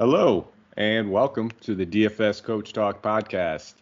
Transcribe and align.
Hello, 0.00 0.48
and 0.78 1.12
welcome 1.12 1.50
to 1.60 1.74
the 1.74 1.84
DFS 1.84 2.42
Coach 2.42 2.72
Talk 2.72 3.02
podcast. 3.02 3.74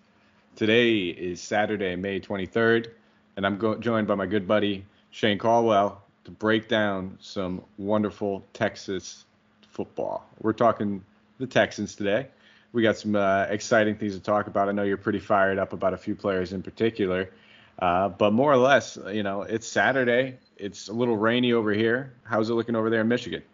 Today 0.56 1.10
is 1.10 1.40
Saturday, 1.40 1.94
May 1.94 2.18
23rd, 2.18 2.88
and 3.36 3.46
I'm 3.46 3.56
go- 3.56 3.76
joined 3.78 4.08
by 4.08 4.16
my 4.16 4.26
good 4.26 4.48
buddy 4.48 4.84
Shane 5.12 5.38
Caldwell 5.38 6.02
to 6.24 6.32
break 6.32 6.66
down 6.66 7.16
some 7.20 7.62
wonderful 7.76 8.44
Texas 8.52 9.26
football. 9.70 10.26
We're 10.40 10.54
talking 10.54 11.04
the 11.38 11.46
Texans 11.46 11.94
today. 11.94 12.26
We 12.72 12.82
got 12.82 12.96
some 12.96 13.14
uh, 13.14 13.46
exciting 13.48 13.94
things 13.94 14.14
to 14.14 14.20
talk 14.20 14.48
about. 14.48 14.68
I 14.68 14.72
know 14.72 14.82
you're 14.82 14.96
pretty 14.96 15.20
fired 15.20 15.60
up 15.60 15.72
about 15.72 15.94
a 15.94 15.98
few 15.98 16.16
players 16.16 16.52
in 16.52 16.64
particular, 16.64 17.30
uh, 17.78 18.08
but 18.08 18.32
more 18.32 18.50
or 18.50 18.56
less, 18.56 18.98
you 19.12 19.22
know, 19.22 19.42
it's 19.42 19.68
Saturday. 19.68 20.38
It's 20.56 20.88
a 20.88 20.92
little 20.92 21.16
rainy 21.16 21.52
over 21.52 21.70
here. 21.70 22.12
How's 22.24 22.50
it 22.50 22.54
looking 22.54 22.74
over 22.74 22.90
there 22.90 23.02
in 23.02 23.08
Michigan? 23.08 23.44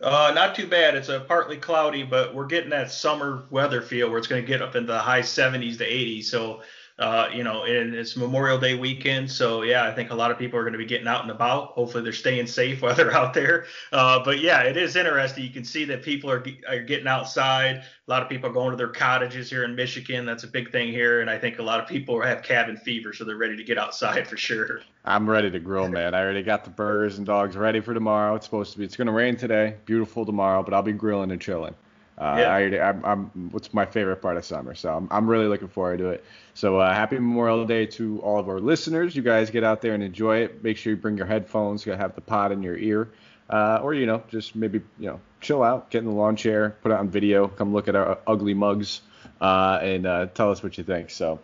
Uh, 0.00 0.32
not 0.34 0.54
too 0.54 0.66
bad. 0.66 0.94
It's 0.94 1.10
a 1.10 1.20
partly 1.20 1.58
cloudy, 1.58 2.04
but 2.04 2.34
we're 2.34 2.46
getting 2.46 2.70
that 2.70 2.90
summer 2.90 3.44
weather 3.50 3.82
feel 3.82 4.08
where 4.08 4.18
it's 4.18 4.26
going 4.26 4.42
to 4.42 4.48
get 4.48 4.62
up 4.62 4.74
into 4.74 4.92
the 4.92 4.98
high 4.98 5.20
70s 5.20 5.76
to 5.78 5.84
80s. 5.84 6.24
So 6.24 6.62
uh, 7.00 7.30
you 7.32 7.42
know, 7.42 7.64
and 7.64 7.94
it's 7.94 8.14
Memorial 8.14 8.58
Day 8.58 8.74
weekend, 8.74 9.30
so 9.30 9.62
yeah, 9.62 9.88
I 9.88 9.94
think 9.94 10.10
a 10.10 10.14
lot 10.14 10.30
of 10.30 10.38
people 10.38 10.58
are 10.58 10.62
going 10.62 10.74
to 10.74 10.78
be 10.78 10.84
getting 10.84 11.08
out 11.08 11.22
and 11.22 11.30
about. 11.30 11.68
Hopefully, 11.68 12.04
they're 12.04 12.12
staying 12.12 12.46
safe 12.46 12.82
while 12.82 12.94
they're 12.94 13.14
out 13.14 13.32
there. 13.32 13.64
Uh, 13.90 14.22
but 14.22 14.40
yeah, 14.40 14.60
it 14.64 14.76
is 14.76 14.96
interesting. 14.96 15.42
You 15.42 15.50
can 15.50 15.64
see 15.64 15.86
that 15.86 16.02
people 16.02 16.30
are, 16.30 16.44
are 16.68 16.80
getting 16.80 17.06
outside. 17.06 17.76
A 17.76 18.10
lot 18.10 18.22
of 18.22 18.28
people 18.28 18.50
are 18.50 18.52
going 18.52 18.70
to 18.72 18.76
their 18.76 18.88
cottages 18.88 19.48
here 19.48 19.64
in 19.64 19.74
Michigan. 19.74 20.26
That's 20.26 20.44
a 20.44 20.48
big 20.48 20.70
thing 20.72 20.88
here, 20.88 21.22
and 21.22 21.30
I 21.30 21.38
think 21.38 21.58
a 21.58 21.62
lot 21.62 21.80
of 21.80 21.88
people 21.88 22.20
have 22.20 22.42
cabin 22.42 22.76
fever, 22.76 23.14
so 23.14 23.24
they're 23.24 23.36
ready 23.36 23.56
to 23.56 23.64
get 23.64 23.78
outside 23.78 24.28
for 24.28 24.36
sure. 24.36 24.82
I'm 25.06 25.28
ready 25.28 25.50
to 25.50 25.58
grill, 25.58 25.88
man. 25.88 26.14
I 26.14 26.20
already 26.20 26.42
got 26.42 26.64
the 26.64 26.70
burgers 26.70 27.16
and 27.16 27.26
dogs 27.26 27.56
ready 27.56 27.80
for 27.80 27.94
tomorrow. 27.94 28.34
It's 28.34 28.44
supposed 28.44 28.72
to 28.72 28.78
be. 28.78 28.84
It's 28.84 28.96
going 28.96 29.06
to 29.06 29.12
rain 29.14 29.36
today. 29.36 29.76
Beautiful 29.86 30.26
tomorrow, 30.26 30.62
but 30.62 30.74
I'll 30.74 30.82
be 30.82 30.92
grilling 30.92 31.30
and 31.30 31.40
chilling. 31.40 31.74
Uh, 32.20 32.36
yeah. 32.38 32.54
I, 32.54 32.88
I'm, 32.90 33.04
I'm, 33.04 33.50
what's 33.50 33.72
my 33.72 33.86
favorite 33.86 34.16
part 34.16 34.36
of 34.36 34.44
summer, 34.44 34.74
so 34.74 34.94
I'm, 34.94 35.08
I'm 35.10 35.26
really 35.26 35.46
looking 35.46 35.68
forward 35.68 36.00
to 36.00 36.10
it. 36.10 36.22
So 36.52 36.78
uh, 36.78 36.92
happy 36.92 37.16
Memorial 37.16 37.64
Day 37.64 37.86
to 37.86 38.20
all 38.20 38.38
of 38.38 38.46
our 38.50 38.60
listeners. 38.60 39.16
You 39.16 39.22
guys 39.22 39.48
get 39.48 39.64
out 39.64 39.80
there 39.80 39.94
and 39.94 40.02
enjoy 40.02 40.40
it. 40.40 40.62
Make 40.62 40.76
sure 40.76 40.92
you 40.92 40.98
bring 40.98 41.16
your 41.16 41.24
headphones. 41.24 41.86
You 41.86 41.92
have 41.92 42.14
the 42.14 42.20
pod 42.20 42.52
in 42.52 42.62
your 42.62 42.76
ear, 42.76 43.08
uh, 43.48 43.80
or 43.82 43.94
you 43.94 44.04
know, 44.04 44.22
just 44.28 44.54
maybe 44.54 44.82
you 44.98 45.06
know, 45.06 45.20
chill 45.40 45.62
out, 45.62 45.90
get 45.90 46.00
in 46.00 46.04
the 46.04 46.14
lawn 46.14 46.36
chair, 46.36 46.76
put 46.82 46.92
it 46.92 46.98
on 46.98 47.08
video, 47.08 47.48
come 47.48 47.72
look 47.72 47.88
at 47.88 47.96
our 47.96 48.18
ugly 48.26 48.52
mugs, 48.52 49.00
uh, 49.40 49.78
and 49.80 50.04
uh, 50.04 50.26
tell 50.26 50.50
us 50.50 50.62
what 50.62 50.76
you 50.76 50.84
think. 50.84 51.08
So. 51.08 51.40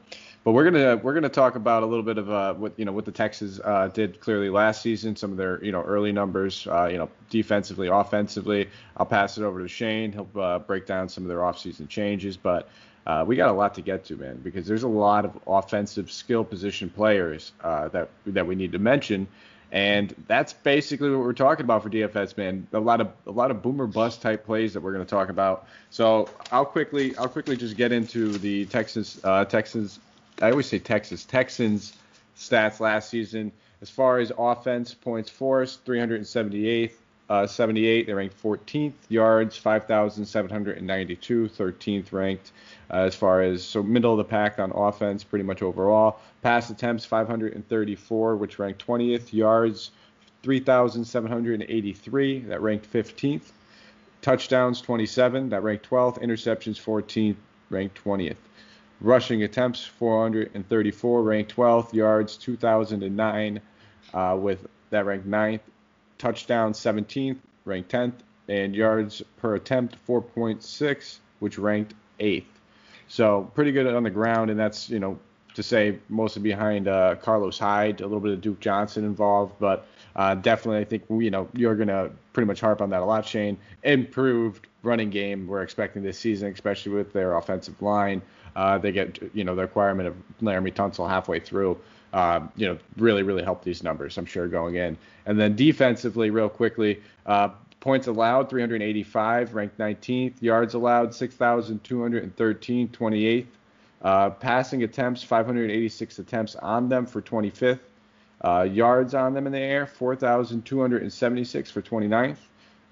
But 0.47 0.53
we're 0.53 0.71
gonna 0.71 0.97
we're 0.99 1.13
gonna 1.15 1.29
talk 1.29 1.57
about 1.57 1.83
a 1.83 1.87
little 1.87 2.05
bit 2.05 2.19
of 2.19 2.31
uh, 2.31 2.55
what 2.55 2.73
you 2.77 2.85
know 2.85 2.93
what 2.93 3.05
the 3.05 3.11
Texans 3.11 3.59
uh, 3.59 3.89
did 3.93 4.21
clearly 4.21 4.49
last 4.49 4.81
season, 4.81 5.17
some 5.17 5.33
of 5.33 5.37
their 5.37 5.61
you 5.65 5.73
know 5.73 5.83
early 5.83 6.13
numbers, 6.13 6.69
uh, 6.69 6.87
you 6.87 6.99
know 6.99 7.11
defensively, 7.31 7.89
offensively. 7.89 8.69
I'll 8.97 9.07
pass 9.07 9.39
it 9.39 9.43
over 9.43 9.61
to 9.61 9.67
Shane. 9.67 10.13
He'll 10.13 10.29
uh, 10.41 10.61
break 10.61 10.87
down 10.87 11.09
some 11.09 11.25
of 11.25 11.29
their 11.29 11.39
offseason 11.39 11.89
changes, 11.89 12.37
but 12.37 12.69
uh, 13.09 13.25
we 13.27 13.35
got 13.35 13.49
a 13.49 13.53
lot 13.53 13.75
to 13.75 13.83
get 13.83 14.05
to, 14.05 14.15
man, 14.15 14.37
because 14.37 14.69
there's 14.69 14.85
a 14.85 14.89
lot 14.89 15.25
of 15.25 15.37
offensive 15.49 16.13
skill 16.13 16.45
position 16.45 16.91
players 16.91 17.51
uh, 17.65 17.89
that 17.89 18.09
that 18.27 18.47
we 18.47 18.55
need 18.55 18.71
to 18.71 18.79
mention. 18.79 19.27
And 19.73 20.15
that's 20.29 20.53
basically 20.53 21.11
what 21.11 21.19
we're 21.19 21.33
talking 21.33 21.65
about 21.65 21.83
for 21.83 21.91
DFS, 21.91 22.37
man. 22.37 22.69
A 22.73 22.79
lot 22.79 23.01
of 23.01 23.09
a 23.27 23.33
lot 23.33 23.51
of 23.51 23.63
boomer 23.63 23.89
bust 23.89 24.23
type 24.23 24.47
plays 24.47 24.75
that 24.75 24.81
we're 24.81 24.93
going 24.93 25.05
to 25.05 25.11
talk 25.11 25.29
about. 25.29 25.67
So 25.91 26.31
I'll 26.53 26.65
quickly 26.65 27.17
I'll 27.17 27.29
quickly 27.29 27.57
just 27.57 27.77
get 27.77 27.91
into 27.91 28.39
the 28.39 28.67
Texans 28.67 29.21
uh, 29.25 29.45
Texans 29.45 29.99
I 30.42 30.51
always 30.51 30.67
say 30.67 30.79
Texas 30.79 31.25
Texans 31.25 31.95
stats 32.37 32.81
last 32.81 33.09
season. 33.09 33.53
As 33.81 33.91
far 33.91 34.19
as 34.19 34.33
offense, 34.37 34.93
points 34.95 35.31
forced, 35.31 35.84
378, 35.84 36.93
uh, 37.28 37.47
78. 37.47 38.06
They 38.06 38.12
ranked 38.12 38.43
14th. 38.43 38.93
Yards, 39.09 39.56
5,792, 39.56 41.48
13th 41.48 42.12
ranked. 42.12 42.53
Uh, 42.91 42.98
as 42.98 43.15
far 43.15 43.43
as 43.43 43.65
so 43.65 43.83
middle 43.83 44.12
of 44.12 44.19
the 44.19 44.25
pack 44.25 44.59
on 44.59 44.73
offense, 44.73 45.25
pretty 45.25 45.45
much 45.45 45.62
overall. 45.62 46.21
Pass 46.43 46.71
attempts, 46.71 47.05
534, 47.05 48.37
which 48.37 48.59
ranked 48.59 48.87
20th. 48.87 49.32
Yards, 49.32 49.91
3,783, 50.43 52.41
that 52.41 52.61
ranked 52.61 52.93
15th. 52.93 53.53
Touchdowns, 54.22 54.81
27, 54.81 55.49
that 55.50 55.62
ranked 55.62 55.88
12th. 55.88 56.22
Interceptions, 56.22 56.81
14th, 56.81 57.37
ranked 57.71 58.03
20th. 58.05 58.37
Rushing 59.01 59.43
attempts 59.43 59.84
434, 59.84 61.23
ranked 61.23 61.55
12th. 61.55 61.93
Yards 61.93 62.37
2009, 62.37 63.61
uh, 64.15 64.37
with 64.41 64.67
that 64.91 65.05
ranked 65.05 65.29
9th. 65.29 65.61
Touchdown 66.19 66.73
17th, 66.73 67.39
ranked 67.65 67.91
10th. 67.91 68.15
And 68.49 68.75
yards 68.75 69.23
per 69.37 69.56
attempt 69.56 69.97
4.6, 70.06 71.19
which 71.41 71.59
ranked 71.59 71.95
8th. 72.21 72.45
So 73.09 73.51
pretty 73.55 73.73
good 73.73 73.87
on 73.87 74.03
the 74.03 74.11
ground, 74.11 74.51
and 74.51 74.59
that's 74.59 74.91
you 74.91 74.99
know 74.99 75.19
to 75.55 75.62
say 75.62 75.99
mostly 76.09 76.43
behind 76.43 76.89
uh, 76.89 77.15
Carlos 77.17 77.59
Hyde, 77.59 78.01
a 78.01 78.05
little 78.05 78.21
bit 78.21 78.33
of 78.33 78.41
Duke 78.41 78.61
Johnson 78.61 79.05
involved, 79.05 79.55
but 79.59 79.87
uh, 80.15 80.35
definitely 80.35 80.81
I 80.81 80.85
think 80.85 81.05
you 81.09 81.31
know 81.31 81.49
you're 81.55 81.77
gonna 81.77 82.11
pretty 82.33 82.47
much 82.47 82.61
harp 82.61 82.81
on 82.81 82.91
that 82.91 83.03
a 83.03 83.05
lot, 83.05 83.25
Shane. 83.27 83.56
Improved 83.83 84.67
running 84.83 85.11
game 85.11 85.47
we're 85.47 85.62
expecting 85.62 86.03
this 86.03 86.19
season, 86.19 86.53
especially 86.53 86.93
with 86.93 87.12
their 87.12 87.37
offensive 87.37 87.81
line. 87.81 88.23
Uh, 88.56 88.78
they 88.78 88.91
get 88.91 89.19
you 89.34 89.44
know 89.44 89.55
the 89.55 89.62
requirement 89.62 90.09
of 90.09 90.17
Laremy 90.43 90.72
Tunsil 90.72 91.09
halfway 91.09 91.39
through. 91.39 91.78
Uh, 92.12 92.41
you 92.56 92.67
know, 92.67 92.78
really, 92.97 93.22
really 93.22 93.43
help 93.43 93.62
these 93.62 93.83
numbers, 93.83 94.17
I'm 94.17 94.25
sure, 94.25 94.49
going 94.49 94.77
in. 94.77 94.97
And 95.27 95.39
then 95.39 95.55
defensively, 95.55 96.31
real 96.31 96.49
quickly, 96.49 97.03
uh, 97.27 97.50
points 97.81 98.06
allowed 98.06 98.49
385, 98.49 99.55
ranked 99.55 99.77
19th. 99.77 100.41
Yards 100.41 100.72
allowed 100.72 101.15
6,213, 101.15 102.89
28th. 102.89 103.47
Uh, 104.03 104.31
passing 104.31 104.83
attempts 104.83 105.23
586 105.23 106.19
attempts 106.19 106.56
on 106.56 106.88
them 106.88 107.05
for 107.05 107.21
25th. 107.21 107.81
Uh, 108.43 108.62
yards 108.62 109.15
on 109.15 109.34
them 109.34 109.47
in 109.47 109.53
the 109.53 109.59
air 109.59 109.87
4,276 109.87 111.71
for 111.71 111.83
29th. 111.83 112.37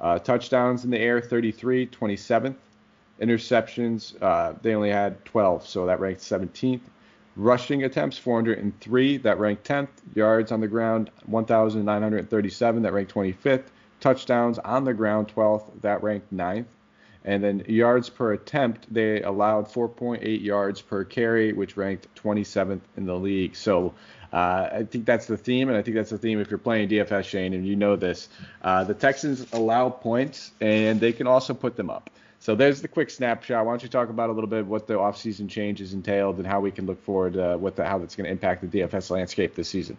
Uh, 0.00 0.18
touchdowns 0.18 0.84
in 0.84 0.90
the 0.90 0.98
air 0.98 1.20
33, 1.20 1.86
27th. 1.86 2.56
Interceptions, 3.24 4.20
uh, 4.20 4.54
they 4.60 4.74
only 4.74 4.90
had 4.90 5.24
12, 5.24 5.66
so 5.66 5.86
that 5.86 6.00
ranked 6.00 6.20
17th. 6.20 6.80
Rushing 7.36 7.82
attempts, 7.82 8.18
403, 8.18 9.16
that 9.18 9.38
ranked 9.38 9.66
10th. 9.66 9.88
Yards 10.14 10.52
on 10.52 10.60
the 10.60 10.68
ground, 10.68 11.10
1,937, 11.26 12.82
that 12.82 12.92
ranked 12.92 13.14
25th. 13.14 13.64
Touchdowns 14.00 14.58
on 14.58 14.84
the 14.84 14.94
ground, 14.94 15.32
12th, 15.34 15.80
that 15.80 16.02
ranked 16.02 16.32
9th. 16.34 16.66
And 17.24 17.42
then 17.42 17.64
yards 17.66 18.10
per 18.10 18.34
attempt, 18.34 18.92
they 18.92 19.22
allowed 19.22 19.66
4.8 19.66 20.42
yards 20.42 20.82
per 20.82 21.04
carry, 21.04 21.54
which 21.54 21.76
ranked 21.76 22.06
27th 22.22 22.82
in 22.98 23.06
the 23.06 23.16
league. 23.16 23.56
So 23.56 23.94
uh, 24.34 24.68
I 24.80 24.82
think 24.82 25.06
that's 25.06 25.26
the 25.26 25.36
theme, 25.36 25.68
and 25.68 25.78
I 25.78 25.82
think 25.82 25.94
that's 25.94 26.10
the 26.10 26.18
theme 26.18 26.40
if 26.40 26.50
you're 26.50 26.58
playing 26.58 26.88
DFS, 26.88 27.22
Shane, 27.22 27.54
and 27.54 27.64
you 27.64 27.76
know 27.76 27.94
this. 27.94 28.28
Uh, 28.62 28.82
the 28.82 28.92
Texans 28.92 29.46
allow 29.52 29.88
points, 29.88 30.50
and 30.60 31.00
they 31.00 31.12
can 31.12 31.28
also 31.28 31.54
put 31.54 31.76
them 31.76 31.88
up. 31.88 32.10
So 32.40 32.56
there's 32.56 32.82
the 32.82 32.88
quick 32.88 33.10
snapshot. 33.10 33.64
Why 33.64 33.70
don't 33.70 33.82
you 33.84 33.88
talk 33.88 34.08
about 34.08 34.30
a 34.30 34.32
little 34.32 34.50
bit 34.50 34.66
what 34.66 34.88
the 34.88 34.94
offseason 34.94 35.48
changes 35.48 35.94
entailed 35.94 36.38
and 36.38 36.46
how 36.46 36.58
we 36.58 36.72
can 36.72 36.84
look 36.84 37.00
forward 37.04 37.36
uh, 37.36 37.56
what 37.56 37.76
the, 37.76 37.84
how 37.84 37.98
that's 37.98 38.16
going 38.16 38.24
to 38.24 38.30
impact 38.30 38.68
the 38.68 38.80
DFS 38.80 39.08
landscape 39.10 39.54
this 39.54 39.68
season? 39.68 39.96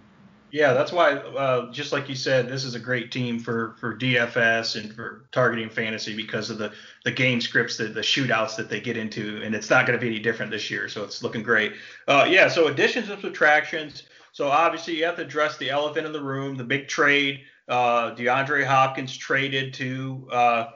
Yeah, 0.51 0.73
that's 0.73 0.91
why, 0.91 1.13
uh, 1.13 1.71
just 1.71 1.93
like 1.93 2.09
you 2.09 2.15
said, 2.15 2.49
this 2.49 2.65
is 2.65 2.75
a 2.75 2.79
great 2.79 3.11
team 3.11 3.39
for 3.39 3.75
for 3.79 3.97
DFS 3.97 4.79
and 4.79 4.93
for 4.93 5.25
targeting 5.31 5.69
fantasy 5.69 6.13
because 6.13 6.49
of 6.49 6.57
the 6.57 6.73
the 7.05 7.11
game 7.11 7.39
scripts, 7.39 7.77
the, 7.77 7.85
the 7.85 8.01
shootouts 8.01 8.57
that 8.57 8.69
they 8.69 8.81
get 8.81 8.97
into, 8.97 9.41
and 9.43 9.55
it's 9.55 9.69
not 9.69 9.87
going 9.87 9.97
to 9.97 10.01
be 10.01 10.07
any 10.07 10.19
different 10.19 10.51
this 10.51 10.69
year. 10.69 10.89
So 10.89 11.05
it's 11.05 11.23
looking 11.23 11.41
great. 11.41 11.73
Uh, 12.05 12.27
yeah, 12.29 12.49
so 12.49 12.67
additions 12.67 13.09
and 13.09 13.21
subtractions. 13.21 14.03
So 14.35 14.49
obviously 14.49 14.97
you 14.97 15.05
have 15.05 15.15
to 15.15 15.21
address 15.21 15.55
the 15.55 15.69
elephant 15.69 16.05
in 16.05 16.11
the 16.11 16.21
room, 16.21 16.57
the 16.57 16.65
big 16.65 16.89
trade. 16.89 17.45
Uh, 17.69 18.13
DeAndre 18.15 18.65
Hopkins 18.65 19.15
traded 19.15 19.73
to 19.75 20.27
uh, 20.29 20.71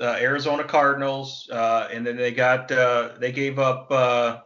uh, 0.00 0.16
Arizona 0.20 0.62
Cardinals, 0.62 1.50
uh, 1.50 1.88
and 1.92 2.06
then 2.06 2.16
they 2.16 2.30
got 2.30 2.70
uh, 2.70 3.08
they 3.18 3.32
gave 3.32 3.58
up 3.58 3.90
uh, 3.90 4.38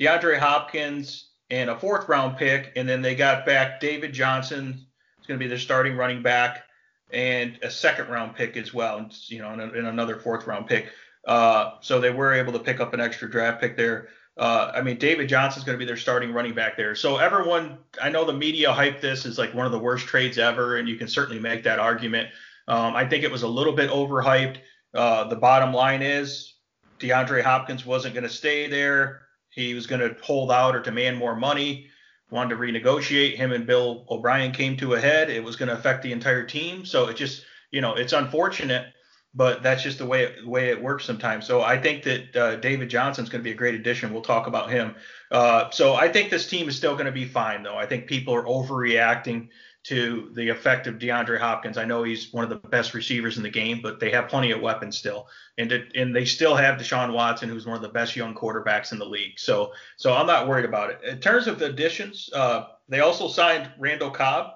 DeAndre 0.00 0.40
Hopkins 0.40 1.28
and 1.50 1.70
a 1.70 1.78
fourth 1.78 2.08
round 2.08 2.36
pick, 2.36 2.72
and 2.74 2.88
then 2.88 3.00
they 3.00 3.14
got 3.14 3.46
back 3.46 3.78
David 3.78 4.12
Johnson. 4.12 4.84
It's 5.18 5.28
going 5.28 5.38
to 5.38 5.44
be 5.44 5.48
their 5.48 5.56
starting 5.56 5.96
running 5.96 6.20
back, 6.20 6.64
and 7.12 7.60
a 7.62 7.70
second 7.70 8.08
round 8.08 8.34
pick 8.34 8.56
as 8.56 8.74
well, 8.74 8.98
and, 8.98 9.16
you 9.28 9.38
know, 9.38 9.50
and, 9.50 9.60
another 9.86 10.16
fourth 10.16 10.48
round 10.48 10.66
pick. 10.66 10.88
So 11.28 12.00
they 12.00 12.10
were 12.10 12.34
able 12.34 12.54
to 12.54 12.58
pick 12.58 12.80
up 12.80 12.92
an 12.92 12.98
extra 12.98 13.30
draft 13.30 13.60
pick 13.60 13.76
there. 13.76 14.08
Uh, 14.36 14.72
I 14.74 14.82
mean, 14.82 14.98
David 14.98 15.28
Johnson's 15.28 15.64
going 15.64 15.78
to 15.78 15.78
be 15.78 15.86
their 15.86 15.96
starting 15.96 16.32
running 16.32 16.54
back 16.54 16.76
there. 16.76 16.94
So 16.96 17.18
everyone, 17.18 17.78
I 18.02 18.10
know 18.10 18.24
the 18.24 18.32
media 18.32 18.72
hyped 18.72 19.00
this 19.00 19.26
as 19.26 19.38
like 19.38 19.54
one 19.54 19.66
of 19.66 19.72
the 19.72 19.78
worst 19.78 20.06
trades 20.06 20.38
ever, 20.38 20.76
and 20.76 20.88
you 20.88 20.96
can 20.96 21.06
certainly 21.06 21.40
make 21.40 21.62
that 21.64 21.78
argument. 21.78 22.30
Um, 22.66 22.96
I 22.96 23.06
think 23.06 23.22
it 23.22 23.30
was 23.30 23.42
a 23.42 23.48
little 23.48 23.72
bit 23.72 23.90
overhyped. 23.90 24.56
Uh, 24.92 25.24
the 25.28 25.36
bottom 25.36 25.72
line 25.72 26.02
is 26.02 26.54
DeAndre 26.98 27.42
Hopkins 27.42 27.86
wasn't 27.86 28.14
going 28.14 28.24
to 28.24 28.30
stay 28.30 28.66
there. 28.66 29.22
He 29.50 29.74
was 29.74 29.86
going 29.86 30.00
to 30.00 30.16
hold 30.20 30.50
out 30.50 30.74
or 30.74 30.80
demand 30.80 31.16
more 31.16 31.36
money, 31.36 31.86
wanted 32.30 32.50
to 32.50 32.60
renegotiate. 32.60 33.36
Him 33.36 33.52
and 33.52 33.66
Bill 33.66 34.04
O'Brien 34.10 34.50
came 34.50 34.76
to 34.78 34.94
a 34.94 35.00
head. 35.00 35.30
It 35.30 35.44
was 35.44 35.54
going 35.54 35.68
to 35.68 35.74
affect 35.74 36.02
the 36.02 36.10
entire 36.10 36.44
team. 36.44 36.84
So 36.84 37.06
it 37.08 37.16
just, 37.16 37.44
you 37.70 37.80
know, 37.80 37.94
it's 37.94 38.12
unfortunate. 38.12 38.86
But 39.34 39.62
that's 39.62 39.82
just 39.82 39.98
the 39.98 40.06
way 40.06 40.24
it, 40.24 40.46
way 40.46 40.68
it 40.68 40.80
works 40.80 41.04
sometimes. 41.04 41.46
So 41.46 41.62
I 41.62 41.76
think 41.78 42.04
that 42.04 42.36
uh, 42.36 42.56
David 42.56 42.88
Johnson's 42.88 43.28
going 43.28 43.40
to 43.40 43.44
be 43.44 43.50
a 43.50 43.56
great 43.56 43.74
addition. 43.74 44.12
We'll 44.12 44.22
talk 44.22 44.46
about 44.46 44.70
him. 44.70 44.94
Uh, 45.30 45.70
so 45.70 45.94
I 45.94 46.08
think 46.08 46.30
this 46.30 46.46
team 46.46 46.68
is 46.68 46.76
still 46.76 46.94
going 46.94 47.06
to 47.06 47.12
be 47.12 47.24
fine, 47.24 47.62
though. 47.62 47.76
I 47.76 47.86
think 47.86 48.06
people 48.06 48.34
are 48.34 48.44
overreacting 48.44 49.48
to 49.84 50.30
the 50.32 50.48
effect 50.48 50.86
of 50.86 50.94
DeAndre 50.94 51.38
Hopkins. 51.38 51.76
I 51.76 51.84
know 51.84 52.04
he's 52.04 52.32
one 52.32 52.42
of 52.42 52.48
the 52.50 52.68
best 52.68 52.94
receivers 52.94 53.36
in 53.36 53.42
the 53.42 53.50
game, 53.50 53.80
but 53.82 54.00
they 54.00 54.10
have 54.12 54.28
plenty 54.28 54.50
of 54.50 54.62
weapons 54.62 54.96
still, 54.96 55.28
and 55.58 55.70
it, 55.70 55.92
and 55.94 56.16
they 56.16 56.24
still 56.24 56.56
have 56.56 56.78
Deshaun 56.78 57.12
Watson, 57.12 57.50
who's 57.50 57.66
one 57.66 57.76
of 57.76 57.82
the 57.82 57.90
best 57.90 58.16
young 58.16 58.34
quarterbacks 58.34 58.92
in 58.92 58.98
the 58.98 59.04
league. 59.04 59.38
So 59.38 59.72
so 59.96 60.14
I'm 60.14 60.26
not 60.26 60.48
worried 60.48 60.64
about 60.64 60.90
it. 60.90 61.00
In 61.04 61.20
terms 61.20 61.46
of 61.46 61.58
the 61.58 61.66
additions, 61.66 62.30
uh, 62.32 62.68
they 62.88 63.00
also 63.00 63.28
signed 63.28 63.70
Randall 63.78 64.10
Cobb, 64.10 64.54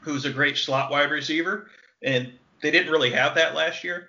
who's 0.00 0.26
a 0.26 0.30
great 0.30 0.56
slot 0.56 0.92
wide 0.92 1.10
receiver, 1.10 1.68
and 2.00 2.32
they 2.62 2.70
didn't 2.70 2.92
really 2.92 3.10
have 3.10 3.34
that 3.34 3.54
last 3.54 3.84
year. 3.84 4.08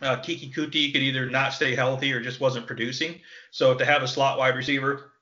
Uh, 0.00 0.16
Keke 0.16 0.54
Coutee 0.54 0.92
could 0.92 1.02
either 1.02 1.28
not 1.28 1.52
stay 1.52 1.74
healthy 1.74 2.12
or 2.12 2.20
just 2.20 2.40
wasn't 2.40 2.66
producing. 2.66 3.20
So 3.50 3.74
to 3.74 3.84
have 3.84 4.02
a 4.02 4.08
slot 4.08 4.38
wide 4.38 4.56
receiver 4.56 5.12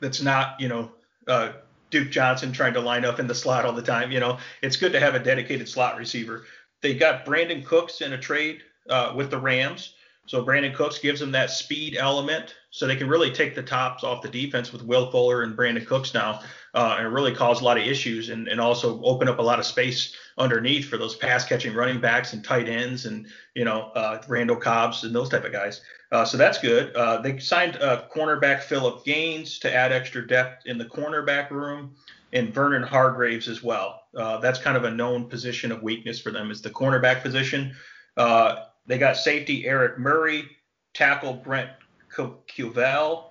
that's 0.00 0.22
not, 0.22 0.60
you 0.60 0.68
know, 0.68 0.92
uh, 1.26 1.52
Duke 1.90 2.10
Johnson 2.10 2.52
trying 2.52 2.74
to 2.74 2.80
line 2.80 3.04
up 3.04 3.18
in 3.18 3.26
the 3.26 3.34
slot 3.34 3.64
all 3.64 3.72
the 3.72 3.82
time, 3.82 4.12
you 4.12 4.20
know, 4.20 4.38
it's 4.62 4.76
good 4.76 4.92
to 4.92 5.00
have 5.00 5.14
a 5.14 5.18
dedicated 5.18 5.68
slot 5.68 5.96
receiver. 5.96 6.44
They 6.82 6.94
got 6.94 7.26
Brandin 7.26 7.64
Cooks 7.64 8.00
in 8.00 8.12
a 8.12 8.18
trade 8.18 8.62
uh, 8.88 9.12
with 9.16 9.30
the 9.30 9.38
Rams. 9.38 9.94
So 10.26 10.44
Brandin 10.44 10.74
Cooks 10.74 11.00
gives 11.00 11.18
them 11.18 11.32
that 11.32 11.50
speed 11.50 11.96
element, 11.98 12.54
so 12.70 12.86
they 12.86 12.96
can 12.96 13.08
really 13.08 13.32
take 13.32 13.56
the 13.56 13.62
tops 13.62 14.04
off 14.04 14.22
the 14.22 14.28
defense 14.28 14.72
with 14.72 14.82
Will 14.82 15.10
Fuller 15.10 15.42
and 15.42 15.56
Brandin 15.56 15.86
Cooks 15.86 16.14
now, 16.14 16.40
uh, 16.74 16.96
and 16.98 17.12
really 17.12 17.34
cause 17.34 17.60
a 17.60 17.64
lot 17.64 17.76
of 17.76 17.84
issues 17.84 18.28
and, 18.28 18.46
and 18.46 18.60
also 18.60 19.02
open 19.02 19.28
up 19.28 19.40
a 19.40 19.42
lot 19.42 19.58
of 19.58 19.66
space 19.66 20.14
underneath 20.38 20.88
for 20.88 20.96
those 20.96 21.14
pass 21.16 21.44
catching 21.44 21.74
running 21.74 22.00
backs 22.00 22.32
and 22.32 22.44
tight 22.44 22.68
ends 22.68 23.06
and 23.06 23.26
you 23.54 23.64
know 23.64 23.90
uh, 23.94 24.22
Randall 24.28 24.56
Cobbs 24.56 25.04
and 25.04 25.14
those 25.14 25.28
type 25.28 25.44
of 25.44 25.52
guys. 25.52 25.80
Uh, 26.12 26.26
so 26.26 26.36
that's 26.36 26.58
good. 26.58 26.94
Uh, 26.94 27.22
they 27.22 27.38
signed 27.38 27.76
uh, 27.76 28.04
cornerback 28.14 28.60
Phillip 28.60 29.02
Gaines 29.02 29.58
to 29.60 29.74
add 29.74 29.92
extra 29.92 30.26
depth 30.26 30.66
in 30.66 30.76
the 30.76 30.84
cornerback 30.84 31.50
room, 31.50 31.94
and 32.34 32.52
Vernon 32.52 32.82
Hargreaves 32.82 33.48
as 33.48 33.62
well. 33.62 34.02
Uh, 34.14 34.36
that's 34.38 34.58
kind 34.58 34.76
of 34.76 34.84
a 34.84 34.90
known 34.90 35.26
position 35.26 35.72
of 35.72 35.82
weakness 35.82 36.20
for 36.20 36.30
them 36.30 36.50
is 36.50 36.60
the 36.60 36.68
cornerback 36.68 37.22
position. 37.22 37.74
Uh, 38.18 38.56
they 38.86 38.98
got 38.98 39.16
safety 39.16 39.66
Eric 39.66 39.98
Murray, 39.98 40.44
tackle 40.92 41.32
Brent 41.32 41.70
Qvale, 42.14 43.24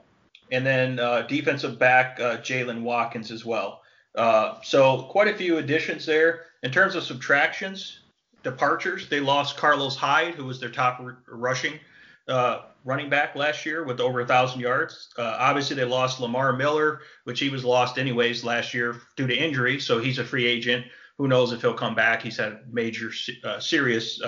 and 0.52 0.66
then 0.66 0.96
defensive 1.28 1.78
back 1.78 2.18
Jaylen 2.18 2.82
Watkins 2.82 3.30
as 3.30 3.46
well. 3.46 3.82
So 4.64 5.04
quite 5.12 5.28
a 5.28 5.36
few 5.36 5.58
additions 5.60 6.08
there. 6.08 6.46
In 6.64 6.72
terms 6.72 6.96
of 6.96 7.04
subtractions, 7.04 8.02
departures, 8.44 9.10
they 9.10 9.20
lost 9.20 9.58
Carlos 9.58 9.96
Hyde, 9.96 10.36
who 10.36 10.46
was 10.46 10.60
their 10.60 10.70
top 10.70 11.00
r- 11.00 11.18
rushing 11.28 11.80
uh, 12.28 12.64
running 12.86 13.10
back 13.10 13.36
last 13.36 13.66
year 13.66 13.84
with 13.84 14.00
over 14.00 14.22
a 14.22 14.26
thousand 14.26 14.62
yards. 14.62 15.10
Uh, 15.18 15.36
obviously, 15.40 15.76
they 15.76 15.84
lost 15.84 16.20
Lamar 16.20 16.54
Miller, 16.54 17.02
which 17.24 17.40
he 17.40 17.50
was 17.50 17.66
lost 17.66 17.98
anyways 17.98 18.44
last 18.44 18.74
year 18.74 19.02
due 19.16 19.28
to 19.28 19.36
injury, 19.36 19.80
so 19.80 20.00
he's 20.00 20.20
a 20.20 20.24
free 20.24 20.46
agent. 20.46 20.86
Who 21.18 21.28
knows 21.28 21.52
if 21.52 21.62
he'll 21.62 21.74
come 21.74 21.96
back? 21.96 22.22
He's 22.22 22.38
had 22.38 22.72
major 22.72 23.12
uh, 23.44 23.60
serious 23.60 24.22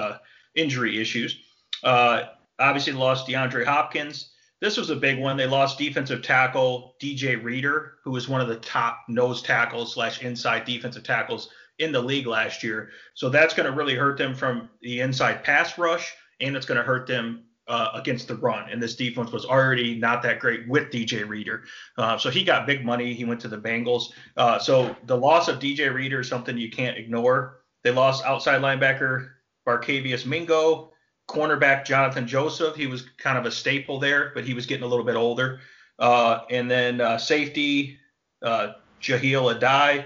injury 0.55 0.99
issues. 0.99 1.39
obviously, 1.83 2.93
they 2.93 2.99
lost 2.99 3.27
DeAndre 3.27 3.65
Hopkins. 3.65 4.31
This 4.59 4.77
was 4.77 4.89
a 4.89 4.95
big 4.95 5.19
one. 5.19 5.35
They 5.35 5.47
lost 5.47 5.77
defensive 5.77 6.21
tackle 6.21 6.95
DJ 7.01 7.41
Reader, 7.41 7.95
who 8.03 8.11
was 8.11 8.29
one 8.29 8.41
of 8.41 8.47
the 8.47 8.57
top 8.57 9.03
nose 9.09 9.41
tackles 9.41 9.93
slash 9.93 10.21
inside 10.21 10.65
defensive 10.65 11.03
tackles 11.03 11.49
in 11.83 11.91
the 11.91 12.01
league 12.01 12.27
last 12.27 12.63
year. 12.63 12.91
So 13.13 13.29
that's 13.29 13.53
going 13.53 13.69
to 13.69 13.75
really 13.75 13.95
hurt 13.95 14.17
them 14.17 14.33
from 14.33 14.69
the 14.81 15.01
inside 15.01 15.43
pass 15.43 15.77
rush, 15.77 16.13
and 16.39 16.55
it's 16.55 16.65
going 16.65 16.77
to 16.77 16.83
hurt 16.83 17.07
them 17.07 17.43
uh, 17.67 17.89
against 17.93 18.27
the 18.27 18.35
run. 18.35 18.69
And 18.69 18.81
this 18.81 18.95
defense 18.95 19.31
was 19.31 19.45
already 19.45 19.95
not 19.97 20.21
that 20.23 20.39
great 20.39 20.67
with 20.67 20.91
DJ 20.91 21.27
Reader. 21.27 21.63
Uh, 21.97 22.17
so 22.17 22.29
he 22.29 22.43
got 22.43 22.65
big 22.65 22.83
money. 22.83 23.13
He 23.13 23.25
went 23.25 23.39
to 23.41 23.47
the 23.47 23.57
Bengals. 23.57 24.11
Uh, 24.35 24.59
so 24.59 24.95
the 25.05 25.17
loss 25.17 25.47
of 25.47 25.59
DJ 25.59 25.93
Reader 25.93 26.21
is 26.21 26.27
something 26.27 26.57
you 26.57 26.71
can't 26.71 26.97
ignore. 26.97 27.59
They 27.83 27.91
lost 27.91 28.25
outside 28.25 28.61
linebacker 28.61 29.29
Barkevious 29.67 30.25
Mingo 30.25 30.91
cornerback 31.29 31.85
Johnathan 31.85 32.25
Joseph. 32.25 32.75
He 32.75 32.87
was 32.87 33.03
kind 33.17 33.37
of 33.37 33.45
a 33.45 33.51
staple 33.51 33.99
there, 33.99 34.31
but 34.33 34.43
he 34.43 34.53
was 34.53 34.65
getting 34.65 34.83
a 34.83 34.87
little 34.87 35.05
bit 35.05 35.15
older. 35.15 35.61
Uh, 35.99 36.41
and 36.49 36.69
then 36.69 36.99
uh, 37.01 37.17
safety 37.17 37.97
uh, 38.41 38.73
Jahleel 39.01 39.57
Addae, 39.57 40.05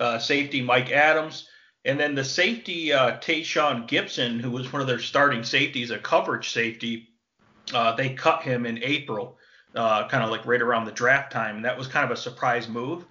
uh, 0.00 0.18
safety 0.18 0.62
Mike 0.62 0.90
Adams, 0.90 1.48
and 1.84 1.98
then 1.98 2.14
the 2.14 2.24
safety 2.24 2.92
uh, 2.92 3.18
Tashaun 3.18 3.88
Gipson, 3.88 4.40
who 4.40 4.50
was 4.50 4.72
one 4.72 4.82
of 4.82 4.88
their 4.88 4.98
starting 4.98 5.44
safeties, 5.44 5.90
a 5.90 5.98
coverage 5.98 6.50
safety. 6.50 7.08
Uh, 7.72 7.94
they 7.94 8.10
cut 8.10 8.42
him 8.42 8.66
in 8.66 8.82
April, 8.82 9.38
uh, 9.74 10.08
kind 10.08 10.24
of 10.24 10.30
like 10.30 10.46
right 10.46 10.62
around 10.62 10.86
the 10.86 10.92
draft 10.92 11.32
time. 11.32 11.56
And 11.56 11.64
that 11.64 11.76
was 11.76 11.86
kind 11.86 12.04
of 12.04 12.10
a 12.10 12.20
surprise 12.20 12.68
move. 12.68 13.04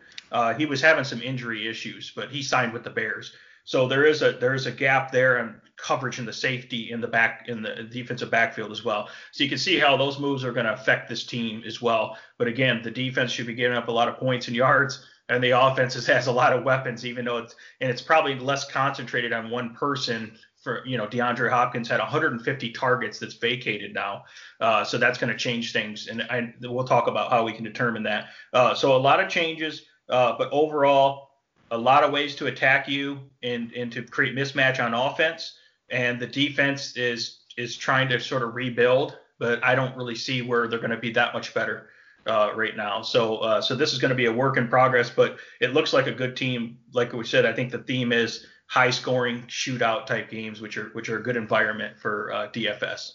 he 0.57 0.65
was 0.65 0.81
having 0.81 1.04
some 1.04 1.21
injury 1.21 1.68
issues, 1.68 2.12
but 2.15 2.30
he 2.30 2.42
signed 2.42 2.74
with 2.74 2.83
the 2.83 2.89
Bears. 2.89 3.33
So 3.68 3.86
there 3.86 4.06
is 4.06 4.21
a 4.21 4.31
there 4.31 4.54
is 4.54 4.65
a 4.65 4.71
gap 4.71 5.12
there 5.12 5.38
and 5.38 5.56
coverage 5.75 6.19
in 6.19 6.25
the 6.25 6.31
safety 6.31 6.89
in 6.89 7.01
the 7.01 7.07
back 7.07 7.50
in 7.50 7.62
the 7.62 7.83
defensive 7.83 8.31
backfield 8.31 8.71
as 8.71 8.86
well. 8.86 9.09
So 9.33 9.44
you 9.44 9.50
can 9.50 9.57
see 9.57 9.77
how 9.77 9.98
those 9.98 10.19
moves 10.19 10.45
are 10.45 10.54
going 10.54 10.65
to 10.65 10.74
affect 10.74 11.09
this 11.09 11.25
team 11.25 11.63
as 11.68 11.81
well. 11.81 12.18
But 12.38 12.48
again, 12.48 12.81
the 12.81 12.89
defense 12.89 13.30
should 13.30 13.45
be 13.45 13.54
giving 13.54 13.77
up 13.77 13.89
a 13.89 13.92
lot 13.92 14.07
of 14.07 14.15
points 14.15 14.48
and 14.48 14.56
yards, 14.56 15.06
and 15.29 15.44
the 15.44 15.51
offense 15.51 15.94
has 16.06 16.27
a 16.27 16.31
lot 16.31 16.53
of 16.53 16.63
weapons, 16.63 17.06
even 17.06 17.25
though 17.25 17.38
it's 17.38 17.56
and 17.81 17.89
it's 17.89 18.01
probably 18.01 18.38
less 18.39 18.69
concentrated 18.69 19.33
on 19.33 19.50
one 19.50 19.74
person. 19.74 20.38
For 20.63 20.85
you 20.85 20.97
know, 20.97 21.07
DeAndre 21.07 21.50
Hopkins 21.50 21.88
had 21.88 22.00
150 22.00 22.71
targets 22.71 23.19
that's 23.19 23.35
vacated 23.35 23.94
now, 23.94 24.25
uh, 24.59 24.83
so 24.83 24.97
that's 24.97 25.18
going 25.18 25.31
to 25.31 25.38
change 25.38 25.71
things, 25.71 26.07
and 26.07 26.24
I, 26.24 26.53
we'll 26.62 26.88
talk 26.88 27.07
about 27.07 27.29
how 27.29 27.45
we 27.45 27.53
can 27.53 27.63
determine 27.63 28.03
that. 28.03 28.29
Uh, 28.53 28.74
so 28.74 28.95
a 28.95 28.97
lot 28.97 29.19
of 29.21 29.29
changes, 29.29 29.83
uh, 30.09 30.35
but 30.38 30.50
overall 30.51 31.27
a 31.71 31.77
lot 31.77 32.03
of 32.03 32.12
ways 32.12 32.35
to 32.35 32.47
attack 32.47 32.88
you 32.88 33.19
and, 33.44 33.71
and 33.73 33.91
to 33.91 34.03
create 34.03 34.35
mismatch 34.35 34.83
on 34.83 34.94
offense. 34.94 35.57
And 35.89 36.19
the 36.19 36.27
defense 36.27 36.95
is 36.95 37.39
is 37.57 37.75
trying 37.75 38.07
to 38.09 38.19
sort 38.19 38.44
of 38.44 38.56
rebuild, 38.56 39.18
but 39.39 39.63
I 39.63 39.73
don't 39.73 39.95
really 39.97 40.15
see 40.15 40.44
where 40.44 40.68
they're 40.68 40.80
going 40.80 40.91
to 40.91 40.97
be 40.97 41.12
that 41.13 41.33
much 41.33 41.53
better 41.53 41.89
uh, 42.27 42.51
right 42.56 42.75
now. 42.75 43.01
So 43.01 43.38
uh, 43.38 43.62
so 43.62 43.75
this 43.75 43.94
is 43.94 44.00
going 44.00 44.09
to 44.09 44.15
be 44.15 44.25
a 44.25 44.31
work 44.31 44.57
in 44.57 44.68
progress, 44.68 45.09
but 45.09 45.38
it 45.62 45.74
looks 45.74 45.94
like 45.94 46.07
a 46.07 46.12
good 46.12 46.35
team. 46.35 46.77
Like 46.94 47.13
we 47.13 47.24
said, 47.24 47.45
I 47.45 47.53
think 47.53 47.71
the 47.71 47.79
theme 47.79 48.12
is 48.12 48.45
high 48.68 48.89
scoring 48.89 49.44
shootout 49.47 50.06
type 50.06 50.29
games, 50.29 50.62
which 50.62 50.77
are 50.77 50.89
which 50.89 51.09
are 51.09 51.18
a 51.18 51.24
good 51.24 51.38
environment 51.38 52.00
for 52.00 52.31
uh, 52.31 52.47
DFS. 52.50 53.13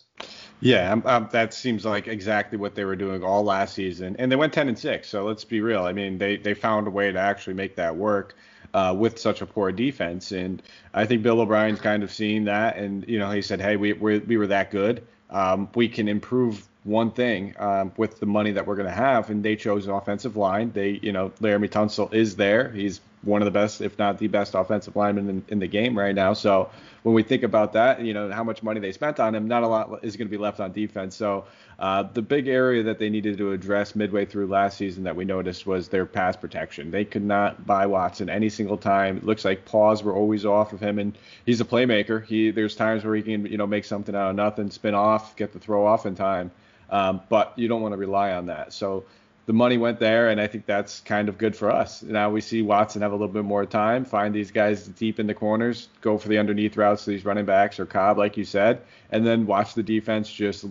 Yeah, 0.60 0.93
um, 0.93 1.03
um, 1.06 1.29
that 1.32 1.53
seems 1.53 1.84
like 1.84 2.06
exactly 2.06 2.56
what 2.56 2.75
they 2.75 2.84
were 2.84 2.96
doing 2.96 3.22
all 3.22 3.43
last 3.43 3.75
season, 3.75 4.15
and 4.19 4.31
they 4.31 4.36
went 4.36 4.53
10 4.53 4.69
and 4.69 4.79
six. 4.79 5.08
So 5.08 5.25
let's 5.25 5.44
be 5.44 5.60
real. 5.60 5.84
I 5.84 5.93
mean, 5.93 6.19
they 6.19 6.36
they 6.36 6.55
found 6.55 6.86
a 6.86 6.91
way 6.91 7.10
to 7.10 7.19
actually 7.19 7.55
make 7.55 7.77
that 7.77 7.94
work 7.94 8.36
uh, 8.72 8.94
with 8.96 9.19
such 9.19 9.43
a 9.43 9.46
poor 9.46 9.72
defense, 9.72 10.32
and 10.32 10.63
I 10.94 11.05
think 11.05 11.22
Bill 11.22 11.41
O'Brien's 11.41 11.81
kind 11.81 12.03
of 12.03 12.13
seeing 12.13 12.44
that, 12.44 12.77
and 12.77 13.06
you 13.08 13.19
know, 13.19 13.31
he 13.31 13.43
said, 13.43 13.60
hey, 13.60 13.77
we 13.77 13.93
we 13.93 14.19
we 14.20 14.36
were 14.36 14.46
that 14.46 14.70
good. 14.70 15.06
Um, 15.31 15.69
we 15.75 15.89
can 15.89 16.08
improve 16.08 16.69
one 16.84 17.12
thing 17.12 17.55
um, 17.58 17.93
with 17.96 18.19
the 18.19 18.27
money 18.27 18.53
that 18.53 18.67
we're 18.67 18.77
going 18.77 18.89
to 18.89 18.94
have, 18.94 19.31
and 19.31 19.43
they 19.43 19.56
chose 19.56 19.86
an 19.86 19.93
offensive 19.93 20.36
line. 20.36 20.72
They, 20.72 20.98
you 21.03 21.12
know, 21.12 21.31
Laremy 21.41 21.70
Tunsil 21.70 22.12
is 22.12 22.36
there. 22.36 22.70
He's 22.70 23.01
one 23.22 23.41
of 23.41 23.46
the 23.46 23.53
best, 23.53 23.81
if 23.81 23.98
not 23.98 24.19
the 24.19 24.27
best, 24.27 24.55
offensive 24.55 24.96
lineman 24.96 25.29
in, 25.29 25.44
in 25.48 25.58
the 25.60 25.69
game 25.69 25.96
right 25.96 26.15
now. 26.15 26.32
So 26.32 26.70
when 27.05 27.15
we 27.15 27.22
think 27.22 27.44
about 27.44 27.72
that, 27.74 28.01
you 28.01 28.15
know, 28.15 28.31
how 28.32 28.43
much 28.43 28.65
money 28.65 28.81
they 28.81 28.91
spent 28.91 29.20
on 29.20 29.34
him, 29.34 29.46
not 29.46 29.62
a 29.62 29.69
lot 29.69 30.01
is 30.03 30.17
going 30.17 30.27
to 30.27 30.31
be 30.31 30.36
left 30.36 30.58
on 30.58 30.72
defense. 30.72 31.15
So 31.15 31.44
uh, 31.79 32.03
the 32.03 32.22
big 32.22 32.48
area 32.48 32.82
that 32.82 32.98
they 32.98 33.10
needed 33.10 33.39
to 33.39 33.53
address 33.53 33.94
midway 33.94 34.24
through 34.24 34.48
last 34.48 34.77
season 34.77 35.05
that 35.05 35.15
we 35.15 35.24
noticed 35.24 35.67
was 35.67 35.89
their 35.89 36.05
pass 36.05 36.36
protection. 36.36 36.91
They 36.91 37.05
could 37.05 37.24
not 37.24 37.65
buy 37.65 37.86
Watson 37.86 38.29
any 38.29 38.48
single 38.48 38.77
time. 38.77 39.19
It 39.19 39.24
looks 39.24 39.44
like 39.44 39.65
paws 39.65 40.03
were 40.03 40.15
always 40.15 40.44
off 40.44 40.72
of 40.72 40.81
him, 40.81 40.98
and 40.98 41.17
he's 41.46 41.60
a 41.60 41.65
playmaker. 41.65 42.24
He 42.24 42.51
there's 42.51 42.74
times 42.74 43.05
where 43.05 43.15
he 43.15 43.22
can, 43.22 43.46
you 43.46 43.56
know, 43.56 43.67
make 43.67 43.84
something 43.84 44.15
out 44.15 44.31
of 44.31 44.36
nothing, 44.36 44.70
spin 44.70 44.94
off, 44.94 45.36
get 45.36 45.53
the 45.53 45.58
throw 45.60 45.86
off 45.86 46.06
in 46.06 46.15
time. 46.17 46.51
Um, 46.93 47.22
but 47.29 47.55
you 47.56 47.67
don't 47.67 47.81
want 47.81 47.93
to 47.93 47.96
rely 47.96 48.32
on 48.32 48.46
that. 48.46 48.72
So 48.72 49.05
the 49.46 49.53
money 49.53 49.77
went 49.77 49.99
there, 49.99 50.29
and 50.29 50.41
I 50.41 50.46
think 50.46 50.67
that's 50.67 51.01
kind 51.01 51.29
of 51.29 51.37
good 51.37 51.56
for 51.56 51.70
us. 51.70 52.03
Now 52.03 52.31
we 52.31 52.41
see 52.41 52.63
Watson 52.63 53.03
have 53.03 53.11
a 53.11 53.15
little 53.15 53.32
bit 53.32 53.44
more 53.44 53.67
time, 53.67 54.05
find 54.05 54.32
these 54.32 54.53
guys 54.53 54.87
deep 54.87 55.19
in 55.19 55.27
the 55.27 55.34
corners, 55.34 55.89
go 56.01 56.17
for 56.17 56.29
the 56.29 56.39
underneath 56.39 56.77
routes 56.77 57.05
to 57.05 57.11
these 57.11 57.25
running 57.25 57.44
backs 57.44 57.81
or 57.81 57.87
Cobb, 57.87 58.19
like 58.19 58.37
you 58.37 58.44
said, 58.44 58.82
and 59.11 59.27
then 59.27 59.46
watch 59.46 59.75
the 59.75 59.82
defense 59.82 60.31
just 60.31 60.67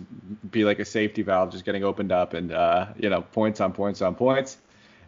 be 0.50 0.64
like 0.64 0.78
a 0.78 0.84
safety 0.84 1.22
valve, 1.22 1.50
just 1.50 1.64
getting 1.64 1.84
opened 1.84 2.12
up 2.12 2.32
and 2.34 2.52
uh, 2.52 2.86
you 2.96 3.10
know 3.10 3.20
points 3.20 3.60
on 3.60 3.72
points 3.72 4.00
on 4.00 4.14
points, 4.14 4.56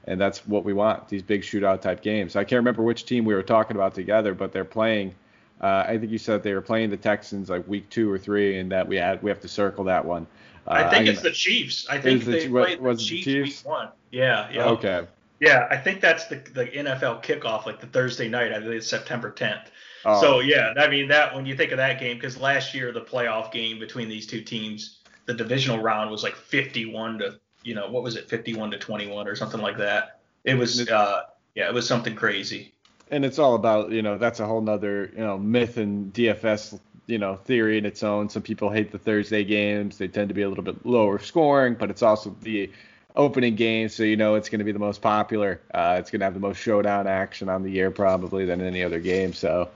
and 0.05 0.21
that's 0.21 0.47
what 0.47 0.65
we 0.65 0.75
want 0.75 1.09
these 1.09 1.23
big 1.23 1.41
shootout 1.41 1.81
type 1.81 2.03
games. 2.03 2.37
I 2.37 2.45
can't 2.45 2.59
remember 2.59 2.83
which 2.83 3.07
team 3.07 3.25
we 3.25 3.35
were 3.35 3.43
talking 3.43 3.77
about 3.77 3.95
together, 3.95 4.35
but 4.35 4.53
they're 4.53 4.65
playing. 4.65 5.15
Uh, 5.61 5.85
I 5.87 5.97
think 5.97 6.11
you 6.11 6.19
said 6.19 6.43
they 6.43 6.53
were 6.53 6.61
playing 6.61 6.91
the 6.91 6.97
Texans 6.99 7.49
like 7.49 7.67
week 7.67 7.89
two 7.89 8.11
or 8.11 8.19
three, 8.19 8.59
and 8.59 8.73
that 8.73 8.89
we 8.89 8.97
had 8.97 9.23
we 9.23 9.31
have 9.31 9.41
to 9.41 9.49
circle 9.49 9.85
that 9.85 10.05
one. 10.05 10.27
I 10.67 10.89
think 10.89 11.09
uh, 11.09 11.13
it's 11.13 11.23
the 11.23 11.31
Chiefs. 11.31 11.87
I 11.89 11.99
think 11.99 12.25
they 12.25 12.47
the, 12.47 12.51
played 12.51 12.83
the 12.83 12.97
Chiefs, 12.97 13.25
Chiefs, 13.25 13.65
week 13.65 13.71
one. 13.71 13.89
Yeah, 14.11 14.51
yeah. 14.53 14.67
Okay. 14.67 15.07
Yeah, 15.41 15.67
I 15.71 15.77
think 15.77 16.01
that's 16.01 16.27
the 16.27 16.37
the 16.37 16.67
NFL 16.67 17.23
kickoff, 17.23 17.67
like 17.67 17.81
the 17.81 17.87
Thursday 17.87 18.29
night. 18.29 18.53
I 18.53 18.61
think 18.61 18.73
it's 18.73 18.89
September 18.89 19.31
10th. 19.31 19.67
Oh. 20.05 20.21
So 20.21 20.41
yeah, 20.41 20.73
I 20.77 20.89
mean 20.89 21.09
that 21.09 21.35
when 21.35 21.47
you 21.47 21.57
think 21.57 21.73
of 21.73 21.79
that 21.79 21.99
game, 21.99 22.17
because 22.17 22.39
last 22.39 22.75
year 22.75 22.93
the 22.93 23.01
playoff 23.01 23.53
game 23.53 23.79
between 23.79 24.09
these 24.09 24.27
two 24.27 24.41
teams, 24.43 25.01
the 25.27 25.35
divisional 25.35 25.81
round 25.81 26.11
was 26.11 26.23
like 26.23 26.37
51 26.37 27.19
to 27.19 27.39
you 27.63 27.75
know 27.75 27.91
what 27.91 28.03
was 28.03 28.17
it 28.17 28.29
51 28.29 28.71
to 28.73 28.79
21 28.79 29.27
or 29.27 29.35
something 29.35 29.61
like 29.61 29.79
that. 29.79 30.21
It 30.45 30.55
was 30.55 30.89
uh, 30.89 31.23
yeah, 31.55 31.69
it 31.69 31.75
was 31.75 31.87
something 31.87 32.15
crazy. 32.15 32.73
And 33.11 33.25
it's 33.25 33.39
all 33.39 33.55
about 33.55 33.91
you 33.91 34.03
know 34.03 34.19
that's 34.19 34.41
a 34.41 34.47
whole 34.47 34.61
nother 34.61 35.11
you 35.13 35.25
know 35.25 35.39
myth 35.39 35.79
in 35.79 36.13
DFS 36.13 36.79
you 37.07 37.19
know 37.19 37.37
theory 37.37 37.79
in 37.79 37.87
its 37.87 38.03
own. 38.03 38.29
Some 38.29 38.43
people 38.43 38.71
hate 38.71 38.93
the 38.93 38.99
Thursday 38.99 39.45
games; 39.45 39.99
they 39.99 40.09
tend 40.09 40.29
to 40.29 40.35
be 40.35 40.43
a 40.43 40.49
little 40.49 40.65
bit 40.65 40.85
lower 40.87 41.19
scoring, 41.19 41.75
but 41.75 41.91
it's 41.91 42.03
also 42.03 42.35
the 42.43 42.71
opening 43.17 43.55
game, 43.55 43.89
so 43.89 44.03
you 44.03 44.17
know 44.17 44.35
it's 44.35 44.49
going 44.49 44.59
to 44.59 44.65
be 44.65 44.73
the 44.73 44.79
most 44.79 45.01
popular. 45.01 45.61
Uh, 45.73 45.97
it's 45.99 46.11
going 46.11 46.21
to 46.21 46.25
have 46.25 46.35
the 46.35 46.41
most 46.41 46.59
showdown 46.59 47.07
action 47.07 47.49
on 47.49 47.63
the 47.63 47.71
year 47.71 47.91
probably 47.91 48.45
than 48.45 48.61
any 48.61 48.83
other 48.83 49.01
game. 49.01 49.33
So 49.33 49.69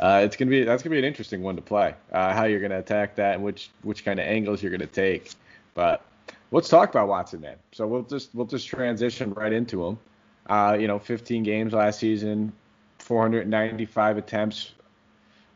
uh, 0.00 0.20
it's 0.24 0.36
going 0.36 0.48
to 0.48 0.50
be 0.50 0.64
that's 0.64 0.82
going 0.82 0.90
to 0.90 0.94
be 0.94 0.98
an 0.98 1.04
interesting 1.04 1.42
one 1.42 1.56
to 1.56 1.62
play. 1.62 1.94
Uh, 2.12 2.32
how 2.32 2.44
you're 2.44 2.60
going 2.60 2.72
to 2.72 2.78
attack 2.78 3.16
that 3.16 3.34
and 3.34 3.44
which 3.44 3.70
which 3.82 4.04
kind 4.04 4.18
of 4.18 4.26
angles 4.26 4.62
you're 4.62 4.70
going 4.70 4.80
to 4.80 4.86
take. 4.86 5.32
But 5.74 6.04
let's 6.50 6.68
talk 6.68 6.90
about 6.90 7.08
Watson, 7.08 7.40
man. 7.40 7.56
So 7.72 7.86
we'll 7.86 8.02
just 8.02 8.34
we'll 8.34 8.46
just 8.46 8.66
transition 8.68 9.32
right 9.34 9.52
into 9.52 9.86
him. 9.86 9.98
Uh, 10.46 10.76
you 10.78 10.86
know, 10.86 10.98
15 10.98 11.42
games 11.42 11.72
last 11.72 12.00
season, 12.00 12.52
495 12.98 14.18
attempts, 14.18 14.72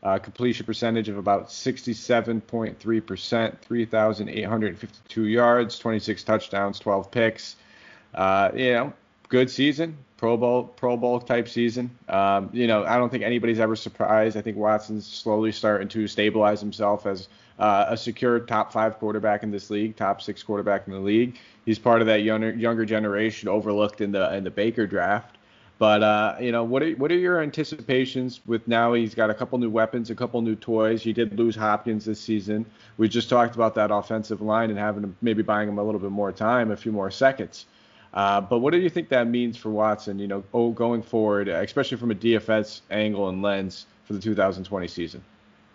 uh, 0.03 0.17
completion 0.17 0.65
percentage 0.65 1.09
of 1.09 1.17
about 1.17 1.49
67.3%, 1.49 3.57
3,852 3.59 5.25
yards, 5.25 5.79
26 5.79 6.23
touchdowns, 6.23 6.79
12 6.79 7.11
picks. 7.11 7.55
Uh, 8.13 8.51
you 8.55 8.73
know, 8.73 8.93
good 9.27 9.49
season, 9.49 9.97
Pro 10.17 10.37
Bowl, 10.37 10.63
Pro 10.63 10.97
Bowl 10.97 11.19
type 11.19 11.47
season. 11.47 11.91
Um, 12.07 12.49
you 12.53 12.67
know, 12.67 12.85
I 12.85 12.97
don't 12.97 13.09
think 13.09 13.23
anybody's 13.23 13.59
ever 13.59 13.75
surprised. 13.75 14.37
I 14.37 14.41
think 14.41 14.57
Watson's 14.57 15.07
slowly 15.07 15.51
starting 15.51 15.87
to 15.89 16.07
stabilize 16.07 16.59
himself 16.59 17.05
as 17.05 17.27
uh, 17.59 17.85
a 17.89 17.97
secure 17.97 18.39
top 18.39 18.71
five 18.71 18.97
quarterback 18.99 19.43
in 19.43 19.51
this 19.51 19.69
league, 19.69 19.95
top 19.95 20.21
six 20.21 20.43
quarterback 20.43 20.87
in 20.87 20.93
the 20.93 20.99
league. 20.99 21.37
He's 21.65 21.77
part 21.77 22.01
of 22.01 22.07
that 22.07 22.23
younger 22.23 22.51
younger 22.51 22.85
generation 22.85 23.49
overlooked 23.49 24.01
in 24.01 24.11
the 24.11 24.33
in 24.33 24.43
the 24.43 24.51
Baker 24.51 24.87
draft. 24.87 25.37
But 25.79 26.03
uh, 26.03 26.35
you 26.41 26.51
know, 26.51 26.65
what 26.65 26.83
are 26.83 26.91
what 26.91 27.09
are 27.09 27.17
your 27.17 27.41
anticipations 27.41 28.41
with 28.45 28.67
now? 28.67 28.91
He's 28.93 29.15
got 29.15 29.29
a 29.29 29.33
couple 29.33 29.57
new 29.59 29.69
weapons, 29.69 30.09
a 30.09 30.15
couple 30.15 30.41
new 30.41 30.55
toys. 30.55 31.01
He 31.01 31.13
did 31.13 31.39
lose 31.39 31.55
Hopkins 31.55 32.03
this 32.03 32.19
season. 32.19 32.65
We 32.97 33.07
just 33.07 33.29
talked 33.29 33.55
about 33.55 33.75
that 33.75 33.89
offensive 33.89 34.41
line 34.41 34.69
and 34.69 34.77
having 34.77 35.03
to 35.03 35.13
maybe 35.21 35.41
buying 35.41 35.69
him 35.69 35.79
a 35.79 35.83
little 35.83 36.01
bit 36.01 36.11
more 36.11 36.33
time, 36.33 36.69
a 36.71 36.77
few 36.77 36.91
more 36.91 37.09
seconds. 37.09 37.65
Uh, 38.13 38.41
but 38.41 38.59
what 38.59 38.73
do 38.73 38.79
you 38.79 38.89
think 38.89 39.07
that 39.09 39.27
means 39.27 39.55
for 39.55 39.69
Watson? 39.69 40.19
You 40.19 40.27
know, 40.27 40.43
oh, 40.53 40.71
going 40.71 41.01
forward, 41.01 41.47
especially 41.47 41.97
from 41.97 42.11
a 42.11 42.15
DFS 42.15 42.81
angle 42.91 43.29
and 43.29 43.41
lens 43.41 43.85
for 44.03 44.11
the 44.11 44.19
2020 44.19 44.87
season. 44.87 45.23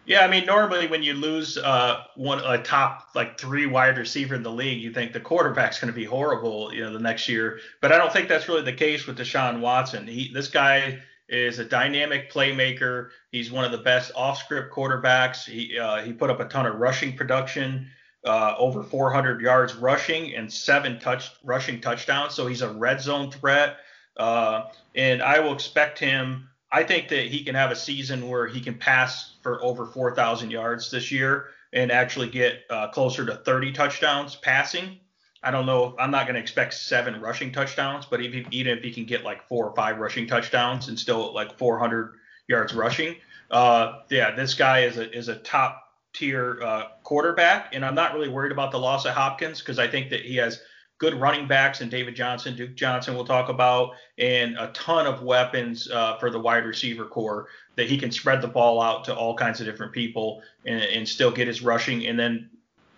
Yeah, 0.07 0.21
I 0.25 0.29
mean, 0.29 0.45
normally 0.45 0.87
when 0.87 1.03
you 1.03 1.15
lose 1.15 1.57
uh, 1.57 2.05
one 2.15 2.41
a 2.45 2.63
top 2.63 3.09
like 3.15 3.39
three 3.39 3.67
wide 3.67 3.97
receiver 3.97 4.35
in 4.35 4.43
the 4.43 4.51
league, 4.51 4.83
you 4.83 4.93
think 4.93 5.13
the 5.13 5.21
quarterback's 5.21 5.79
going 5.79 5.93
to 5.93 5.99
be 5.99 6.05
horrible, 6.05 6.73
you 6.75 6.83
know, 6.83 6.93
the 6.93 6.99
next 6.99 7.29
year. 7.29 7.61
But 7.81 7.91
I 7.93 7.97
don't 7.97 8.13
think 8.13 8.29
that's 8.29 8.49
really 8.49 8.63
the 8.63 8.73
case 8.73 9.07
with 9.07 9.19
Deshaun 9.19 9.61
Watson. 9.61 10.07
He, 10.07 10.31
this 10.33 10.49
guy 10.49 11.01
is 11.29 11.59
a 11.59 11.65
dynamic 11.65 12.31
playmaker. 12.31 13.09
He's 13.33 13.51
one 13.51 13.65
of 13.65 13.73
the 13.73 13.79
best 13.79 14.13
off-script 14.15 14.75
quarterbacks. 14.75 15.45
He 15.45 15.79
uh, 15.79 16.03
he 16.03 16.13
put 16.13 16.29
up 16.29 16.41
a 16.41 16.45
ton 16.45 16.67
of 16.67 16.77
rushing 16.77 17.17
production, 17.17 17.89
uh, 18.25 18.55
over 18.59 18.83
400 18.83 19.41
yards 19.41 19.75
rushing 19.75 20.35
and 20.35 20.53
seven 20.53 21.01
touch 21.01 21.31
rushing 21.45 21.81
touchdowns. 21.81 22.35
So 22.35 22.47
he's 22.47 22.61
a 22.61 22.69
red 22.69 23.01
zone 23.01 23.31
threat, 23.31 23.79
uh, 24.19 24.65
and 24.95 25.23
I 25.23 25.41
will 25.41 25.55
expect 25.55 25.99
him 25.99 26.49
I 26.75 26.83
think 26.83 27.09
that 27.11 27.27
he 27.29 27.45
can 27.45 27.55
have 27.55 27.71
a 27.71 27.77
season 27.77 28.29
where 28.29 28.49
he 28.49 28.61
can 28.61 28.75
pass 28.75 29.34
for 29.45 29.63
over 29.63 29.87
4,000 29.87 30.51
yards 30.51 30.91
this 30.91 31.13
year 31.13 31.51
and 31.73 31.93
actually 31.93 32.29
get 32.29 32.63
uh, 32.71 32.89
closer 32.89 33.25
to 33.27 33.37
30 33.37 33.73
touchdowns 33.73 34.37
passing. 34.37 34.99
I 35.43 35.51
don't 35.51 35.67
know. 35.67 35.95
I'm 35.99 36.11
not 36.11 36.27
going 36.27 36.35
to 36.35 36.41
expect 36.41 36.73
seven 36.73 37.21
rushing 37.21 37.53
touchdowns, 37.53 38.07
but 38.07 38.23
even, 38.23 38.47
even 38.51 38.79
if 38.79 38.83
he 38.83 38.91
can 38.91 39.05
get 39.05 39.23
like 39.23 39.47
four 39.47 39.69
or 39.69 39.77
five 39.77 39.99
rushing 39.99 40.27
touchdowns 40.27 40.89
and 40.89 40.99
still 40.99 41.35
like 41.35 41.59
400 41.59 42.15
yards 42.49 42.73
rushing, 42.73 43.17
uh, 43.51 44.01
yeah, 44.09 44.35
this 44.35 44.55
guy 44.55 44.81
is 44.81 44.97
a 44.97 45.11
is 45.17 45.29
a 45.29 45.37
top 45.37 45.83
tier 46.15 46.63
uh, 46.63 46.85
quarterback, 47.03 47.75
and 47.75 47.85
I'm 47.85 47.95
not 47.95 48.15
really 48.15 48.31
worried 48.31 48.53
about 48.53 48.71
the 48.73 48.79
loss 48.79 49.05
of 49.05 49.13
Hopkins 49.13 49.61
because 49.61 49.79
I 49.79 49.87
think 49.87 50.09
that 50.11 50.21
he 50.21 50.37
has 50.37 50.63
good 50.99 51.15
running 51.15 51.47
backs 51.47 51.81
and 51.81 51.91
David 51.91 52.15
Johnson, 52.15 52.57
Duke 52.57 52.75
Johnson, 52.75 53.15
we'll 53.15 53.25
talk 53.25 53.49
about, 53.49 53.93
and 54.19 54.57
a 54.57 54.69
ton 54.69 55.07
of 55.07 55.23
weapons 55.23 55.91
uh, 55.91 56.17
for 56.19 56.31
the 56.31 56.39
wide 56.39 56.65
receiver 56.65 57.05
core 57.05 57.49
that 57.77 57.89
he 57.89 57.99
can 57.99 58.13
spread 58.13 58.41
the 58.41 58.49
ball 58.49 58.81
out 58.81 59.05
to 59.05 59.15
all 59.15 59.37
kinds 59.37 59.61
of 59.61 59.67
different 59.67 59.93
people 59.93 60.43
and, 60.65 60.83
and 60.83 61.09
still 61.09 61.31
get 61.31 61.49
his 61.49 61.63
rushing. 61.63 62.07
And 62.07 62.19
then 62.19 62.49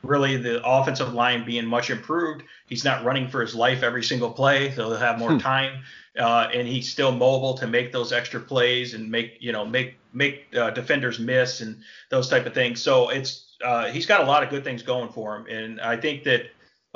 really 0.02 0.36
the 0.36 0.64
offensive 0.64 1.12
line 1.14 1.44
being 1.44 1.66
much 1.66 1.90
improved. 1.90 2.42
He's 2.66 2.84
not 2.84 3.04
running 3.04 3.28
for 3.28 3.40
his 3.40 3.54
life 3.54 3.82
every 3.82 4.02
single 4.02 4.30
play, 4.30 4.72
so 4.72 4.88
they'll 4.88 4.98
have 4.98 5.18
more 5.18 5.32
hmm. 5.32 5.38
time. 5.38 5.82
Uh, 6.18 6.48
and 6.54 6.66
he's 6.66 6.90
still 6.90 7.12
mobile 7.12 7.54
to 7.58 7.66
make 7.66 7.92
those 7.92 8.12
extra 8.12 8.40
plays 8.40 8.94
and 8.94 9.10
make 9.10 9.36
you 9.40 9.52
know 9.52 9.66
make 9.66 9.98
make 10.14 10.46
uh, 10.56 10.70
defenders 10.70 11.18
miss 11.18 11.60
and 11.60 11.76
those 12.08 12.28
type 12.28 12.46
of 12.46 12.54
things. 12.54 12.80
So 12.80 13.10
it's 13.10 13.56
uh, 13.62 13.86
he's 13.86 14.06
got 14.06 14.22
a 14.22 14.24
lot 14.24 14.42
of 14.42 14.48
good 14.48 14.64
things 14.64 14.82
going 14.82 15.10
for 15.10 15.36
him, 15.36 15.46
and 15.46 15.80
I 15.80 15.96
think 15.96 16.24
that 16.24 16.46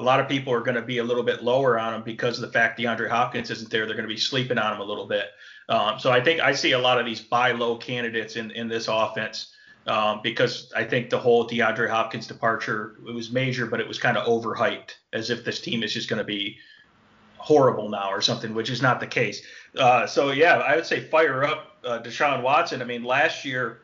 a 0.01 0.03
lot 0.03 0.19
of 0.19 0.29
people 0.29 0.53
are 0.53 0.61
going 0.61 0.77
to 0.77 0.83
be 0.83 0.99
a 0.99 1.05
little 1.05 1.23
bit 1.23 1.45
lower 1.45 1.79
on 1.79 1.95
him 1.95 2.03
because 2.03 2.39
of 2.39 2.43
the 2.43 2.53
fact 2.53 2.79
DeAndre 2.79 3.09
Hopkins 3.09 3.51
isn't 3.51 3.71
there. 3.71 3.85
They're 3.87 3.97
going 3.97 4.09
to 4.09 4.15
be 4.15 4.21
sleeping 4.21 4.59
on 4.59 4.75
him 4.75 4.81
a 4.81 4.85
little 4.85 5.07
bit. 5.07 5.27
Um, 5.69 5.99
so 5.99 6.11
I 6.11 6.23
think 6.23 6.41
I 6.41 6.53
see 6.53 6.73
a 6.73 6.79
lot 6.79 6.99
of 6.99 7.07
these 7.07 7.21
buy 7.21 7.53
low 7.53 7.77
candidates 7.77 8.37
in, 8.37 8.51
in 8.53 8.67
this 8.67 8.89
offense 8.89 9.55
um, 9.87 10.21
because 10.23 10.73
I 10.75 10.85
think 10.85 11.11
the 11.11 11.19
whole 11.19 11.47
DeAndre 11.47 11.89
Hopkins 11.89 12.27
departure 12.27 12.97
it 13.07 13.13
was 13.13 13.31
major, 13.31 13.67
but 13.67 13.79
it 13.79 13.87
was 13.87 13.99
kind 13.99 14.17
of 14.17 14.27
overhyped 14.27 14.95
as 15.13 15.31
if 15.31 15.45
this 15.45 15.61
team 15.61 15.83
is 15.83 15.93
just 15.93 16.09
going 16.09 16.19
to 16.19 16.25
be 16.25 16.57
horrible 17.37 17.89
now 17.89 18.11
or 18.11 18.21
something, 18.21 18.55
which 18.55 18.71
is 18.71 18.83
not 18.83 19.01
the 19.01 19.07
case. 19.07 19.43
Uh, 19.79 20.07
so 20.07 20.31
yeah, 20.31 20.57
I 20.59 20.77
would 20.77 20.87
say 20.87 21.01
fire 21.01 21.45
up 21.45 21.77
uh, 21.85 21.99
Deshaun 22.01 22.43
Watson. 22.43 22.81
I 22.83 22.85
mean, 22.85 23.05
last 23.05 23.45
year 23.45 23.83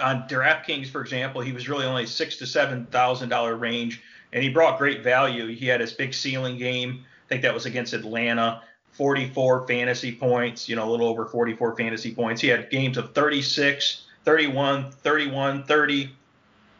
on 0.00 0.22
DraftKings, 0.28 0.88
for 0.88 1.00
example, 1.00 1.40
he 1.40 1.52
was 1.52 1.68
really 1.68 1.84
only 1.84 2.06
six 2.06 2.36
to 2.36 2.46
seven 2.46 2.86
thousand 2.86 3.28
dollar 3.28 3.56
range 3.56 4.02
and 4.32 4.42
he 4.42 4.48
brought 4.48 4.78
great 4.78 5.02
value. 5.02 5.46
He 5.48 5.66
had 5.66 5.80
his 5.80 5.92
big 5.92 6.14
ceiling 6.14 6.58
game. 6.58 7.04
I 7.26 7.28
think 7.28 7.42
that 7.42 7.54
was 7.54 7.66
against 7.66 7.92
Atlanta. 7.92 8.62
44 8.92 9.66
fantasy 9.68 10.12
points, 10.12 10.68
you 10.68 10.74
know, 10.74 10.88
a 10.88 10.90
little 10.90 11.06
over 11.06 11.24
44 11.24 11.76
fantasy 11.76 12.12
points. 12.12 12.40
He 12.40 12.48
had 12.48 12.68
games 12.68 12.96
of 12.96 13.14
36, 13.14 14.06
31, 14.24 14.90
31, 14.90 15.64
30, 15.64 16.04
a 16.04 16.08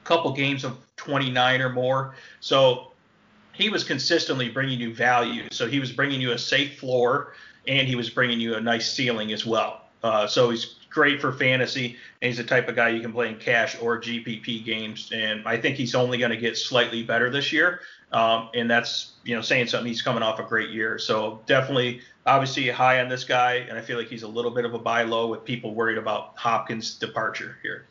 couple 0.05 0.33
games 0.33 0.65
of 0.65 0.79
29 0.97 1.61
or 1.61 1.69
more. 1.71 2.17
So 2.41 2.93
he 3.53 3.69
was 3.69 3.85
consistently 3.85 4.49
bringing 4.49 4.81
you 4.81 4.93
value. 4.93 5.45
So 5.53 5.69
he 5.69 5.79
was 5.79 5.93
bringing 5.93 6.21
you 6.21 6.33
a 6.33 6.39
safe 6.39 6.79
floor 6.79 7.35
and 7.69 7.87
he 7.87 7.95
was 7.95 8.11
bringing 8.11 8.41
you 8.41 8.57
a 8.57 8.61
nice 8.61 8.91
ceiling 8.91 9.33
as 9.33 9.47
well. 9.47 9.88
Uh, 10.03 10.27
so 10.27 10.51
he's 10.51 10.77
great 10.91 11.21
for 11.21 11.33
fantasy. 11.33 11.97
And 12.21 12.29
he's 12.29 12.39
the 12.39 12.45
type 12.45 12.69
of 12.69 12.77
guy 12.77 12.89
you 12.89 13.01
can 13.01 13.13
play 13.13 13.29
in 13.29 13.37
cash 13.37 13.77
or 13.81 14.01
GPP 14.01 14.65
games. 14.65 15.11
And 15.13 15.47
I 15.47 15.57
think 15.57 15.77
he's 15.77 15.95
only 15.95 16.19
going 16.19 16.31
to 16.31 16.37
get 16.37 16.57
slightly 16.57 17.03
better 17.03 17.31
this 17.31 17.53
year. 17.53 17.81
Um, 18.11 18.49
and 18.55 18.71
that's 18.71 19.13
you 19.25 19.35
know 19.35 19.43
saying 19.43 19.67
something. 19.67 19.87
He's 19.87 20.03
coming 20.03 20.23
off 20.23 20.39
a 20.39 20.43
great 20.43 20.71
year, 20.71 20.99
so 20.99 21.43
definitely, 21.47 22.01
obviously 22.25 22.69
high 22.71 23.01
on 23.01 23.09
this 23.09 23.23
guy. 23.25 23.67
And 23.69 23.77
I 23.77 23.83
feel 23.83 23.99
like 23.99 24.09
he's 24.09 24.23
a 24.23 24.29
little 24.29 24.51
bit 24.51 24.65
of 24.65 24.73
a 24.73 24.79
buy 24.79 25.03
low 25.03 25.27
with 25.27 25.45
people 25.45 25.75
worried 25.75 25.99
about 25.99 26.33
Hopkins' 26.37 26.95
departure 26.95 27.59
here. 27.63 27.87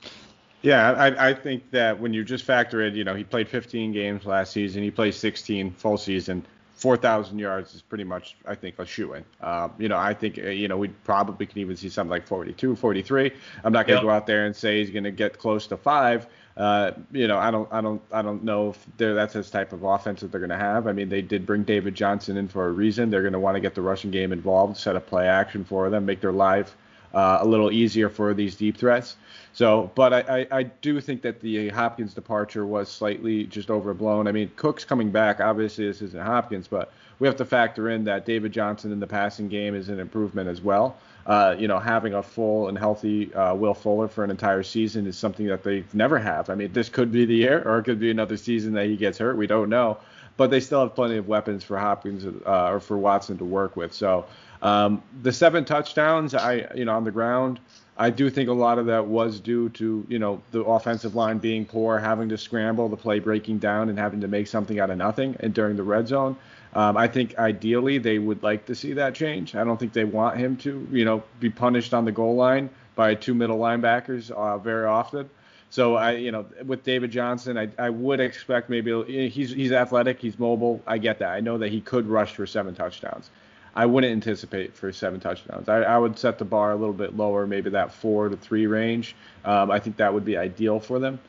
Yeah, 0.64 0.94
I, 0.94 1.30
I 1.30 1.34
think 1.36 1.70
that 1.70 2.00
when 2.00 2.14
you 2.14 2.24
just 2.24 2.44
factor 2.44 2.82
in, 2.84 2.96
you 2.96 3.04
know, 3.04 3.14
he 3.14 3.24
played 3.24 3.48
15 3.48 3.94
games 3.94 4.26
last 4.26 4.52
season. 4.52 4.82
He 4.82 4.90
played 4.90 5.14
16 5.14 5.72
full 5.72 5.98
season. 5.98 6.44
4,000 6.78 7.40
yards 7.40 7.74
is 7.74 7.82
pretty 7.82 8.04
much, 8.04 8.36
I 8.46 8.54
think, 8.54 8.78
a 8.78 8.86
shoe 8.86 9.14
in. 9.14 9.26
Uh, 9.42 9.70
you 9.80 9.90
know, 9.90 9.98
I 9.98 10.14
think, 10.14 10.38
uh, 10.38 10.50
you 10.50 10.68
know, 10.68 10.78
we 10.78 10.90
probably 10.90 11.48
can 11.48 11.58
even 11.58 11.76
see 11.76 11.90
something 11.90 12.12
like 12.12 12.28
42, 12.28 12.76
43. 12.76 13.32
I'm 13.64 13.74
not 13.74 13.88
going 13.88 13.98
to 13.98 14.04
yep. 14.04 14.04
go 14.04 14.10
out 14.12 14.28
there 14.28 14.46
and 14.46 14.56
say 14.56 14.80
he's 14.80 14.92
going 14.92 15.04
to 15.04 15.12
get 15.12 15.40
close 15.40 15.66
to 15.68 15.78
five. 15.78 16.28
Uh, 16.56 16.92
you 17.12 17.28
know, 17.28 17.38
I 17.38 17.50
don't, 17.50 17.68
I 17.72 17.82
don't, 17.82 18.02
I 18.12 18.22
don't 18.22 18.44
know 18.44 18.70
if 18.70 18.88
that's 18.98 19.34
his 19.34 19.50
type 19.50 19.74
of 19.74 19.84
offense 19.84 20.22
that 20.22 20.32
they're 20.32 20.40
going 20.40 20.52
to 20.52 20.58
have. 20.58 20.86
I 20.88 20.92
mean, 20.92 21.10
they 21.10 21.24
did 21.24 21.48
bring 21.48 21.64
David 21.64 21.96
Johnson 21.96 22.38
in 22.38 22.48
for 22.48 22.68
a 22.68 22.72
reason. 22.72 23.10
They're 23.10 23.22
going 23.22 23.34
to 23.34 23.40
want 23.40 23.56
to 23.56 23.62
get 23.62 23.74
the 23.74 23.82
rushing 23.82 24.12
game 24.12 24.32
involved, 24.32 24.78
set 24.78 24.96
up 24.96 25.08
play 25.08 25.28
action 25.28 25.66
for 25.66 25.90
them, 25.90 26.06
make 26.06 26.22
their 26.22 26.32
life 26.32 26.76
uh, 27.14 27.40
a 27.42 27.46
little 27.46 27.72
easier 27.72 28.10
for 28.10 28.34
these 28.34 28.56
deep 28.56 28.78
threats. 28.78 29.16
So, 29.54 29.90
but 29.96 30.14
I, 30.14 30.20
I, 30.20 30.48
I, 30.60 30.64
do 30.64 31.02
think 31.02 31.24
that 31.24 31.40
the 31.40 31.70
Hopkins 31.70 32.14
departure 32.14 32.64
was 32.64 32.90
slightly 32.90 33.46
just 33.46 33.72
overblown. 33.72 34.28
I 34.28 34.32
mean, 34.32 34.52
Cook's 34.56 34.86
coming 34.86 35.10
back. 35.10 35.40
Obviously, 35.40 35.88
this 35.88 36.02
isn't 36.04 36.22
Hopkins, 36.22 36.68
but 36.68 36.92
we 37.18 37.28
have 37.28 37.38
to 37.38 37.46
factor 37.46 37.90
in 37.90 38.04
that 38.04 38.26
David 38.26 38.52
Johnson 38.52 38.92
in 38.92 39.00
the 39.00 39.08
passing 39.08 39.48
game 39.48 39.74
is 39.74 39.90
an 39.90 40.00
improvement 40.00 40.48
as 40.48 40.62
well. 40.62 40.98
Uh, 41.26 41.56
you 41.58 41.68
know, 41.68 41.80
having 41.80 42.14
a 42.14 42.24
full 42.24 42.70
and 42.70 42.78
healthy 42.78 43.34
uh, 43.34 43.54
Will 43.54 43.74
Fuller 43.74 44.08
for 44.08 44.24
an 44.24 44.30
entire 44.30 44.64
season 44.64 45.08
is 45.08 45.18
something 45.18 45.48
that 45.48 45.64
they 45.64 45.84
never 45.94 46.20
have. 46.20 46.50
I 46.50 46.56
mean, 46.56 46.72
this 46.72 46.88
could 46.88 47.12
be 47.12 47.26
the 47.26 47.36
year, 47.36 47.64
or 47.66 47.80
it 47.80 47.84
could 47.84 48.00
be 48.00 48.12
another 48.12 48.38
season 48.38 48.74
that 48.74 48.86
he 48.86 48.96
gets 48.96 49.18
hurt. 49.18 49.36
We 49.36 49.48
don't 49.48 49.70
know, 49.70 49.98
but 50.38 50.52
they 50.52 50.60
still 50.62 50.82
have 50.82 50.96
plenty 50.96 51.18
of 51.18 51.28
weapons 51.28 51.64
for 51.64 51.78
Hopkins 51.78 52.26
uh, 52.26 52.70
or 52.70 52.80
for 52.80 52.98
Watson 52.98 53.38
to 53.40 53.44
work 53.46 53.76
with. 53.76 53.92
So 53.92 54.26
um, 54.62 55.02
the 55.22 55.32
seven 55.32 55.66
touchdowns, 55.66 56.34
I 56.34 56.68
you 56.76 56.86
know, 56.86 56.96
on 56.96 57.04
the 57.04 57.12
ground. 57.12 57.60
I 58.00 58.12
do 58.12 58.30
think 58.30 58.48
a 58.48 58.54
lot 58.54 58.78
of 58.78 58.86
that 58.88 59.08
was 59.08 59.40
due 59.40 59.70
to 59.70 60.06
you 60.08 60.20
know 60.20 60.42
the 60.52 60.62
offensive 60.62 61.16
line 61.16 61.40
being 61.40 61.66
poor, 61.66 61.98
having 61.98 62.30
to 62.30 62.38
scramble, 62.38 62.90
the 62.90 62.98
play 62.98 63.20
breaking 63.20 63.60
down, 63.60 63.90
and 63.90 63.98
having 63.98 64.22
to 64.22 64.28
make 64.28 64.48
something 64.48 64.80
out 64.80 64.90
of 64.90 64.98
nothing. 64.98 65.36
And 65.40 65.54
during 65.54 65.76
the 65.76 65.84
red 65.84 66.08
zone, 66.08 66.36
um, 66.74 66.96
I 66.96 67.08
think 67.08 67.38
ideally 67.38 67.98
they 67.98 68.20
would 68.20 68.44
like 68.44 68.66
to 68.68 68.76
see 68.76 68.94
that 68.94 69.16
change. 69.16 69.56
I 69.56 69.64
don't 69.64 69.80
think 69.80 69.94
they 69.94 70.06
want 70.06 70.38
him 70.38 70.58
to 70.58 70.88
you 70.92 71.06
know 71.06 71.24
be 71.40 71.50
punished 71.50 71.94
on 71.94 72.06
the 72.06 72.12
goal 72.12 72.36
line 72.36 72.70
by 72.96 73.16
two 73.16 73.34
middle 73.34 73.58
linebackers 73.58 74.32
uh, 74.32 74.58
very 74.58 74.86
often. 74.86 75.30
So 75.70 75.96
I, 75.96 76.12
you 76.12 76.32
know, 76.32 76.46
with 76.66 76.84
David 76.84 77.12
Johnson, 77.12 77.58
I, 77.58 77.70
I 77.78 77.90
would 77.90 78.20
expect 78.20 78.70
maybe 78.70 79.30
he's 79.30 79.52
he's 79.52 79.72
athletic, 79.72 80.20
he's 80.20 80.40
mobile. 80.40 80.82
I 80.88 80.98
get 80.98 81.20
that. 81.20 81.30
I 81.30 81.40
know 81.40 81.58
that 81.58 81.70
he 81.70 81.82
could 81.82 82.08
rush 82.08 82.36
for 82.36 82.46
seven 82.46 82.74
touchdowns. 82.76 83.30
I 83.78 83.86
wouldn't 83.86 84.12
anticipate 84.12 84.74
for 84.74 84.92
seven 84.92 85.20
touchdowns. 85.20 85.70
I, 85.70 85.84
I 85.84 86.00
would 86.00 86.18
set 86.18 86.40
the 86.40 86.46
bar 86.46 86.72
a 86.72 86.76
little 86.76 86.96
bit 86.96 87.16
lower, 87.16 87.46
maybe 87.46 87.70
that 87.70 87.94
four 87.94 88.28
to 88.28 88.36
three 88.36 88.66
range. 88.66 89.16
Um, 89.46 89.70
I 89.70 89.78
think 89.80 89.98
that 89.98 90.12
would 90.12 90.26
be 90.26 90.36
ideal 90.36 90.80
for 90.80 90.98
them. 90.98 91.20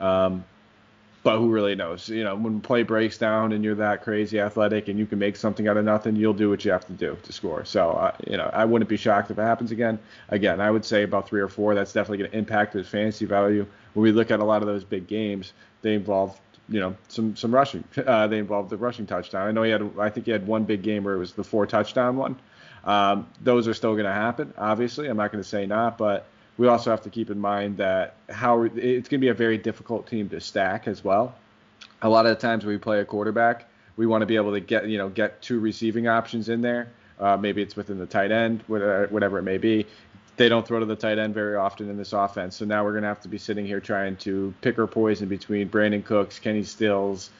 Um, 0.00 0.42
but 1.22 1.36
who 1.36 1.50
really 1.50 1.74
knows? 1.74 2.08
You 2.08 2.24
know, 2.24 2.34
when 2.34 2.62
play 2.62 2.82
breaks 2.82 3.18
down 3.18 3.52
and 3.52 3.62
you're 3.62 3.74
that 3.74 4.02
crazy 4.02 4.40
athletic 4.40 4.88
and 4.88 4.98
you 4.98 5.04
can 5.04 5.18
make 5.18 5.36
something 5.36 5.68
out 5.68 5.76
of 5.76 5.84
nothing, 5.84 6.16
you'll 6.16 6.32
do 6.32 6.48
what 6.48 6.64
you 6.64 6.70
have 6.70 6.86
to 6.86 6.94
do 6.94 7.18
to 7.24 7.32
score. 7.32 7.66
So, 7.66 7.90
uh, 7.90 8.12
you 8.26 8.38
know, 8.38 8.48
I 8.54 8.64
wouldn't 8.64 8.88
be 8.88 8.96
shocked 8.96 9.30
if 9.30 9.38
it 9.38 9.42
happens 9.42 9.70
again. 9.70 9.98
Again, 10.30 10.62
I 10.62 10.70
would 10.70 10.86
say 10.86 11.02
about 11.02 11.28
three 11.28 11.42
or 11.42 11.48
four. 11.48 11.74
That's 11.74 11.92
definitely 11.92 12.18
going 12.18 12.30
to 12.30 12.38
impact 12.38 12.72
his 12.72 12.88
fantasy 12.88 13.26
value. 13.26 13.66
When 13.92 14.02
we 14.02 14.12
look 14.12 14.30
at 14.30 14.40
a 14.40 14.44
lot 14.44 14.62
of 14.62 14.66
those 14.68 14.82
big 14.82 15.06
games, 15.08 15.52
they 15.82 15.92
involve 15.92 16.40
you 16.68 16.80
know 16.80 16.96
some 17.08 17.36
some 17.36 17.54
rushing. 17.54 17.84
Uh, 18.08 18.26
they 18.26 18.38
involved 18.38 18.70
the 18.70 18.76
rushing 18.76 19.06
touchdown. 19.06 19.46
I 19.46 19.52
know 19.52 19.62
he 19.62 19.70
had 19.70 19.90
I 19.98 20.08
think 20.08 20.26
he 20.26 20.32
had 20.32 20.46
one 20.46 20.64
big 20.64 20.82
game 20.82 21.04
where 21.04 21.14
it 21.14 21.18
was 21.18 21.32
the 21.32 21.44
four 21.44 21.66
touchdown 21.66 22.16
one. 22.16 22.38
Um, 22.84 23.26
those 23.42 23.68
are 23.68 23.74
still 23.74 23.92
going 23.92 24.06
to 24.06 24.12
happen. 24.12 24.54
Obviously, 24.56 25.08
I'm 25.08 25.16
not 25.16 25.30
going 25.30 25.42
to 25.42 25.48
say 25.48 25.66
not, 25.66 25.98
but 25.98 26.26
we 26.56 26.68
also 26.68 26.90
have 26.90 27.02
to 27.02 27.10
keep 27.10 27.30
in 27.30 27.38
mind 27.38 27.76
that 27.78 28.14
how 28.30 28.62
it's 28.62 29.08
going 29.08 29.18
to 29.20 29.24
be 29.24 29.28
a 29.28 29.34
very 29.34 29.58
difficult 29.58 30.06
team 30.06 30.28
to 30.30 30.40
stack 30.40 30.88
as 30.88 31.04
well. 31.04 31.34
A 32.02 32.08
lot 32.08 32.24
of 32.24 32.30
the 32.30 32.40
times 32.40 32.64
when 32.64 32.74
we 32.74 32.78
play 32.78 33.00
a 33.00 33.04
quarterback, 33.04 33.68
we 33.96 34.06
want 34.06 34.22
to 34.22 34.26
be 34.26 34.36
able 34.36 34.52
to 34.52 34.60
get 34.60 34.88
you 34.88 34.96
know 34.96 35.08
get 35.08 35.42
two 35.42 35.60
receiving 35.60 36.08
options 36.08 36.48
in 36.48 36.62
there. 36.62 36.88
Uh, 37.18 37.36
maybe 37.36 37.60
it's 37.60 37.74
within 37.74 37.98
the 37.98 38.06
tight 38.06 38.30
end, 38.30 38.62
whatever 38.68 39.38
it 39.38 39.42
may 39.42 39.58
be 39.58 39.84
they 40.38 40.48
don't 40.48 40.66
throw 40.66 40.80
to 40.80 40.86
the 40.86 40.96
tight 40.96 41.18
end 41.18 41.34
very 41.34 41.56
often 41.56 41.90
in 41.90 41.96
this 41.96 42.12
offense. 42.12 42.56
So 42.56 42.64
now 42.64 42.84
we're 42.84 42.92
going 42.92 43.02
to 43.02 43.08
have 43.08 43.20
to 43.22 43.28
be 43.28 43.38
sitting 43.38 43.66
here 43.66 43.80
trying 43.80 44.16
to 44.18 44.54
pick 44.62 44.78
our 44.78 44.86
poison 44.86 45.28
between 45.28 45.68
Brandin 45.68 46.04
Cooks, 46.04 46.38
Kenny 46.38 46.62
Stills, 46.62 47.30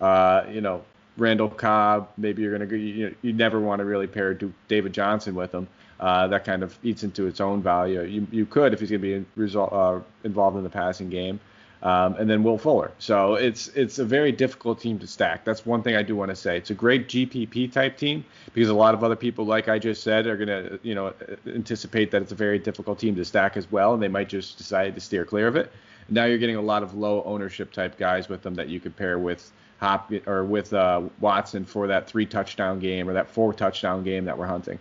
uh, 0.00 0.44
you 0.50 0.60
know, 0.60 0.82
Randall 1.18 1.50
Cobb. 1.50 2.08
Maybe 2.16 2.42
you're 2.42 2.56
going 2.56 2.68
to 2.68 2.76
you, 2.76 3.14
you 3.22 3.32
never 3.32 3.60
want 3.60 3.78
to 3.80 3.84
really 3.84 4.06
pair 4.06 4.34
David 4.68 4.92
Johnson 4.92 5.34
with 5.34 5.52
him. 5.52 5.68
Uh, 6.00 6.26
that 6.28 6.44
kind 6.44 6.62
of 6.62 6.76
eats 6.82 7.04
into 7.04 7.26
its 7.26 7.40
own 7.40 7.62
value. 7.62 8.02
You, 8.02 8.26
you 8.30 8.46
could 8.46 8.74
if 8.74 8.80
he's 8.80 8.90
going 8.90 9.00
to 9.00 9.20
be 9.20 9.26
result, 9.36 9.72
uh, 9.72 10.00
involved 10.24 10.56
in 10.56 10.64
the 10.64 10.70
passing 10.70 11.08
game 11.08 11.40
um, 11.82 12.14
and 12.14 12.28
then 12.28 12.42
Will 12.42 12.58
Fuller. 12.58 12.90
So 12.98 13.34
it's 13.34 13.68
it's 13.68 13.98
a 13.98 14.04
very 14.04 14.32
difficult 14.32 14.80
team 14.80 14.98
to 14.98 15.06
stack. 15.06 15.44
That's 15.44 15.66
one 15.66 15.82
thing 15.82 15.96
I 15.96 16.02
do 16.02 16.16
want 16.16 16.30
to 16.30 16.36
say. 16.36 16.56
It's 16.56 16.70
a 16.70 16.74
great 16.74 17.08
GPP 17.08 17.72
type 17.72 17.96
team 17.96 18.24
because 18.54 18.68
a 18.68 18.74
lot 18.74 18.94
of 18.94 19.04
other 19.04 19.16
people, 19.16 19.44
like 19.44 19.68
I 19.68 19.78
just 19.78 20.02
said, 20.02 20.26
are 20.26 20.36
going 20.36 20.48
to 20.48 20.78
you 20.82 20.94
know 20.94 21.12
anticipate 21.46 22.10
that 22.10 22.22
it's 22.22 22.32
a 22.32 22.36
very 22.36 22.58
difficult 22.58 22.98
team 22.98 23.14
to 23.16 23.24
stack 23.24 23.56
as 23.56 23.70
well, 23.70 23.94
and 23.94 24.02
they 24.02 24.08
might 24.08 24.28
just 24.28 24.58
decide 24.58 24.94
to 24.94 25.00
steer 25.00 25.24
clear 25.24 25.46
of 25.46 25.56
it. 25.56 25.70
Now 26.08 26.24
you're 26.24 26.38
getting 26.38 26.56
a 26.56 26.62
lot 26.62 26.82
of 26.82 26.94
low 26.94 27.22
ownership 27.24 27.72
type 27.72 27.98
guys 27.98 28.28
with 28.28 28.42
them 28.42 28.54
that 28.54 28.68
you 28.68 28.80
could 28.80 28.96
pair 28.96 29.18
with 29.18 29.50
Hop 29.78 30.10
or 30.26 30.44
with 30.44 30.72
uh, 30.72 31.02
Watson 31.20 31.64
for 31.64 31.86
that 31.88 32.08
three 32.08 32.24
touchdown 32.24 32.78
game 32.78 33.08
or 33.08 33.12
that 33.12 33.28
four 33.28 33.52
touchdown 33.52 34.02
game 34.02 34.24
that 34.24 34.38
we're 34.38 34.46
hunting. 34.46 34.78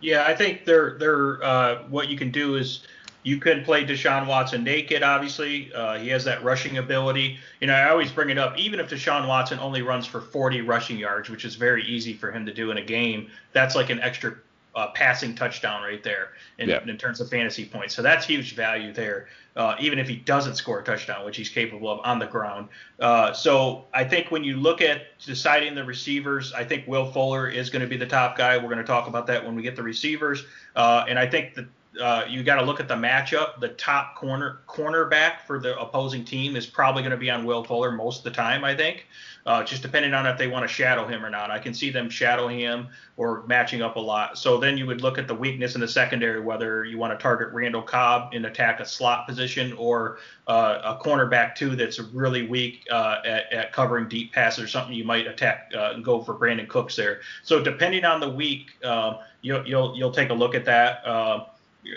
Yeah, 0.00 0.24
I 0.24 0.34
think 0.34 0.64
they're 0.64 0.96
they're 0.98 1.42
uh, 1.42 1.82
what 1.88 2.08
you 2.08 2.16
can 2.16 2.30
do 2.30 2.56
is 2.56 2.86
you 3.24 3.38
can 3.38 3.64
play 3.64 3.84
Deshaun 3.84 4.26
Watson 4.26 4.62
naked, 4.62 5.02
obviously. 5.02 5.72
Uh, 5.72 5.98
he 5.98 6.08
has 6.08 6.24
that 6.24 6.44
rushing 6.44 6.78
ability. 6.78 7.38
You 7.60 7.66
know, 7.66 7.74
I 7.74 7.88
always 7.88 8.12
bring 8.12 8.28
it 8.28 8.38
up. 8.38 8.56
Even 8.58 8.78
if 8.78 8.90
Deshaun 8.90 9.26
Watson 9.26 9.58
only 9.58 9.82
runs 9.82 10.06
for 10.06 10.20
40 10.20 10.60
rushing 10.60 10.98
yards, 10.98 11.30
which 11.30 11.44
is 11.44 11.56
very 11.56 11.84
easy 11.84 12.12
for 12.12 12.30
him 12.30 12.44
to 12.44 12.52
do 12.52 12.70
in 12.70 12.76
a 12.76 12.84
game, 12.84 13.30
that's 13.52 13.74
like 13.74 13.88
an 13.88 13.98
extra 14.00 14.36
uh, 14.74 14.88
passing 14.88 15.34
touchdown 15.34 15.82
right 15.82 16.02
there 16.02 16.30
in, 16.58 16.68
yeah. 16.68 16.82
in, 16.86 16.98
terms 16.98 17.20
of 17.20 17.30
fantasy 17.30 17.64
points. 17.64 17.94
So 17.94 18.02
that's 18.02 18.26
huge 18.26 18.54
value 18.54 18.92
there, 18.92 19.28
uh, 19.56 19.76
even 19.78 19.98
if 19.98 20.08
he 20.08 20.16
doesn't 20.16 20.56
score 20.56 20.80
a 20.80 20.84
touchdown, 20.84 21.24
which 21.24 21.36
he's 21.36 21.48
capable 21.48 21.90
of 21.90 22.00
on 22.04 22.18
the 22.18 22.26
ground. 22.26 22.68
Uh, 22.98 23.32
so 23.32 23.84
I 23.94 24.04
think 24.04 24.30
when 24.30 24.42
you 24.42 24.56
look 24.56 24.82
at 24.82 25.18
deciding 25.24 25.74
the 25.74 25.84
receivers, 25.84 26.52
I 26.52 26.64
think 26.64 26.86
Will 26.88 27.10
Fuller 27.10 27.48
is 27.48 27.70
going 27.70 27.82
to 27.82 27.88
be 27.88 27.96
the 27.96 28.06
top 28.06 28.36
guy. 28.36 28.56
We're 28.56 28.64
going 28.64 28.78
to 28.78 28.84
talk 28.84 29.06
about 29.06 29.26
that 29.28 29.44
when 29.44 29.54
we 29.54 29.62
get 29.62 29.76
the 29.76 29.82
receivers. 29.82 30.44
Uh, 30.74 31.04
and 31.08 31.18
I 31.18 31.26
think 31.26 31.54
that 31.54 31.66
uh, 32.00 32.24
you 32.28 32.42
got 32.42 32.56
to 32.56 32.62
look 32.62 32.80
at 32.80 32.88
the 32.88 32.94
matchup. 32.94 33.60
The 33.60 33.68
top 33.68 34.16
corner 34.16 34.60
cornerback 34.68 35.40
for 35.46 35.58
the 35.58 35.78
opposing 35.78 36.24
team 36.24 36.56
is 36.56 36.66
probably 36.66 37.02
going 37.02 37.12
to 37.12 37.16
be 37.16 37.30
on 37.30 37.44
Will 37.44 37.64
Fuller 37.64 37.92
most 37.92 38.18
of 38.18 38.24
the 38.24 38.30
time, 38.30 38.64
I 38.64 38.74
think. 38.74 39.06
Uh, 39.46 39.62
just 39.62 39.82
depending 39.82 40.14
on 40.14 40.26
if 40.26 40.38
they 40.38 40.46
want 40.46 40.66
to 40.66 40.68
shadow 40.68 41.06
him 41.06 41.22
or 41.22 41.28
not. 41.28 41.50
I 41.50 41.58
can 41.58 41.74
see 41.74 41.90
them 41.90 42.08
shadowing 42.08 42.58
him 42.58 42.88
or 43.18 43.44
matching 43.46 43.82
up 43.82 43.96
a 43.96 44.00
lot. 44.00 44.38
So 44.38 44.56
then 44.56 44.78
you 44.78 44.86
would 44.86 45.02
look 45.02 45.18
at 45.18 45.28
the 45.28 45.34
weakness 45.34 45.74
in 45.74 45.82
the 45.82 45.88
secondary, 45.88 46.40
whether 46.40 46.86
you 46.86 46.96
want 46.96 47.12
to 47.12 47.22
target 47.22 47.52
Randall 47.52 47.82
Cobb 47.82 48.32
and 48.32 48.46
attack 48.46 48.80
a 48.80 48.86
slot 48.86 49.28
position 49.28 49.74
or 49.74 50.16
uh, 50.46 50.96
a 50.96 51.04
cornerback 51.04 51.54
too 51.54 51.76
that's 51.76 52.00
really 52.00 52.46
weak 52.46 52.86
uh, 52.90 53.20
at, 53.26 53.52
at, 53.52 53.72
covering 53.74 54.08
deep 54.08 54.32
passes 54.32 54.64
or 54.64 54.66
something. 54.66 54.94
You 54.94 55.04
might 55.04 55.26
attack 55.26 55.70
uh, 55.76 55.92
and 55.92 56.02
go 56.02 56.22
for 56.22 56.34
Brandin 56.34 56.66
Cooks 56.66 56.96
there. 56.96 57.20
So 57.42 57.62
depending 57.62 58.06
on 58.06 58.20
the 58.20 58.30
week, 58.30 58.70
uh, 58.82 59.18
you'll, 59.42 59.66
you'll 59.66 59.94
you'll 59.94 60.10
take 60.10 60.30
a 60.30 60.34
look 60.34 60.54
at 60.54 60.64
that. 60.64 61.53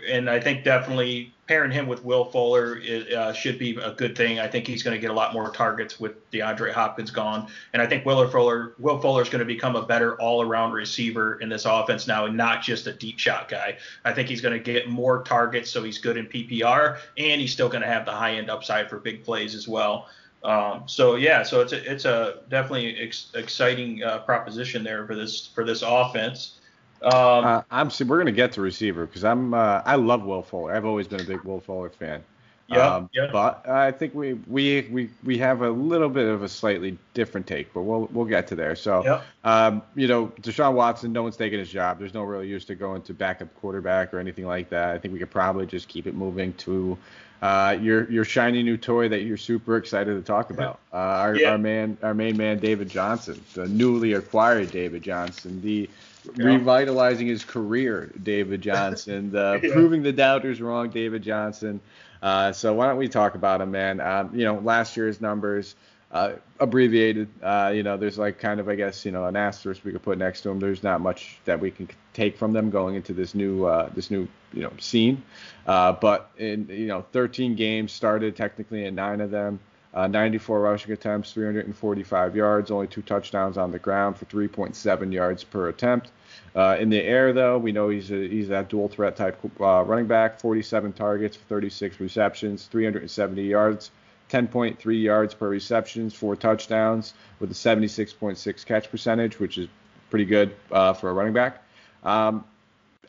And 0.10 0.30
I 0.30 0.39
think 0.39 0.63
definitely 0.63 1.34
pairing 1.47 1.71
him 1.71 1.88
with 1.88 2.04
Will 2.04 2.26
Fuller 2.26 2.76
is, 2.76 3.12
uh, 3.13 3.32
should 3.32 3.58
be 3.58 3.78
a 3.78 3.91
good 3.91 4.17
thing. 4.17 4.39
I 4.39 4.47
think 4.47 4.67
he's 4.67 4.84
going 4.84 4.95
to 4.95 5.00
get 5.00 5.12
a 5.12 5.13
lot 5.13 5.34
more 5.34 5.50
targets 5.50 6.00
with 6.00 6.30
DeAndre 6.32 6.73
Hopkins 6.73 7.10
gone, 7.10 7.47
and 7.73 7.82
I 7.82 7.88
think 7.88 8.06
Will 8.06 8.28
Fuller 8.30 8.73
Will 8.80 9.00
Fuller 9.00 9.21
is 9.21 9.30
going 9.30 9.39
to 9.39 9.45
become 9.45 9.76
a 9.76 9.82
better 9.82 10.19
all-around 10.19 10.73
receiver 10.73 11.39
in 11.39 11.50
this 11.50 11.65
offense 11.65 12.08
now, 12.08 12.26
and 12.26 12.36
not 12.36 12.62
just 12.62 12.88
a 12.88 12.93
deep 12.93 13.17
shot 13.17 13.47
guy. 13.47 13.78
I 14.04 14.13
think 14.13 14.28
he's 14.28 14.41
going 14.41 14.54
to 14.54 14.63
get 14.63 14.89
more 14.89 15.23
targets, 15.23 15.71
so 15.71 15.84
he's 15.84 15.97
good 15.97 16.17
in 16.17 16.26
PPR, 16.26 17.00
and 17.17 17.39
he's 17.39 17.54
still 17.54 17.69
going 17.69 17.82
to 17.82 17.88
have 17.88 18.06
the 18.06 18.12
high-end 18.12 18.50
upside 18.50 18.89
for 18.89 19.00
big 19.00 19.23
plays 19.23 19.56
as 19.56 19.67
well. 19.67 20.10
Um, 20.43 20.84
so 20.86 21.15
yeah, 21.15 21.43
so 21.43 21.62
it's 21.62 21.73
a, 21.73 21.91
it's 21.91 22.06
a 22.06 22.41
definitely 22.50 22.97
ex- 22.97 23.32
exciting 23.34 24.04
uh, 24.04 24.19
proposition 24.19 24.84
there 24.84 25.06
for 25.08 25.15
this 25.15 25.47
for 25.47 25.63
this 25.63 25.82
offense. 25.82 26.60
Um, 27.03 27.12
uh, 27.13 27.62
I'm 27.69 27.91
we're 28.07 28.17
gonna 28.17 28.31
get 28.31 28.53
to 28.53 28.62
receiver 28.62 29.05
because 29.05 29.23
I'm 29.23 29.53
uh, 29.53 29.81
I 29.86 29.95
love 29.95 30.23
Will 30.23 30.41
Fuller. 30.41 30.73
I've 30.73 30.86
always 30.86 31.07
been 31.07 31.21
a 31.21 31.25
big 31.25 31.41
Will 31.41 31.60
Fuller 31.60 31.89
fan. 31.89 32.23
Yeah, 32.67 32.95
um, 32.95 33.10
yeah. 33.13 33.29
But 33.31 33.67
I 33.67 33.91
think 33.91 34.13
we, 34.13 34.33
we 34.33 34.81
we 34.91 35.10
we 35.23 35.38
have 35.38 35.62
a 35.62 35.69
little 35.69 36.10
bit 36.10 36.27
of 36.27 36.43
a 36.43 36.49
slightly 36.49 36.97
different 37.13 37.47
take, 37.47 37.73
but 37.73 37.83
we'll 37.83 38.10
we'll 38.12 38.25
get 38.25 38.47
to 38.47 38.55
there. 38.55 38.75
So, 38.75 39.03
yep. 39.05 39.23
um, 39.45 39.81
you 39.95 40.07
know, 40.07 40.27
Deshaun 40.41 40.73
Watson, 40.73 41.13
no 41.13 41.23
one's 41.23 41.38
taking 41.38 41.60
his 41.60 41.69
job. 41.69 41.97
There's 41.97 42.13
no 42.13 42.23
real 42.23 42.43
use 42.43 42.65
to 42.65 42.75
going 42.75 43.03
to 43.03 43.13
backup 43.13 43.53
quarterback 43.62 44.13
or 44.13 44.19
anything 44.19 44.45
like 44.45 44.69
that. 44.69 44.89
I 44.89 44.97
think 44.97 45.13
we 45.13 45.19
could 45.19 45.31
probably 45.31 45.65
just 45.65 45.88
keep 45.88 46.07
it 46.07 46.13
moving 46.13 46.51
to 46.53 46.97
uh, 47.41 47.77
your 47.79 48.10
your 48.12 48.25
shiny 48.25 48.63
new 48.63 48.75
toy 48.75 49.07
that 49.07 49.21
you're 49.21 49.38
super 49.38 49.77
excited 49.77 50.15
to 50.15 50.21
talk 50.21 50.49
about. 50.49 50.79
Uh, 50.91 50.97
our, 50.97 51.36
yeah. 51.36 51.51
our 51.51 51.57
man, 51.57 51.97
our 52.03 52.13
main 52.13 52.36
man, 52.36 52.60
David 52.60 52.89
Johnson, 52.89 53.41
the 53.53 53.67
newly 53.67 54.13
acquired 54.13 54.71
David 54.71 55.03
Johnson, 55.03 55.62
the 55.62 55.89
yeah. 56.36 56.46
revitalizing 56.46 57.28
his 57.28 57.44
career, 57.44 58.12
David 58.22 58.62
Johnson, 58.62 59.32
the 59.32 59.60
yeah. 59.63 59.72
proving 59.72 60.04
the 60.04 60.13
doubters 60.13 60.62
wrong, 60.62 60.90
David 60.90 61.24
Johnson. 61.24 61.82
Uh, 62.22 62.52
so 62.52 62.74
why 62.74 62.88
don't 62.88 62.98
we 62.98 63.08
talk 63.08 63.36
about 63.36 63.62
him, 63.62 63.72
man? 63.72 64.00
Um, 64.00 64.32
you 64.34 64.44
know, 64.44 64.60
last 64.60 64.98
year's 64.98 65.22
numbers 65.22 65.76
uh, 66.12 66.34
abbreviated. 66.60 67.28
Uh, 67.42 67.72
you 67.74 67.84
know, 67.84 67.98
there's 67.98 68.18
like 68.18 68.40
kind 68.40 68.60
of, 68.60 68.70
I 68.70 68.76
guess, 68.76 69.06
you 69.06 69.12
know, 69.12 69.26
an 69.26 69.36
asterisk 69.36 69.84
we 69.84 69.92
could 69.92 70.04
put 70.04 70.18
next 70.18 70.42
to 70.42 70.50
him. 70.50 70.60
There's 70.60 70.84
not 70.84 71.02
much 71.02 71.40
that 71.46 71.60
we 71.60 71.72
can 71.72 71.90
take 72.13 72.38
from 72.38 72.54
them 72.54 72.70
going 72.70 72.96
into 72.96 73.13
this 73.13 73.36
new, 73.36 73.66
uh, 73.66 73.90
this 73.94 74.10
new, 74.10 74.28
you 74.54 74.63
know, 74.63 74.72
scene. 74.80 75.22
Uh, 75.66 75.92
but 75.94 76.32
in, 76.38 76.68
you 76.70 76.88
know, 76.88 77.06
13 77.12 77.56
games 77.56 77.92
started 77.92 78.36
technically 78.36 78.86
in 78.86 78.96
nine 78.96 79.22
of 79.22 79.32
them. 79.32 79.60
Uh, 79.93 80.08
94 80.08 80.62
rushing 80.62 80.91
attempts, 80.91 81.32
345 81.32 82.36
yards, 82.36 82.71
only 82.71 82.88
two 82.88 83.02
touchdowns 83.02 83.58
on 83.58 83.71
the 83.71 83.80
ground 83.80 84.17
for 84.17 84.26
3.7 84.26 85.12
yards 85.12 85.43
per 85.43 85.69
attempt. 85.69 86.12
Uh, 86.56 86.76
in 86.80 86.89
the 86.89 87.02
air, 87.02 87.34
though, 87.34 87.58
we 87.58 87.71
know 87.71 87.89
he's 87.89 88.12
a, 88.12 88.28
he's 88.28 88.47
that 88.50 88.69
dual 88.69 88.88
threat 88.88 89.15
type 89.15 89.39
uh, 89.60 89.84
running 89.84 90.08
back. 90.08 90.39
47 90.39 90.93
targets, 90.93 91.38
36 91.38 92.00
receptions, 92.00 92.65
370 92.65 93.43
yards, 93.43 93.91
10.3 94.30 95.02
yards 95.02 95.34
per 95.34 95.47
receptions, 95.47 96.13
four 96.13 96.36
touchdowns, 96.36 97.13
with 97.39 97.50
a 97.52 97.54
76.6 97.54 98.65
catch 98.65 98.91
percentage, 98.91 99.39
which 99.39 99.58
is 99.58 99.67
pretty 100.10 100.26
good 100.26 100.56
uh, 100.71 100.93
for 100.93 101.10
a 101.10 101.13
running 101.13 101.34
back. 101.34 101.63
Um, 102.04 102.43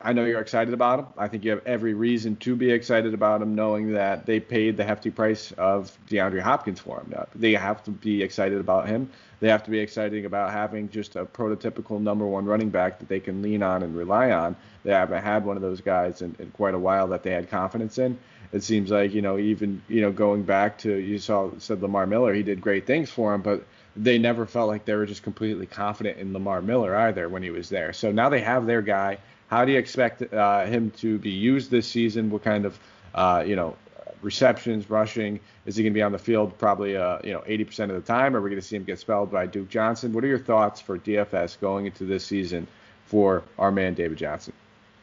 I 0.01 0.13
know 0.13 0.25
you're 0.25 0.41
excited 0.41 0.75
about 0.75 1.01
him. 1.01 1.07
I 1.17 1.29
think 1.29 1.45
you 1.45 1.51
have 1.51 1.67
every 1.67 1.93
reason 1.95 2.37
to 2.37 2.55
be 2.55 2.71
excited 2.71 3.15
about 3.15 3.43
him, 3.43 3.55
knowing 3.55 3.95
that 3.95 4.27
they 4.27 4.39
paid 4.39 4.77
the 4.77 4.85
hefty 4.85 5.11
price 5.11 5.51
of 5.53 5.97
DeAndre 6.09 6.41
Hopkins 6.41 6.79
for 6.79 7.01
him. 7.01 7.13
They 7.35 7.53
have 7.55 7.83
to 7.85 7.91
be 7.91 8.23
excited 8.23 8.61
about 8.61 8.87
him. 8.87 9.11
They 9.41 9.49
have 9.49 9.65
to 9.65 9.71
be 9.71 9.79
excited 9.79 10.25
about 10.25 10.53
having 10.53 10.89
just 10.91 11.17
a 11.17 11.25
prototypical 11.25 12.01
number 12.01 12.27
one 12.27 12.45
running 12.45 12.71
back 12.71 12.99
that 13.01 13.09
they 13.09 13.21
can 13.21 13.43
lean 13.43 13.63
on 13.63 13.83
and 13.83 13.97
rely 13.97 14.31
on. 14.31 14.57
They 14.85 14.93
haven't 14.93 15.23
had 15.23 15.45
one 15.45 15.57
of 15.57 15.63
those 15.63 15.81
guys 15.81 16.23
in, 16.23 16.35
in 16.39 16.51
quite 16.51 16.75
a 16.75 16.79
while 16.79 17.09
that 17.09 17.23
they 17.23 17.31
had 17.33 17.51
confidence 17.51 17.99
in. 17.99 18.19
It 18.53 18.63
seems 18.63 18.91
like 18.91 19.13
you 19.13 19.23
know 19.23 19.39
even 19.39 19.83
you 19.89 20.01
know 20.01 20.11
going 20.11 20.43
back 20.45 20.79
to 20.79 20.95
you 20.95 21.19
saw 21.19 21.51
said 21.59 21.83
Lamar 21.83 22.07
Miller, 22.07 22.33
he 22.33 22.43
did 22.43 22.61
great 22.61 22.87
things 22.87 23.11
for 23.11 23.35
him, 23.35 23.43
but 23.43 23.65
they 23.97 24.17
never 24.17 24.47
felt 24.47 24.69
like 24.69 24.85
they 24.85 24.95
were 24.95 25.07
just 25.07 25.23
completely 25.23 25.67
confident 25.67 26.19
in 26.19 26.33
Lamar 26.33 26.63
Miller 26.63 26.97
either 26.97 27.29
when 27.29 27.43
he 27.43 27.51
was 27.51 27.69
there. 27.69 27.93
So 27.93 28.13
now 28.13 28.29
they 28.29 28.41
have 28.41 28.65
their 28.67 28.83
guy. 28.83 29.19
How 29.49 29.65
do 29.65 29.73
you 29.73 29.79
expect 29.79 30.33
uh, 30.33 30.67
him 30.67 30.91
to 30.93 31.19
be 31.19 31.31
used 31.31 31.71
this 31.71 31.87
season? 31.87 32.31
What 32.31 32.45
kind 32.45 32.65
of, 32.65 32.79
uh, 33.15 33.45
you 33.47 33.57
know, 33.57 33.77
receptions, 34.23 34.91
rushing? 34.91 35.41
Is 35.67 35.77
he 35.77 35.83
going 35.83 35.93
to 35.93 35.99
be 35.99 36.03
on 36.03 36.13
the 36.13 36.19
field 36.19 36.57
probably, 36.59 36.97
uh, 36.97 37.19
you 37.25 37.33
know, 37.33 37.41
80% 37.41 37.85
of 37.85 37.91
the 37.91 38.01
time? 38.01 38.37
Are 38.37 38.41
we 38.41 38.51
going 38.51 38.61
to 38.61 38.67
see 38.67 38.77
him 38.77 38.85
get 38.85 38.99
spelled 38.99 39.31
by 39.31 39.47
Duke 39.47 39.69
Johnson? 39.69 40.13
What 40.13 40.25
are 40.25 40.29
your 40.29 40.39
thoughts 40.39 40.81
for 40.81 40.99
DFS 40.99 41.59
going 41.61 41.87
into 41.87 42.05
this 42.05 42.25
season 42.25 42.67
for 43.07 43.43
our 43.59 43.73
man 43.73 43.95
David 43.95 44.19
Johnson? 44.19 44.53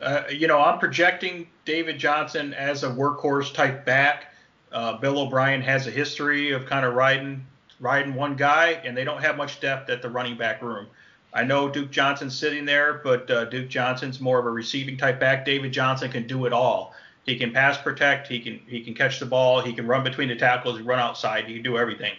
Uh, 0.02 0.24
you 0.30 0.48
know, 0.48 0.60
I'm 0.60 0.78
projecting 0.78 1.48
David 1.64 1.98
Johnson 1.98 2.54
as 2.54 2.84
a 2.84 2.90
workhorse 2.90 3.54
type 3.54 3.86
back. 3.86 4.34
Uh, 4.72 4.98
Bill 4.98 5.20
O'Brien 5.20 5.62
has 5.62 5.88
a 5.88 5.92
history 5.92 6.52
of 6.52 6.66
kind 6.66 6.86
of 6.86 6.94
riding 6.94 7.46
riding 7.80 8.14
one 8.14 8.36
guy, 8.36 8.72
and 8.86 8.96
they 8.96 9.04
don't 9.04 9.22
have 9.22 9.36
much 9.36 9.60
depth 9.60 9.90
at 9.90 10.02
the 10.02 10.10
running 10.10 10.38
back 10.38 10.62
room. 10.62 10.88
I 11.36 11.44
know 11.44 11.68
Duke 11.68 11.92
Johnson's 11.92 12.36
sitting 12.36 12.64
there, 12.64 13.02
but 13.04 13.30
uh, 13.30 13.46
Duke 13.46 13.68
Johnson's 13.68 14.22
more 14.22 14.40
of 14.40 14.46
a 14.46 14.50
receiving 14.50 14.96
type 14.96 15.20
back. 15.20 15.46
David 15.46 15.74
Johnson 15.74 16.10
can 16.10 16.26
do 16.26 16.46
it 16.46 16.54
all. 16.54 16.96
He 17.26 17.38
can 17.38 17.52
pass 17.52 17.78
protect. 17.78 18.28
He 18.28 18.40
can 18.40 18.62
he 18.68 18.82
can 18.82 18.94
catch 18.94 19.20
the 19.20 19.26
ball. 19.26 19.60
He 19.60 19.74
can 19.74 19.86
run 19.86 20.04
between 20.04 20.30
the 20.30 20.36
tackles. 20.36 20.80
Run 20.80 21.00
outside. 21.00 21.46
He 21.46 21.56
can 21.56 21.64
do 21.64 21.78
everything. 21.78 22.14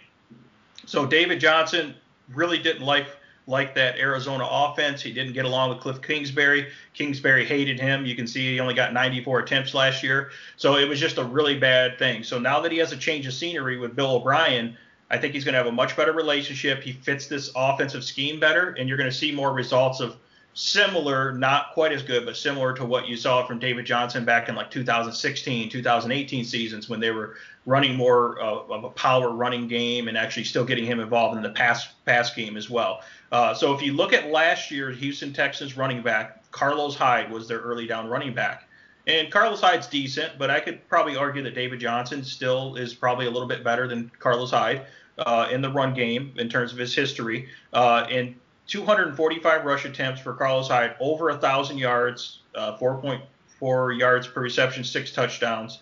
So 0.84 1.06
David 1.06 1.40
Johnson 1.40 1.94
really 2.34 2.58
didn't 2.58 2.82
like 2.82 3.06
like 3.46 3.74
that 3.76 3.96
Arizona 3.96 4.46
offense. 4.50 5.00
He 5.00 5.12
didn't 5.12 5.32
get 5.32 5.44
along 5.44 5.70
with 5.70 5.78
Cliff 5.78 6.02
Kingsbury. 6.02 6.68
Kingsbury 6.92 7.46
hated 7.46 7.80
him. 7.80 8.04
You 8.04 8.16
can 8.16 8.26
see 8.26 8.52
he 8.52 8.60
only 8.60 8.74
got 8.74 8.92
94 8.92 9.40
attempts 9.40 9.72
last 9.72 10.02
year. 10.02 10.30
So 10.56 10.76
it 10.76 10.88
was 10.88 10.98
just 10.98 11.18
a 11.18 11.24
really 11.24 11.56
bad 11.56 11.98
thing. 11.98 12.24
So 12.24 12.38
now 12.38 12.60
that 12.60 12.72
he 12.72 12.78
has 12.78 12.92
a 12.92 12.96
change 12.96 13.26
of 13.26 13.32
scenery 13.32 13.78
with 13.78 13.94
Bill 13.94 14.16
O'Brien, 14.16 14.76
I 15.10 15.18
think 15.18 15.34
he's 15.34 15.44
going 15.44 15.52
to 15.52 15.58
have 15.58 15.66
a 15.66 15.72
much 15.72 15.96
better 15.96 16.12
relationship. 16.12 16.82
He 16.82 16.92
fits 16.92 17.26
this 17.26 17.50
offensive 17.54 18.04
scheme 18.04 18.40
better, 18.40 18.70
and 18.78 18.88
you're 18.88 18.98
going 18.98 19.10
to 19.10 19.16
see 19.16 19.32
more 19.32 19.52
results 19.52 20.00
of 20.00 20.16
similar, 20.54 21.32
not 21.32 21.72
quite 21.74 21.92
as 21.92 22.02
good, 22.02 22.24
but 22.24 22.36
similar 22.36 22.72
to 22.72 22.84
what 22.84 23.06
you 23.06 23.16
saw 23.16 23.46
from 23.46 23.58
David 23.58 23.84
Johnson 23.84 24.24
back 24.24 24.48
in 24.48 24.54
like 24.54 24.70
2016, 24.70 25.68
2018 25.68 26.44
seasons 26.44 26.88
when 26.88 26.98
they 26.98 27.10
were 27.10 27.36
running 27.66 27.94
more 27.94 28.38
of 28.38 28.84
a 28.84 28.90
power 28.90 29.30
running 29.30 29.68
game 29.68 30.08
and 30.08 30.16
actually 30.16 30.44
still 30.44 30.64
getting 30.64 30.86
him 30.86 30.98
involved 30.98 31.36
in 31.36 31.42
the 31.42 31.50
pass 31.50 31.88
pass 32.06 32.34
game 32.34 32.56
as 32.56 32.70
well. 32.70 33.02
Uh, 33.32 33.52
so 33.52 33.74
if 33.74 33.82
you 33.82 33.92
look 33.92 34.12
at 34.12 34.30
last 34.30 34.70
year, 34.70 34.90
Houston 34.90 35.32
Texans 35.32 35.76
running 35.76 36.00
back 36.00 36.42
Carlos 36.56 36.96
Hyde 36.96 37.30
was 37.30 37.46
their 37.46 37.58
early 37.58 37.86
down 37.86 38.08
running 38.08 38.32
back. 38.32 38.65
And 39.06 39.30
Carlos 39.30 39.60
Hyde's 39.60 39.86
decent, 39.86 40.36
but 40.36 40.50
I 40.50 40.58
could 40.58 40.86
probably 40.88 41.16
argue 41.16 41.42
that 41.42 41.54
David 41.54 41.78
Johnson 41.78 42.24
still 42.24 42.74
is 42.74 42.92
probably 42.92 43.26
a 43.26 43.30
little 43.30 43.46
bit 43.46 43.62
better 43.62 43.86
than 43.86 44.10
Carlos 44.18 44.50
Hyde 44.50 44.86
uh, 45.18 45.48
in 45.50 45.62
the 45.62 45.70
run 45.70 45.94
game 45.94 46.34
in 46.36 46.48
terms 46.48 46.72
of 46.72 46.78
his 46.78 46.94
history. 46.94 47.48
Uh, 47.72 48.06
and 48.10 48.34
245 48.66 49.64
rush 49.64 49.84
attempts 49.84 50.20
for 50.20 50.34
Carlos 50.34 50.68
Hyde, 50.68 50.96
over 50.98 51.30
a 51.30 51.38
thousand 51.38 51.78
yards, 51.78 52.40
uh, 52.56 52.76
4.4 52.78 53.98
yards 53.98 54.26
per 54.26 54.40
reception, 54.40 54.82
six 54.82 55.12
touchdowns. 55.12 55.80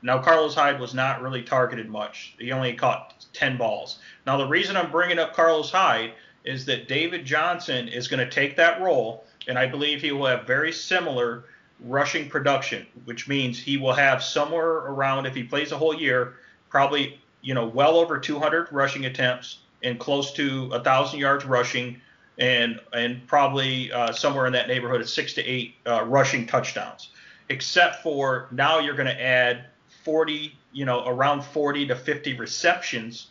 Now 0.00 0.18
Carlos 0.20 0.54
Hyde 0.54 0.80
was 0.80 0.94
not 0.94 1.20
really 1.20 1.42
targeted 1.42 1.90
much. 1.90 2.34
He 2.38 2.52
only 2.52 2.72
caught 2.72 3.24
10 3.34 3.58
balls. 3.58 3.98
Now 4.26 4.38
the 4.38 4.46
reason 4.46 4.76
I'm 4.76 4.90
bringing 4.90 5.18
up 5.18 5.34
Carlos 5.34 5.70
Hyde 5.70 6.12
is 6.44 6.64
that 6.66 6.88
David 6.88 7.24
Johnson 7.24 7.86
is 7.86 8.08
going 8.08 8.18
to 8.18 8.30
take 8.30 8.56
that 8.56 8.80
role, 8.80 9.24
and 9.46 9.58
I 9.58 9.66
believe 9.66 10.00
he 10.00 10.10
will 10.10 10.26
have 10.26 10.46
very 10.46 10.72
similar 10.72 11.44
rushing 11.84 12.28
production, 12.28 12.86
which 13.04 13.28
means 13.28 13.58
he 13.58 13.76
will 13.76 13.92
have 13.92 14.22
somewhere 14.22 14.68
around, 14.68 15.26
if 15.26 15.34
he 15.34 15.42
plays 15.42 15.72
a 15.72 15.78
whole 15.78 15.94
year, 15.94 16.34
probably 16.68 17.20
you 17.40 17.54
know 17.54 17.66
well 17.66 17.96
over 17.96 18.18
200 18.18 18.68
rushing 18.72 19.06
attempts 19.06 19.58
and 19.82 19.98
close 19.98 20.32
to 20.32 20.70
a 20.72 20.82
thousand 20.82 21.18
yards 21.18 21.44
rushing, 21.44 22.00
and 22.38 22.80
and 22.92 23.26
probably 23.26 23.92
uh, 23.92 24.12
somewhere 24.12 24.46
in 24.46 24.52
that 24.52 24.68
neighborhood 24.68 25.00
of 25.00 25.08
six 25.08 25.34
to 25.34 25.42
eight 25.42 25.74
uh, 25.86 26.04
rushing 26.04 26.46
touchdowns. 26.46 27.10
Except 27.48 28.02
for 28.02 28.48
now, 28.52 28.78
you're 28.78 28.94
going 28.94 29.08
to 29.08 29.22
add 29.22 29.66
40, 30.04 30.56
you 30.72 30.84
know, 30.84 31.06
around 31.06 31.42
40 31.44 31.88
to 31.88 31.96
50 31.96 32.34
receptions, 32.38 33.28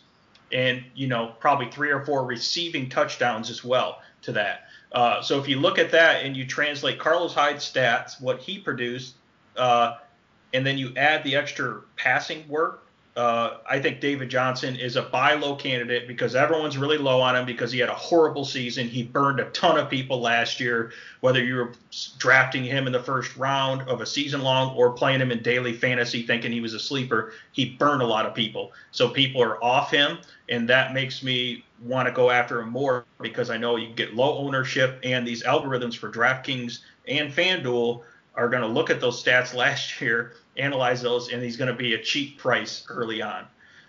and 0.52 0.84
you 0.94 1.06
know 1.06 1.34
probably 1.40 1.70
three 1.70 1.90
or 1.90 2.04
four 2.04 2.24
receiving 2.24 2.88
touchdowns 2.88 3.50
as 3.50 3.64
well 3.64 4.00
to 4.22 4.32
that. 4.32 4.66
Uh, 4.94 5.22
so 5.22 5.38
if 5.38 5.48
you 5.48 5.58
look 5.58 5.78
at 5.78 5.90
that 5.90 6.24
and 6.24 6.36
you 6.36 6.46
translate 6.46 6.98
Carlos 6.98 7.34
Hyde's 7.34 7.70
stats, 7.70 8.20
what 8.20 8.40
he 8.40 8.58
produced, 8.58 9.14
uh, 9.56 9.96
and 10.52 10.66
then 10.66 10.76
you 10.76 10.92
add 10.96 11.24
the 11.24 11.36
extra 11.36 11.80
passing 11.96 12.46
work, 12.48 12.86
uh, 13.14 13.58
I 13.68 13.78
think 13.78 14.00
David 14.00 14.30
Johnson 14.30 14.74
is 14.74 14.96
a 14.96 15.02
buy 15.02 15.34
low 15.34 15.54
candidate 15.54 16.08
because 16.08 16.34
everyone's 16.34 16.78
really 16.78 16.96
low 16.96 17.20
on 17.20 17.36
him 17.36 17.44
because 17.44 17.70
he 17.70 17.78
had 17.78 17.90
a 17.90 17.94
horrible 17.94 18.46
season. 18.46 18.88
He 18.88 19.02
burned 19.02 19.38
a 19.38 19.50
ton 19.50 19.78
of 19.78 19.90
people 19.90 20.20
last 20.20 20.58
year, 20.60 20.92
whether 21.20 21.44
you 21.44 21.56
were 21.56 21.72
drafting 22.16 22.64
him 22.64 22.86
in 22.86 22.92
the 22.92 23.02
first 23.02 23.36
round 23.36 23.86
of 23.86 24.00
a 24.00 24.06
season 24.06 24.40
long 24.40 24.74
or 24.76 24.92
playing 24.92 25.20
him 25.20 25.30
in 25.30 25.42
daily 25.42 25.74
fantasy 25.74 26.22
thinking 26.22 26.52
he 26.52 26.62
was 26.62 26.72
a 26.72 26.80
sleeper. 26.80 27.34
He 27.52 27.76
burned 27.76 28.00
a 28.00 28.06
lot 28.06 28.24
of 28.24 28.34
people. 28.34 28.72
So 28.92 29.10
people 29.10 29.42
are 29.42 29.62
off 29.62 29.90
him, 29.90 30.18
and 30.48 30.66
that 30.70 30.94
makes 30.94 31.22
me 31.22 31.66
want 31.82 32.08
to 32.08 32.14
go 32.14 32.30
after 32.30 32.60
him 32.60 32.70
more 32.70 33.04
because 33.20 33.50
I 33.50 33.58
know 33.58 33.76
you 33.76 33.88
get 33.88 34.14
low 34.14 34.38
ownership 34.38 35.00
and 35.02 35.26
these 35.26 35.42
algorithms 35.42 35.96
for 35.96 36.10
DraftKings 36.10 36.78
and 37.06 37.30
FanDuel 37.30 38.04
are 38.34 38.48
going 38.48 38.62
to 38.62 38.68
look 38.68 38.90
at 38.90 39.00
those 39.00 39.22
stats 39.22 39.54
last 39.54 40.00
year, 40.00 40.32
analyze 40.56 41.02
those, 41.02 41.32
and 41.32 41.42
he's 41.42 41.56
going 41.56 41.70
to 41.70 41.76
be 41.76 41.94
a 41.94 42.02
cheap 42.02 42.38
price 42.38 42.84
early 42.88 43.22
on. 43.22 43.46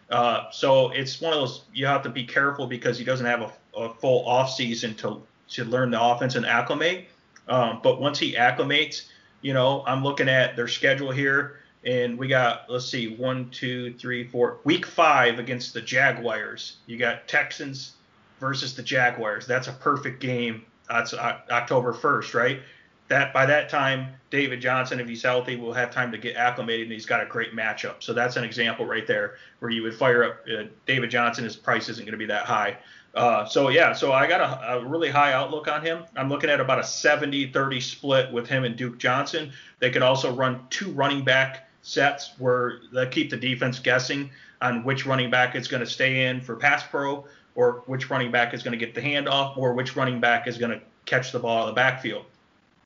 Uh, 0.09 0.49
so 0.51 0.91
it's 0.91 1.19
one 1.21 1.33
of 1.33 1.39
those 1.39 1.63
you 1.73 1.85
have 1.85 2.03
to 2.03 2.09
be 2.09 2.23
careful 2.23 2.67
because 2.67 2.97
he 2.97 3.03
doesn't 3.03 3.25
have 3.25 3.41
a, 3.41 3.51
a 3.77 3.93
full 3.95 4.25
off 4.27 4.51
season 4.51 4.93
to 4.95 5.21
to 5.49 5.65
learn 5.65 5.91
the 5.91 6.01
offense 6.01 6.35
and 6.35 6.45
acclimate. 6.45 7.07
Um, 7.47 7.79
but 7.83 7.99
once 7.99 8.19
he 8.19 8.33
acclimates, 8.33 9.07
you 9.41 9.53
know, 9.53 9.83
I'm 9.85 10.03
looking 10.03 10.29
at 10.29 10.55
their 10.55 10.67
schedule 10.67 11.11
here, 11.11 11.59
and 11.85 12.17
we 12.17 12.27
got 12.27 12.69
let's 12.69 12.85
see, 12.85 13.15
one, 13.15 13.49
two, 13.49 13.93
three, 13.93 14.27
four. 14.27 14.59
Week 14.63 14.85
five 14.85 15.39
against 15.39 15.73
the 15.73 15.81
Jaguars. 15.81 16.77
You 16.85 16.97
got 16.97 17.27
Texans 17.27 17.93
versus 18.39 18.75
the 18.75 18.83
Jaguars. 18.83 19.47
That's 19.47 19.67
a 19.67 19.73
perfect 19.73 20.19
game. 20.19 20.65
That's 20.89 21.13
October 21.13 21.93
1st, 21.93 22.33
right? 22.33 22.61
That 23.09 23.33
by 23.33 23.45
that 23.45 23.69
time, 23.69 24.13
David 24.29 24.61
Johnson, 24.61 24.99
if 24.99 25.07
he's 25.07 25.21
healthy, 25.21 25.55
will 25.55 25.73
have 25.73 25.91
time 25.91 26.11
to 26.11 26.17
get 26.17 26.35
acclimated, 26.35 26.87
and 26.87 26.93
he's 26.93 27.05
got 27.05 27.21
a 27.21 27.25
great 27.25 27.53
matchup. 27.55 28.01
So 28.01 28.13
that's 28.13 28.35
an 28.35 28.43
example 28.43 28.85
right 28.85 29.05
there 29.05 29.35
where 29.59 29.69
you 29.69 29.83
would 29.83 29.93
fire 29.93 30.23
up 30.23 30.45
uh, 30.47 30.63
David 30.85 31.11
Johnson. 31.11 31.43
His 31.43 31.55
price 31.55 31.89
isn't 31.89 32.05
going 32.05 32.13
to 32.13 32.17
be 32.17 32.25
that 32.25 32.45
high. 32.45 32.77
Uh, 33.13 33.45
so 33.45 33.69
yeah, 33.69 33.93
so 33.93 34.11
I 34.11 34.25
got 34.27 34.41
a, 34.41 34.77
a, 34.77 34.85
really 34.85 35.09
high 35.09 35.33
outlook 35.33 35.67
on 35.67 35.85
him. 35.85 36.03
I'm 36.15 36.29
looking 36.29 36.49
at 36.49 36.59
about 36.59 36.79
a 36.79 36.83
70-30 36.83 37.81
split 37.81 38.31
with 38.31 38.47
him 38.47 38.63
and 38.63 38.75
Duke 38.75 38.97
Johnson. 38.97 39.51
They 39.77 39.91
could 39.91 40.01
also 40.01 40.33
run 40.33 40.65
two 40.71 40.91
running 40.91 41.23
back 41.23 41.69
sets 41.83 42.33
where 42.39 42.79
they 42.91 43.05
keep 43.07 43.29
the 43.29 43.37
defense 43.37 43.77
guessing 43.77 44.31
on 44.63 44.83
which 44.83 45.05
running 45.05 45.29
back 45.29 45.55
is 45.55 45.67
going 45.67 45.81
to 45.83 45.89
stay 45.89 46.25
in 46.25 46.41
for 46.41 46.55
pass 46.55 46.81
pro, 46.81 47.23
or 47.53 47.83
which 47.85 48.09
running 48.09 48.31
back 48.31 48.53
is 48.55 48.63
going 48.63 48.71
to 48.71 48.83
get 48.83 48.95
the 48.95 49.01
handoff, 49.01 49.57
or 49.57 49.73
which 49.73 49.95
running 49.95 50.19
back 50.19 50.47
is 50.47 50.57
going 50.57 50.71
to 50.71 50.83
catch 51.05 51.31
the 51.31 51.39
ball 51.39 51.63
in 51.63 51.67
the 51.67 51.75
backfield 51.75 52.25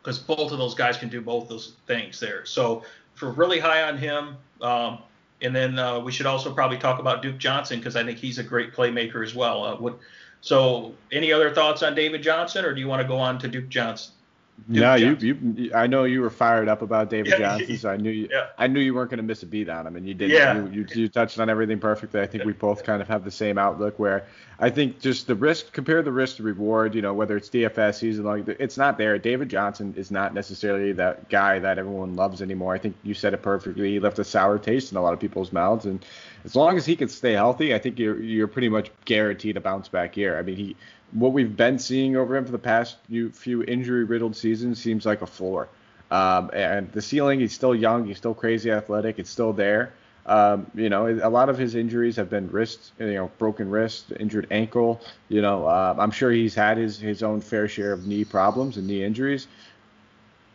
because 0.08 0.20
both 0.20 0.54
of 0.54 0.58
those 0.58 0.74
guys 0.74 0.96
can 0.96 1.10
do 1.10 1.20
both 1.20 1.50
those 1.50 1.74
things 1.86 2.18
there. 2.18 2.46
So 2.46 2.86
for 3.16 3.32
really 3.32 3.60
high 3.60 3.84
on 3.84 3.98
him. 3.98 4.38
Um, 4.62 5.00
and 5.42 5.54
then 5.54 5.78
uh, 5.78 6.00
we 6.00 6.14
should 6.14 6.26
also 6.26 6.54
probably 6.54 6.78
talk 6.78 7.00
about 7.00 7.22
Duke 7.22 7.38
Johnson 7.38 7.80
because 7.80 7.98
I 7.98 8.06
think 8.06 8.18
he's 8.18 8.38
a 8.38 8.44
great 8.44 8.74
playmaker 8.74 9.22
as 9.22 9.36
well. 9.36 9.66
Uh, 9.66 9.76
what, 9.76 10.00
so 10.40 10.94
any 11.12 11.34
other 11.34 11.54
thoughts 11.54 11.84
on 11.84 11.94
David 11.94 12.24
Johnson, 12.24 12.64
or 12.64 12.74
do 12.74 12.80
you 12.80 12.88
want 12.88 13.02
to 13.02 13.08
go 13.08 13.18
on 13.18 13.38
to 13.40 13.50
Duke 13.50 13.68
Johnson? 13.68 14.14
Duke 14.58 14.82
no, 14.82 14.96
you, 14.96 15.16
you, 15.16 15.72
I 15.74 15.86
know 15.86 16.04
you 16.04 16.20
were 16.20 16.32
fired 16.32 16.68
up 16.68 16.82
about 16.82 17.12
David 17.12 17.34
yeah, 17.34 17.58
Johnson, 17.58 17.78
so 17.78 17.90
I 17.90 17.96
knew 17.96 18.10
you, 18.10 18.28
yeah. 18.30 18.48
I 18.58 18.66
knew 18.66 18.80
you 18.80 18.94
weren't 18.94 19.12
going 19.12 19.20
to 19.20 19.24
miss 19.24 19.44
a 19.44 19.46
beat 19.46 19.70
on 19.70 19.86
him, 19.86 19.96
and 19.96 20.06
you 20.06 20.16
did. 20.16 20.32
Yeah. 20.32 20.58
You, 20.58 20.68
you, 20.68 20.88
you 20.94 21.08
touched 21.10 21.40
on 21.40 21.48
everything 21.50 21.80
perfectly. 21.80 22.22
I 22.22 22.26
think 22.26 22.44
we 22.44 22.54
both 22.54 22.84
kind 22.84 23.00
of 23.02 23.08
have 23.08 23.24
the 23.24 23.32
same 23.32 23.60
outlook, 23.60 24.00
where 24.00 24.26
I 24.60 24.72
think 24.72 25.00
just 25.00 25.28
the 25.28 25.36
risk, 25.36 25.72
compare 25.72 26.02
the 26.02 26.12
risk 26.12 26.38
to 26.38 26.44
reward. 26.44 26.96
You 26.96 27.04
know, 27.04 27.14
whether 27.14 27.38
it's 27.38 27.50
DFS 27.50 28.00
season 28.00 28.26
long, 28.26 28.46
it's 28.60 28.78
not 28.78 28.98
there. 28.98 29.18
David 29.20 29.48
Johnson 29.48 29.94
is 29.96 30.10
not 30.10 30.34
necessarily 30.34 30.92
that 30.94 31.30
guy 31.30 31.60
that 31.60 31.78
everyone 31.78 32.16
loves 32.16 32.42
anymore. 32.42 32.74
I 32.74 32.80
think 32.80 32.96
you 33.04 33.14
said 33.14 33.36
it 33.36 33.44
perfectly. 33.44 33.92
He 33.92 34.00
left 34.00 34.18
a 34.18 34.24
sour 34.26 34.58
taste 34.58 34.92
in 34.92 34.98
a 34.98 35.02
lot 35.02 35.14
of 35.14 35.20
people's 35.20 35.54
mouths, 35.54 35.86
and 35.86 36.04
as 36.46 36.56
long 36.56 36.78
as 36.78 36.86
he 36.86 36.96
can 36.96 37.10
stay 37.10 37.34
healthy, 37.34 37.76
I 37.76 37.80
think 37.80 38.00
you're 38.00 38.20
you're 38.20 38.48
pretty 38.48 38.70
much 38.70 38.92
guaranteed 39.06 39.56
a 39.56 39.62
bounce 39.62 39.88
back 39.88 40.18
year. 40.18 40.38
I 40.38 40.42
mean, 40.42 40.56
he 40.56 40.76
what 41.12 41.34
we've 41.34 41.56
been 41.56 41.80
seeing 41.80 42.16
over 42.16 42.36
him 42.36 42.46
for 42.46 42.52
the 42.52 42.60
past 42.60 42.98
few, 43.08 43.64
injury 43.64 44.04
riddled 44.04 44.36
seasons 44.36 44.82
seems 44.82 45.06
like 45.06 45.22
a 45.22 45.28
floor. 45.28 45.70
Um, 46.12 46.50
and 46.54 46.92
the 46.92 47.02
ceiling, 47.02 47.40
he's 47.40 47.54
still 47.54 47.76
young, 47.76 48.06
he's 48.06 48.18
still 48.18 48.34
crazy 48.34 48.72
athletic, 48.72 49.20
it's 49.20 49.30
still 49.30 49.54
there. 49.54 49.94
Um, 50.26 50.70
you 50.76 50.90
know, 50.90 51.08
a 51.08 51.30
lot 51.30 51.48
of 51.48 51.58
his 51.58 51.76
injuries 51.76 52.18
have 52.18 52.30
been 52.30 52.50
wrist, 52.52 52.92
you 53.00 53.14
know, 53.14 53.32
broken 53.38 53.70
wrist, 53.70 54.12
injured 54.20 54.48
ankle. 54.52 55.02
You 55.30 55.42
know, 55.42 55.66
uh, 55.66 55.96
I'm 55.98 56.12
sure 56.12 56.32
he's 56.32 56.54
had 56.54 56.78
his 56.78 57.00
his 57.00 57.24
own 57.24 57.40
fair 57.40 57.70
share 57.70 57.94
of 57.94 58.08
knee 58.08 58.26
problems 58.26 58.76
and 58.76 58.86
knee 58.86 59.06
injuries. 59.06 59.48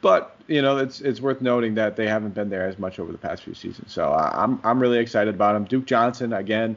But 0.02 0.36
you 0.46 0.60
know, 0.60 0.76
it's 0.76 1.00
it's 1.00 1.22
worth 1.22 1.40
noting 1.40 1.74
that 1.76 1.96
they 1.96 2.06
haven't 2.06 2.34
been 2.34 2.50
there 2.50 2.68
as 2.68 2.78
much 2.78 2.98
over 2.98 3.12
the 3.12 3.18
past 3.18 3.44
few 3.44 3.54
seasons. 3.54 3.92
So 3.92 4.12
uh, 4.12 4.30
I'm 4.34 4.60
I'm 4.62 4.78
really 4.78 4.98
excited 4.98 5.34
about 5.34 5.56
him. 5.56 5.64
Duke 5.64 5.86
Johnson 5.86 6.34
again, 6.34 6.76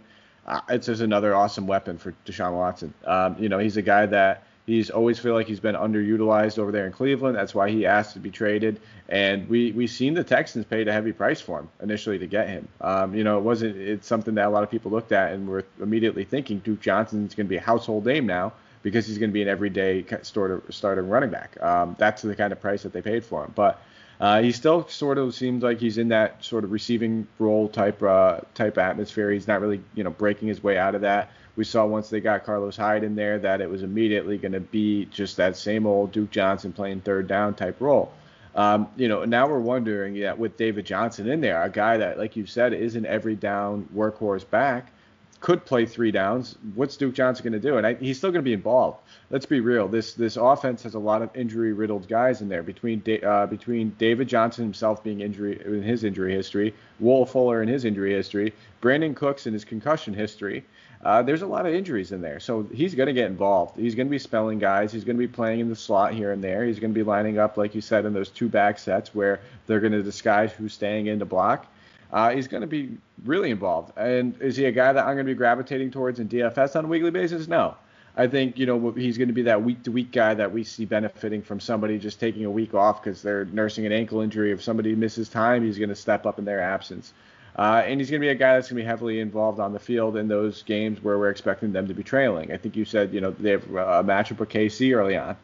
it's 0.70 0.88
just 0.88 1.02
another 1.02 1.36
awesome 1.36 1.68
weapon 1.68 1.98
for 1.98 2.14
Deshaun 2.26 2.54
Watson. 2.54 2.94
Um, 3.06 3.36
you 3.40 3.50
know, 3.50 3.60
he's 3.60 3.78
a 3.78 3.82
guy 3.82 4.06
that 4.08 4.44
He's 4.66 4.90
always 4.90 5.20
feel 5.20 5.36
like 5.36 5.46
he's 5.46 5.60
been 5.60 5.76
underutilized 5.76 6.58
over 6.58 6.72
there 6.72 6.88
in 6.88 6.92
Cleveland. 6.92 7.38
That's 7.38 7.54
why 7.54 7.70
he 7.70 7.86
asked 7.86 8.14
to 8.14 8.20
be 8.20 8.32
traded. 8.32 8.80
And 9.08 9.48
we 9.48 9.72
we 9.74 9.86
seen 9.86 10.16
the 10.16 10.24
Texans 10.24 10.66
paid 10.66 10.88
a 10.88 10.94
heavy 10.94 11.12
price 11.12 11.40
for 11.40 11.60
him 11.60 11.70
initially 11.84 12.18
to 12.18 12.26
get 12.26 12.50
him. 12.50 12.68
Um, 12.82 13.14
you 13.14 13.24
know, 13.24 13.38
it 13.38 13.42
wasn't 13.42 13.78
it's 13.78 14.08
something 14.08 14.34
that 14.36 14.48
a 14.48 14.50
lot 14.50 14.64
of 14.64 14.72
people 14.72 14.90
looked 14.90 15.12
at 15.12 15.34
and 15.34 15.48
were 15.48 15.66
immediately 15.80 16.24
thinking 16.24 16.60
Duke 16.60 16.82
Johnson's 16.82 17.36
going 17.36 17.46
to 17.46 17.50
be 17.50 17.58
a 17.58 17.62
household 17.62 18.08
name 18.08 18.26
now 18.26 18.54
because 18.82 19.06
he's 19.06 19.20
going 19.20 19.30
to 19.30 19.34
be 19.34 19.44
an 19.44 19.48
everyday 19.48 20.04
starter 20.24 20.64
starting 20.72 21.10
running 21.10 21.30
back. 21.30 21.62
Um, 21.62 21.96
that's 22.00 22.24
the 22.24 22.36
kind 22.36 22.52
of 22.52 22.60
price 22.60 22.82
that 22.84 22.94
they 22.94 23.04
paid 23.04 23.24
for 23.24 23.44
him. 23.46 23.52
But 23.54 23.80
uh, 24.20 24.42
he 24.42 24.52
still 24.52 24.88
sort 24.88 25.18
of 25.18 25.36
seems 25.36 25.64
like 25.64 25.80
he's 25.80 25.98
in 25.98 26.10
that 26.10 26.44
sort 26.44 26.64
of 26.64 26.72
receiving 26.72 27.28
role 27.40 27.68
type 27.68 28.02
uh, 28.04 28.40
type 28.54 28.78
atmosphere. 28.78 29.32
He's 29.32 29.48
not 29.48 29.62
really 29.62 29.82
you 29.94 30.04
know 30.04 30.12
breaking 30.12 30.48
his 30.48 30.64
way 30.64 30.78
out 30.78 30.96
of 30.96 31.02
that 31.02 31.32
we 31.56 31.64
saw 31.64 31.86
once 31.86 32.10
they 32.10 32.20
got 32.20 32.46
Carlos 32.46 32.76
Hyde 32.76 33.04
in 33.04 33.16
there 33.16 33.40
that 33.40 33.62
it 33.62 33.70
was 33.70 33.84
immediately 33.84 34.38
going 34.38 34.52
to 34.52 34.60
be 34.60 35.06
just 35.06 35.38
that 35.38 35.56
same 35.56 35.86
old 35.86 36.12
Duke 36.12 36.32
Johnson 36.32 36.74
playing 36.74 37.02
third 37.02 37.28
down 37.28 37.54
type 37.54 37.80
role. 37.80 38.12
Um, 38.56 38.88
you 38.96 39.08
know, 39.08 39.26
now 39.26 39.48
we're 39.48 39.60
wondering, 39.60 40.16
yeah, 40.16 40.34
with 40.34 40.56
David 40.56 40.86
Johnson 40.86 41.30
in 41.30 41.42
there, 41.42 41.62
a 41.62 41.70
guy 41.70 41.98
that, 41.98 42.18
like 42.18 42.36
you 42.36 42.46
said, 42.46 42.74
is 42.74 42.96
an 42.96 43.06
every 43.06 43.36
down 43.36 43.88
workhorse 43.94 44.50
back, 44.50 44.92
could 45.40 45.66
play 45.66 45.86
three 45.86 46.12
downs. 46.12 46.58
What's 46.74 46.98
Duke 46.98 47.14
Johnson 47.14 47.44
going 47.44 47.54
to 47.54 47.60
do? 47.60 47.78
And 47.78 47.86
I, 47.86 47.94
he's 47.96 48.18
still 48.18 48.32
going 48.32 48.42
to 48.44 48.50
be 48.50 48.54
involved. 48.54 49.00
Let's 49.30 49.46
be 49.46 49.60
real. 49.60 49.88
This 49.88 50.14
this 50.14 50.38
offense 50.38 50.84
has 50.84 50.96
a 50.96 51.00
lot 51.00 51.22
of 51.22 51.30
injury 51.36 51.74
riddled 51.74 52.08
guys 52.08 52.42
in 52.42 52.50
there. 52.50 52.64
Between 52.64 53.04
uh, 53.24 53.46
between 53.46 53.90
David 53.98 54.28
Johnson 54.28 54.64
himself 54.64 55.04
being 55.04 55.22
injury 55.22 55.62
in 55.66 55.84
his 55.84 56.04
injury 56.04 56.34
history, 56.34 56.74
Will 57.00 57.26
Fuller 57.26 57.62
in 57.62 57.68
his 57.68 57.86
injury 57.86 58.14
history, 58.14 58.54
Brandin 58.82 59.16
Cooks 59.16 59.46
in 59.46 59.54
his 59.54 59.66
concussion 59.66 60.14
history, 60.14 60.66
uh, 61.04 61.22
there's 61.22 61.44
a 61.44 61.48
lot 61.48 61.68
of 61.68 61.74
injuries 61.74 62.12
in 62.12 62.22
there. 62.22 62.40
So 62.40 62.68
he's 62.74 62.96
going 62.96 63.08
to 63.08 63.14
get 63.14 63.28
involved. 63.28 63.78
He's 63.78 63.94
going 63.94 64.08
to 64.08 64.12
be 64.12 64.20
spelling 64.20 64.58
guys. 64.58 64.92
He's 64.92 65.04
going 65.04 65.18
to 65.18 65.28
be 65.28 65.28
playing 65.28 65.60
in 65.60 65.70
the 65.70 65.76
slot 65.76 66.14
here 66.14 66.32
and 66.32 66.44
there. 66.44 66.66
He's 66.66 66.80
going 66.80 66.92
to 66.92 66.96
be 66.96 67.04
lining 67.04 67.38
up, 67.38 67.58
like 67.58 67.76
you 67.76 67.82
said, 67.82 68.06
in 68.06 68.14
those 68.14 68.30
two 68.30 68.50
back 68.50 68.80
sets 68.80 69.14
where 69.14 69.40
they're 69.68 69.80
going 69.80 69.94
to 69.94 70.02
disguise 70.02 70.52
who's 70.52 70.74
staying 70.74 71.08
in 71.08 71.20
to 71.20 71.26
block. 71.26 71.68
Uh, 72.12 72.32
he's 72.32 72.48
going 72.48 72.62
to 72.62 72.68
be 72.68 72.98
really 73.24 73.52
involved. 73.52 73.92
And 73.98 74.40
is 74.42 74.56
he 74.56 74.66
a 74.66 74.72
guy 74.72 74.94
that 74.94 75.02
I'm 75.02 75.16
going 75.16 75.26
to 75.26 75.32
be 75.32 75.34
gravitating 75.34 75.92
towards 75.92 76.20
in 76.20 76.30
DFS 76.30 76.76
on 76.76 76.86
a 76.86 76.88
weekly 76.88 77.12
basis? 77.12 77.48
No. 77.48 77.76
I 78.18 78.28
think 78.28 78.58
you 78.58 78.66
know 78.66 78.92
he's 78.92 79.18
going 79.18 79.28
to 79.28 79.34
be 79.34 79.42
that 79.44 79.62
week 79.62 79.84
to 79.84 79.92
week 79.92 80.12
guy 80.12 80.34
that 80.36 80.52
we 80.52 80.64
see 80.64 80.86
benefiting 80.86 81.42
from 81.42 81.60
somebody 81.60 82.00
just 82.00 82.20
taking 82.20 82.46
a 82.46 82.52
week 82.52 82.74
off 82.74 83.04
because 83.04 83.22
they're 83.22 83.46
nursing 83.46 83.86
an 83.86 83.92
ankle 83.92 84.22
injury. 84.22 84.52
If 84.52 84.64
somebody 84.64 84.96
misses 84.96 85.28
time, 85.28 85.66
he's 85.66 85.78
going 85.78 85.90
to 85.90 85.96
step 85.96 86.26
up 86.26 86.40
in 86.40 86.46
their 86.46 86.62
absence. 86.62 87.14
Uh, 87.58 87.84
and 87.86 88.00
he's 88.00 88.10
going 88.10 88.22
to 88.22 88.26
be 88.26 88.30
a 88.30 88.36
guy 88.36 88.56
that's 88.56 88.70
going 88.70 88.78
to 88.78 88.84
be 88.84 88.88
heavily 88.88 89.20
involved 89.20 89.60
on 89.60 89.72
the 89.74 89.80
field 89.80 90.18
in 90.18 90.28
those 90.28 90.64
games 90.64 91.02
where 91.02 91.18
we're 91.18 91.30
expecting 91.30 91.72
them 91.72 91.88
to 91.88 91.94
be 91.94 92.04
trailing. 92.04 92.52
I 92.52 92.58
think 92.58 92.76
you 92.76 92.84
said, 92.84 93.14
you 93.14 93.22
know, 93.22 93.32
they 93.32 93.52
have 93.52 93.64
a 93.64 94.04
matchup 94.04 94.40
with 94.40 94.50
KC 94.50 94.96
early 94.96 95.16
on. 95.16 95.38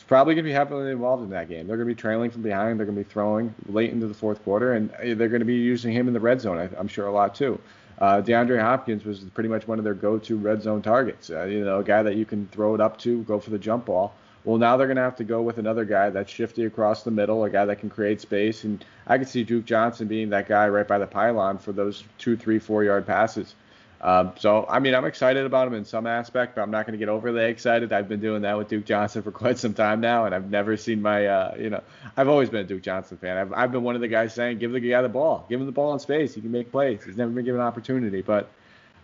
He's 0.00 0.06
probably 0.06 0.34
going 0.34 0.46
to 0.46 0.48
be 0.48 0.54
heavily 0.54 0.90
involved 0.90 1.22
in 1.24 1.28
that 1.30 1.50
game. 1.50 1.66
They're 1.66 1.76
going 1.76 1.86
to 1.86 1.94
be 1.94 2.00
trailing 2.00 2.30
from 2.30 2.40
behind. 2.40 2.78
They're 2.78 2.86
going 2.86 2.96
to 2.96 3.04
be 3.04 3.10
throwing 3.10 3.54
late 3.66 3.90
into 3.90 4.06
the 4.06 4.14
fourth 4.14 4.42
quarter, 4.44 4.72
and 4.72 4.88
they're 4.98 5.28
going 5.28 5.40
to 5.40 5.44
be 5.44 5.56
using 5.56 5.92
him 5.92 6.08
in 6.08 6.14
the 6.14 6.20
red 6.20 6.40
zone, 6.40 6.70
I'm 6.78 6.88
sure, 6.88 7.06
a 7.06 7.12
lot 7.12 7.34
too. 7.34 7.60
Uh, 7.98 8.22
DeAndre 8.22 8.58
Hopkins 8.58 9.04
was 9.04 9.20
pretty 9.34 9.50
much 9.50 9.68
one 9.68 9.76
of 9.76 9.84
their 9.84 9.92
go-to 9.92 10.38
red 10.38 10.62
zone 10.62 10.80
targets. 10.80 11.28
Uh, 11.28 11.44
you 11.44 11.62
know, 11.66 11.80
a 11.80 11.84
guy 11.84 12.02
that 12.02 12.16
you 12.16 12.24
can 12.24 12.46
throw 12.46 12.74
it 12.74 12.80
up 12.80 12.96
to, 13.00 13.22
go 13.24 13.38
for 13.38 13.50
the 13.50 13.58
jump 13.58 13.84
ball. 13.84 14.14
Well, 14.44 14.56
now 14.56 14.78
they're 14.78 14.86
going 14.86 14.96
to 14.96 15.02
have 15.02 15.16
to 15.16 15.24
go 15.24 15.42
with 15.42 15.58
another 15.58 15.84
guy 15.84 16.08
that's 16.08 16.32
shifty 16.32 16.64
across 16.64 17.02
the 17.02 17.10
middle, 17.10 17.44
a 17.44 17.50
guy 17.50 17.66
that 17.66 17.80
can 17.80 17.90
create 17.90 18.22
space. 18.22 18.64
And 18.64 18.82
I 19.06 19.18
could 19.18 19.28
see 19.28 19.44
Duke 19.44 19.66
Johnson 19.66 20.08
being 20.08 20.30
that 20.30 20.48
guy 20.48 20.66
right 20.70 20.88
by 20.88 20.96
the 20.96 21.06
pylon 21.06 21.58
for 21.58 21.72
those 21.72 22.04
two, 22.16 22.38
three, 22.38 22.58
four 22.58 22.84
yard 22.84 23.06
passes. 23.06 23.54
Um, 24.02 24.32
so, 24.38 24.64
I 24.66 24.78
mean, 24.78 24.94
I'm 24.94 25.04
excited 25.04 25.44
about 25.44 25.68
him 25.68 25.74
in 25.74 25.84
some 25.84 26.06
aspect, 26.06 26.54
but 26.54 26.62
I'm 26.62 26.70
not 26.70 26.86
going 26.86 26.92
to 26.92 26.98
get 26.98 27.10
overly 27.10 27.44
excited. 27.44 27.92
I've 27.92 28.08
been 28.08 28.20
doing 28.20 28.42
that 28.42 28.56
with 28.56 28.68
Duke 28.68 28.86
Johnson 28.86 29.22
for 29.22 29.30
quite 29.30 29.58
some 29.58 29.74
time 29.74 30.00
now, 30.00 30.24
and 30.24 30.34
I've 30.34 30.50
never 30.50 30.76
seen 30.76 31.02
my, 31.02 31.26
uh, 31.26 31.54
you 31.58 31.68
know, 31.68 31.82
I've 32.16 32.28
always 32.28 32.48
been 32.48 32.60
a 32.60 32.68
Duke 32.68 32.82
Johnson 32.82 33.18
fan. 33.18 33.36
I've, 33.36 33.52
I've 33.52 33.72
been 33.72 33.82
one 33.82 33.96
of 33.96 34.00
the 34.00 34.08
guys 34.08 34.32
saying, 34.32 34.58
give 34.58 34.72
the 34.72 34.80
guy 34.80 35.02
the 35.02 35.08
ball, 35.08 35.44
give 35.48 35.60
him 35.60 35.66
the 35.66 35.72
ball 35.72 35.92
in 35.92 35.98
space. 35.98 36.34
He 36.34 36.40
can 36.40 36.50
make 36.50 36.70
plays. 36.70 37.04
He's 37.04 37.16
never 37.16 37.30
been 37.30 37.44
given 37.44 37.60
an 37.60 37.66
opportunity, 37.66 38.22
but 38.22 38.48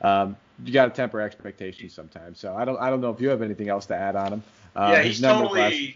um, 0.00 0.36
you 0.64 0.72
got 0.72 0.86
to 0.86 0.90
temper 0.90 1.20
expectations 1.20 1.92
sometimes. 1.92 2.40
So 2.40 2.54
I 2.54 2.64
don't, 2.64 2.78
I 2.80 2.88
don't 2.88 3.02
know 3.02 3.10
if 3.10 3.20
you 3.20 3.28
have 3.28 3.42
anything 3.42 3.68
else 3.68 3.86
to 3.86 3.96
add 3.96 4.16
on 4.16 4.32
him. 4.32 4.42
Uh, 4.74 4.92
yeah, 4.94 5.02
he's 5.02 5.20
totally. 5.20 5.94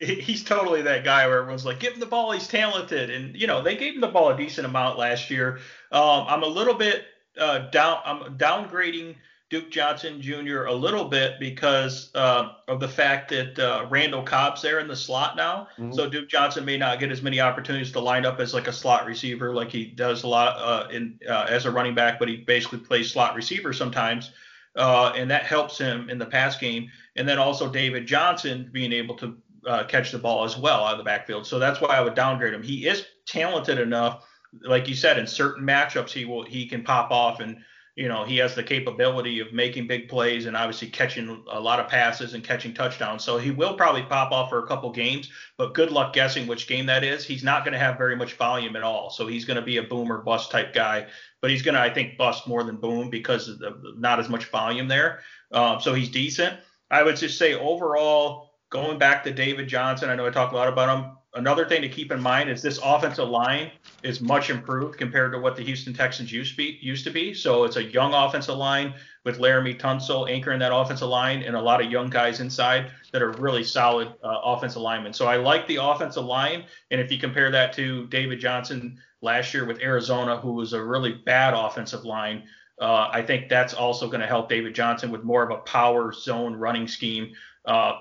He's 0.00 0.42
totally 0.42 0.80
that 0.82 1.04
guy 1.04 1.26
where 1.26 1.40
everyone's 1.40 1.66
like, 1.66 1.78
give 1.78 1.92
him 1.92 2.00
the 2.00 2.06
ball, 2.06 2.32
he's 2.32 2.48
talented, 2.48 3.10
and 3.10 3.36
you 3.36 3.46
know 3.46 3.62
they 3.62 3.76
gave 3.76 3.94
him 3.96 4.00
the 4.00 4.08
ball 4.08 4.30
a 4.30 4.36
decent 4.36 4.66
amount 4.66 4.98
last 4.98 5.28
year. 5.28 5.58
Um, 5.92 6.24
I'm 6.26 6.42
a 6.42 6.46
little 6.46 6.72
bit 6.72 7.04
uh, 7.40 7.70
down. 7.70 8.00
I'm 8.04 8.36
downgrading 8.36 9.16
Duke 9.48 9.70
Johnson 9.70 10.22
Jr. 10.22 10.64
a 10.64 10.72
little 10.72 11.06
bit 11.06 11.40
because 11.40 12.10
uh, 12.14 12.52
of 12.68 12.78
the 12.78 12.88
fact 12.88 13.30
that 13.30 13.58
uh, 13.58 13.86
Randall 13.90 14.22
Cobb's 14.22 14.62
there 14.62 14.78
in 14.78 14.86
the 14.86 14.94
slot 14.94 15.36
now. 15.36 15.66
Mm-hmm. 15.72 15.92
So 15.92 16.08
Duke 16.08 16.28
Johnson 16.28 16.64
may 16.64 16.76
not 16.76 17.00
get 17.00 17.10
as 17.10 17.22
many 17.22 17.40
opportunities 17.40 17.90
to 17.92 18.00
line 18.00 18.24
up 18.24 18.38
as 18.38 18.54
like 18.54 18.68
a 18.68 18.72
slot 18.72 19.06
receiver, 19.06 19.52
like 19.52 19.70
he 19.70 19.86
does 19.86 20.22
a 20.22 20.28
lot 20.28 20.56
uh, 20.58 20.88
in 20.90 21.18
uh, 21.28 21.46
as 21.48 21.66
a 21.66 21.70
running 21.70 21.94
back, 21.94 22.18
but 22.20 22.28
he 22.28 22.36
basically 22.36 22.78
plays 22.78 23.10
slot 23.10 23.34
receiver 23.34 23.72
sometimes 23.72 24.30
uh, 24.76 25.12
and 25.16 25.30
that 25.30 25.44
helps 25.44 25.78
him 25.78 26.08
in 26.10 26.18
the 26.18 26.26
pass 26.26 26.56
game. 26.56 26.90
And 27.16 27.28
then 27.28 27.38
also 27.38 27.70
David 27.70 28.06
Johnson 28.06 28.68
being 28.72 28.92
able 28.92 29.16
to 29.16 29.36
uh, 29.66 29.84
catch 29.84 30.12
the 30.12 30.18
ball 30.18 30.44
as 30.44 30.56
well 30.56 30.84
out 30.84 30.92
of 30.92 30.98
the 30.98 31.04
backfield. 31.04 31.46
So 31.46 31.58
that's 31.58 31.80
why 31.80 31.88
I 31.88 32.00
would 32.00 32.14
downgrade 32.14 32.54
him. 32.54 32.62
He 32.62 32.86
is 32.86 33.06
talented 33.26 33.78
enough, 33.78 34.24
like 34.62 34.88
you 34.88 34.94
said, 34.94 35.18
in 35.18 35.26
certain 35.26 35.64
matchups 35.64 36.10
he 36.10 36.24
will 36.24 36.44
he 36.44 36.66
can 36.66 36.82
pop 36.82 37.10
off 37.10 37.40
and 37.40 37.58
you 37.96 38.08
know 38.08 38.24
he 38.24 38.36
has 38.36 38.54
the 38.54 38.62
capability 38.62 39.40
of 39.40 39.52
making 39.52 39.86
big 39.86 40.08
plays 40.08 40.46
and 40.46 40.56
obviously 40.56 40.88
catching 40.88 41.44
a 41.50 41.60
lot 41.60 41.80
of 41.80 41.88
passes 41.88 42.34
and 42.34 42.42
catching 42.44 42.72
touchdowns. 42.72 43.24
So 43.24 43.38
he 43.38 43.50
will 43.50 43.74
probably 43.74 44.02
pop 44.02 44.32
off 44.32 44.50
for 44.50 44.64
a 44.64 44.66
couple 44.66 44.90
games, 44.90 45.30
but 45.56 45.74
good 45.74 45.90
luck 45.90 46.12
guessing 46.12 46.46
which 46.46 46.66
game 46.66 46.86
that 46.86 47.04
is. 47.04 47.24
He's 47.24 47.44
not 47.44 47.64
going 47.64 47.72
to 47.72 47.78
have 47.78 47.98
very 47.98 48.16
much 48.16 48.34
volume 48.34 48.76
at 48.76 48.82
all. 48.82 49.10
So 49.10 49.26
he's 49.26 49.44
going 49.44 49.58
to 49.58 49.62
be 49.62 49.76
a 49.76 49.82
boom 49.82 50.10
or 50.10 50.22
bust 50.22 50.50
type 50.50 50.72
guy 50.72 51.06
but 51.40 51.50
he's 51.50 51.62
going 51.62 51.74
to, 51.74 51.80
I 51.80 51.92
think, 51.92 52.16
bust 52.16 52.46
more 52.46 52.62
than 52.62 52.76
Boom 52.76 53.10
because 53.10 53.48
of 53.48 53.58
the, 53.58 53.94
not 53.96 54.20
as 54.20 54.28
much 54.28 54.46
volume 54.46 54.88
there. 54.88 55.20
Um, 55.52 55.80
so 55.80 55.94
he's 55.94 56.10
decent. 56.10 56.58
I 56.90 57.02
would 57.02 57.16
just 57.16 57.38
say 57.38 57.54
overall, 57.54 58.50
going 58.70 58.98
back 58.98 59.24
to 59.24 59.32
David 59.32 59.68
Johnson, 59.68 60.10
I 60.10 60.16
know 60.16 60.26
I 60.26 60.30
talked 60.30 60.52
a 60.52 60.56
lot 60.56 60.68
about 60.68 60.98
him. 60.98 61.16
Another 61.34 61.64
thing 61.64 61.80
to 61.82 61.88
keep 61.88 62.10
in 62.10 62.20
mind 62.20 62.50
is 62.50 62.60
this 62.60 62.80
offensive 62.82 63.28
line 63.28 63.70
is 64.02 64.20
much 64.20 64.50
improved 64.50 64.98
compared 64.98 65.30
to 65.30 65.38
what 65.38 65.54
the 65.54 65.62
Houston 65.62 65.94
Texans 65.94 66.32
used 66.32 66.52
to 66.52 66.56
be. 66.56 66.78
Used 66.82 67.04
to 67.04 67.10
be. 67.10 67.34
So 67.34 67.62
it's 67.62 67.76
a 67.76 67.84
young 67.84 68.12
offensive 68.14 68.56
line 68.56 68.94
with 69.24 69.38
Laremy 69.38 69.78
Tunsil 69.78 70.28
anchoring 70.28 70.58
that 70.58 70.74
offensive 70.74 71.08
line 71.08 71.42
and 71.42 71.54
a 71.54 71.60
lot 71.60 71.80
of 71.80 71.90
young 71.90 72.10
guys 72.10 72.40
inside 72.40 72.90
that 73.12 73.22
are 73.22 73.30
really 73.32 73.62
solid 73.62 74.08
uh, 74.24 74.40
offensive 74.42 74.82
linemen. 74.82 75.12
So 75.12 75.26
I 75.26 75.36
like 75.36 75.68
the 75.68 75.76
offensive 75.76 76.24
line. 76.24 76.64
And 76.90 77.00
if 77.00 77.12
you 77.12 77.18
compare 77.18 77.52
that 77.52 77.72
to 77.74 78.08
David 78.08 78.40
Johnson 78.40 78.98
last 79.22 79.54
year 79.54 79.64
with 79.64 79.80
Arizona, 79.80 80.36
who 80.36 80.54
was 80.54 80.72
a 80.72 80.82
really 80.82 81.12
bad 81.12 81.54
offensive 81.54 82.04
line. 82.04 82.42
Uh, 82.80 83.08
I 83.12 83.22
think 83.22 83.48
that's 83.48 83.74
also 83.74 84.06
going 84.08 84.22
to 84.22 84.26
help 84.26 84.48
David 84.48 84.74
Johnson 84.74 85.10
with 85.10 85.22
more 85.22 85.44
of 85.44 85.50
a 85.50 85.60
power 85.62 86.12
zone 86.12 86.56
running 86.56 86.88
scheme 86.88 87.34
uh, 87.66 87.92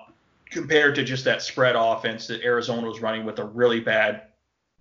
compared 0.50 0.96
to 0.96 1.04
just 1.04 1.26
that 1.26 1.42
spread 1.42 1.76
offense 1.76 2.28
that 2.28 2.42
Arizona 2.44 2.88
was 2.88 3.02
running 3.02 3.26
with 3.26 3.40
a 3.40 3.44
really 3.44 3.80
bad 3.80 4.24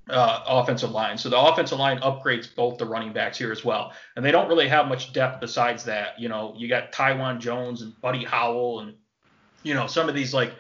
uh, 0.08 0.42
offensive 0.46 0.90
line. 0.90 1.18
So 1.18 1.28
the 1.28 1.38
offensive 1.38 1.78
line 1.78 1.98
upgrades 1.98 2.54
both 2.54 2.78
the 2.78 2.86
running 2.86 3.12
backs 3.12 3.36
here 3.36 3.52
as 3.52 3.64
well. 3.64 3.92
And 4.16 4.24
they 4.24 4.30
don't 4.30 4.48
really 4.48 4.68
have 4.68 4.88
much 4.88 5.12
depth 5.12 5.40
besides 5.40 5.84
that. 5.84 6.18
You 6.18 6.28
know, 6.28 6.54
you 6.56 6.68
got 6.68 6.92
Taiwan 6.92 7.40
Jones 7.40 7.82
and 7.82 7.98
Buddy 8.00 8.24
Howell 8.24 8.80
and, 8.80 8.94
you 9.62 9.74
know, 9.74 9.86
some 9.86 10.08
of 10.08 10.14
these 10.14 10.32
like 10.32 10.54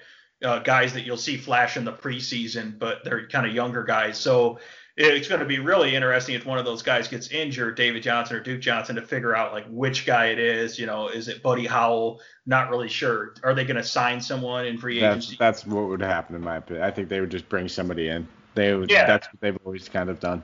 uh, 0.44 0.58
guys 0.60 0.92
that 0.92 1.02
you'll 1.02 1.16
see 1.16 1.36
flash 1.36 1.76
in 1.76 1.84
the 1.84 1.92
preseason, 1.92 2.78
but 2.78 3.04
they're 3.04 3.26
kind 3.28 3.46
of 3.46 3.54
younger 3.54 3.82
guys. 3.84 4.18
So 4.18 4.58
it's 4.98 5.28
going 5.28 5.40
to 5.40 5.46
be 5.46 5.60
really 5.60 5.94
interesting 5.94 6.34
if 6.34 6.44
one 6.44 6.58
of 6.58 6.64
those 6.64 6.82
guys 6.82 7.06
gets 7.06 7.28
injured, 7.28 7.76
David 7.76 8.02
Johnson 8.02 8.36
or 8.36 8.40
Duke 8.40 8.60
Johnson, 8.60 8.96
to 8.96 9.02
figure 9.02 9.34
out 9.34 9.52
like 9.52 9.64
which 9.68 10.04
guy 10.04 10.26
it 10.26 10.38
is. 10.38 10.78
You 10.78 10.86
know, 10.86 11.08
is 11.08 11.28
it 11.28 11.42
Buddy 11.42 11.66
Howell? 11.66 12.20
Not 12.46 12.68
really 12.68 12.88
sure. 12.88 13.34
Are 13.44 13.54
they 13.54 13.64
going 13.64 13.76
to 13.76 13.84
sign 13.84 14.20
someone 14.20 14.66
in 14.66 14.76
free 14.76 14.98
agency? 14.98 15.36
That's, 15.38 15.62
that's 15.62 15.66
what 15.66 15.88
would 15.88 16.00
happen 16.00 16.34
in 16.34 16.42
my 16.42 16.56
opinion. 16.56 16.84
I 16.84 16.90
think 16.90 17.08
they 17.08 17.20
would 17.20 17.30
just 17.30 17.48
bring 17.48 17.68
somebody 17.68 18.08
in. 18.08 18.26
They 18.54 18.74
would. 18.74 18.90
Yeah. 18.90 19.06
That's 19.06 19.28
what 19.28 19.40
they've 19.40 19.58
always 19.64 19.88
kind 19.88 20.10
of 20.10 20.18
done. 20.18 20.42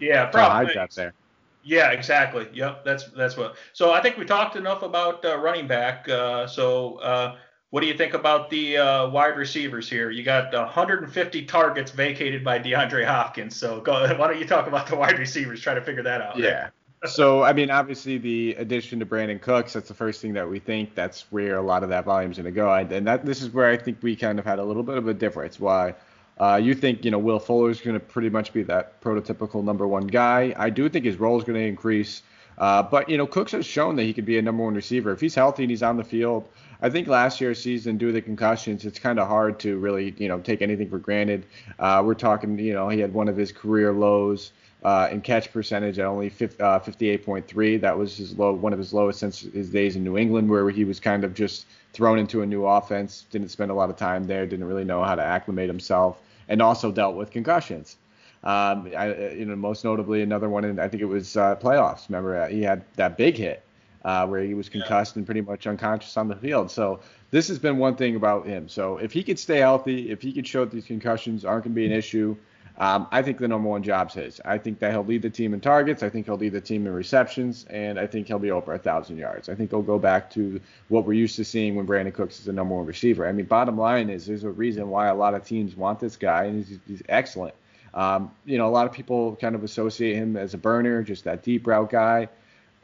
Yeah, 0.00 0.26
probably. 0.26 0.74
Got 0.74 0.90
there. 0.94 1.14
Yeah, 1.62 1.92
exactly. 1.92 2.48
Yep, 2.52 2.84
that's 2.84 3.10
that's 3.10 3.36
what. 3.36 3.56
So 3.72 3.92
I 3.92 4.02
think 4.02 4.18
we 4.18 4.24
talked 4.24 4.56
enough 4.56 4.82
about 4.82 5.24
uh, 5.24 5.38
running 5.38 5.66
back. 5.66 6.08
Uh, 6.08 6.46
so 6.46 6.96
uh, 6.96 7.36
what 7.74 7.80
do 7.80 7.88
you 7.88 7.94
think 7.94 8.14
about 8.14 8.50
the 8.50 8.76
uh, 8.76 9.08
wide 9.08 9.36
receivers 9.36 9.90
here? 9.90 10.08
You 10.08 10.22
got 10.22 10.52
150 10.52 11.44
targets 11.46 11.90
vacated 11.90 12.44
by 12.44 12.60
DeAndre 12.60 13.04
Hopkins. 13.04 13.56
So 13.56 13.80
go, 13.80 13.94
why 14.16 14.28
don't 14.28 14.38
you 14.38 14.46
talk 14.46 14.68
about 14.68 14.86
the 14.86 14.94
wide 14.94 15.18
receivers? 15.18 15.60
Try 15.60 15.74
to 15.74 15.80
figure 15.80 16.04
that 16.04 16.20
out. 16.20 16.38
Yeah. 16.38 16.68
so 17.04 17.42
I 17.42 17.52
mean, 17.52 17.72
obviously 17.72 18.16
the 18.16 18.54
addition 18.58 19.00
to 19.00 19.06
Brandin 19.06 19.40
Cooks, 19.40 19.72
that's 19.72 19.88
the 19.88 19.94
first 19.94 20.22
thing 20.22 20.34
that 20.34 20.48
we 20.48 20.60
think. 20.60 20.94
That's 20.94 21.22
where 21.32 21.56
a 21.56 21.62
lot 21.62 21.82
of 21.82 21.88
that 21.88 22.04
volume 22.04 22.30
is 22.30 22.36
going 22.38 22.44
to 22.44 22.52
go. 22.52 22.72
And 22.72 23.08
that 23.08 23.26
this 23.26 23.42
is 23.42 23.50
where 23.50 23.68
I 23.68 23.76
think 23.76 23.98
we 24.02 24.14
kind 24.14 24.38
of 24.38 24.44
had 24.44 24.60
a 24.60 24.64
little 24.64 24.84
bit 24.84 24.96
of 24.96 25.08
a 25.08 25.14
difference. 25.14 25.58
Why? 25.58 25.96
Uh, 26.38 26.60
you 26.62 26.74
think 26.74 27.04
you 27.04 27.10
know 27.10 27.18
Will 27.18 27.40
Fuller 27.40 27.70
is 27.70 27.80
going 27.80 27.94
to 27.94 28.00
pretty 28.00 28.30
much 28.30 28.52
be 28.52 28.62
that 28.62 29.00
prototypical 29.00 29.64
number 29.64 29.88
one 29.88 30.06
guy. 30.06 30.54
I 30.56 30.70
do 30.70 30.88
think 30.88 31.04
his 31.04 31.16
role 31.16 31.38
is 31.38 31.42
going 31.42 31.58
to 31.58 31.66
increase. 31.66 32.22
Uh, 32.56 32.84
but 32.84 33.08
you 33.08 33.16
know, 33.16 33.26
Cooks 33.26 33.50
has 33.50 33.66
shown 33.66 33.96
that 33.96 34.04
he 34.04 34.12
could 34.12 34.26
be 34.26 34.38
a 34.38 34.42
number 34.42 34.62
one 34.62 34.74
receiver 34.74 35.10
if 35.10 35.20
he's 35.20 35.34
healthy 35.34 35.64
and 35.64 35.70
he's 35.70 35.82
on 35.82 35.96
the 35.96 36.04
field. 36.04 36.48
I 36.82 36.90
think 36.90 37.08
last 37.08 37.40
year's 37.40 37.60
season, 37.60 37.96
due 37.96 38.08
to 38.08 38.12
the 38.12 38.22
concussions, 38.22 38.84
it's 38.84 38.98
kind 38.98 39.18
of 39.18 39.28
hard 39.28 39.58
to 39.60 39.78
really 39.78 40.14
you 40.18 40.28
know 40.28 40.40
take 40.40 40.62
anything 40.62 40.88
for 40.88 40.98
granted. 40.98 41.46
Uh, 41.78 42.02
we're 42.04 42.14
talking, 42.14 42.58
you 42.58 42.72
know, 42.72 42.88
he 42.88 43.00
had 43.00 43.12
one 43.12 43.28
of 43.28 43.36
his 43.36 43.52
career 43.52 43.92
lows 43.92 44.52
uh, 44.84 45.08
in 45.10 45.20
catch 45.20 45.52
percentage 45.52 45.98
at 45.98 46.04
only 46.04 46.28
50, 46.28 46.62
uh, 46.62 46.78
58.3. 46.78 47.80
That 47.80 47.96
was 47.96 48.16
his 48.16 48.38
low, 48.38 48.52
one 48.52 48.72
of 48.72 48.78
his 48.78 48.92
lowest 48.92 49.18
since 49.18 49.40
his 49.40 49.70
days 49.70 49.96
in 49.96 50.04
New 50.04 50.18
England, 50.18 50.50
where 50.50 50.68
he 50.70 50.84
was 50.84 51.00
kind 51.00 51.24
of 51.24 51.34
just 51.34 51.66
thrown 51.92 52.18
into 52.18 52.42
a 52.42 52.46
new 52.46 52.66
offense, 52.66 53.24
didn't 53.30 53.48
spend 53.48 53.70
a 53.70 53.74
lot 53.74 53.88
of 53.88 53.96
time 53.96 54.24
there, 54.24 54.46
didn't 54.46 54.66
really 54.66 54.84
know 54.84 55.02
how 55.02 55.14
to 55.14 55.22
acclimate 55.22 55.68
himself, 55.68 56.20
and 56.48 56.60
also 56.60 56.92
dealt 56.92 57.16
with 57.16 57.30
concussions. 57.30 57.96
Um, 58.42 58.92
I, 58.94 59.30
you 59.30 59.46
know, 59.46 59.56
most 59.56 59.84
notably 59.84 60.20
another 60.20 60.50
one 60.50 60.64
in 60.66 60.78
I 60.78 60.88
think 60.88 61.02
it 61.02 61.06
was 61.06 61.34
uh, 61.34 61.56
playoffs. 61.56 62.10
Remember, 62.10 62.42
uh, 62.42 62.48
he 62.48 62.62
had 62.62 62.84
that 62.96 63.16
big 63.16 63.38
hit 63.38 63.62
uh, 64.04 64.26
where 64.26 64.42
he 64.42 64.54
was 64.54 64.68
concussed 64.68 65.14
yeah. 65.14 65.20
and 65.20 65.26
pretty 65.26 65.40
much 65.40 65.66
unconscious 65.66 66.16
on 66.16 66.28
the 66.28 66.36
field. 66.36 66.70
So 66.70 67.00
this 67.30 67.48
has 67.48 67.58
been 67.58 67.78
one 67.78 67.96
thing 67.96 68.16
about 68.16 68.46
him. 68.46 68.68
So 68.68 68.98
if 68.98 69.12
he 69.12 69.22
could 69.22 69.38
stay 69.38 69.58
healthy, 69.58 70.10
if 70.10 70.22
he 70.22 70.32
could 70.32 70.46
show 70.46 70.64
that 70.64 70.72
these 70.72 70.86
concussions 70.86 71.44
aren't 71.44 71.64
going 71.64 71.74
to 71.74 71.80
be 71.80 71.86
an 71.86 71.92
issue, 71.92 72.36
um, 72.76 73.06
I 73.12 73.22
think 73.22 73.38
the 73.38 73.46
number 73.46 73.68
one 73.68 73.84
job's 73.84 74.14
his. 74.14 74.40
I 74.44 74.58
think 74.58 74.80
that 74.80 74.90
he'll 74.90 75.04
lead 75.04 75.22
the 75.22 75.30
team 75.30 75.54
in 75.54 75.60
targets. 75.60 76.02
I 76.02 76.08
think 76.08 76.26
he'll 76.26 76.36
lead 76.36 76.52
the 76.52 76.60
team 76.60 76.86
in 76.88 76.92
receptions, 76.92 77.66
and 77.70 78.00
I 78.00 78.06
think 78.08 78.26
he'll 78.26 78.40
be 78.40 78.50
over 78.50 78.74
a 78.74 78.78
thousand 78.78 79.16
yards. 79.16 79.48
I 79.48 79.54
think 79.54 79.70
he'll 79.70 79.82
go 79.82 79.98
back 79.98 80.28
to 80.30 80.60
what 80.88 81.06
we're 81.06 81.12
used 81.12 81.36
to 81.36 81.44
seeing 81.44 81.76
when 81.76 81.86
Brandin 81.86 82.12
Cooks 82.12 82.40
is 82.40 82.46
the 82.46 82.52
number 82.52 82.74
one 82.74 82.84
receiver. 82.84 83.28
I 83.28 83.32
mean, 83.32 83.46
bottom 83.46 83.78
line 83.78 84.10
is 84.10 84.26
there's 84.26 84.42
a 84.42 84.50
reason 84.50 84.90
why 84.90 85.06
a 85.06 85.14
lot 85.14 85.34
of 85.34 85.44
teams 85.44 85.76
want 85.76 86.00
this 86.00 86.16
guy, 86.16 86.44
and 86.44 86.64
he's, 86.64 86.78
he's 86.88 87.02
excellent. 87.08 87.54
Um, 87.94 88.32
you 88.44 88.58
know, 88.58 88.66
a 88.66 88.70
lot 88.70 88.86
of 88.86 88.92
people 88.92 89.36
kind 89.36 89.54
of 89.54 89.62
associate 89.62 90.16
him 90.16 90.36
as 90.36 90.52
a 90.54 90.58
burner, 90.58 91.04
just 91.04 91.22
that 91.24 91.44
deep 91.44 91.68
route 91.68 91.90
guy. 91.90 92.28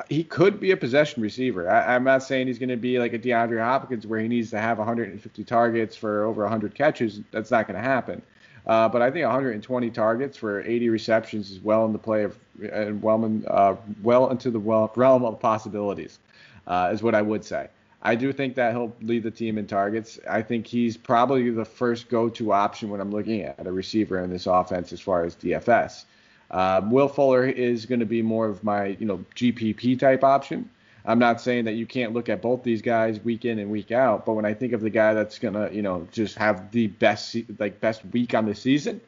He 0.08 0.24
could 0.24 0.60
be 0.60 0.70
a 0.70 0.76
possession 0.76 1.22
receiver. 1.22 1.70
I, 1.70 1.94
am 1.94 2.04
not 2.04 2.22
saying 2.22 2.46
he's 2.46 2.58
going 2.58 2.70
to 2.70 2.76
be 2.76 2.98
like 2.98 3.12
a 3.12 3.18
DeAndre 3.18 3.62
Hopkins 3.62 4.06
where 4.06 4.20
he 4.20 4.28
needs 4.28 4.50
to 4.50 4.58
have 4.58 4.78
150 4.78 5.44
targets 5.44 5.96
for 5.96 6.24
over 6.24 6.42
100 6.42 6.74
catches. 6.74 7.20
That's 7.30 7.50
not 7.50 7.66
going 7.66 7.80
to 7.80 7.88
happen. 7.88 8.22
Uh, 8.66 8.88
but 8.88 9.02
I 9.02 9.10
think 9.10 9.24
120 9.24 9.90
targets 9.90 10.36
for 10.36 10.60
80 10.62 10.90
receptions 10.90 11.50
is 11.50 11.60
well 11.60 11.86
in 11.86 11.92
the 11.92 11.98
play 11.98 12.24
of 12.24 12.38
and 12.72 13.02
well, 13.02 13.42
uh, 13.46 13.76
well 14.02 14.30
into 14.30 14.50
the 14.50 14.58
realm 14.60 15.24
of 15.24 15.40
possibilities, 15.40 16.18
uh, 16.66 16.90
is 16.92 17.02
what 17.02 17.14
I 17.14 17.22
would 17.22 17.44
say. 17.44 17.68
I 18.02 18.14
do 18.14 18.32
think 18.32 18.54
that 18.54 18.72
he'll 18.72 18.94
lead 19.02 19.22
the 19.22 19.30
team 19.30 19.58
in 19.58 19.66
targets. 19.66 20.18
I 20.28 20.42
think 20.42 20.66
he's 20.66 20.96
probably 20.96 21.50
the 21.50 21.64
first 21.64 22.08
go-to 22.08 22.52
option 22.52 22.88
when 22.88 23.00
I'm 23.00 23.10
looking 23.10 23.42
at 23.42 23.66
a 23.66 23.72
receiver 23.72 24.18
in 24.22 24.30
this 24.30 24.46
offense 24.46 24.92
as 24.92 25.00
far 25.00 25.24
as 25.24 25.36
DFS. 25.36 26.04
Uh, 26.50 26.80
Will 26.84 27.08
Fuller 27.08 27.46
is 27.46 27.86
going 27.86 28.00
to 28.00 28.06
be 28.06 28.22
more 28.22 28.46
of 28.46 28.64
my, 28.64 28.96
you 28.98 29.06
know, 29.06 29.24
GPP 29.36 29.98
type 29.98 30.24
option. 30.24 30.68
I'm 31.04 31.18
not 31.18 31.40
saying 31.40 31.64
that 31.64 31.74
you 31.74 31.86
can't 31.86 32.12
look 32.12 32.28
at 32.28 32.42
both 32.42 32.62
these 32.62 32.82
guys 32.82 33.20
week 33.20 33.44
in 33.44 33.58
and 33.58 33.70
week 33.70 33.90
out, 33.90 34.26
but 34.26 34.34
when 34.34 34.44
I 34.44 34.52
think 34.52 34.72
of 34.72 34.80
the 34.80 34.90
guy 34.90 35.14
that's 35.14 35.38
going 35.38 35.54
to, 35.54 35.74
you 35.74 35.82
know, 35.82 36.06
just 36.12 36.36
have 36.36 36.70
the 36.72 36.88
best 36.88 37.36
like 37.58 37.80
best 37.80 38.04
week 38.12 38.34
on 38.34 38.44
the 38.44 38.54
season, 38.54 39.00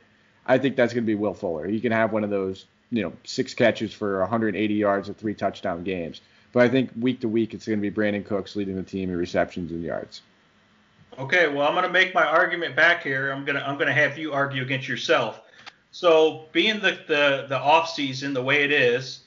I 0.47 0.59
think 0.59 0.77
that's 0.77 0.95
going 0.95 1.05
to 1.05 1.07
be 1.07 1.15
Will 1.15 1.35
Fuller. 1.35 1.67
He 1.67 1.81
can 1.81 1.93
have 1.93 2.13
one 2.13 2.25
of 2.25 2.31
those, 2.31 2.67
you 2.91 3.03
know, 3.03 3.13
six 3.25 3.53
catches 3.53 3.93
for 3.93 4.21
180 4.21 4.75
yards 4.75 5.09
and 5.09 5.17
three 5.17 5.35
touchdown 5.35 5.85
games. 5.85 6.21
But 6.53 6.63
I 6.63 6.69
think 6.69 6.91
week 6.99 7.21
to 7.21 7.29
week, 7.29 7.55
it's 7.55 7.67
going 7.67 7.81
to 7.81 7.91
be 7.91 7.95
Brandin 7.95 8.25
Cooks 8.25 8.57
leading 8.57 8.77
the 8.77 8.83
team 8.83 9.11
in 9.11 9.17
receptions 9.17 9.71
and 9.71 9.83
yards. 9.83 10.23
Okay, 11.19 11.47
well, 11.49 11.67
I'm 11.67 11.75
going 11.75 11.87
to 11.87 11.93
make 11.93 12.15
my 12.15 12.25
argument 12.25 12.75
back 12.75 13.03
here. 13.03 13.31
I'm 13.31 13.45
going 13.45 13.57
to 13.57 13.67
I'm 13.67 13.75
going 13.75 13.89
to 13.89 13.93
have 13.93 14.17
you 14.17 14.33
argue 14.33 14.63
against 14.63 14.89
yourself. 14.89 15.43
So, 15.93 16.47
being 16.53 16.81
the 16.81 16.99
the 17.07 17.47
the 17.49 17.59
off 17.59 17.91
season 17.91 18.33
the 18.33 18.43
way 18.43 18.65
it 18.65 18.73
is, 18.73 19.21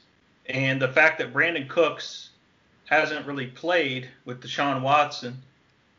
and 0.47 0.81
the 0.81 0.87
fact 0.87 1.19
that 1.19 1.31
Brandin 1.31 1.69
Cooks 1.69 2.31
hasn't 2.85 3.25
really 3.25 3.47
played 3.47 4.09
with 4.25 4.41
Deshaun 4.41 4.81
Watson, 4.81 5.37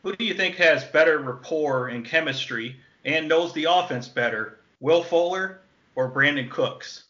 who 0.03 0.15
do 0.15 0.25
you 0.25 0.35
think 0.35 0.57
has 0.57 0.85
better 0.85 1.19
rapport 1.19 1.89
and 1.89 2.05
chemistry 2.05 2.77
and 3.05 3.29
knows 3.29 3.53
the 3.55 3.65
offense 3.65 4.09
better, 4.09 4.59
Will 4.81 5.03
Fuller 5.03 5.61
or 5.95 6.11
Brandin 6.11 6.51
Cooks? 6.51 7.05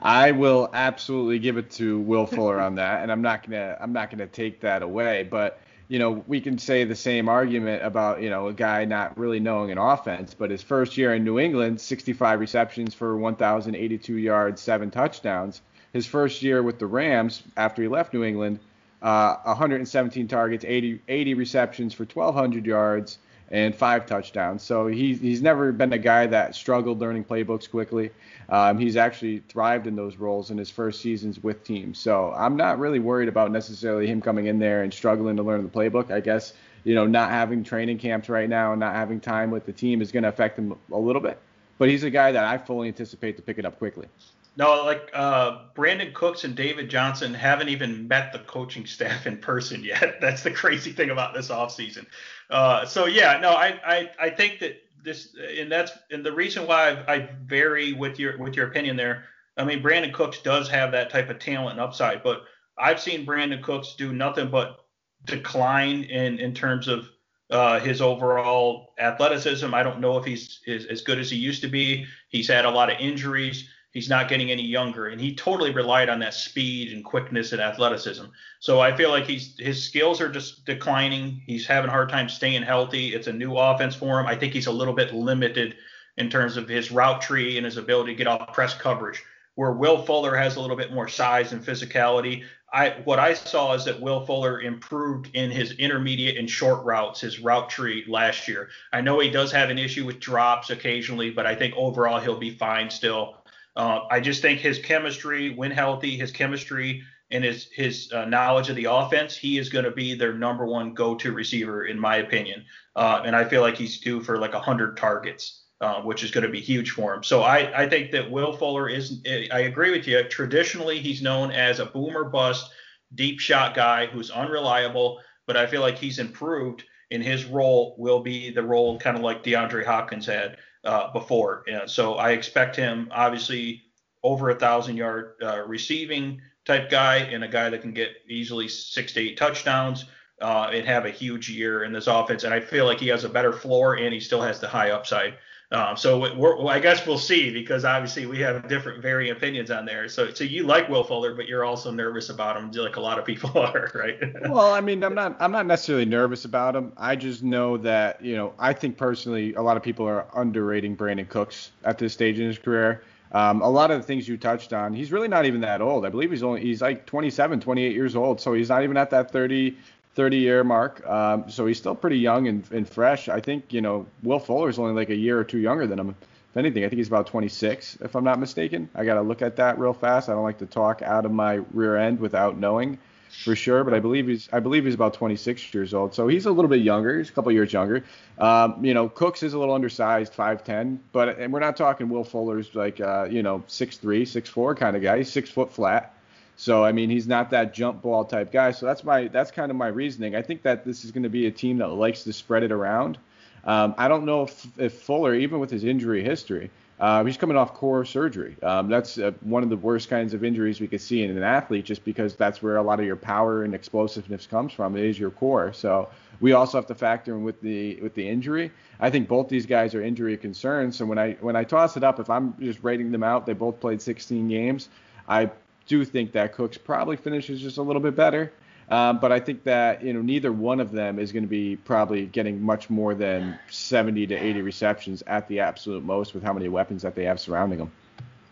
I 0.00 0.30
will 0.30 0.70
absolutely 0.72 1.38
give 1.38 1.56
it 1.56 1.70
to 1.72 1.98
Will 2.00 2.26
Fuller 2.26 2.60
on 2.60 2.76
that, 2.76 3.02
and 3.02 3.10
I'm 3.10 3.22
not 3.22 3.44
gonna 3.44 3.76
I'm 3.80 3.92
not 3.92 4.10
gonna 4.10 4.26
take 4.26 4.60
that 4.60 4.82
away. 4.82 5.24
But 5.24 5.60
you 5.88 5.98
know, 5.98 6.24
we 6.26 6.40
can 6.40 6.58
say 6.58 6.84
the 6.84 6.94
same 6.94 7.28
argument 7.28 7.84
about 7.84 8.22
you 8.22 8.30
know 8.30 8.48
a 8.48 8.52
guy 8.52 8.84
not 8.84 9.18
really 9.18 9.40
knowing 9.40 9.70
an 9.70 9.78
offense, 9.78 10.34
but 10.34 10.50
his 10.50 10.62
first 10.62 10.96
year 10.96 11.14
in 11.14 11.24
New 11.24 11.38
England, 11.38 11.80
65 11.80 12.40
receptions 12.40 12.94
for 12.94 13.16
1,082 13.16 14.16
yards, 14.16 14.60
seven 14.60 14.90
touchdowns. 14.90 15.60
His 15.92 16.06
first 16.06 16.42
year 16.42 16.62
with 16.62 16.78
the 16.78 16.86
Rams 16.86 17.42
after 17.56 17.82
he 17.82 17.88
left 17.88 18.14
New 18.14 18.24
England, 18.24 18.58
uh, 19.02 19.36
117 19.44 20.26
targets, 20.26 20.64
80 20.66 21.00
80 21.06 21.34
receptions 21.34 21.94
for 21.94 22.04
1,200 22.04 22.66
yards 22.66 23.18
and 23.54 23.72
five 23.72 24.04
touchdowns. 24.04 24.64
So 24.64 24.88
he's 24.88 25.20
he's 25.20 25.40
never 25.40 25.70
been 25.70 25.92
a 25.92 25.98
guy 25.98 26.26
that 26.26 26.56
struggled 26.56 27.00
learning 27.00 27.24
playbooks 27.24 27.70
quickly. 27.70 28.10
Um, 28.48 28.78
he's 28.78 28.96
actually 28.96 29.44
thrived 29.48 29.86
in 29.86 29.94
those 29.94 30.16
roles 30.16 30.50
in 30.50 30.58
his 30.58 30.70
first 30.70 31.00
seasons 31.00 31.40
with 31.40 31.62
teams. 31.62 32.00
So 32.00 32.34
I'm 32.36 32.56
not 32.56 32.80
really 32.80 32.98
worried 32.98 33.28
about 33.28 33.52
necessarily 33.52 34.08
him 34.08 34.20
coming 34.20 34.46
in 34.46 34.58
there 34.58 34.82
and 34.82 34.92
struggling 34.92 35.36
to 35.36 35.44
learn 35.44 35.62
the 35.62 35.70
playbook. 35.70 36.10
I 36.10 36.18
guess 36.18 36.52
you 36.82 36.96
know 36.96 37.06
not 37.06 37.30
having 37.30 37.62
training 37.62 37.98
camps 37.98 38.28
right 38.28 38.48
now 38.48 38.72
and 38.72 38.80
not 38.80 38.96
having 38.96 39.20
time 39.20 39.52
with 39.52 39.66
the 39.66 39.72
team 39.72 40.02
is 40.02 40.10
going 40.10 40.24
to 40.24 40.30
affect 40.30 40.58
him 40.58 40.74
a 40.90 40.98
little 40.98 41.22
bit. 41.22 41.38
But 41.78 41.88
he's 41.88 42.02
a 42.02 42.10
guy 42.10 42.32
that 42.32 42.44
I 42.44 42.58
fully 42.58 42.88
anticipate 42.88 43.36
to 43.36 43.42
pick 43.42 43.58
it 43.58 43.64
up 43.64 43.78
quickly. 43.78 44.08
No, 44.56 44.84
like 44.84 45.10
uh, 45.12 45.62
Brandin 45.74 46.12
Cooks 46.12 46.44
and 46.44 46.54
David 46.54 46.88
Johnson 46.88 47.34
haven't 47.34 47.70
even 47.70 48.06
met 48.06 48.32
the 48.32 48.38
coaching 48.40 48.86
staff 48.86 49.26
in 49.26 49.38
person 49.38 49.82
yet. 49.82 50.18
That's 50.20 50.42
the 50.42 50.52
crazy 50.52 50.92
thing 50.92 51.10
about 51.10 51.34
this 51.34 51.48
offseason. 51.48 52.06
Uh, 52.50 52.84
so 52.84 53.06
yeah, 53.06 53.38
no, 53.40 53.50
I, 53.50 53.80
I 53.86 54.10
I 54.20 54.30
think 54.30 54.60
that 54.60 54.76
this 55.02 55.34
and 55.58 55.70
that's 55.70 55.92
and 56.10 56.24
the 56.24 56.32
reason 56.32 56.66
why 56.66 56.90
I, 56.90 57.14
I 57.14 57.28
vary 57.44 57.92
with 57.92 58.18
your 58.18 58.38
with 58.38 58.54
your 58.54 58.66
opinion 58.66 58.96
there. 58.96 59.24
I 59.56 59.64
mean, 59.64 59.82
Brandin 59.82 60.12
Cooks 60.12 60.40
does 60.40 60.68
have 60.68 60.92
that 60.92 61.10
type 61.10 61.30
of 61.30 61.38
talent 61.38 61.72
and 61.72 61.80
upside, 61.80 62.22
but 62.22 62.42
I've 62.76 63.00
seen 63.00 63.24
Brandin 63.24 63.62
Cooks 63.62 63.94
do 63.96 64.12
nothing 64.12 64.50
but 64.50 64.78
decline 65.24 66.04
in 66.04 66.38
in 66.38 66.54
terms 66.54 66.88
of 66.88 67.08
uh, 67.50 67.78
his 67.80 68.00
overall 68.00 68.94
athleticism. 68.98 69.72
I 69.72 69.82
don't 69.82 70.00
know 70.00 70.18
if 70.18 70.24
he's 70.24 70.60
as 70.66 71.02
good 71.02 71.18
as 71.18 71.30
he 71.30 71.36
used 71.36 71.62
to 71.62 71.68
be. 71.68 72.06
He's 72.28 72.48
had 72.48 72.64
a 72.64 72.70
lot 72.70 72.90
of 72.90 72.98
injuries. 72.98 73.68
He's 73.94 74.08
not 74.08 74.28
getting 74.28 74.50
any 74.50 74.64
younger, 74.64 75.06
and 75.06 75.20
he 75.20 75.36
totally 75.36 75.70
relied 75.70 76.08
on 76.08 76.18
that 76.18 76.34
speed 76.34 76.92
and 76.92 77.04
quickness 77.04 77.52
and 77.52 77.62
athleticism. 77.62 78.24
So 78.58 78.80
I 78.80 78.94
feel 78.96 79.10
like 79.10 79.24
he's 79.24 79.56
his 79.56 79.84
skills 79.84 80.20
are 80.20 80.28
just 80.28 80.66
declining. 80.66 81.40
He's 81.46 81.64
having 81.64 81.88
a 81.88 81.92
hard 81.92 82.08
time 82.08 82.28
staying 82.28 82.64
healthy. 82.64 83.14
It's 83.14 83.28
a 83.28 83.32
new 83.32 83.56
offense 83.56 83.94
for 83.94 84.18
him. 84.18 84.26
I 84.26 84.34
think 84.34 84.52
he's 84.52 84.66
a 84.66 84.72
little 84.72 84.94
bit 84.94 85.14
limited 85.14 85.76
in 86.16 86.28
terms 86.28 86.56
of 86.56 86.68
his 86.68 86.90
route 86.90 87.22
tree 87.22 87.56
and 87.56 87.64
his 87.64 87.76
ability 87.76 88.12
to 88.12 88.18
get 88.18 88.26
off 88.26 88.52
press 88.52 88.74
coverage. 88.74 89.22
Where 89.54 89.70
Will 89.70 90.02
Fuller 90.02 90.34
has 90.34 90.56
a 90.56 90.60
little 90.60 90.76
bit 90.76 90.92
more 90.92 91.06
size 91.06 91.52
and 91.52 91.64
physicality. 91.64 92.42
I 92.72 92.96
what 93.04 93.20
I 93.20 93.34
saw 93.34 93.74
is 93.74 93.84
that 93.84 94.00
Will 94.00 94.26
Fuller 94.26 94.60
improved 94.60 95.30
in 95.34 95.52
his 95.52 95.70
intermediate 95.70 96.36
and 96.36 96.50
short 96.50 96.84
routes, 96.84 97.20
his 97.20 97.38
route 97.38 97.70
tree 97.70 98.04
last 98.08 98.48
year. 98.48 98.70
I 98.92 99.02
know 99.02 99.20
he 99.20 99.30
does 99.30 99.52
have 99.52 99.70
an 99.70 99.78
issue 99.78 100.04
with 100.04 100.18
drops 100.18 100.70
occasionally, 100.70 101.30
but 101.30 101.46
I 101.46 101.54
think 101.54 101.74
overall 101.76 102.18
he'll 102.18 102.36
be 102.36 102.50
fine 102.50 102.90
still. 102.90 103.36
Uh, 103.76 104.00
I 104.10 104.20
just 104.20 104.42
think 104.42 104.60
his 104.60 104.78
chemistry, 104.78 105.54
when 105.54 105.70
healthy, 105.70 106.16
his 106.16 106.30
chemistry 106.30 107.02
and 107.30 107.42
his 107.42 107.68
his 107.72 108.12
uh, 108.12 108.24
knowledge 108.26 108.70
of 108.70 108.76
the 108.76 108.84
offense, 108.84 109.36
he 109.36 109.58
is 109.58 109.68
going 109.68 109.84
to 109.84 109.90
be 109.90 110.14
their 110.14 110.32
number 110.32 110.66
one 110.66 110.94
go-to 110.94 111.32
receiver, 111.32 111.84
in 111.86 111.98
my 111.98 112.16
opinion. 112.16 112.64
Uh, 112.94 113.22
and 113.24 113.34
I 113.34 113.44
feel 113.44 113.62
like 113.62 113.76
he's 113.76 113.98
due 114.00 114.22
for 114.22 114.38
like 114.38 114.52
100 114.52 114.96
targets, 114.96 115.64
uh, 115.80 116.02
which 116.02 116.22
is 116.22 116.30
going 116.30 116.44
to 116.44 116.50
be 116.50 116.60
huge 116.60 116.92
for 116.92 117.14
him. 117.14 117.22
So 117.24 117.42
I, 117.42 117.82
I 117.82 117.88
think 117.88 118.12
that 118.12 118.30
Will 118.30 118.52
Fuller 118.52 118.88
is. 118.88 119.22
I 119.26 119.60
agree 119.60 119.90
with 119.90 120.06
you. 120.06 120.22
Traditionally, 120.24 121.00
he's 121.00 121.22
known 121.22 121.50
as 121.50 121.80
a 121.80 121.86
boomer 121.86 122.24
bust, 122.24 122.70
deep 123.14 123.40
shot 123.40 123.74
guy 123.74 124.06
who's 124.06 124.30
unreliable. 124.30 125.20
But 125.46 125.56
I 125.56 125.66
feel 125.66 125.82
like 125.82 125.98
he's 125.98 126.18
improved, 126.18 126.84
in 127.10 127.22
his 127.22 127.44
role 127.44 127.94
will 127.98 128.20
be 128.20 128.50
the 128.50 128.62
role 128.62 128.98
kind 128.98 129.16
of 129.16 129.22
like 129.22 129.44
DeAndre 129.44 129.84
Hopkins 129.84 130.26
had 130.26 130.56
uh, 130.84 131.12
before. 131.12 131.64
so 131.86 132.14
I 132.14 132.30
expect 132.30 132.76
him, 132.76 133.08
obviously, 133.10 133.82
over 134.22 134.50
a 134.50 134.54
thousand 134.54 134.96
yard 134.96 135.34
uh, 135.42 135.62
receiving 135.66 136.40
type 136.64 136.90
guy 136.90 137.16
and 137.16 137.44
a 137.44 137.48
guy 137.48 137.68
that 137.70 137.82
can 137.82 137.92
get 137.92 138.10
easily 138.28 138.68
six 138.68 139.12
to 139.12 139.20
eight 139.20 139.36
touchdowns. 139.36 140.06
uh, 140.40 140.70
and 140.72 140.86
have 140.86 141.06
a 141.06 141.10
huge 141.10 141.48
year 141.48 141.84
in 141.84 141.92
this 141.92 142.06
offense. 142.06 142.44
And 142.44 142.52
I 142.52 142.60
feel 142.60 142.86
like 142.86 142.98
he 142.98 143.08
has 143.08 143.24
a 143.24 143.28
better 143.28 143.52
floor 143.52 143.94
and 143.94 144.12
he 144.12 144.20
still 144.20 144.42
has 144.42 144.60
the 144.60 144.68
high 144.68 144.90
upside. 144.90 145.34
Um, 145.74 145.96
so 145.96 146.68
I 146.68 146.78
guess 146.78 147.04
we'll 147.04 147.18
see 147.18 147.50
because 147.50 147.84
obviously 147.84 148.26
we 148.26 148.38
have 148.40 148.68
different 148.68 149.02
varying 149.02 149.32
opinions 149.32 149.72
on 149.72 149.84
there. 149.84 150.08
So 150.08 150.32
so 150.32 150.44
you 150.44 150.62
like 150.62 150.88
Will 150.88 151.02
Fuller, 151.02 151.34
but 151.34 151.48
you're 151.48 151.64
also 151.64 151.90
nervous 151.90 152.30
about 152.30 152.56
him, 152.56 152.70
like 152.70 152.96
a 152.96 153.00
lot 153.00 153.18
of 153.18 153.24
people 153.24 153.50
are, 153.58 153.90
right? 153.92 154.18
well, 154.48 154.72
I 154.72 154.80
mean, 154.80 155.02
I'm 155.02 155.14
not 155.14 155.36
I'm 155.40 155.50
not 155.50 155.66
necessarily 155.66 156.04
nervous 156.04 156.44
about 156.44 156.76
him. 156.76 156.92
I 156.96 157.16
just 157.16 157.42
know 157.42 157.76
that 157.78 158.24
you 158.24 158.36
know 158.36 158.54
I 158.58 158.72
think 158.72 158.96
personally 158.96 159.54
a 159.54 159.62
lot 159.62 159.76
of 159.76 159.82
people 159.82 160.06
are 160.06 160.26
underrating 160.34 160.96
Brandin 160.96 161.28
Cooks 161.28 161.72
at 161.82 161.98
this 161.98 162.12
stage 162.12 162.38
in 162.38 162.46
his 162.46 162.58
career. 162.58 163.02
Um, 163.32 163.62
a 163.62 163.68
lot 163.68 163.90
of 163.90 164.00
the 164.00 164.06
things 164.06 164.28
you 164.28 164.36
touched 164.36 164.72
on, 164.72 164.94
he's 164.94 165.10
really 165.10 165.26
not 165.26 165.44
even 165.44 165.60
that 165.62 165.80
old. 165.80 166.06
I 166.06 166.08
believe 166.08 166.30
he's 166.30 166.44
only 166.44 166.60
he's 166.60 166.80
like 166.80 167.04
27, 167.04 167.58
28 167.58 167.92
years 167.92 168.14
old, 168.14 168.40
so 168.40 168.52
he's 168.52 168.68
not 168.68 168.84
even 168.84 168.96
at 168.96 169.10
that 169.10 169.32
30 169.32 169.76
30 170.14 170.36
year 170.38 170.64
mark. 170.64 171.06
Um, 171.06 171.50
so 171.50 171.66
he's 171.66 171.78
still 171.78 171.94
pretty 171.94 172.18
young 172.18 172.48
and, 172.48 172.64
and 172.70 172.88
fresh. 172.88 173.28
I 173.28 173.40
think, 173.40 173.72
you 173.72 173.80
know, 173.80 174.06
Will 174.22 174.38
Fuller 174.38 174.68
is 174.68 174.78
only 174.78 174.92
like 174.92 175.10
a 175.10 175.16
year 175.16 175.38
or 175.38 175.44
two 175.44 175.58
younger 175.58 175.86
than 175.86 175.98
him. 175.98 176.10
If 176.10 176.56
anything, 176.56 176.84
I 176.84 176.88
think 176.88 176.98
he's 176.98 177.08
about 177.08 177.26
26, 177.26 177.98
if 178.00 178.14
I'm 178.14 178.22
not 178.22 178.38
mistaken. 178.38 178.88
I 178.94 179.04
got 179.04 179.14
to 179.14 179.22
look 179.22 179.42
at 179.42 179.56
that 179.56 179.78
real 179.78 179.92
fast. 179.92 180.28
I 180.28 180.32
don't 180.32 180.44
like 180.44 180.58
to 180.58 180.66
talk 180.66 181.02
out 181.02 181.24
of 181.24 181.32
my 181.32 181.54
rear 181.72 181.96
end 181.96 182.20
without 182.20 182.58
knowing 182.58 182.98
for 183.42 183.56
sure, 183.56 183.82
but 183.84 183.92
I 183.92 184.00
believe 184.00 184.28
he's 184.28 184.48
I 184.52 184.60
believe 184.60 184.84
he's 184.84 184.94
about 184.94 185.14
26 185.14 185.74
years 185.74 185.92
old, 185.92 186.14
so 186.14 186.28
he's 186.28 186.46
a 186.46 186.52
little 186.52 186.68
bit 186.68 186.82
younger. 186.82 187.18
He's 187.18 187.30
a 187.30 187.32
couple 187.32 187.50
years 187.52 187.72
younger. 187.72 188.04
Um, 188.38 188.84
you 188.84 188.94
know, 188.94 189.08
Cooks 189.08 189.42
is 189.42 189.54
a 189.54 189.58
little 189.58 189.74
undersized, 189.74 190.32
5'10, 190.34 190.98
but 191.12 191.38
and 191.38 191.52
we're 191.52 191.60
not 191.60 191.76
talking 191.76 192.08
Will 192.08 192.24
Fuller's 192.24 192.74
like 192.74 193.00
uh, 193.00 193.26
you 193.28 193.42
know 193.42 193.64
6'3, 193.68 194.22
6'4 194.22 194.76
kind 194.76 194.96
of 194.96 195.02
guy. 195.02 195.18
He's 195.18 195.32
six 195.32 195.50
foot 195.50 195.72
flat. 195.72 196.14
So 196.56 196.84
I 196.84 196.92
mean, 196.92 197.10
he's 197.10 197.26
not 197.26 197.50
that 197.50 197.74
jump 197.74 198.02
ball 198.02 198.24
type 198.24 198.52
guy. 198.52 198.70
So 198.70 198.86
that's 198.86 199.04
my 199.04 199.28
that's 199.28 199.50
kind 199.50 199.70
of 199.70 199.76
my 199.76 199.88
reasoning. 199.88 200.36
I 200.36 200.42
think 200.42 200.62
that 200.62 200.84
this 200.84 201.04
is 201.04 201.10
going 201.10 201.24
to 201.24 201.28
be 201.28 201.46
a 201.46 201.50
team 201.50 201.78
that 201.78 201.88
likes 201.88 202.22
to 202.24 202.32
spread 202.32 202.62
it 202.62 202.72
around. 202.72 203.18
Um, 203.64 203.94
I 203.96 204.08
don't 204.08 204.24
know 204.24 204.42
if, 204.42 204.78
if 204.78 204.92
Fuller, 205.00 205.34
even 205.34 205.58
with 205.58 205.70
his 205.70 205.84
injury 205.84 206.22
history, 206.22 206.70
uh, 207.00 207.24
he's 207.24 207.36
coming 207.36 207.56
off 207.56 207.74
core 207.74 208.04
surgery. 208.04 208.56
Um, 208.62 208.88
that's 208.88 209.18
uh, 209.18 209.32
one 209.40 209.62
of 209.62 209.68
the 209.68 209.76
worst 209.76 210.08
kinds 210.08 210.32
of 210.32 210.44
injuries 210.44 210.80
we 210.80 210.86
could 210.86 211.00
see 211.00 211.22
in 211.22 211.36
an 211.36 211.42
athlete, 211.42 211.84
just 211.84 212.04
because 212.04 212.36
that's 212.36 212.62
where 212.62 212.76
a 212.76 212.82
lot 212.82 213.00
of 213.00 213.06
your 213.06 213.16
power 213.16 213.64
and 213.64 213.74
explosiveness 213.74 214.46
comes 214.46 214.72
from. 214.72 214.96
It 214.96 215.04
is 215.04 215.18
your 215.18 215.30
core. 215.30 215.72
So 215.72 216.08
we 216.40 216.52
also 216.52 216.78
have 216.78 216.86
to 216.86 216.94
factor 216.94 217.34
in 217.34 217.42
with 217.42 217.60
the 217.60 218.00
with 218.00 218.14
the 218.14 218.28
injury. 218.28 218.70
I 219.00 219.10
think 219.10 219.28
both 219.28 219.48
these 219.48 219.66
guys 219.66 219.94
are 219.94 220.02
injury 220.02 220.36
concerns. 220.36 220.96
So 220.96 221.04
when 221.04 221.18
I 221.18 221.32
when 221.40 221.56
I 221.56 221.64
toss 221.64 221.96
it 221.96 222.04
up, 222.04 222.20
if 222.20 222.30
I'm 222.30 222.54
just 222.60 222.82
rating 222.84 223.10
them 223.10 223.24
out, 223.24 223.44
they 223.44 223.54
both 223.54 223.80
played 223.80 224.00
16 224.00 224.48
games. 224.48 224.88
I 225.28 225.50
do 225.86 226.04
think 226.04 226.32
that 226.32 226.54
Cooks 226.54 226.78
probably 226.78 227.16
finishes 227.16 227.60
just 227.60 227.78
a 227.78 227.82
little 227.82 228.02
bit 228.02 228.16
better. 228.16 228.52
Um, 228.90 229.18
but 229.18 229.32
I 229.32 229.40
think 229.40 229.64
that 229.64 230.02
you 230.02 230.12
know 230.12 230.20
neither 230.20 230.52
one 230.52 230.78
of 230.78 230.92
them 230.92 231.18
is 231.18 231.32
going 231.32 231.42
to 231.42 231.48
be 231.48 231.76
probably 231.76 232.26
getting 232.26 232.62
much 232.62 232.90
more 232.90 233.14
than 233.14 233.58
70 233.70 234.26
to 234.26 234.34
80 234.34 234.62
receptions 234.62 235.22
at 235.26 235.48
the 235.48 235.60
absolute 235.60 236.04
most 236.04 236.34
with 236.34 236.42
how 236.42 236.52
many 236.52 236.68
weapons 236.68 237.02
that 237.02 237.14
they 237.14 237.24
have 237.24 237.40
surrounding 237.40 237.78
them. 237.78 237.90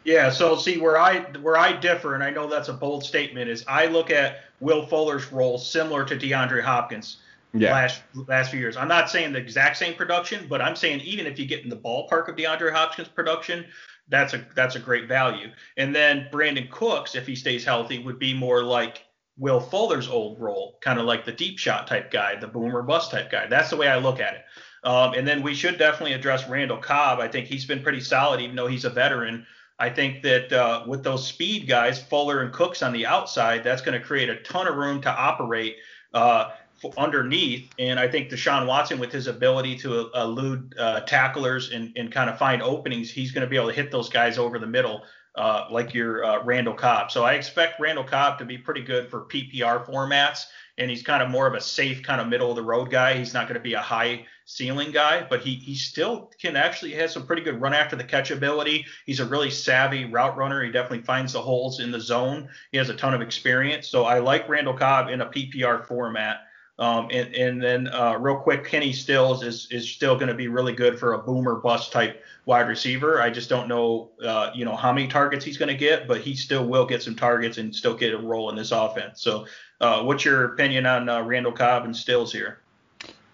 Yeah, 0.05 0.31
so 0.31 0.57
see 0.57 0.79
where 0.79 0.99
I 0.99 1.21
where 1.43 1.57
I 1.57 1.73
differ, 1.73 2.15
and 2.15 2.25
I 2.25 2.31
know 2.31 2.49
that's 2.49 2.69
a 2.69 2.73
bold 2.73 3.05
statement, 3.05 3.49
is 3.51 3.65
I 3.69 3.87
look 3.87 4.11
at 4.11 4.41
Will 4.61 4.87
Fuller's 4.87 5.31
role 5.31 5.59
similar 5.59 6.05
to 6.07 6.17
DeAndre 6.17 6.63
Hopkins 6.63 7.19
yeah. 7.55 7.73
last 7.73 8.03
last 8.27 8.51
few 8.51 8.59
years. 8.59 8.77
I'm 8.77 8.89
not 8.89 9.11
saying 9.11 9.33
the 9.33 9.39
exact 9.39 9.77
same 9.77 9.95
production, 9.95 10.47
but 10.49 10.61
I'm 10.61 10.77
saying 10.77 11.01
even 11.01 11.27
if 11.27 11.39
you 11.39 11.47
get 11.47 11.63
in 11.63 11.69
the 11.69 11.77
ballpark 11.77 12.29
of 12.29 12.37
DeAndre 12.37 12.73
Hopkins' 12.73 13.09
production, 13.09 13.67
that's 14.09 14.35
a 14.35 14.45
that's 14.55 14.77
a 14.77 14.81
great 14.81 15.09
value. 15.09 15.49
And 15.77 15.95
then 15.95 16.29
Brandin 16.33 16.71
Cooks, 16.71 17.15
if 17.15 17.27
he 17.27 17.37
stays 17.37 17.65
healthy, 17.65 17.99
would 17.99 18.19
be 18.19 18.35
more 18.35 18.63
like 18.63 19.03
Will 19.39 19.61
Fuller's 19.61 20.09
old 20.09 20.41
role, 20.41 20.79
kind 20.83 20.99
of 20.99 21.07
like 21.07 21.25
the 21.25 21.33
deep 21.33 21.59
shot 21.59 21.87
type 21.87 22.11
guy, 22.11 22.37
the 22.37 22.47
boomer 22.47 22.83
bust 22.83 23.11
type 23.11 23.31
guy. 23.31 23.47
That's 23.47 23.71
the 23.71 23.77
way 23.77 23.89
I 23.89 23.99
look 23.99 24.21
at 24.21 24.35
it. 24.35 24.43
Um, 24.85 25.15
and 25.15 25.27
then 25.27 25.43
we 25.43 25.55
should 25.55 25.79
definitely 25.79 26.13
address 26.13 26.49
Randall 26.49 26.79
Cobb. 26.79 27.21
I 27.21 27.29
think 27.29 27.47
he's 27.47 27.65
been 27.65 27.83
pretty 27.83 28.01
solid, 28.01 28.41
even 28.41 28.57
though 28.57 28.67
he's 28.67 28.85
a 28.85 28.91
veteran. 28.91 29.47
I 29.79 29.91
think 29.91 30.23
that 30.23 30.53
uh, 30.53 30.85
with 30.87 31.03
those 31.03 31.27
speed 31.27 31.67
guys, 31.67 32.03
Fuller 32.03 32.43
and 32.43 32.53
Cooks 32.53 32.83
on 32.83 32.93
the 32.93 33.07
outside, 33.07 33.65
that's 33.65 33.83
going 33.83 33.99
to 33.99 34.05
create 34.05 34.29
a 34.29 34.37
ton 34.43 34.69
of 34.69 34.77
room 34.77 35.01
to 35.03 35.11
operate. 35.11 35.77
Uh, 36.13 36.51
underneath. 36.97 37.71
And 37.79 37.99
I 37.99 38.09
think 38.09 38.31
Deshaun 38.31 38.67
Watson, 38.67 38.99
with 38.99 39.13
his 39.13 39.27
ability 39.27 39.77
to 39.79 40.11
elude 40.15 40.75
uh, 40.79 41.01
tacklers 41.01 41.71
and, 41.71 41.93
and 41.97 42.11
kind 42.11 42.29
of 42.29 42.39
find 42.39 42.63
openings, 42.63 43.11
he's 43.11 43.33
going 43.33 43.43
to 43.43 43.51
be 43.51 43.57
able 43.57 43.69
to 43.69 43.75
hit 43.75 43.91
those 43.91 44.09
guys 44.09 44.39
over 44.39 44.59
the 44.59 44.67
middle, 44.67 45.03
uh, 45.35 45.67
like 45.71 45.95
your 45.95 46.25
uh, 46.25 46.43
Randall 46.45 46.75
Cobb. 46.75 47.11
So 47.11 47.25
I 47.25 47.35
expect 47.35 47.81
Randall 47.81 48.05
Cobb 48.05 48.39
to 48.39 48.45
be 48.45 48.59
pretty 48.59 48.83
good 48.83 49.09
for 49.09 49.27
PPR 49.27 49.87
formats. 49.87 50.47
And 50.79 50.91
he's 50.91 51.03
kind 51.03 51.23
of 51.23 51.29
more 51.29 51.47
of 51.47 51.53
a 51.53 51.61
safe, 51.61 52.03
kind 52.03 52.21
of 52.21 52.29
middle 52.29 52.49
of 52.49 52.57
the 52.57 52.63
road 52.63 52.91
guy. 52.91 53.15
He's 53.15 53.35
not 53.35 53.47
going 53.47 53.61
to 53.61 53.63
be 53.63 53.75
a 53.75 53.81
high 53.81 54.27
ceiling 54.45 54.91
guy, 54.91 55.27
but 55.29 55.41
he 55.41 55.55
he 55.55 55.75
still 55.75 56.31
can 56.41 56.57
actually 56.57 56.93
has 56.93 57.13
some 57.13 57.27
pretty 57.27 57.43
good 57.43 57.61
run 57.61 57.75
after 57.75 57.97
the 57.97 58.05
catch 58.05 58.31
ability. 58.31 58.85
He's 59.07 59.21
a 59.21 59.27
really 59.27 59.51
savvy 59.51 60.05
route 60.05 60.37
runner. 60.37 60.63
He 60.63 60.73
definitely 60.73 61.03
finds 61.03 61.33
the 61.33 61.43
holes 61.43 61.81
in 61.81 61.91
the 61.91 62.01
zone. 62.01 62.49
He 62.71 62.79
has 62.79 62.89
a 62.89 62.95
ton 62.95 63.15
of 63.15 63.21
experience. 63.21 63.89
So 63.89 64.05
I 64.05 64.19
like 64.19 64.49
Randall 64.49 64.77
Cobb 64.77 65.09
in 65.09 65.21
a 65.21 65.27
PPR 65.27 65.87
format. 65.87 66.41
Um, 66.83 67.07
and, 67.13 67.33
and 67.37 67.63
then 67.63 67.87
uh, 67.95 68.17
real 68.19 68.35
quick, 68.35 68.65
Kenny 68.65 68.93
Stills 68.93 69.45
is 69.45 69.69
is 69.71 69.89
still 69.89 70.17
going 70.17 70.27
to 70.27 70.35
be 70.35 70.49
really 70.49 70.73
good 70.73 70.99
for 70.99 71.13
a 71.13 71.19
boomer 71.19 71.55
bust 71.55 71.93
type 71.93 72.25
wide 72.45 72.67
receiver. 72.67 73.23
I 73.23 73.31
just 73.31 73.49
don't 73.49 73.69
know, 73.69 74.11
uh, 74.21 74.51
you 74.53 74.65
know, 74.65 74.75
how 74.75 74.93
many 74.93 75.07
targets 75.07 75.45
he's 75.45 75.57
going 75.57 75.69
to 75.69 75.77
get, 75.77 76.09
but 76.09 76.23
he 76.23 76.35
still 76.35 76.67
will 76.67 76.85
get 76.85 77.01
some 77.01 77.15
targets 77.15 77.59
and 77.59 77.73
still 77.73 77.95
get 77.95 78.13
a 78.13 78.19
role 78.19 78.51
in 78.51 78.57
this 78.57 78.73
offense. 78.73 79.23
So, 79.23 79.47
uh, 79.81 80.03
what's 80.03 80.25
your 80.25 80.47
opinion 80.47 80.85
on 80.87 81.09
uh, 81.09 81.23
Randall 81.23 81.53
Cobb 81.53 81.85
and 81.85 81.97
Stills 81.97 82.33
here? 82.33 82.59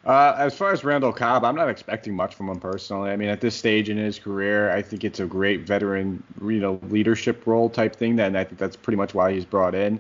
Uh, 0.05 0.34
as 0.36 0.55
far 0.55 0.70
as 0.70 0.84
Randall 0.84 1.14
Cobb, 1.14 1.42
I'm 1.42 1.57
not 1.57 1.70
expecting 1.70 2.14
much 2.14 2.34
from 2.34 2.51
him 2.51 2.61
personally. 2.61 3.12
I 3.12 3.16
mean, 3.16 3.30
at 3.30 3.40
this 3.40 3.55
stage 3.55 3.88
in 3.88 3.96
his 3.96 4.18
career, 4.18 4.72
I 4.72 4.82
think 4.82 5.05
it's 5.05 5.20
a 5.20 5.26
great 5.26 5.62
veteran, 5.62 6.22
you 6.42 6.61
know, 6.61 6.78
leadership 6.90 7.46
role 7.46 7.70
type 7.70 7.96
thing. 7.96 8.20
and 8.20 8.36
I 8.36 8.44
think 8.44 8.59
that's 8.59 8.76
pretty 8.76 8.99
much 8.99 9.14
why 9.14 9.32
he's 9.32 9.46
brought 9.46 9.74
in. 9.74 9.99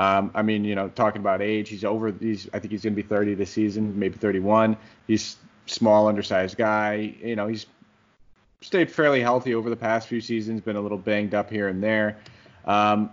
Um, 0.00 0.30
I 0.34 0.40
mean, 0.40 0.64
you 0.64 0.74
know, 0.74 0.88
talking 0.88 1.20
about 1.20 1.42
age, 1.42 1.68
he's 1.68 1.84
over. 1.84 2.10
He's 2.10 2.48
I 2.54 2.58
think 2.58 2.72
he's 2.72 2.82
going 2.82 2.94
to 2.94 3.02
be 3.02 3.06
30 3.06 3.34
this 3.34 3.50
season, 3.50 3.98
maybe 3.98 4.16
31. 4.16 4.74
He's 5.06 5.36
small, 5.66 6.08
undersized 6.08 6.56
guy. 6.56 7.14
You 7.22 7.36
know, 7.36 7.46
he's 7.48 7.66
stayed 8.62 8.90
fairly 8.90 9.20
healthy 9.20 9.54
over 9.54 9.68
the 9.68 9.76
past 9.76 10.08
few 10.08 10.22
seasons. 10.22 10.62
Been 10.62 10.76
a 10.76 10.80
little 10.80 10.96
banged 10.96 11.34
up 11.34 11.50
here 11.50 11.68
and 11.68 11.82
there. 11.82 12.16
Um, 12.64 13.10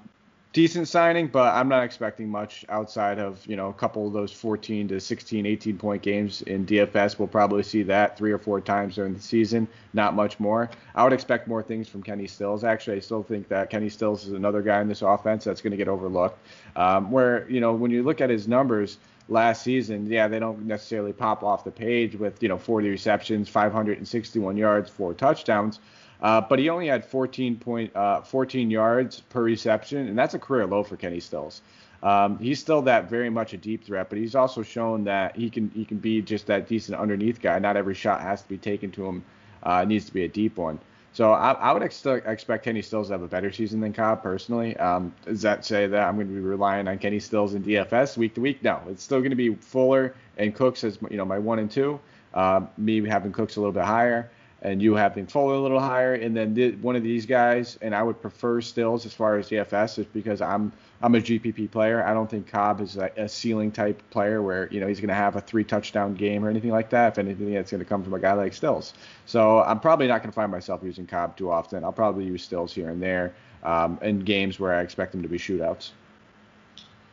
decent 0.58 0.88
signing, 0.88 1.28
but 1.28 1.54
I'm 1.54 1.70
not 1.70 1.84
expecting 1.84 2.28
much 2.28 2.66
outside 2.70 3.20
of, 3.20 3.46
you 3.46 3.56
know, 3.56 3.68
a 3.68 3.74
couple 3.74 4.08
of 4.08 4.14
those 4.14 4.32
14 4.32 4.88
to 4.88 5.00
16, 5.00 5.46
18 5.46 5.78
point 5.78 6.02
games 6.02 6.42
in 6.42 6.66
DFS. 6.66 7.20
We'll 7.20 7.28
probably 7.28 7.62
see 7.62 7.84
that 7.84 8.18
three 8.18 8.32
or 8.32 8.40
four 8.40 8.60
times 8.60 8.96
during 8.96 9.14
the 9.14 9.22
season, 9.22 9.68
not 9.94 10.16
much 10.16 10.40
more. 10.40 10.72
I 10.96 11.04
would 11.04 11.14
expect 11.14 11.48
more 11.48 11.62
things 11.62 11.88
from 11.88 12.02
Kenny 12.02 12.26
Stills. 12.26 12.64
Actually, 12.64 12.98
I 12.98 13.02
still 13.02 13.22
think 13.22 13.48
that 13.50 13.70
Kenny 13.70 13.88
Stills 13.88 14.26
is 14.26 14.34
another 14.34 14.64
guy 14.64 14.82
in 14.82 14.88
this 14.88 15.04
offense 15.04 15.44
that's 15.44 15.62
going 15.62 15.70
to 15.70 15.78
get 15.78 15.88
overlooked. 15.88 16.40
Um, 16.76 17.12
where, 17.12 17.48
you 17.48 17.60
know, 17.60 17.74
when 17.74 17.92
you 17.92 18.02
look 18.02 18.20
at 18.20 18.32
his 18.32 18.48
numbers, 18.48 18.98
last 19.30 19.62
season, 19.62 20.08
yeah, 20.08 20.28
they 20.28 20.40
don't 20.40 20.66
necessarily 20.66 21.14
pop 21.14 21.44
off 21.44 21.66
the 21.66 21.72
page 21.72 22.16
with 22.16 22.42
you 22.42 22.50
know 22.50 22.58
40 22.58 22.90
receptions, 22.90 23.48
561 23.48 24.58
yards, 24.58 24.90
four 24.90 25.14
touchdowns. 25.14 25.80
Uh, 26.22 26.42
but 26.42 26.60
he 26.60 26.70
only 26.70 26.88
had 26.88 27.06
14 27.06 27.58
point, 27.58 27.96
uh, 27.96 28.22
14 28.22 28.72
yards 28.72 29.22
per 29.22 29.44
reception, 29.44 30.08
and 30.08 30.18
that's 30.18 30.34
a 30.34 30.40
career 30.40 30.66
low 30.66 30.84
for 30.84 30.98
Kenny 30.98 31.20
Stills. 31.20 31.62
Um, 32.04 32.38
he's 32.40 32.60
still 32.60 32.82
that 32.84 33.10
very 33.10 33.30
much 33.30 33.54
a 33.54 33.58
deep 33.58 33.84
threat, 33.84 34.10
but 34.10 34.18
he's 34.18 34.36
also 34.36 34.62
shown 34.62 35.04
that 35.06 35.36
he 35.36 35.50
can 35.50 35.72
he 35.74 35.84
can 35.84 35.98
be 35.98 36.22
just 36.22 36.48
that 36.48 36.68
decent 36.68 37.00
underneath 37.00 37.42
guy. 37.42 37.58
Not 37.60 37.76
every 37.76 37.96
shot 37.96 38.22
has 38.22 38.42
to 38.42 38.50
be 38.50 38.58
taken 38.58 38.92
to 38.92 39.06
him; 39.06 39.24
uh, 39.64 39.84
needs 39.84 40.06
to 40.06 40.14
be 40.14 40.24
a 40.24 40.28
deep 40.28 40.58
one. 40.58 40.80
So 41.14 41.32
I, 41.32 41.54
I 41.54 41.72
would 41.72 41.82
ex- 41.82 42.06
expect 42.06 42.64
Kenny 42.64 42.84
Stills 42.84 43.08
to 43.08 43.14
have 43.14 43.24
a 43.24 43.28
better 43.28 43.52
season 43.52 43.80
than 43.80 43.94
Cobb 43.94 44.22
personally. 44.22 44.78
Um, 44.78 45.12
does 45.26 45.42
that 45.42 45.66
say 45.66 45.88
that 45.88 46.08
I'm 46.08 46.16
going 46.16 46.28
to 46.28 46.34
be 46.34 46.40
relying 46.40 46.88
on 46.88 47.00
Kenny 47.00 47.20
Stills 47.20 47.56
in 47.56 47.64
DFS 47.64 48.18
week 48.18 48.36
to 48.36 48.42
week? 48.42 48.62
No, 48.62 48.80
it's 48.88 49.02
still 49.02 49.20
going 49.20 49.32
to 49.32 49.36
be 49.36 49.56
Fuller 49.56 50.14
and 50.38 50.54
Cooks 50.54 50.84
as 50.84 51.00
you 51.10 51.18
know 51.18 51.26
my 51.26 51.40
one 51.40 51.58
and 51.58 51.72
two. 51.72 52.00
Uh, 52.36 52.62
me 52.78 53.04
having 53.08 53.32
Cooks 53.32 53.56
a 53.56 53.60
little 53.60 53.74
bit 53.74 53.86
higher 53.86 54.30
and 54.62 54.82
you 54.82 54.96
have 54.96 55.14
been 55.14 55.28
Fuller 55.28 55.54
a 55.54 55.60
little 55.60 55.80
higher, 55.80 56.16
and 56.16 56.36
then 56.36 56.56
th- 56.56 56.76
one 56.82 56.96
of 56.96 57.04
these 57.04 57.26
guys, 57.26 57.78
and 57.82 57.94
I 57.94 58.02
would 58.02 58.22
prefer 58.22 58.60
Stills 58.62 59.06
as 59.06 59.14
far 59.14 59.38
as 59.38 59.50
DFS, 59.50 60.00
is 60.00 60.06
because 60.08 60.42
I'm 60.42 60.72
I'm 61.02 61.14
a 61.14 61.20
GPP 61.20 61.70
player. 61.70 62.04
I 62.04 62.14
don't 62.14 62.30
think 62.30 62.48
Cobb 62.48 62.82
is 62.82 62.98
a, 62.98 63.12
a 63.18 63.30
ceiling 63.30 63.72
type 63.72 64.02
player 64.10 64.42
where 64.42 64.68
you 64.72 64.80
know 64.80 64.88
he's 64.88 65.00
going 65.00 65.10
to 65.10 65.16
have 65.16 65.36
a 65.36 65.42
three 65.42 65.64
touchdown 65.64 66.16
game 66.16 66.44
or 66.44 66.50
anything 66.50 66.72
like 66.72 66.90
that. 66.90 67.14
If 67.14 67.18
anything, 67.20 67.54
that's 67.54 67.70
going 67.70 67.80
to 67.80 67.86
come 67.86 68.04
from 68.04 68.14
a 68.14 68.20
guy 68.20 68.34
like 68.34 68.54
Stills. 68.54 68.94
So 69.26 69.62
I'm 69.62 69.80
probably 69.80 70.08
not 70.08 70.22
going 70.22 70.32
to 70.32 70.36
find 70.36 70.52
myself 70.52 70.82
using 70.84 71.06
Cobb 71.06 71.38
too 71.38 71.52
often. 71.52 71.84
I'll 71.84 71.94
probably 71.94 72.26
use 72.26 72.44
Stills 72.44 72.74
here 72.74 72.90
and 72.90 73.02
there 73.02 73.36
um, 73.64 74.00
in 74.02 74.20
games 74.20 74.60
where 74.60 74.74
I 74.74 74.82
expect 74.82 75.12
them 75.12 75.22
to 75.22 75.30
be 75.30 75.38
shootouts. 75.38 75.92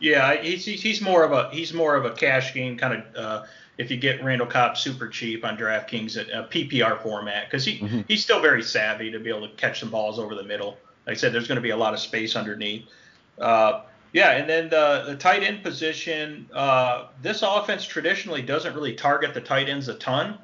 Yeah, 0.01 0.41
he's 0.41 0.65
he's 0.65 1.01
more 1.01 1.25
of 1.25 1.33
a 1.33 1.51
he's 1.51 1.75
more 1.75 1.95
of 1.95 2.07
a 2.07 2.13
cash 2.13 2.55
game 2.55 2.79
kind 2.79 2.95
of. 2.95 3.17
Uh, 3.17 3.45
if 3.79 3.91
you 3.91 3.97
get 3.97 4.23
Randall 4.23 4.47
Cobb 4.47 4.77
super 4.77 5.09
cheap 5.09 5.45
on 5.45 5.57
DraftKings 5.57 6.17
at 6.17 6.29
a 6.31 6.49
PPR 6.49 7.03
format 7.03 7.47
because 7.47 7.65
he 7.65 7.79
mm-hmm. 7.79 8.01
he's 8.09 8.23
still 8.23 8.41
very 8.41 8.63
savvy 8.63 9.11
to 9.11 9.19
be 9.19 9.31
able 9.31 9.49
to 9.49 9.55
catch 9.57 9.81
some 9.81 9.91
balls 9.91 10.19
over 10.19 10.35
the 10.35 10.45
middle. 10.45 10.79
Like 11.07 11.17
I 11.17 11.19
said, 11.19 11.33
there's 11.33 11.49
going 11.49 11.57
to 11.57 11.63
be 11.63 11.71
a 11.71 11.77
lot 11.77 11.93
of 11.93 12.01
space 12.01 12.37
underneath. 12.37 12.87
Uh, 13.39 13.83
Yeah, 14.15 14.31
and 14.31 14.49
then 14.49 14.71
the, 14.71 15.05
the 15.09 15.17
tight 15.17 15.43
end 15.43 15.65
position, 15.65 16.49
uh, 16.55 17.09
this 17.21 17.43
offense 17.43 17.85
traditionally 17.85 18.43
doesn't 18.43 18.73
really 18.73 18.95
target 18.95 19.35
the 19.35 19.41
tight 19.41 19.69
ends 19.69 19.89
a 19.89 19.95
ton. 19.95 20.39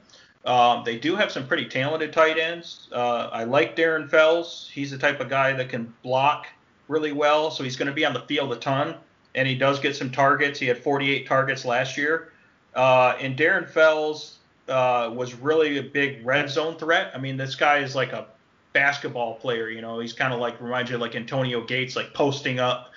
Um, 0.44 0.82
they 0.84 0.98
do 0.98 1.14
have 1.14 1.30
some 1.30 1.46
pretty 1.46 1.66
talented 1.66 2.12
tight 2.12 2.36
ends. 2.36 2.88
Uh, 2.90 3.28
I 3.32 3.44
like 3.44 3.76
Darren 3.76 4.10
Fells. 4.10 4.68
He's 4.72 4.90
the 4.90 4.98
type 4.98 5.20
of 5.20 5.28
guy 5.28 5.52
that 5.52 5.68
can 5.68 5.94
block 6.02 6.48
really 6.88 7.12
well, 7.12 7.52
so 7.52 7.62
he's 7.62 7.76
going 7.76 7.86
to 7.86 7.94
be 7.94 8.04
on 8.04 8.12
the 8.12 8.22
field 8.22 8.52
a 8.52 8.56
ton, 8.56 8.96
and 9.36 9.46
he 9.46 9.54
does 9.54 9.78
get 9.78 9.94
some 9.94 10.10
targets. 10.10 10.58
He 10.58 10.66
had 10.66 10.78
48 10.78 11.28
targets 11.28 11.64
last 11.64 11.96
year. 11.96 12.32
Uh, 12.74 13.16
and 13.20 13.36
Darren 13.36 13.68
Fells 13.68 14.38
uh, 14.68 15.10
was 15.12 15.34
really 15.34 15.78
a 15.78 15.82
big 15.82 16.24
red 16.24 16.48
zone 16.48 16.76
threat. 16.76 17.10
I 17.14 17.18
mean, 17.18 17.36
this 17.36 17.54
guy 17.54 17.78
is 17.78 17.94
like 17.94 18.12
a 18.12 18.26
basketball 18.72 19.34
player. 19.34 19.68
You 19.68 19.80
know, 19.80 19.98
he's 19.98 20.12
kind 20.12 20.32
of 20.32 20.40
like 20.40 20.60
reminds 20.60 20.90
you 20.90 20.96
of 20.96 21.02
like 21.02 21.16
Antonio 21.16 21.64
Gates, 21.64 21.96
like 21.96 22.14
posting 22.14 22.60
up 22.60 22.92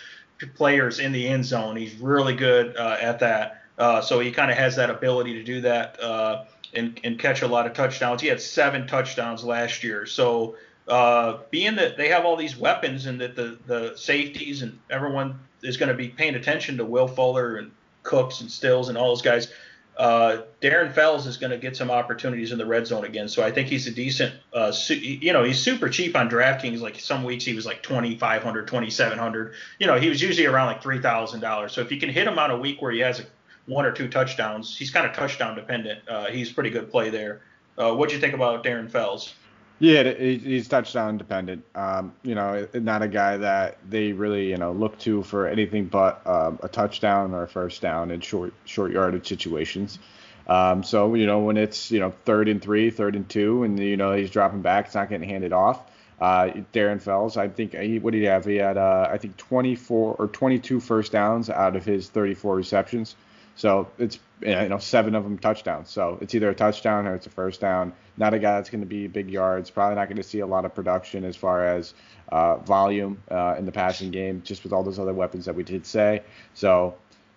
players 0.55 0.99
in 0.99 1.11
the 1.11 1.27
end 1.27 1.45
zone. 1.45 1.75
He's 1.75 1.95
really 1.95 2.35
good 2.35 2.75
uh, 2.77 2.97
at 2.99 3.19
that. 3.19 3.63
Uh, 3.77 4.01
so 4.01 4.19
he 4.19 4.31
kind 4.31 4.51
of 4.51 4.57
has 4.57 4.75
that 4.75 4.89
ability 4.89 5.33
to 5.33 5.43
do 5.43 5.61
that 5.61 5.99
uh, 6.01 6.45
and, 6.73 6.99
and 7.03 7.17
catch 7.17 7.41
a 7.41 7.47
lot 7.47 7.65
of 7.65 7.73
touchdowns. 7.73 8.21
He 8.21 8.27
had 8.27 8.41
seven 8.41 8.85
touchdowns 8.87 9.43
last 9.43 9.83
year. 9.83 10.05
So 10.05 10.55
uh, 10.87 11.39
being 11.49 11.75
that 11.75 11.97
they 11.97 12.09
have 12.09 12.25
all 12.25 12.35
these 12.35 12.57
weapons 12.57 13.05
and 13.05 13.19
that 13.21 13.35
the, 13.35 13.57
the 13.65 13.95
safeties 13.95 14.61
and 14.61 14.77
everyone 14.89 15.39
is 15.63 15.77
going 15.77 15.89
to 15.89 15.95
be 15.95 16.09
paying 16.09 16.35
attention 16.35 16.77
to 16.77 16.85
Will 16.85 17.07
Fuller 17.07 17.55
and 17.55 17.71
Cooks 18.03 18.41
and 18.41 18.51
Stills 18.51 18.89
and 18.89 18.97
all 18.97 19.09
those 19.09 19.21
guys, 19.21 19.47
uh, 19.97 20.41
Darren 20.61 20.91
Fells 20.91 21.27
is 21.27 21.37
going 21.37 21.51
to 21.51 21.57
get 21.57 21.77
some 21.77 21.91
opportunities 21.91 22.51
in 22.51 22.57
the 22.57 22.65
red 22.65 22.87
zone 22.87 23.05
again. 23.05 23.27
So 23.29 23.43
I 23.43 23.51
think 23.51 23.67
he's 23.67 23.85
a 23.87 23.91
decent, 23.91 24.33
uh, 24.51 24.71
su- 24.71 24.95
you 24.95 25.33
know, 25.33 25.43
he's 25.43 25.59
super 25.59 25.87
cheap 25.87 26.15
on 26.15 26.29
DraftKings. 26.29 26.81
Like 26.81 26.99
some 26.99 27.23
weeks 27.23 27.45
he 27.45 27.53
was 27.53 27.65
like 27.65 27.83
2,500, 27.83 28.67
2,700. 28.67 29.53
You 29.79 29.87
know, 29.87 29.99
he 29.99 30.09
was 30.09 30.21
usually 30.21 30.47
around 30.47 30.67
like 30.67 30.81
$3,000. 30.81 31.69
So 31.69 31.81
if 31.81 31.91
you 31.91 31.99
can 31.99 32.09
hit 32.09 32.27
him 32.27 32.39
on 32.39 32.51
a 32.51 32.57
week 32.57 32.81
where 32.81 32.91
he 32.91 32.99
has 32.99 33.19
a, 33.19 33.25
one 33.65 33.85
or 33.85 33.91
two 33.91 34.09
touchdowns, 34.09 34.75
he's 34.75 34.91
kind 34.91 35.05
of 35.05 35.15
touchdown 35.15 35.55
dependent. 35.55 36.07
Uh, 36.07 36.25
he's 36.25 36.51
pretty 36.51 36.69
good 36.69 36.89
play 36.89 37.09
there. 37.09 37.41
Uh, 37.77 37.93
what 37.93 38.09
do 38.09 38.15
you 38.15 38.21
think 38.21 38.33
about 38.33 38.63
Darren 38.63 38.89
Fells? 38.89 39.33
Yeah, 39.83 40.13
he's 40.13 40.69
touchdown 40.69 41.17
dependent. 41.17 41.65
Um, 41.75 42.13
you 42.23 42.35
know, 42.35 42.65
not 42.73 43.01
a 43.01 43.07
guy 43.09 43.35
that 43.35 43.79
they 43.89 44.13
really 44.13 44.49
you 44.49 44.55
know 44.55 44.71
look 44.71 44.97
to 44.99 45.23
for 45.23 45.45
anything 45.45 45.87
but 45.87 46.25
um, 46.25 46.57
a 46.63 46.69
touchdown 46.69 47.33
or 47.33 47.43
a 47.43 47.47
first 47.49 47.81
down 47.81 48.09
in 48.09 48.21
short 48.21 48.53
short 48.63 48.93
yardage 48.93 49.27
situations. 49.27 49.99
Um, 50.47 50.83
so 50.83 51.15
you 51.15 51.25
know 51.25 51.39
when 51.39 51.57
it's 51.57 51.91
you 51.91 51.99
know 51.99 52.13
third 52.23 52.47
and 52.47 52.61
three, 52.61 52.91
third 52.91 53.13
and 53.17 53.27
two, 53.27 53.63
and 53.63 53.77
you 53.77 53.97
know 53.97 54.13
he's 54.13 54.29
dropping 54.29 54.61
back, 54.61 54.85
it's 54.85 54.95
not 54.95 55.09
getting 55.09 55.27
handed 55.27 55.51
off. 55.51 55.91
Uh, 56.17 56.51
Darren 56.71 57.01
Fells, 57.01 57.35
I 57.35 57.49
think 57.49 57.75
he, 57.75 57.99
what 57.99 58.13
did 58.13 58.19
he 58.19 58.27
have? 58.27 58.45
He 58.45 58.55
had 58.55 58.77
uh, 58.77 59.09
I 59.11 59.17
think 59.17 59.35
24 59.35 60.15
or 60.17 60.27
22 60.29 60.79
first 60.79 61.11
downs 61.11 61.49
out 61.49 61.75
of 61.75 61.83
his 61.83 62.07
34 62.07 62.55
receptions. 62.55 63.17
So 63.55 63.89
it's 63.97 64.19
you 64.41 64.69
know 64.69 64.77
seven 64.77 65.15
of 65.15 65.23
them 65.23 65.37
touchdowns. 65.37 65.89
So 65.89 66.17
it's 66.21 66.33
either 66.35 66.49
a 66.49 66.55
touchdown 66.55 67.07
or 67.07 67.15
it's 67.15 67.27
a 67.27 67.29
first 67.29 67.61
down. 67.61 67.93
Not 68.17 68.33
a 68.33 68.39
guy 68.39 68.55
that's 68.55 68.69
going 68.69 68.81
to 68.81 68.87
be 68.87 69.07
big 69.07 69.29
yards. 69.29 69.69
Probably 69.69 69.95
not 69.95 70.07
going 70.07 70.17
to 70.17 70.23
see 70.23 70.39
a 70.39 70.47
lot 70.47 70.65
of 70.65 70.75
production 70.75 71.23
as 71.23 71.35
far 71.35 71.65
as 71.65 71.93
uh, 72.31 72.57
volume 72.57 73.21
uh, 73.29 73.55
in 73.57 73.65
the 73.65 73.71
passing 73.71 74.11
game, 74.11 74.41
just 74.43 74.63
with 74.63 74.73
all 74.73 74.83
those 74.83 74.99
other 74.99 75.13
weapons 75.13 75.45
that 75.45 75.55
we 75.55 75.63
did 75.63 75.85
say. 75.85 76.23
So 76.53 76.95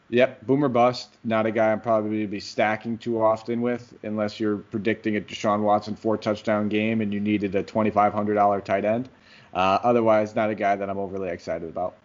Yep, 0.08 0.46
boomer 0.46 0.68
bust. 0.68 1.16
Not 1.24 1.46
a 1.46 1.50
guy 1.50 1.72
I'm 1.72 1.80
probably 1.80 2.10
going 2.10 2.22
to 2.22 2.28
be 2.28 2.40
stacking 2.40 2.98
too 2.98 3.20
often 3.20 3.60
with, 3.60 3.92
unless 4.04 4.38
you're 4.38 4.58
predicting 4.58 5.16
a 5.16 5.20
Deshaun 5.20 5.62
Watson 5.62 5.96
four 5.96 6.16
touchdown 6.16 6.68
game 6.68 7.00
and 7.00 7.12
you 7.12 7.18
needed 7.18 7.54
a 7.56 7.64
$2,500 7.64 8.64
tight 8.64 8.84
end. 8.84 9.08
Uh, 9.52 9.78
otherwise, 9.82 10.36
not 10.36 10.50
a 10.50 10.54
guy 10.54 10.76
that 10.76 10.88
I'm 10.88 10.98
overly 10.98 11.30
excited 11.30 11.68
about. 11.68 11.96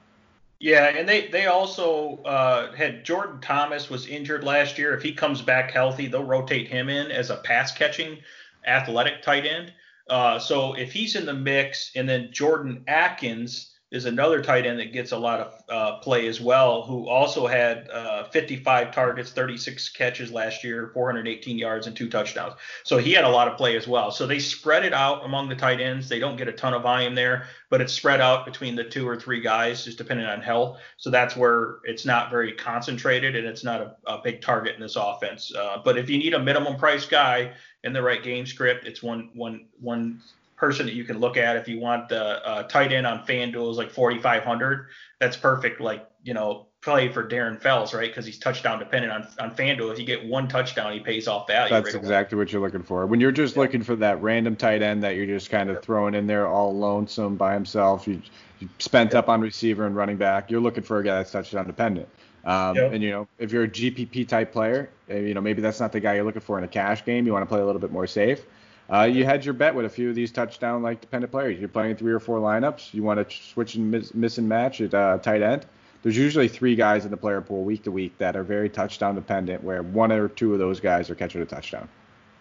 Yeah, 0.61 0.89
and 0.89 1.09
they 1.09 1.27
they 1.27 1.47
also 1.47 2.21
uh, 2.23 2.71
had 2.73 3.03
Jordan 3.03 3.41
Thomas 3.41 3.89
was 3.89 4.05
injured 4.05 4.43
last 4.43 4.77
year. 4.77 4.93
If 4.95 5.01
he 5.01 5.11
comes 5.11 5.41
back 5.41 5.71
healthy, 5.71 6.05
they'll 6.05 6.23
rotate 6.23 6.67
him 6.67 6.87
in 6.87 7.09
as 7.09 7.31
a 7.31 7.37
pass 7.37 7.71
catching 7.71 8.19
athletic 8.67 9.23
tight 9.23 9.47
end. 9.47 9.73
Uh, 10.07 10.37
so 10.37 10.73
if 10.73 10.93
he's 10.93 11.15
in 11.15 11.25
the 11.25 11.33
mix, 11.33 11.89
and 11.95 12.07
then 12.07 12.29
Jordan 12.31 12.83
Akins 12.87 13.71
is 13.91 14.05
another 14.05 14.41
tight 14.41 14.65
end 14.65 14.79
that 14.79 14.93
gets 14.93 15.11
a 15.11 15.17
lot 15.17 15.41
of 15.41 15.63
uh, 15.69 15.97
play 15.99 16.27
as 16.27 16.39
well, 16.39 16.83
who 16.83 17.09
also 17.09 17.45
had 17.45 17.89
uh, 17.89 18.23
55 18.29 18.93
targets, 18.93 19.31
36 19.31 19.89
catches 19.89 20.31
last 20.31 20.63
year, 20.63 20.91
418 20.93 21.57
yards, 21.57 21.87
and 21.87 21.95
two 21.95 22.09
touchdowns. 22.09 22.53
So 22.83 22.97
he 22.97 23.11
had 23.11 23.25
a 23.25 23.29
lot 23.29 23.49
of 23.49 23.57
play 23.57 23.75
as 23.75 23.89
well. 23.89 24.09
So 24.09 24.25
they 24.25 24.39
spread 24.39 24.85
it 24.85 24.93
out 24.93 25.25
among 25.25 25.49
the 25.49 25.55
tight 25.55 25.81
ends. 25.81 26.07
They 26.07 26.19
don't 26.19 26.37
get 26.37 26.47
a 26.47 26.53
ton 26.53 26.73
of 26.73 26.83
volume 26.83 27.15
there, 27.15 27.47
but 27.69 27.81
it's 27.81 27.91
spread 27.91 28.21
out 28.21 28.45
between 28.45 28.75
the 28.75 28.85
two 28.85 29.07
or 29.07 29.17
three 29.17 29.41
guys, 29.41 29.83
just 29.83 29.97
depending 29.97 30.25
on 30.25 30.41
health. 30.41 30.79
So 30.95 31.09
that's 31.09 31.35
where 31.35 31.79
it's 31.83 32.05
not 32.05 32.31
very 32.31 32.53
concentrated 32.53 33.35
and 33.35 33.45
it's 33.45 33.65
not 33.65 33.81
a, 33.81 33.95
a 34.07 34.21
big 34.23 34.41
target 34.41 34.73
in 34.75 34.81
this 34.81 34.95
offense. 34.95 35.53
Uh, 35.53 35.81
but 35.83 35.97
if 35.97 36.09
you 36.09 36.17
need 36.17 36.33
a 36.33 36.39
minimum 36.39 36.77
price 36.77 37.05
guy 37.05 37.51
in 37.83 37.91
the 37.91 38.01
right 38.01 38.23
game 38.23 38.45
script, 38.45 38.87
it's 38.87 39.03
one 39.03 39.31
one 39.33 39.65
one 39.81 40.21
person 40.61 40.85
that 40.85 40.93
you 40.93 41.03
can 41.03 41.17
look 41.17 41.37
at 41.37 41.57
if 41.57 41.67
you 41.67 41.79
want 41.79 42.07
the 42.07 42.23
uh, 42.47 42.63
tight 42.63 42.93
end 42.93 43.07
on 43.07 43.25
FanDuel 43.25 43.71
is 43.71 43.77
like 43.77 43.89
4,500. 43.89 44.89
That's 45.19 45.35
perfect. 45.35 45.81
Like, 45.81 46.07
you 46.23 46.35
know, 46.35 46.67
play 46.83 47.09
for 47.09 47.27
Darren 47.27 47.59
Fells, 47.59 47.95
right? 47.95 48.07
Because 48.07 48.27
he's 48.27 48.37
touchdown 48.37 48.77
dependent 48.77 49.11
on, 49.11 49.27
on 49.39 49.55
FanDuel. 49.55 49.91
If 49.91 49.97
you 49.97 50.05
get 50.05 50.23
one 50.23 50.47
touchdown, 50.47 50.93
he 50.93 50.99
pays 50.99 51.27
off 51.27 51.47
value. 51.47 51.73
That's 51.73 51.87
right 51.87 51.95
exactly 51.95 52.35
away. 52.35 52.43
what 52.43 52.53
you're 52.53 52.61
looking 52.61 52.83
for. 52.83 53.07
When 53.07 53.19
you're 53.19 53.31
just 53.31 53.55
yeah. 53.55 53.63
looking 53.63 53.81
for 53.81 53.95
that 53.95 54.21
random 54.21 54.55
tight 54.55 54.83
end 54.83 55.01
that 55.01 55.15
you're 55.15 55.25
just 55.25 55.49
kind 55.49 55.71
of 55.71 55.81
throwing 55.81 56.13
in 56.13 56.27
there 56.27 56.47
all 56.47 56.77
lonesome 56.77 57.37
by 57.37 57.55
himself, 57.55 58.07
you, 58.07 58.21
you 58.59 58.69
spent 58.77 59.13
yeah. 59.13 59.19
up 59.19 59.29
on 59.29 59.41
receiver 59.41 59.87
and 59.87 59.95
running 59.95 60.17
back, 60.17 60.51
you're 60.51 60.61
looking 60.61 60.83
for 60.83 60.99
a 60.99 61.03
guy 61.03 61.15
that's 61.15 61.31
touchdown 61.31 61.65
dependent. 61.65 62.07
Um, 62.45 62.75
yep. 62.75 62.93
And 62.93 63.03
you 63.03 63.09
know, 63.09 63.27
if 63.39 63.51
you're 63.51 63.63
a 63.63 63.67
GPP 63.67 64.27
type 64.27 64.53
player, 64.53 64.91
eh, 65.09 65.19
you 65.19 65.33
know 65.33 65.41
maybe 65.41 65.61
that's 65.61 65.79
not 65.79 65.91
the 65.91 65.99
guy 65.99 66.15
you're 66.15 66.23
looking 66.23 66.41
for 66.41 66.59
in 66.59 66.63
a 66.63 66.67
cash 66.67 67.03
game. 67.03 67.25
You 67.25 67.33
want 67.33 67.43
to 67.43 67.47
play 67.47 67.61
a 67.61 67.65
little 67.65 67.81
bit 67.81 67.91
more 67.91 68.05
safe. 68.05 68.45
Uh, 68.91 69.03
you 69.03 69.23
had 69.23 69.45
your 69.45 69.53
bet 69.53 69.73
with 69.73 69.85
a 69.85 69.89
few 69.89 70.09
of 70.09 70.15
these 70.15 70.31
touchdown 70.31 70.83
like 70.83 70.99
dependent 70.99 71.31
players. 71.31 71.57
You're 71.57 71.69
playing 71.69 71.95
three 71.95 72.11
or 72.11 72.19
four 72.19 72.39
lineups. 72.39 72.93
You 72.93 73.03
want 73.03 73.27
to 73.27 73.35
switch 73.35 73.75
and 73.75 73.89
miss, 73.89 74.13
miss 74.13 74.37
and 74.37 74.49
match 74.49 74.81
at 74.81 74.93
uh, 74.93 75.17
tight 75.19 75.41
end. 75.41 75.65
There's 76.03 76.17
usually 76.17 76.49
three 76.49 76.75
guys 76.75 77.05
in 77.05 77.11
the 77.11 77.17
player 77.17 77.39
pool 77.41 77.63
week 77.63 77.83
to 77.83 77.91
week 77.91 78.17
that 78.17 78.35
are 78.35 78.43
very 78.43 78.69
touchdown 78.69 79.15
dependent, 79.15 79.63
where 79.63 79.81
one 79.81 80.11
or 80.11 80.27
two 80.27 80.51
of 80.51 80.59
those 80.59 80.79
guys 80.79 81.09
are 81.09 81.15
catching 81.15 81.41
a 81.41 81.45
touchdown. 81.45 81.87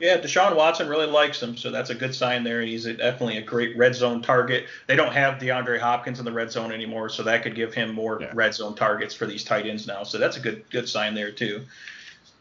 Yeah, 0.00 0.16
Deshaun 0.16 0.56
Watson 0.56 0.88
really 0.88 1.06
likes 1.06 1.42
him, 1.42 1.58
so 1.58 1.70
that's 1.70 1.90
a 1.90 1.94
good 1.94 2.14
sign 2.14 2.42
there. 2.42 2.62
He's 2.62 2.86
a, 2.86 2.94
definitely 2.94 3.36
a 3.36 3.42
great 3.42 3.76
red 3.76 3.94
zone 3.94 4.22
target. 4.22 4.64
They 4.86 4.96
don't 4.96 5.12
have 5.12 5.34
DeAndre 5.34 5.78
Hopkins 5.78 6.18
in 6.18 6.24
the 6.24 6.32
red 6.32 6.50
zone 6.50 6.72
anymore, 6.72 7.10
so 7.10 7.22
that 7.24 7.42
could 7.42 7.54
give 7.54 7.74
him 7.74 7.94
more 7.94 8.18
yeah. 8.18 8.32
red 8.34 8.54
zone 8.54 8.74
targets 8.74 9.14
for 9.14 9.26
these 9.26 9.44
tight 9.44 9.66
ends 9.66 9.86
now. 9.86 10.02
So 10.04 10.16
that's 10.16 10.38
a 10.38 10.40
good 10.40 10.64
good 10.70 10.88
sign 10.88 11.14
there 11.14 11.30
too. 11.30 11.66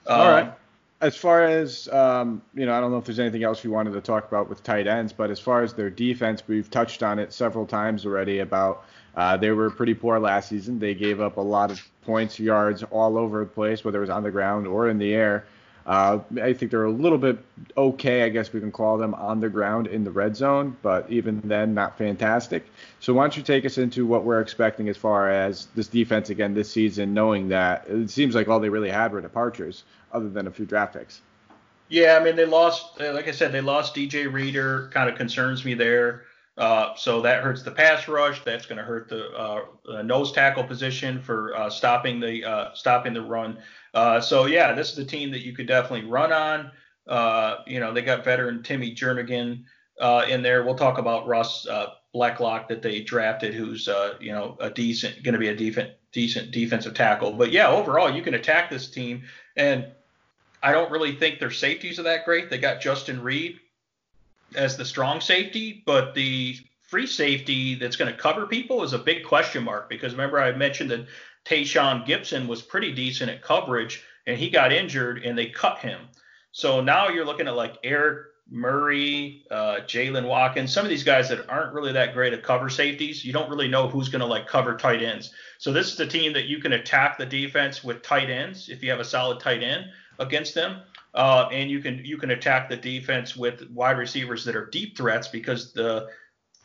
All 0.08 0.22
um, 0.22 0.28
right 0.30 0.54
as 1.02 1.16
far 1.16 1.44
as 1.44 1.88
um, 1.90 2.42
you 2.54 2.66
know, 2.66 2.74
I 2.74 2.82
don't 2.82 2.92
know 2.92 2.98
if 2.98 3.06
there's 3.06 3.20
anything 3.20 3.44
else 3.44 3.64
you 3.64 3.72
wanted 3.72 3.94
to 3.94 4.02
talk 4.02 4.28
about 4.28 4.50
with 4.50 4.64
tight 4.64 4.88
ends, 4.88 5.14
but 5.14 5.30
as 5.30 5.40
far 5.40 5.64
as 5.64 5.74
their 5.74 5.90
defense, 5.90 6.44
we've 6.48 6.70
touched 6.70 7.04
on 7.04 7.20
it 7.20 7.32
several 7.32 7.66
times 7.66 8.06
already 8.06 8.40
about 8.40 8.86
uh, 9.16 9.38
they 9.38 9.52
were 9.52 9.70
pretty 9.70 9.94
poor 9.94 10.20
last 10.20 10.50
season. 10.50 10.80
They 10.80 10.94
gave 10.94 11.22
up 11.22 11.38
a 11.38 11.42
lot 11.42 11.72
of 11.72 11.82
points, 12.04 12.40
yards 12.40 12.84
all 12.84 13.18
over 13.18 13.40
the 13.40 13.46
place, 13.50 13.84
whether 13.84 14.00
it 14.00 14.02
was 14.02 14.10
on 14.10 14.24
the 14.24 14.32
ground 14.32 14.68
or 14.68 14.90
in 14.90 14.98
the 14.98 15.14
air. 15.14 15.46
Uh, 15.86 16.20
I 16.42 16.54
think 16.54 16.72
they're 16.72 16.86
a 16.86 16.92
little 16.92 17.18
bit 17.18 17.40
okay, 17.76 18.24
I 18.24 18.30
guess 18.30 18.54
we 18.54 18.60
can 18.60 18.72
call 18.72 18.98
them 18.98 19.14
on 19.16 19.40
the 19.40 19.50
ground 19.50 19.88
in 19.88 20.04
the 20.04 20.12
red 20.12 20.36
zone, 20.36 20.78
but 20.82 21.10
even 21.10 21.42
then, 21.44 21.74
not 21.74 21.98
fantastic. 21.98 22.66
So 23.00 23.14
why 23.14 23.24
don't 23.24 23.38
you 23.38 23.44
take 23.44 23.66
us 23.66 23.78
into 23.78 24.06
what 24.06 24.24
we're 24.24 24.42
expecting 24.42 24.90
as 24.90 24.98
far 24.98 25.30
as 25.30 25.68
this 25.76 25.88
defense 25.88 26.30
again 26.30 26.54
this 26.54 26.72
season, 26.72 27.14
knowing 27.14 27.50
that 27.50 27.86
it 27.88 28.10
seems 28.10 28.36
like 28.36 28.48
all 28.48 28.60
they 28.60 28.70
really 28.70 28.92
had 28.92 29.12
were 29.12 29.22
departures, 29.22 29.84
other 30.12 30.30
than 30.30 30.48
a 30.48 30.52
few 30.52 30.66
draft 30.66 30.94
picks. 30.94 31.22
Yeah, 31.88 32.18
I 32.20 32.24
mean 32.24 32.36
they 32.36 32.46
lost, 32.46 33.00
like 33.00 33.28
I 33.28 33.32
said, 33.32 33.52
they 33.52 33.62
lost 33.62 33.96
DJ 33.96 34.32
Reader. 34.32 34.90
Kind 34.94 35.10
of 35.10 35.18
concerns 35.18 35.66
me 35.66 35.74
there. 35.74 36.24
Uh, 36.60 36.94
so 36.96 37.22
that 37.22 37.42
hurts 37.42 37.64
the 37.64 37.72
pass 37.72 38.08
rush. 38.10 38.44
That's 38.44 38.66
going 38.66 38.78
to 38.78 38.84
hurt 38.84 39.08
the 39.08 39.30
uh, 39.32 40.02
nose 40.02 40.34
tackle 40.34 40.66
position 40.66 41.22
for 41.22 41.56
uh, 41.56 41.70
stopping 41.70 42.20
the 42.20 42.44
uh, 42.44 42.74
stopping 42.74 43.14
the 43.14 43.22
run. 43.22 43.58
Uh, 43.94 44.22
so 44.22 44.46
yeah, 44.46 44.74
this 44.74 44.92
is 44.92 44.98
a 44.98 45.06
team 45.06 45.32
that 45.32 45.42
you 45.42 45.54
could 45.54 45.68
definitely 45.68 46.10
run 46.10 46.32
on. 46.32 46.72
Uh, 47.08 47.58
you 47.66 47.80
know, 47.80 47.94
they 47.94 48.02
got 48.02 48.24
veteran 48.24 48.62
Timmy 48.64 48.94
Jernigan 48.94 49.64
in 50.28 50.42
there. 50.44 50.64
We'll 50.64 50.76
talk 50.76 50.98
about 50.98 51.28
Ross 51.28 51.68
Blacklock 52.14 52.68
that 52.70 52.82
they 52.82 53.02
drafted, 53.02 53.54
who's 53.54 53.88
you 54.20 54.32
know 54.32 54.58
a 54.60 54.70
decent, 54.70 55.24
going 55.24 55.34
to 55.34 55.40
be 55.40 55.50
a 55.50 55.96
decent 56.12 56.52
defensive 56.52 56.94
tackle. 56.94 57.32
But 57.34 57.52
yeah, 57.52 57.68
overall 57.68 58.14
you 58.14 58.22
can 58.22 58.36
attack 58.36 58.70
this 58.70 58.90
team, 58.90 59.24
and 59.56 59.88
I 60.62 60.72
don't 60.72 60.92
really 60.92 61.16
think 61.16 61.40
their 61.40 61.52
safeties 61.52 62.00
are 62.00 62.04
that 62.04 62.26
great. 62.26 62.50
They 62.50 62.58
got 62.58 62.82
Justin 62.82 63.22
Reid 63.22 63.60
as 64.56 64.78
the 64.78 64.86
strong 64.86 65.22
safety, 65.22 65.84
but 65.86 66.14
the 66.14 66.58
free 66.82 67.08
safety 67.08 67.76
that's 67.76 67.96
going 67.96 68.12
to 68.12 68.18
cover 68.18 68.48
people 68.48 68.84
is 68.84 68.94
a 68.94 69.00
big 69.00 69.24
question 69.24 69.64
mark 69.64 69.90
because 69.90 70.12
remember 70.12 70.40
I 70.40 70.52
mentioned 70.52 70.90
that 70.90 71.06
Tashaun 71.46 72.06
Gipson 72.06 72.48
was 72.48 72.62
pretty 72.62 72.92
decent 72.92 73.32
at 73.32 73.42
coverage 73.42 74.04
and 74.28 74.38
he 74.38 74.50
got 74.50 74.72
injured 74.72 75.24
and 75.24 75.38
they 75.38 75.48
cut 75.48 75.80
him. 75.80 76.02
So 76.52 76.82
now 76.82 77.10
you're 77.10 77.26
looking 77.26 77.48
at 77.48 77.56
like 77.56 77.78
Eric 77.84 78.28
Murray, 78.52 79.46
uh, 79.52 79.78
Jaylen 79.86 80.28
Watkins, 80.28 80.74
some 80.74 80.86
of 80.86 80.90
these 80.90 81.04
guys 81.04 81.30
that 81.30 81.48
aren't 81.50 81.74
really 81.74 81.92
that 81.94 82.14
great 82.14 82.34
at 82.34 82.44
cover 82.44 82.70
safeties. 82.70 83.24
You 83.24 83.32
don't 83.32 83.50
really 83.50 83.68
know 83.68 83.88
who's 83.88 84.10
going 84.10 84.22
to 84.22 84.26
like 84.26 84.48
cover 84.48 84.76
tight 84.76 85.04
ends. 85.04 85.32
So 85.60 85.72
this 85.72 85.94
is 85.94 86.00
a 86.00 86.08
team 86.08 86.34
that 86.34 86.46
you 86.46 86.60
can 86.60 86.74
attack 86.74 87.18
the 87.18 87.26
defense 87.26 87.84
with 87.84 88.02
tight 88.02 88.30
ends 88.30 88.70
if 88.70 88.84
you 88.84 88.90
have 88.90 89.00
a 89.00 89.06
solid 89.06 89.40
tight 89.40 89.62
end 89.62 89.86
against 90.18 90.56
them. 90.56 90.82
Uh, 91.14 91.50
and 91.52 91.72
you 91.72 91.80
can 91.80 92.04
you 92.06 92.18
can 92.18 92.32
attack 92.32 92.70
the 92.70 92.78
defense 92.78 93.36
with 93.36 93.68
wide 93.72 93.98
receivers 93.98 94.46
that 94.46 94.56
are 94.56 94.68
deep 94.68 94.96
threats 94.96 95.28
because 95.28 95.74
the 95.74 96.08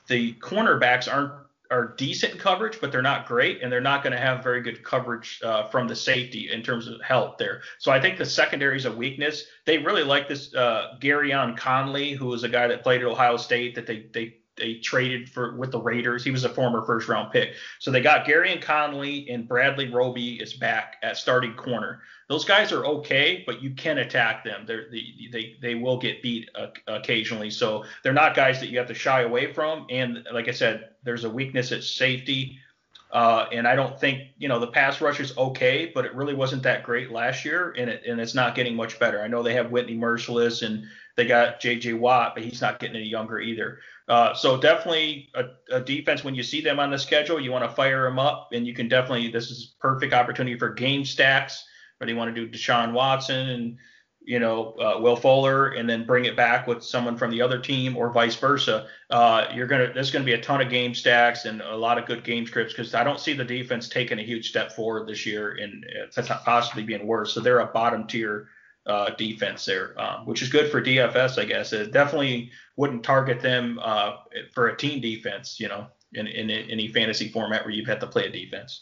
the 0.08 0.34
cornerbacks 0.34 1.10
aren't 1.12 1.32
are 1.70 1.94
decent 1.96 2.38
coverage, 2.38 2.80
but 2.80 2.92
they're 2.92 3.02
not 3.02 3.26
great, 3.26 3.62
and 3.62 3.72
they're 3.72 3.80
not 3.80 4.02
going 4.02 4.12
to 4.12 4.20
have 4.20 4.42
very 4.42 4.60
good 4.60 4.84
coverage 4.84 5.40
uh, 5.42 5.64
from 5.68 5.88
the 5.88 5.96
safety 5.96 6.50
in 6.52 6.62
terms 6.62 6.86
of 6.86 7.00
help 7.00 7.38
there. 7.38 7.62
So 7.78 7.90
I 7.90 8.00
think 8.00 8.18
the 8.18 8.26
secondary 8.26 8.76
is 8.76 8.84
a 8.84 8.92
weakness. 8.92 9.44
They 9.64 9.78
really 9.78 10.04
like 10.04 10.28
this 10.28 10.54
uh, 10.54 10.96
Gareon 11.00 11.56
Conley, 11.56 12.12
who 12.12 12.26
was 12.26 12.44
a 12.44 12.48
guy 12.48 12.66
that 12.68 12.82
played 12.82 13.00
at 13.00 13.06
Ohio 13.06 13.36
State 13.36 13.74
that 13.76 13.86
they 13.86 14.06
they 14.12 14.36
they 14.56 14.74
traded 14.74 15.28
for 15.28 15.56
with 15.56 15.72
the 15.72 15.80
Raiders. 15.80 16.24
He 16.24 16.30
was 16.30 16.44
a 16.44 16.48
former 16.48 16.82
first 16.82 17.08
round 17.08 17.32
pick. 17.32 17.54
So 17.78 17.90
they 17.90 18.00
got 18.00 18.24
Gareon 18.24 18.62
Conley 18.62 19.28
and 19.30 19.48
Bradley 19.48 19.88
Roby 19.88 20.40
is 20.40 20.54
back 20.54 20.96
at 21.02 21.16
starting 21.16 21.54
corner. 21.54 22.02
Those 22.28 22.44
guys 22.44 22.72
are 22.72 22.84
okay, 22.86 23.42
but 23.46 23.62
you 23.62 23.70
can 23.70 23.98
attack 23.98 24.44
them. 24.44 24.64
They're, 24.66 24.88
they 24.90 25.28
they 25.30 25.56
they 25.60 25.74
will 25.74 25.98
get 25.98 26.22
beat 26.22 26.48
uh, 26.54 26.68
occasionally. 26.86 27.50
So 27.50 27.84
they're 28.02 28.12
not 28.12 28.34
guys 28.34 28.60
that 28.60 28.68
you 28.68 28.78
have 28.78 28.88
to 28.88 28.94
shy 28.94 29.22
away 29.22 29.52
from. 29.52 29.86
And 29.90 30.26
like 30.32 30.48
I 30.48 30.52
said, 30.52 30.90
there's 31.02 31.24
a 31.24 31.30
weakness 31.30 31.72
at 31.72 31.82
safety. 31.82 32.58
Uh, 33.12 33.46
and 33.52 33.68
I 33.68 33.76
don't 33.76 33.98
think 33.98 34.30
you 34.38 34.48
know 34.48 34.58
the 34.58 34.66
pass 34.66 35.00
rush 35.00 35.20
is 35.20 35.36
okay, 35.38 35.92
but 35.94 36.04
it 36.04 36.14
really 36.14 36.34
wasn't 36.34 36.64
that 36.64 36.82
great 36.82 37.12
last 37.12 37.44
year, 37.44 37.72
and 37.78 37.88
it 37.88 38.02
and 38.06 38.20
it's 38.20 38.34
not 38.34 38.54
getting 38.54 38.74
much 38.74 38.98
better. 38.98 39.22
I 39.22 39.28
know 39.28 39.42
they 39.42 39.54
have 39.54 39.70
Whitney 39.70 39.96
Mercilus 39.96 40.62
and 40.62 40.84
they 41.16 41.26
got 41.26 41.60
J.J. 41.60 41.94
Watt, 41.94 42.34
but 42.34 42.44
he's 42.44 42.60
not 42.60 42.80
getting 42.80 42.96
any 42.96 43.06
younger 43.06 43.40
either. 43.40 43.78
Uh, 44.08 44.34
so 44.34 44.60
definitely 44.60 45.30
a, 45.34 45.44
a, 45.70 45.80
defense 45.80 46.24
when 46.24 46.34
you 46.34 46.42
see 46.42 46.60
them 46.60 46.78
on 46.78 46.90
the 46.90 46.98
schedule, 46.98 47.40
you 47.40 47.50
want 47.50 47.64
to 47.64 47.74
fire 47.74 48.04
them 48.04 48.18
up, 48.18 48.48
and 48.52 48.66
you 48.66 48.74
can 48.74 48.88
definitely 48.88 49.30
this 49.30 49.50
is 49.50 49.74
perfect 49.80 50.12
opportunity 50.12 50.58
for 50.58 50.70
game 50.70 51.04
stacks. 51.04 51.64
But 51.98 52.08
you 52.08 52.16
want 52.16 52.34
to 52.34 52.46
do 52.46 52.50
Deshaun 52.50 52.92
Watson 52.92 53.48
and 53.50 53.78
you 54.20 54.40
know 54.40 54.72
uh, 54.72 55.00
Will 55.00 55.16
Fuller, 55.16 55.68
and 55.68 55.88
then 55.88 56.04
bring 56.04 56.26
it 56.26 56.36
back 56.36 56.66
with 56.66 56.82
someone 56.82 57.16
from 57.16 57.30
the 57.30 57.40
other 57.40 57.58
team 57.58 57.96
or 57.96 58.12
vice 58.12 58.34
versa. 58.34 58.88
Uh, 59.08 59.46
you're 59.54 59.68
gonna 59.68 59.90
there's 59.94 60.10
gonna 60.10 60.24
be 60.24 60.32
a 60.32 60.40
ton 60.40 60.60
of 60.60 60.68
game 60.68 60.94
stacks 60.94 61.46
and 61.46 61.62
a 61.62 61.76
lot 61.76 61.96
of 61.96 62.04
good 62.04 62.24
game 62.24 62.44
scripts 62.44 62.74
because 62.74 62.92
I 62.94 63.04
don't 63.04 63.20
see 63.20 63.32
the 63.32 63.44
defense 63.44 63.88
taking 63.88 64.18
a 64.18 64.22
huge 64.22 64.50
step 64.50 64.72
forward 64.72 65.08
this 65.08 65.24
year, 65.24 65.56
and 65.62 65.86
possibly 66.44 66.82
being 66.82 67.06
worse. 67.06 67.32
So 67.32 67.40
they're 67.40 67.60
a 67.60 67.66
bottom 67.66 68.06
tier 68.06 68.48
uh, 68.86 69.10
defense 69.10 69.64
there, 69.64 70.00
um, 70.00 70.26
which 70.26 70.42
is 70.42 70.48
good 70.48 70.70
for 70.70 70.82
DFS, 70.82 71.38
I 71.38 71.44
guess. 71.44 71.72
It 71.72 71.92
definitely 71.92 72.50
wouldn't 72.76 73.02
target 73.02 73.40
them 73.40 73.78
uh, 73.82 74.16
for 74.52 74.68
a 74.68 74.76
team 74.76 75.00
defense, 75.00 75.58
you 75.58 75.68
know, 75.68 75.86
in, 76.12 76.26
in, 76.26 76.50
in, 76.50 76.70
any 76.70 76.88
fantasy 76.88 77.28
format 77.28 77.64
where 77.64 77.72
you've 77.72 77.88
had 77.88 78.00
to 78.00 78.06
play 78.06 78.26
a 78.26 78.30
defense. 78.30 78.80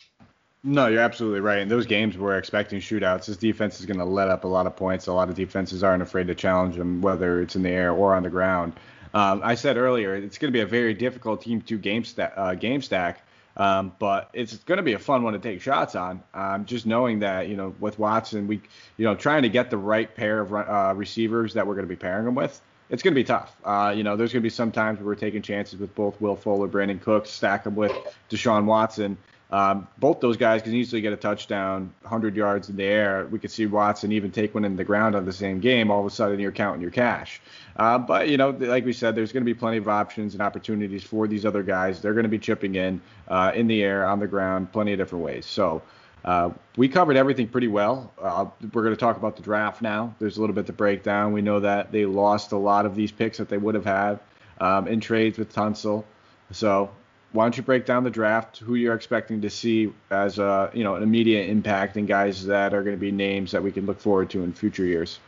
No, 0.64 0.86
you're 0.86 1.03
absolutely 1.03 1.40
right. 1.40 1.59
In 1.59 1.68
those 1.68 1.86
games, 1.86 2.16
we're 2.16 2.38
expecting 2.38 2.80
shootouts. 2.80 3.26
This 3.26 3.36
defense 3.36 3.80
is 3.80 3.86
going 3.86 3.98
to 3.98 4.05
let 4.05 4.28
up 4.28 4.44
a 4.44 4.48
lot 4.48 4.66
of 4.66 4.76
points. 4.76 5.09
A 5.09 5.12
lot 5.12 5.28
of 5.28 5.34
defenses 5.34 5.82
aren't 5.82 6.03
afraid 6.03 6.28
to 6.28 6.34
challenge 6.36 6.76
them, 6.76 7.00
whether 7.00 7.40
it's 7.42 7.57
in 7.57 7.62
the 7.62 7.70
air 7.70 7.92
or 7.92 8.14
on 8.14 8.22
the 8.22 8.30
ground. 8.30 8.74
Um, 9.14 9.40
I 9.44 9.57
said 9.57 9.76
earlier, 9.76 10.14
it's 10.14 10.38
going 10.38 10.53
to 10.53 10.57
be 10.57 10.62
a 10.62 10.66
very 10.66 10.94
difficult 10.94 11.42
team 11.42 11.61
to 11.62 11.78
game, 11.78 12.05
sta- 12.05 12.32
uh, 12.36 12.55
game 12.55 12.80
stack 12.80 13.26
um, 13.57 13.92
but 13.98 14.30
it's 14.32 14.57
going 14.59 14.78
to 14.78 14.82
be 14.82 14.94
a 14.94 14.98
fun 14.98 15.22
one 15.22 15.32
to 15.34 15.38
take 15.38 15.61
shots 15.61 15.94
on. 15.94 16.22
Um, 16.34 16.64
just 16.64 16.86
knowing 16.86 17.20
that, 17.20 17.48
you 17.48 17.57
know, 17.57 17.74
with 17.80 17.98
Watson, 17.98 18.46
we, 18.46 18.61
you 18.96 19.05
know, 19.05 19.14
trying 19.14 19.42
to 19.42 19.48
get 19.48 19.70
the 19.70 19.76
right 19.76 20.14
pair 20.14 20.40
of 20.40 20.53
uh, 20.55 20.94
receivers 20.96 21.55
that 21.55 21.66
we're 21.66 21.74
going 21.74 21.86
to 21.86 21.88
be 21.88 21.96
pairing 21.96 22.26
him 22.26 22.34
with, 22.34 22.61
it's 22.90 23.03
going 23.03 23.14
to 23.14 23.20
be 23.20 23.24
tough. 23.24 23.57
Uh, 23.64 23.92
you 23.96 24.03
know, 24.03 24.16
there's 24.16 24.32
going 24.32 24.42
to 24.42 24.46
be 24.46 24.50
some 24.50 24.70
times 24.70 24.98
where 24.98 25.07
we're 25.07 25.14
taking 25.14 25.42
chances 25.42 25.78
with 25.78 25.94
both 25.94 26.20
Will 26.20 26.36
Fuller, 26.36 26.68
Brandin 26.68 27.00
Cooks, 27.00 27.30
stack 27.30 27.64
them 27.64 27.74
with 27.74 27.92
Deshaun 28.30 28.64
Watson. 28.64 29.16
Um, 29.53 29.86
both 29.98 30.20
those 30.20 30.38
guys 30.38 30.62
can 30.62 30.72
easily 30.72 31.03
get 31.03 31.12
a 31.12 31.16
touchdown, 31.16 31.92
100 32.00 32.34
yards 32.34 32.70
in 32.70 32.76
the 32.76 32.84
air. 32.84 33.28
We 33.30 33.38
could 33.38 33.50
see 33.50 33.66
Watson 33.66 34.11
even 34.11 34.30
take 34.30 34.55
one 34.55 34.64
in 34.64 34.76
the 34.76 34.84
ground 34.84 35.14
on 35.14 35.26
the 35.26 35.32
same 35.32 35.61
game. 35.61 35.90
All 35.90 36.00
of 36.00 36.07
a 36.07 36.11
sudden, 36.11 36.40
you're 36.40 36.53
counting 36.53 36.80
your 36.80 36.90
cash. 36.90 37.40
Uh, 37.76 37.98
but 37.98 38.30
you 38.30 38.38
know, 38.38 38.50
like 38.50 38.86
we 38.86 38.94
said, 38.94 39.14
there's 39.14 39.30
going 39.30 39.42
to 39.42 39.44
be 39.44 39.53
plenty 39.53 39.76
of 39.76 39.88
options 39.88 40.32
and 40.32 40.42
opportunities 40.42 41.05
for 41.05 41.28
these 41.28 41.44
other 41.44 41.62
guys. 41.62 42.00
They're 42.00 42.14
going 42.14 42.24
to 42.24 42.30
be 42.30 42.38
chipping 42.38 42.76
in 42.76 43.03
uh, 43.28 43.53
in 43.55 43.66
the 43.66 43.82
air, 43.82 44.07
on 44.07 44.20
the 44.20 44.26
ground, 44.26 44.72
plenty 44.72 44.92
of 44.92 44.98
different 44.98 45.24
ways. 45.24 45.46
So. 45.46 45.82
Uh, 46.24 46.50
we 46.76 46.88
covered 46.88 47.16
everything 47.16 47.48
pretty 47.48 47.66
well. 47.66 48.12
Uh, 48.22 48.46
we're 48.72 48.84
going 48.84 48.94
to 48.94 49.00
talk 49.00 49.16
about 49.16 49.34
the 49.34 49.42
draft 49.42 49.82
now. 49.82 50.14
There's 50.20 50.36
a 50.36 50.40
little 50.40 50.55
bit 50.55 50.66
to 50.66 50.72
break 50.72 51.03
down. 51.03 51.32
We 51.32 51.42
know 51.42 51.59
that 51.59 51.90
they 51.90 52.07
lost 52.07 52.53
a 52.53 52.57
lot 52.57 52.86
of 52.86 52.94
these 52.94 53.11
picks 53.11 53.38
that 53.38 53.48
they 53.48 53.59
would 53.59 53.74
have 53.74 53.84
had 53.84 54.20
um, 54.61 54.86
in 54.86 55.00
trades 55.00 55.36
with 55.36 55.53
Tunsil. 55.53 56.05
So 56.53 56.92
why 57.33 57.45
don't 57.45 57.57
you 57.57 57.62
break 57.62 57.87
down 57.87 58.05
the 58.05 58.11
draft, 58.11 58.59
who 58.59 58.74
you're 58.74 58.95
expecting 58.95 59.41
to 59.41 59.51
see 59.51 59.93
as 60.11 60.39
a, 60.39 60.70
you 60.74 60.85
know 60.85 60.95
an 60.97 61.03
immediate 61.03 61.49
impact, 61.49 61.97
and 61.97 62.07
guys 62.07 62.45
that 62.47 62.74
are 62.74 62.83
going 62.83 62.97
to 62.97 63.01
be 63.01 63.11
names 63.11 63.51
that 63.53 63.62
we 63.62 63.72
can 63.72 63.87
look 63.87 64.01
forward 64.01 64.30
to 64.30 64.43
in 64.43 64.53
future 64.53 64.85
years. 64.85 65.18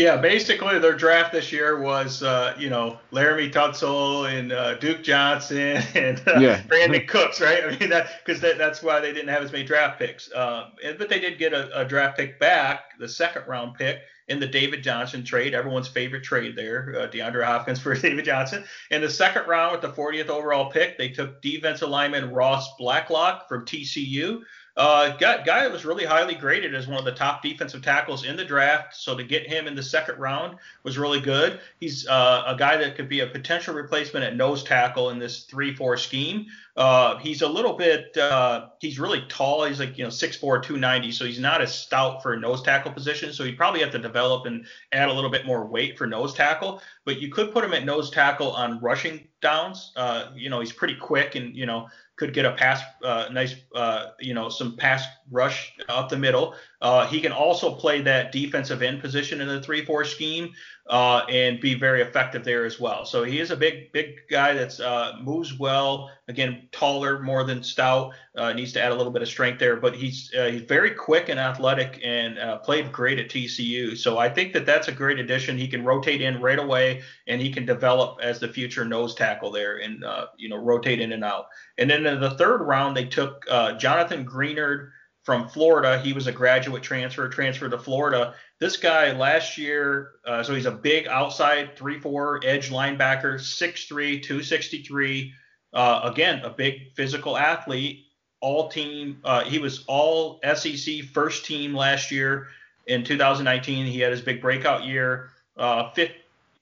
Yeah, 0.00 0.16
basically 0.16 0.78
their 0.78 0.94
draft 0.96 1.30
this 1.30 1.52
year 1.52 1.78
was, 1.78 2.22
uh, 2.22 2.56
you 2.58 2.70
know, 2.70 2.98
Laremy 3.12 3.52
Tunsil 3.52 4.32
and 4.32 4.50
uh, 4.50 4.76
Duke 4.78 5.02
Johnson 5.02 5.58
and 5.94 6.18
uh, 6.26 6.40
yeah. 6.40 6.62
Brandin 6.62 7.06
Cooks, 7.06 7.38
right? 7.38 7.62
I 7.62 7.76
mean, 7.76 7.90
that 7.90 8.24
because 8.24 8.40
that, 8.40 8.56
that's 8.56 8.82
why 8.82 9.00
they 9.00 9.12
didn't 9.12 9.28
have 9.28 9.42
as 9.42 9.52
many 9.52 9.64
draft 9.64 9.98
picks. 9.98 10.34
Um, 10.34 10.72
and, 10.82 10.96
but 10.96 11.10
they 11.10 11.20
did 11.20 11.36
get 11.36 11.52
a, 11.52 11.82
a 11.82 11.84
draft 11.84 12.16
pick 12.16 12.40
back, 12.40 12.98
the 12.98 13.10
second 13.10 13.42
round 13.46 13.74
pick 13.74 14.00
in 14.28 14.40
the 14.40 14.46
David 14.46 14.82
Johnson 14.82 15.22
trade, 15.22 15.52
everyone's 15.52 15.88
favorite 15.88 16.22
trade 16.22 16.56
there, 16.56 16.94
uh, 16.96 17.08
DeAndre 17.08 17.44
Hopkins 17.44 17.78
for 17.82 17.94
David 17.94 18.24
Johnson. 18.24 18.64
In 18.90 19.02
the 19.02 19.10
second 19.10 19.48
round 19.48 19.72
with 19.72 19.82
the 19.82 20.00
40th 20.00 20.28
overall 20.28 20.70
pick, 20.70 20.96
they 20.96 21.10
took 21.10 21.42
defensive 21.42 21.90
lineman 21.90 22.30
Ross 22.30 22.74
Blacklock 22.78 23.48
from 23.48 23.66
TCU. 23.66 24.40
Uh, 24.80 25.14
guy, 25.18 25.42
guy 25.42 25.68
was 25.68 25.84
really 25.84 26.06
highly 26.06 26.34
graded 26.34 26.74
as 26.74 26.86
one 26.86 26.98
of 26.98 27.04
the 27.04 27.12
top 27.12 27.42
defensive 27.42 27.82
tackles 27.82 28.24
in 28.24 28.34
the 28.34 28.44
draft. 28.46 28.96
So 28.96 29.14
to 29.14 29.22
get 29.22 29.46
him 29.46 29.66
in 29.66 29.74
the 29.74 29.82
second 29.82 30.18
round 30.18 30.56
was 30.84 30.96
really 30.96 31.20
good. 31.20 31.60
He's 31.80 32.08
uh, 32.08 32.44
a 32.46 32.56
guy 32.56 32.78
that 32.78 32.96
could 32.96 33.06
be 33.06 33.20
a 33.20 33.26
potential 33.26 33.74
replacement 33.74 34.24
at 34.24 34.36
nose 34.36 34.64
tackle 34.64 35.10
in 35.10 35.18
this 35.18 35.44
3-4 35.44 35.98
scheme. 35.98 36.46
Uh, 36.80 37.18
he's 37.18 37.42
a 37.42 37.46
little 37.46 37.74
bit, 37.74 38.16
uh, 38.16 38.68
he's 38.80 38.98
really 38.98 39.22
tall. 39.28 39.66
He's 39.66 39.78
like, 39.78 39.98
you 39.98 40.04
know, 40.04 40.08
6'4", 40.08 40.40
290. 40.40 41.12
So 41.12 41.26
he's 41.26 41.38
not 41.38 41.60
as 41.60 41.74
stout 41.74 42.22
for 42.22 42.32
a 42.32 42.40
nose 42.40 42.62
tackle 42.62 42.90
position. 42.90 43.34
So 43.34 43.44
he'd 43.44 43.58
probably 43.58 43.80
have 43.80 43.92
to 43.92 43.98
develop 43.98 44.46
and 44.46 44.64
add 44.90 45.10
a 45.10 45.12
little 45.12 45.28
bit 45.28 45.44
more 45.44 45.66
weight 45.66 45.98
for 45.98 46.06
nose 46.06 46.32
tackle. 46.32 46.80
But 47.04 47.20
you 47.20 47.30
could 47.30 47.52
put 47.52 47.64
him 47.64 47.74
at 47.74 47.84
nose 47.84 48.08
tackle 48.08 48.52
on 48.52 48.80
rushing 48.80 49.28
downs. 49.42 49.92
Uh, 49.94 50.30
you 50.34 50.48
know, 50.48 50.60
he's 50.60 50.72
pretty 50.72 50.94
quick 50.96 51.34
and, 51.34 51.54
you 51.54 51.66
know, 51.66 51.86
could 52.16 52.32
get 52.32 52.46
a 52.46 52.52
pass, 52.52 52.80
uh, 53.04 53.28
nice, 53.30 53.56
uh, 53.74 54.12
you 54.18 54.32
know, 54.32 54.48
some 54.48 54.74
pass 54.74 55.04
rush 55.30 55.74
up 55.90 56.08
the 56.08 56.16
middle. 56.16 56.54
Uh, 56.82 57.06
he 57.06 57.20
can 57.20 57.32
also 57.32 57.74
play 57.74 58.00
that 58.00 58.32
defensive 58.32 58.82
end 58.82 59.00
position 59.00 59.40
in 59.40 59.48
the 59.48 59.60
three-four 59.60 60.04
scheme 60.04 60.50
uh, 60.90 61.24
and 61.28 61.60
be 61.60 61.74
very 61.74 62.02
effective 62.02 62.42
there 62.42 62.64
as 62.64 62.80
well. 62.80 63.04
So 63.04 63.22
he 63.22 63.38
is 63.38 63.52
a 63.52 63.56
big, 63.56 63.92
big 63.92 64.26
guy 64.28 64.54
that's 64.54 64.80
uh, 64.80 65.18
moves 65.20 65.56
well. 65.56 66.10
Again, 66.26 66.68
taller, 66.72 67.20
more 67.20 67.44
than 67.44 67.62
stout. 67.62 68.12
Uh, 68.34 68.52
needs 68.52 68.72
to 68.72 68.82
add 68.82 68.90
a 68.90 68.94
little 68.94 69.12
bit 69.12 69.22
of 69.22 69.28
strength 69.28 69.60
there, 69.60 69.76
but 69.76 69.94
he's 69.94 70.32
uh, 70.36 70.46
he's 70.46 70.62
very 70.62 70.90
quick 70.90 71.28
and 71.28 71.38
athletic 71.38 72.00
and 72.02 72.38
uh, 72.38 72.58
played 72.58 72.90
great 72.90 73.18
at 73.18 73.28
TCU. 73.28 73.96
So 73.96 74.18
I 74.18 74.28
think 74.28 74.52
that 74.54 74.66
that's 74.66 74.88
a 74.88 74.92
great 74.92 75.20
addition. 75.20 75.58
He 75.58 75.68
can 75.68 75.84
rotate 75.84 76.22
in 76.22 76.40
right 76.40 76.58
away, 76.58 77.02
and 77.26 77.40
he 77.40 77.52
can 77.52 77.66
develop 77.66 78.18
as 78.20 78.40
the 78.40 78.48
future 78.48 78.84
nose 78.84 79.14
tackle 79.14 79.52
there, 79.52 79.78
and 79.78 80.04
you 80.38 80.48
know 80.48 80.56
rotate 80.56 81.00
in 81.00 81.12
and 81.12 81.24
out. 81.24 81.46
And 81.78 81.90
then 81.90 82.06
in 82.06 82.20
the 82.20 82.30
third 82.30 82.62
round, 82.62 82.96
they 82.96 83.04
took 83.04 83.46
Jonathan 83.78 84.24
Greenard 84.24 84.90
from 85.22 85.48
Florida. 85.48 85.98
He 86.00 86.12
was 86.12 86.26
a 86.26 86.32
graduate 86.32 86.82
transfer, 86.82 87.28
transferred 87.28 87.72
to 87.72 87.78
Florida. 87.78 88.34
This 88.58 88.76
guy 88.76 89.12
last 89.12 89.58
year, 89.58 90.12
uh, 90.26 90.42
so 90.42 90.54
he's 90.54 90.66
a 90.66 90.70
big 90.70 91.06
outside 91.08 91.76
3-4 91.76 92.44
edge 92.44 92.70
linebacker, 92.70 93.34
6'3", 93.34 94.22
263. 94.22 95.32
Uh, 95.72 96.00
again, 96.04 96.42
a 96.44 96.50
big 96.50 96.94
physical 96.94 97.36
athlete. 97.36 98.06
All 98.42 98.70
team. 98.70 99.18
Uh, 99.22 99.44
he 99.44 99.58
was 99.58 99.84
all 99.86 100.40
SEC 100.54 101.04
first 101.12 101.44
team 101.44 101.74
last 101.74 102.10
year. 102.10 102.48
In 102.86 103.04
2019, 103.04 103.84
he 103.84 104.00
had 104.00 104.12
his 104.12 104.22
big 104.22 104.40
breakout 104.40 104.84
year. 104.84 105.28
Uh, 105.58 105.90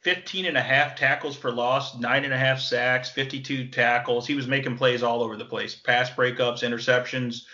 15 0.00 0.46
and 0.46 0.56
a 0.56 0.62
half 0.62 0.96
tackles 0.96 1.36
for 1.36 1.52
loss, 1.52 1.96
nine 1.96 2.24
and 2.24 2.34
a 2.34 2.38
half 2.38 2.58
sacks, 2.58 3.10
52 3.10 3.68
tackles. 3.68 4.26
He 4.26 4.34
was 4.34 4.48
making 4.48 4.76
plays 4.76 5.04
all 5.04 5.22
over 5.22 5.36
the 5.36 5.44
place. 5.44 5.76
Pass 5.76 6.10
breakups, 6.10 6.64
interceptions 6.64 7.44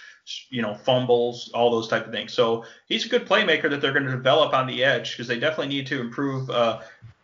you 0.51 0.63
know, 0.63 0.75
fumbles, 0.75 1.51
all 1.53 1.71
those 1.71 1.89
type 1.89 2.07
of 2.07 2.13
things. 2.13 2.33
So 2.33 2.65
he's 2.87 3.05
a 3.05 3.09
good 3.09 3.27
playmaker 3.27 3.69
that 3.69 3.81
they're 3.81 3.93
going 3.93 4.07
to 4.07 4.13
develop 4.13 4.55
on 4.55 4.67
the 4.67 4.83
edge 4.83 5.13
because 5.13 5.29
they 5.29 5.39
definitely 5.39 5.75
need 5.75 5.87
to 5.89 6.01
improve 6.01 6.49
uh, 6.51 6.81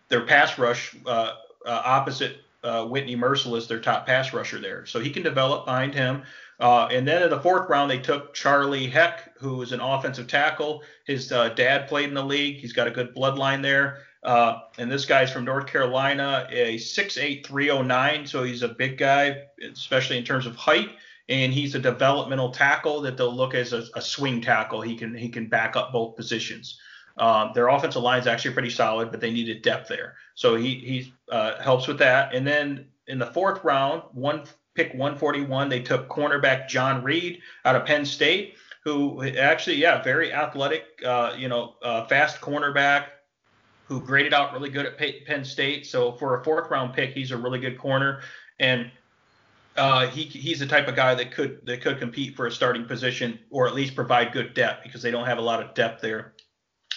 their 0.08 0.22
pass 0.22 0.58
rush 0.58 0.94
uh, 1.06 1.34
uh, 1.66 1.82
opposite 1.84 2.38
uh, 2.62 2.86
Whitney 2.86 3.16
Mercilus, 3.16 3.66
their 3.66 3.80
top 3.80 4.06
pass 4.06 4.32
rusher 4.32 4.58
there. 4.58 4.84
So 4.86 5.00
he 5.00 5.10
can 5.10 5.22
develop 5.22 5.64
behind 5.64 5.94
him. 5.94 6.22
Uh, 6.58 6.88
and 6.90 7.08
then 7.08 7.22
in 7.22 7.30
the 7.30 7.40
fourth 7.40 7.70
round, 7.70 7.90
they 7.90 7.98
took 7.98 8.34
Charlie 8.34 8.86
Heck, 8.86 9.38
who 9.38 9.62
is 9.62 9.72
an 9.72 9.80
offensive 9.80 10.26
tackle. 10.26 10.82
His 11.06 11.32
uh, 11.32 11.50
dad 11.50 11.88
played 11.88 12.08
in 12.08 12.14
the 12.14 12.22
league. 12.22 12.56
He's 12.56 12.74
got 12.74 12.86
a 12.86 12.90
good 12.90 13.14
bloodline 13.14 13.62
there. 13.62 14.00
Uh, 14.22 14.60
and 14.76 14.92
this 14.92 15.06
guy's 15.06 15.32
from 15.32 15.46
North 15.46 15.66
Carolina, 15.66 16.46
a 16.50 16.76
6'8", 16.76 17.46
309, 17.46 18.26
so 18.26 18.42
he's 18.42 18.62
a 18.62 18.68
big 18.68 18.98
guy, 18.98 19.44
especially 19.72 20.18
in 20.18 20.24
terms 20.24 20.44
of 20.44 20.54
height. 20.56 20.90
And 21.30 21.54
he's 21.54 21.74
a 21.74 21.78
developmental 21.78 22.50
tackle 22.50 23.00
that 23.02 23.16
they'll 23.16 23.34
look 23.34 23.54
as 23.54 23.72
a, 23.72 23.84
a 23.94 24.02
swing 24.02 24.42
tackle. 24.42 24.82
He 24.82 24.96
can 24.96 25.14
he 25.14 25.28
can 25.28 25.46
back 25.46 25.76
up 25.76 25.92
both 25.92 26.16
positions. 26.16 26.78
Um, 27.16 27.52
their 27.54 27.68
offensive 27.68 28.02
line 28.02 28.20
is 28.20 28.26
actually 28.26 28.52
pretty 28.52 28.70
solid, 28.70 29.10
but 29.10 29.20
they 29.20 29.30
needed 29.30 29.62
depth 29.62 29.88
there. 29.88 30.16
So 30.34 30.56
he 30.56 30.74
he 30.74 31.14
uh, 31.30 31.62
helps 31.62 31.86
with 31.86 31.98
that. 31.98 32.34
And 32.34 32.46
then 32.46 32.86
in 33.06 33.18
the 33.18 33.26
fourth 33.26 33.62
round, 33.64 34.02
one 34.12 34.44
pick 34.74 34.92
141, 34.92 35.68
they 35.68 35.80
took 35.80 36.08
cornerback 36.08 36.68
John 36.68 37.02
Reid 37.02 37.40
out 37.64 37.76
of 37.76 37.84
Penn 37.84 38.04
State, 38.04 38.54
who 38.84 39.24
actually 39.36 39.76
yeah 39.76 40.02
very 40.02 40.32
athletic, 40.32 40.84
uh, 41.06 41.34
you 41.36 41.48
know, 41.48 41.76
uh, 41.82 42.06
fast 42.06 42.40
cornerback 42.40 43.06
who 43.84 44.00
graded 44.00 44.32
out 44.32 44.52
really 44.52 44.70
good 44.70 44.86
at 44.86 44.96
Penn 45.26 45.44
State. 45.44 45.84
So 45.84 46.12
for 46.12 46.40
a 46.40 46.44
fourth 46.44 46.70
round 46.70 46.94
pick, 46.94 47.10
he's 47.10 47.32
a 47.32 47.36
really 47.36 47.58
good 47.58 47.76
corner, 47.76 48.20
and 48.60 48.90
uh, 49.80 50.06
he 50.08 50.24
he's 50.24 50.60
the 50.60 50.66
type 50.66 50.86
of 50.88 50.94
guy 50.94 51.14
that 51.14 51.32
could 51.32 51.64
that 51.66 51.80
could 51.80 51.98
compete 51.98 52.36
for 52.36 52.46
a 52.46 52.52
starting 52.52 52.84
position 52.84 53.38
or 53.50 53.66
at 53.66 53.74
least 53.74 53.94
provide 53.94 54.32
good 54.32 54.54
depth 54.54 54.84
because 54.84 55.02
they 55.02 55.10
don't 55.10 55.26
have 55.26 55.38
a 55.38 55.42
lot 55.42 55.62
of 55.62 55.74
depth 55.74 56.00
there 56.00 56.34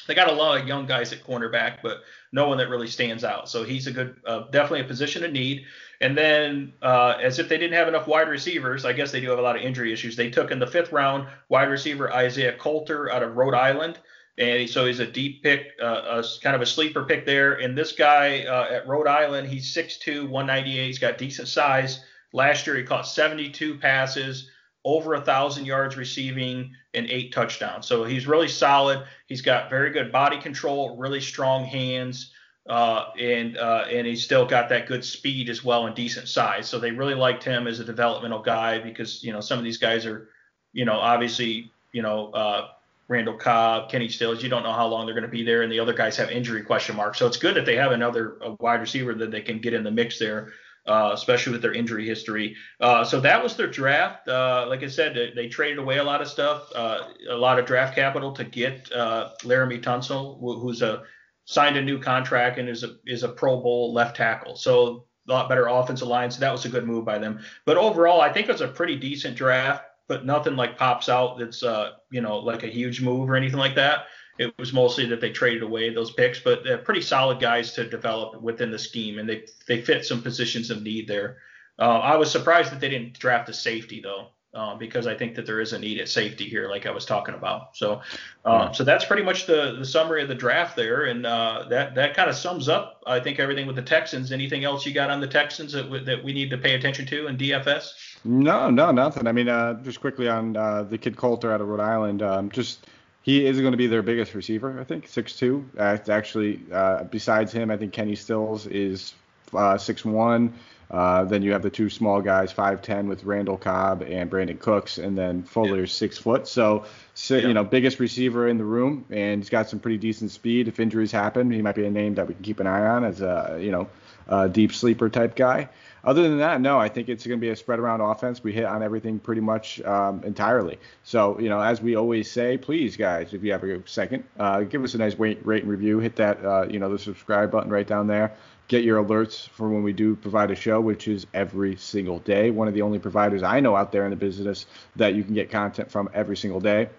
they 0.08 0.16
got 0.16 0.30
a 0.30 0.34
lot 0.34 0.60
of 0.60 0.68
young 0.68 0.86
guys 0.86 1.14
at 1.14 1.24
cornerback, 1.24 1.78
but 1.82 2.02
no 2.32 2.48
one 2.48 2.58
that 2.58 2.70
really 2.70 2.88
stands 2.88 3.24
out. 3.24 3.50
So 3.50 3.64
he's 3.64 3.88
a 3.88 3.92
good, 3.92 4.18
uh, 4.26 4.50
definitely 4.52 4.82
a 4.82 4.86
position 4.86 5.24
of 5.24 5.32
need. 5.32 5.66
And 6.02 6.18
then, 6.18 6.74
uh, 6.82 7.18
as 7.22 7.40
if 7.40 7.48
they 7.48 7.58
didn't 7.58 7.76
have 7.76 7.88
enough 7.88 8.08
wide 8.08 8.28
receivers, 8.28 8.86
I 8.86 8.94
guess 8.94 9.12
they 9.12 9.22
do 9.22 9.30
have 9.30 9.40
a 9.40 9.42
lot 9.42 9.56
of 9.56 9.62
injury 9.62 9.94
issues. 9.94 10.16
They 10.16 10.30
took 10.30 10.52
in 10.52 10.60
the 10.60 10.68
fifth 10.68 10.92
round 10.92 11.28
wide 11.50 11.70
receiver 11.70 12.12
Isaiah 12.12 12.58
Coulter 12.58 13.12
out 13.12 13.24
of 13.24 13.36
Rhode 13.36 13.54
Island. 13.54 14.00
And 14.38 14.68
so 14.68 14.86
he's 14.86 15.00
a 15.00 15.06
deep 15.06 15.44
pick, 15.44 15.68
uh, 15.82 16.22
a, 16.22 16.24
kind 16.42 16.56
of 16.56 16.62
a 16.62 16.66
sleeper 16.66 17.04
pick 17.04 17.26
there. 17.26 17.54
And 17.54 17.78
this 17.78 17.92
guy 17.92 18.44
uh, 18.46 18.74
at 18.74 18.88
Rhode 18.88 19.08
Island, 19.08 19.48
he's 19.48 19.74
6'2, 19.74 20.28
198. 20.28 20.88
He's 20.88 21.00
got 21.00 21.18
decent 21.18 21.48
size. 21.48 22.04
Last 22.34 22.66
year, 22.66 22.76
he 22.76 22.84
caught 22.84 23.08
72 23.08 23.78
passes 23.78 24.50
over 24.86 25.14
a 25.14 25.22
thousand 25.22 25.66
yards 25.66 25.96
receiving 25.96 26.76
and 26.94 27.06
eight 27.10 27.32
touchdowns. 27.32 27.86
So 27.86 28.04
he's 28.04 28.28
really 28.28 28.48
solid. 28.48 29.04
He's 29.28 29.42
got 29.42 29.70
very 29.70 29.92
good 29.92 30.12
body 30.12 30.40
control, 30.40 30.98
really 30.98 31.22
strong 31.22 31.64
hands, 31.64 32.32
uh, 32.68 33.12
and 33.20 33.58
uh, 33.58 33.86
and 33.90 34.06
he's 34.06 34.24
still 34.24 34.46
got 34.46 34.68
that 34.70 34.88
good 34.88 35.06
speed 35.06 35.50
as 35.50 35.64
well 35.64 35.86
and 35.86 35.96
decent 35.96 36.28
size. 36.28 36.68
So 36.68 36.80
they 36.80 36.92
really 36.92 37.16
liked 37.16 37.44
him 37.44 37.68
as 37.68 37.80
a 37.80 37.86
developmental 37.86 38.42
guy 38.42 38.80
because 38.80 39.24
you 39.24 39.32
know 39.32 39.40
some 39.40 39.58
of 39.58 39.64
these 39.64 39.78
guys 39.78 40.06
are, 40.06 40.30
you 40.74 40.86
know, 40.86 40.98
obviously 40.98 41.72
you 41.92 42.02
know. 42.02 42.32
Uh, 42.32 42.68
Randall 43.10 43.36
Cobb, 43.36 43.92
Kenny 43.92 44.08
Stills, 44.08 44.42
you 44.42 44.48
don't 44.48 44.64
know 44.64 44.72
how 44.72 44.88
long 44.88 45.06
they're 45.06 45.14
going 45.14 45.26
to 45.26 45.30
be 45.30 45.44
there, 45.44 45.62
and 45.62 45.72
the 45.72 45.78
other 45.78 45.92
guys 45.92 46.16
have 46.16 46.32
injury 46.32 46.64
question 46.64 46.96
marks. 46.96 47.20
So 47.20 47.28
it's 47.28 47.36
good 47.36 47.54
that 47.58 47.66
they 47.66 47.76
have 47.76 47.92
another 47.92 48.38
wide 48.62 48.80
receiver 48.80 49.14
that 49.14 49.30
they 49.30 49.42
can 49.42 49.60
get 49.60 49.74
in 49.74 49.84
the 49.84 49.92
mix 49.92 50.18
there 50.18 50.54
uh, 50.86 51.12
especially 51.14 51.54
with 51.54 51.62
their 51.62 51.74
injury 51.74 52.06
history. 52.06 52.56
Uh, 52.80 53.04
so 53.04 53.20
that 53.20 53.42
was 53.42 53.56
their 53.56 53.68
draft. 53.68 54.28
Uh, 54.28 54.66
like 54.68 54.84
I 54.84 54.88
said, 54.88 55.16
they, 55.16 55.32
they, 55.32 55.48
traded 55.48 55.78
away 55.78 55.98
a 55.98 56.04
lot 56.04 56.22
of 56.22 56.28
stuff, 56.28 56.70
uh, 56.76 57.00
a 57.30 57.36
lot 57.36 57.58
of 57.58 57.66
draft 57.66 57.96
capital 57.96 58.34
to 58.34 58.44
get 58.44 58.92
uh, 58.92 59.30
Laremy 59.44 59.82
Tunsil, 59.82 60.40
who's 60.40 60.82
a 60.82 61.04
signed 61.46 61.78
a 61.78 61.82
new 61.82 62.00
contract 62.00 62.58
and 62.58 62.70
is 62.70 62.84
a 62.84 62.96
is 63.06 63.24
a 63.24 63.30
Pro 63.30 63.60
Bowl 63.60 63.94
left 63.94 64.18
tackle. 64.18 64.56
So 64.56 65.06
a 65.28 65.32
lot 65.32 65.50
better 65.50 65.68
offensive 65.68 66.08
line. 66.08 66.32
So 66.32 66.40
that 66.42 66.52
was 66.52 66.66
a 66.66 66.70
good 66.70 66.86
move 66.86 67.06
by 67.06 67.18
them. 67.18 67.40
But 67.66 67.78
overall, 67.78 68.22
I 68.22 68.32
think 68.32 68.50
it 68.50 68.52
was 68.52 68.62
a 68.62 68.68
pretty 68.68 68.98
decent 68.98 69.38
draft. 69.38 69.86
But 70.10 70.26
nothing 70.26 70.58
like 70.58 70.78
pops 70.78 71.08
out 71.08 71.40
that's 71.40 71.64
uh, 71.64 71.92
you 72.12 72.20
know 72.20 72.40
like 72.40 72.64
a 72.64 72.68
huge 72.68 73.02
move 73.02 73.30
or 73.30 73.36
anything 73.36 73.60
like 73.60 73.76
that. 73.76 74.08
It 74.38 74.58
was 74.58 74.74
mostly 74.74 75.06
that 75.08 75.22
they 75.22 75.32
traded 75.32 75.62
away 75.64 75.94
those 75.94 76.12
picks, 76.12 76.40
but 76.40 76.64
they're 76.64 76.80
pretty 76.80 77.02
solid 77.02 77.40
guys 77.40 77.74
to 77.74 77.88
develop 77.88 78.42
within 78.42 78.72
the 78.72 78.80
scheme, 78.80 79.20
and 79.20 79.30
they 79.30 79.46
they 79.68 79.82
fit 79.82 80.06
some 80.06 80.22
positions 80.22 80.72
of 80.72 80.82
need 80.82 81.08
there. 81.08 81.38
Uh, 81.80 82.00
I 82.00 82.16
was 82.16 82.32
surprised 82.32 82.72
that 82.72 82.80
they 82.80 82.90
didn't 82.90 83.18
draft 83.20 83.50
a 83.50 83.54
safety 83.54 84.02
though, 84.02 84.30
uh, 84.54 84.76
because 84.76 85.08
I 85.08 85.16
think 85.16 85.36
that 85.36 85.46
there 85.46 85.60
is 85.60 85.74
a 85.74 85.80
need 85.80 86.00
at 86.00 86.08
safety 86.08 86.46
here, 86.46 86.70
like 86.70 86.86
I 86.86 86.92
was 86.92 87.06
talking 87.06 87.34
about. 87.34 87.76
So, 87.76 88.02
uh, 88.46 88.72
so 88.72 88.84
that's 88.84 89.06
pretty 89.06 89.24
much 89.24 89.46
the 89.46 89.76
the 89.80 89.86
summary 89.86 90.22
of 90.22 90.28
the 90.28 90.36
draft 90.36 90.76
there, 90.76 91.06
and 91.06 91.26
uh, 91.26 91.66
that 91.70 91.96
that 91.96 92.16
kind 92.16 92.30
of 92.30 92.36
sums 92.36 92.70
up, 92.70 93.02
I 93.08 93.20
think, 93.20 93.40
everything 93.40 93.66
with 93.66 93.76
the 93.76 93.82
Texans. 93.82 94.32
Anything 94.32 94.64
else 94.64 94.86
you 94.86 94.94
got 94.94 95.10
on 95.10 95.22
the 95.22 95.28
Texans 95.28 95.74
that, 95.74 95.84
w- 95.84 96.04
that 96.06 96.24
we 96.24 96.34
need 96.34 96.50
to 96.52 96.58
pay 96.58 96.76
attention 96.76 97.06
to 97.08 97.28
in 97.28 97.38
DFS? 97.38 98.18
No, 98.24 98.70
no, 98.70 98.92
nothing. 98.92 99.28
I 99.28 99.32
mean, 99.32 99.50
uh, 99.50 99.82
just 99.84 100.00
quickly 100.00 100.30
on 100.30 100.56
uh, 100.56 100.84
the 100.84 100.98
kid 100.98 101.18
Coulter 101.18 101.52
out 101.52 101.62
of 101.62 101.68
Rhode 101.68 101.82
Island, 101.82 102.22
um, 102.22 102.52
just 102.52 102.86
he 103.24 103.46
is 103.46 103.60
going 103.60 103.72
to 103.72 103.78
be 103.78 103.88
their 103.88 104.04
biggest 104.04 104.36
receiver, 104.36 104.80
I 104.80 104.84
think, 104.84 105.08
six 105.08 105.36
two. 105.36 105.66
Uh, 105.78 105.98
actually, 106.10 106.60
uh, 106.72 107.06
besides 107.06 107.52
him, 107.52 107.72
I 107.72 107.78
think 107.78 107.94
Kenny 107.94 108.16
Stills 108.16 108.68
is 108.68 109.16
uh, 109.54 109.78
six 109.78 110.06
one. 110.06 110.54
Uh, 110.92 111.24
then 111.24 111.42
you 111.42 111.54
have 111.54 111.64
the 111.64 111.70
two 111.70 111.90
small 111.90 112.22
guys, 112.22 112.52
five 112.52 112.82
ten, 112.82 113.08
with 113.08 113.24
Randall 113.24 113.58
Cobb 113.58 114.04
and 114.04 114.30
Brandin 114.30 114.60
Cooks, 114.60 114.98
and 114.98 115.18
then 115.18 115.42
Fuller's 115.42 115.90
yeah. 115.90 116.00
six 116.00 116.18
foot. 116.18 116.48
So, 116.50 116.86
so 117.14 117.38
yeah. 117.38 117.48
you 117.48 117.54
know, 117.54 117.64
biggest 117.64 118.00
receiver 118.00 118.48
in 118.50 118.58
the 118.58 118.66
room, 118.66 119.06
and 119.10 119.42
he's 119.42 119.50
got 119.50 119.70
some 119.70 119.80
pretty 119.80 119.98
decent 119.98 120.32
speed. 120.32 120.68
If 120.68 120.82
injuries 120.82 121.12
happen, 121.12 121.50
he 121.50 121.62
might 121.62 121.76
be 121.76 121.86
a 121.86 121.92
name 121.92 122.16
that 122.16 122.28
we 122.28 122.34
can 122.34 122.44
keep 122.44 122.60
an 122.60 122.68
eye 122.68 122.86
on 122.86 123.06
as 123.06 123.22
a 123.22 123.58
you 123.60 123.72
know, 123.72 123.88
a 124.28 124.50
deep 124.50 124.74
sleeper 124.74 125.10
type 125.10 125.36
guy 125.38 125.70
other 126.04 126.24
than 126.24 126.38
that, 126.40 126.60
no, 126.60 126.80
I 126.80 126.90
think 126.90 127.08
it's 127.08 127.26
going 127.26 127.40
to 127.40 127.42
be 127.42 127.50
a 127.50 127.56
spread 127.56 127.80
around 127.80 128.02
offense. 128.02 128.44
We 128.44 128.52
hit 128.52 128.66
on 128.66 128.84
everything 128.84 129.20
pretty 129.20 129.42
much 129.42 129.82
um, 129.82 130.22
entirely. 130.24 130.78
So, 131.04 131.40
you 131.40 131.48
know, 131.48 131.62
as 131.62 131.82
we 131.82 131.96
always 131.96 132.30
say, 132.30 132.58
please, 132.58 132.98
guys, 132.98 133.34
if 133.34 133.44
you 133.44 133.52
have 133.54 133.64
a 133.64 133.88
second, 133.88 134.26
uh, 134.38 134.62
give 134.62 134.84
us 134.84 134.96
a 134.96 134.98
nice 134.98 135.16
rate, 135.16 135.46
rate 135.46 135.64
and 135.64 135.72
review. 135.72 136.00
Hit 136.00 136.18
that, 136.18 136.44
uh, 136.44 136.66
you 136.70 136.80
know, 136.80 136.90
the 136.90 137.00
subscribe 137.00 137.52
button 137.52 137.72
right 137.72 137.88
down 137.88 138.08
there. 138.08 138.34
Get 138.68 138.84
your 138.84 139.04
alerts 139.04 139.48
for 139.50 139.70
when 139.70 139.84
we 139.84 139.94
do 139.94 140.16
provide 140.16 140.52
a 140.52 140.56
show, 140.56 140.82
which 140.82 141.08
is 141.08 141.28
every 141.34 141.76
single 141.76 142.20
day. 142.20 142.50
One 142.50 142.68
of 142.68 142.74
the 142.74 142.82
only 142.82 143.00
providers 143.00 143.44
I 143.44 143.60
know 143.60 143.76
out 143.76 143.92
there 143.92 144.06
in 144.06 144.10
the 144.10 144.16
business 144.16 144.66
that 144.96 145.16
you 145.16 145.24
can 145.24 145.34
get 145.34 145.52
content 145.52 145.92
from 145.92 146.10
every 146.14 146.38
single 146.38 146.60
day. 146.60 146.90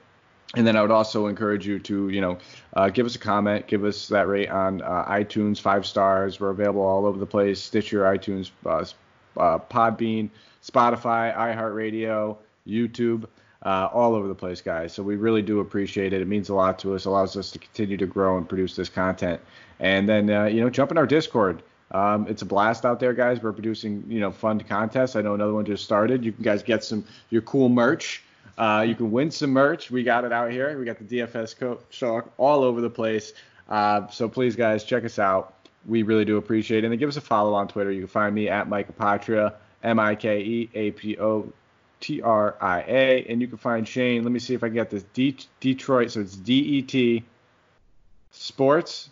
And 0.56 0.66
then 0.66 0.76
I 0.76 0.82
would 0.82 0.90
also 0.90 1.26
encourage 1.26 1.66
you 1.66 1.78
to, 1.80 2.08
you 2.08 2.20
know, 2.20 2.38
uh, 2.74 2.88
give 2.88 3.06
us 3.06 3.14
a 3.14 3.18
comment, 3.18 3.66
give 3.66 3.84
us 3.84 4.08
that 4.08 4.28
rate 4.28 4.50
on 4.50 4.82
uh, 4.82 5.04
iTunes, 5.08 5.60
five 5.60 5.86
stars. 5.86 6.40
We're 6.40 6.50
available 6.50 6.82
all 6.82 7.06
over 7.06 7.18
the 7.18 7.26
place: 7.26 7.60
Stitcher, 7.60 8.02
iTunes, 8.02 8.50
uh, 8.66 8.84
uh, 9.40 9.58
Podbean, 9.58 10.30
Spotify, 10.62 11.34
iHeartRadio, 11.36 12.36
YouTube, 12.66 13.26
uh, 13.64 13.88
all 13.92 14.14
over 14.14 14.28
the 14.28 14.34
place, 14.34 14.60
guys. 14.60 14.92
So 14.92 15.02
we 15.02 15.16
really 15.16 15.42
do 15.42 15.60
appreciate 15.60 16.12
it. 16.12 16.20
It 16.20 16.28
means 16.28 16.48
a 16.48 16.54
lot 16.54 16.78
to 16.80 16.94
us. 16.94 17.04
Allows 17.04 17.36
us 17.36 17.50
to 17.52 17.58
continue 17.58 17.96
to 17.96 18.06
grow 18.06 18.36
and 18.36 18.48
produce 18.48 18.76
this 18.76 18.88
content. 18.88 19.40
And 19.80 20.08
then, 20.08 20.30
uh, 20.30 20.44
you 20.44 20.60
know, 20.60 20.70
jump 20.70 20.90
in 20.90 20.98
our 20.98 21.06
Discord. 21.06 21.62
Um, 21.90 22.26
it's 22.28 22.42
a 22.42 22.46
blast 22.46 22.84
out 22.84 22.98
there, 22.98 23.12
guys. 23.12 23.42
We're 23.42 23.52
producing, 23.52 24.04
you 24.08 24.20
know, 24.20 24.30
fun 24.30 24.60
contests. 24.60 25.16
I 25.16 25.22
know 25.22 25.34
another 25.34 25.54
one 25.54 25.64
just 25.64 25.84
started. 25.84 26.24
You 26.24 26.32
can 26.32 26.42
guys 26.42 26.62
get 26.62 26.82
some 26.82 27.04
your 27.30 27.42
cool 27.42 27.68
merch. 27.68 28.22
Uh, 28.56 28.84
you 28.86 28.94
can 28.94 29.10
win 29.10 29.30
some 29.30 29.50
merch. 29.50 29.90
We 29.90 30.02
got 30.02 30.24
it 30.24 30.32
out 30.32 30.50
here. 30.50 30.78
We 30.78 30.84
got 30.84 30.98
the 30.98 31.04
DFS 31.04 31.58
co- 31.58 31.80
show 31.90 32.28
all 32.36 32.62
over 32.62 32.80
the 32.80 32.90
place. 32.90 33.32
Uh, 33.68 34.06
so 34.08 34.28
please, 34.28 34.54
guys, 34.56 34.84
check 34.84 35.04
us 35.04 35.18
out. 35.18 35.54
We 35.86 36.02
really 36.02 36.24
do 36.24 36.36
appreciate 36.36 36.84
it. 36.84 36.86
And 36.86 36.92
then 36.92 36.98
give 36.98 37.08
us 37.08 37.16
a 37.16 37.20
follow 37.20 37.54
on 37.54 37.68
Twitter. 37.68 37.90
You 37.90 38.00
can 38.00 38.08
find 38.08 38.34
me 38.34 38.48
at 38.48 38.68
Mike 38.68 38.96
Apotria, 38.96 39.54
M 39.82 39.98
I 39.98 40.14
K 40.14 40.40
E 40.40 40.70
A 40.74 40.90
P 40.92 41.18
O 41.18 41.52
T 42.00 42.22
R 42.22 42.56
I 42.60 42.80
A. 42.86 43.26
And 43.28 43.40
you 43.40 43.48
can 43.48 43.58
find 43.58 43.86
Shane. 43.86 44.22
Let 44.22 44.32
me 44.32 44.38
see 44.38 44.54
if 44.54 44.62
I 44.62 44.68
can 44.68 44.74
get 44.74 44.90
this. 44.90 45.04
D- 45.14 45.36
Detroit. 45.60 46.12
So 46.12 46.20
it's 46.20 46.36
D 46.36 46.54
E 46.54 46.82
T 46.82 47.24
Sports. 48.30 49.10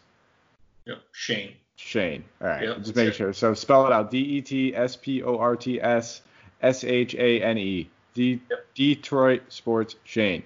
Yep. 0.87 1.03
Shane. 1.13 1.55
Shane. 1.77 2.25
All 2.41 2.49
right. 2.49 2.63
Yep, 2.63 2.79
just 2.79 2.97
make 2.97 3.13
sure. 3.15 3.33
So 3.33 3.55
spell 3.55 3.87
it 3.87 3.93
out. 3.93 4.11
D 4.11 4.19
E 4.19 4.41
T 4.41 4.75
S 4.75 4.97
P 4.97 5.23
O 5.23 5.39
R 5.39 5.57
T 5.57 5.81
S 5.81 6.23
S 6.63 6.85
H 6.85 7.15
A 7.15 7.43
N 7.43 7.59
E. 7.59 7.91
D- 8.15 8.41
yep. 8.51 8.67
Detroit 8.75 9.43
Sports 9.49 9.97
Shane. 10.05 10.43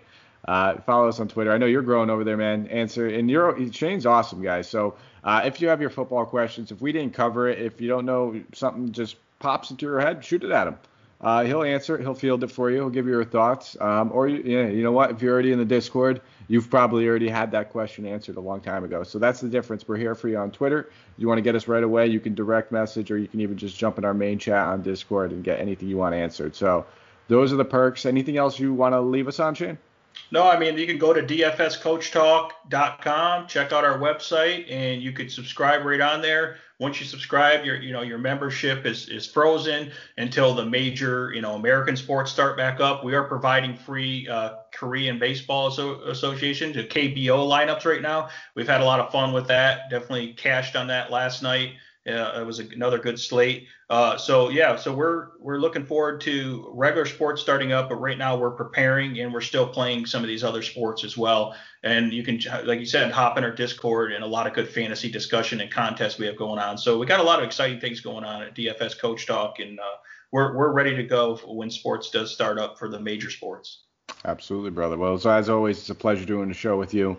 Uh, 0.46 0.76
follow 0.82 1.08
us 1.08 1.18
on 1.18 1.28
Twitter. 1.28 1.52
I 1.52 1.58
know 1.58 1.66
you're 1.66 1.82
growing 1.82 2.08
over 2.08 2.22
there, 2.22 2.36
man. 2.36 2.68
Answer 2.68 3.08
and 3.08 3.30
you're 3.30 3.56
Shane's 3.72 4.06
awesome, 4.06 4.42
guys. 4.42 4.68
So 4.68 4.94
uh, 5.24 5.42
if 5.44 5.60
you 5.60 5.68
have 5.68 5.80
your 5.80 5.90
football 5.90 6.24
questions, 6.24 6.70
if 6.70 6.80
we 6.80 6.92
didn't 6.92 7.14
cover 7.14 7.48
it, 7.48 7.58
if 7.58 7.80
you 7.80 7.88
don't 7.88 8.06
know 8.06 8.40
something 8.54 8.92
just 8.92 9.16
pops 9.40 9.70
into 9.70 9.86
your 9.86 10.00
head, 10.00 10.24
shoot 10.24 10.44
it 10.44 10.50
at 10.52 10.68
him. 10.68 10.78
Uh, 11.20 11.44
he'll 11.44 11.62
answer 11.62 11.96
it. 11.96 12.02
He'll 12.02 12.14
field 12.14 12.44
it 12.44 12.50
for 12.50 12.70
you. 12.70 12.76
He'll 12.76 12.90
give 12.90 13.06
you 13.06 13.12
your 13.12 13.24
thoughts. 13.24 13.76
Um, 13.80 14.10
or 14.12 14.28
yeah, 14.28 14.66
you 14.66 14.82
know 14.82 14.92
what? 14.92 15.10
If 15.10 15.22
you're 15.22 15.32
already 15.32 15.50
in 15.50 15.58
the 15.58 15.64
Discord, 15.64 16.20
you've 16.46 16.68
probably 16.68 17.08
already 17.08 17.28
had 17.28 17.50
that 17.52 17.70
question 17.70 18.06
answered 18.06 18.36
a 18.36 18.40
long 18.40 18.60
time 18.60 18.84
ago. 18.84 19.02
So 19.02 19.18
that's 19.18 19.40
the 19.40 19.48
difference. 19.48 19.88
We're 19.88 19.96
here 19.96 20.14
for 20.14 20.28
you 20.28 20.36
on 20.36 20.50
Twitter. 20.50 20.90
You 21.16 21.26
want 21.26 21.38
to 21.38 21.42
get 21.42 21.54
us 21.54 21.68
right 21.68 21.82
away, 21.82 22.06
you 22.06 22.20
can 22.20 22.34
direct 22.34 22.70
message, 22.70 23.10
or 23.10 23.16
you 23.16 23.28
can 23.28 23.40
even 23.40 23.56
just 23.56 23.78
jump 23.78 23.96
in 23.96 24.04
our 24.04 24.14
main 24.14 24.38
chat 24.38 24.66
on 24.66 24.82
Discord 24.82 25.32
and 25.32 25.42
get 25.42 25.58
anything 25.58 25.88
you 25.88 25.96
want 25.96 26.14
answered. 26.14 26.54
So 26.54 26.84
those 27.28 27.52
are 27.52 27.56
the 27.56 27.64
perks. 27.64 28.06
Anything 28.06 28.36
else 28.36 28.58
you 28.58 28.72
want 28.72 28.94
to 28.94 29.00
leave 29.00 29.28
us 29.28 29.40
on, 29.40 29.54
Shane? 29.54 29.78
No, 30.30 30.48
I 30.48 30.58
mean 30.58 30.78
you 30.78 30.86
can 30.86 30.98
go 30.98 31.12
to 31.12 31.22
dfscoachtalk.com, 31.22 33.46
check 33.46 33.72
out 33.72 33.84
our 33.84 33.98
website, 33.98 34.70
and 34.70 35.00
you 35.00 35.12
could 35.12 35.30
subscribe 35.30 35.84
right 35.84 36.00
on 36.00 36.22
there. 36.22 36.56
Once 36.78 37.00
you 37.00 37.06
subscribe, 37.06 37.64
your 37.64 37.76
you 37.76 37.90
know 37.92 38.02
your 38.02 38.18
membership 38.18 38.84
is 38.84 39.08
is 39.08 39.26
frozen 39.26 39.90
until 40.18 40.52
the 40.52 40.66
major 40.66 41.32
you 41.32 41.40
know 41.40 41.54
American 41.54 41.96
sports 41.96 42.30
start 42.30 42.56
back 42.56 42.80
up. 42.80 43.04
We 43.04 43.14
are 43.14 43.24
providing 43.24 43.76
free 43.76 44.28
uh, 44.28 44.56
Korean 44.74 45.18
Baseball 45.18 45.68
Association 45.68 46.72
to 46.74 46.84
KBO 46.84 47.48
lineups 47.48 47.86
right 47.86 48.02
now. 48.02 48.28
We've 48.54 48.68
had 48.68 48.80
a 48.80 48.84
lot 48.84 49.00
of 49.00 49.12
fun 49.12 49.32
with 49.32 49.46
that. 49.46 49.90
Definitely 49.90 50.34
cashed 50.34 50.76
on 50.76 50.88
that 50.88 51.10
last 51.10 51.42
night. 51.42 51.74
Uh, 52.06 52.40
it 52.40 52.46
was 52.46 52.60
another 52.60 52.98
good 52.98 53.18
slate. 53.18 53.66
Uh, 53.90 54.16
so 54.16 54.48
yeah, 54.48 54.76
so 54.76 54.94
we're 54.94 55.28
we're 55.40 55.58
looking 55.58 55.84
forward 55.84 56.20
to 56.20 56.70
regular 56.72 57.04
sports 57.04 57.42
starting 57.42 57.72
up, 57.72 57.88
but 57.88 57.96
right 57.96 58.18
now 58.18 58.36
we're 58.36 58.50
preparing 58.50 59.18
and 59.18 59.32
we're 59.32 59.40
still 59.40 59.66
playing 59.66 60.06
some 60.06 60.22
of 60.22 60.28
these 60.28 60.44
other 60.44 60.62
sports 60.62 61.02
as 61.04 61.16
well. 61.16 61.56
And 61.82 62.12
you 62.12 62.22
can, 62.22 62.40
like 62.64 62.80
you 62.80 62.86
said, 62.86 63.10
hop 63.10 63.38
in 63.38 63.44
our 63.44 63.50
Discord 63.50 64.12
and 64.12 64.22
a 64.22 64.26
lot 64.26 64.46
of 64.46 64.54
good 64.54 64.68
fantasy 64.68 65.10
discussion 65.10 65.60
and 65.60 65.70
contests 65.70 66.18
we 66.18 66.26
have 66.26 66.36
going 66.36 66.58
on. 66.58 66.78
So 66.78 66.98
we 66.98 67.06
got 67.06 67.20
a 67.20 67.24
lot 67.24 67.40
of 67.40 67.44
exciting 67.44 67.80
things 67.80 68.00
going 68.00 68.24
on 68.24 68.42
at 68.42 68.54
DFS 68.54 68.98
Coach 68.98 69.26
Talk, 69.26 69.58
and 69.58 69.78
uh, 69.80 69.96
we're 70.30 70.56
we're 70.56 70.72
ready 70.72 70.94
to 70.94 71.02
go 71.02 71.36
when 71.44 71.70
sports 71.70 72.10
does 72.10 72.32
start 72.32 72.58
up 72.58 72.78
for 72.78 72.88
the 72.88 73.00
major 73.00 73.30
sports. 73.30 73.82
Absolutely, 74.24 74.70
brother. 74.70 74.96
Well, 74.96 75.14
as 75.28 75.48
always, 75.48 75.78
it's 75.78 75.90
a 75.90 75.94
pleasure 75.94 76.24
doing 76.24 76.48
the 76.48 76.54
show 76.54 76.76
with 76.76 76.94
you. 76.94 77.16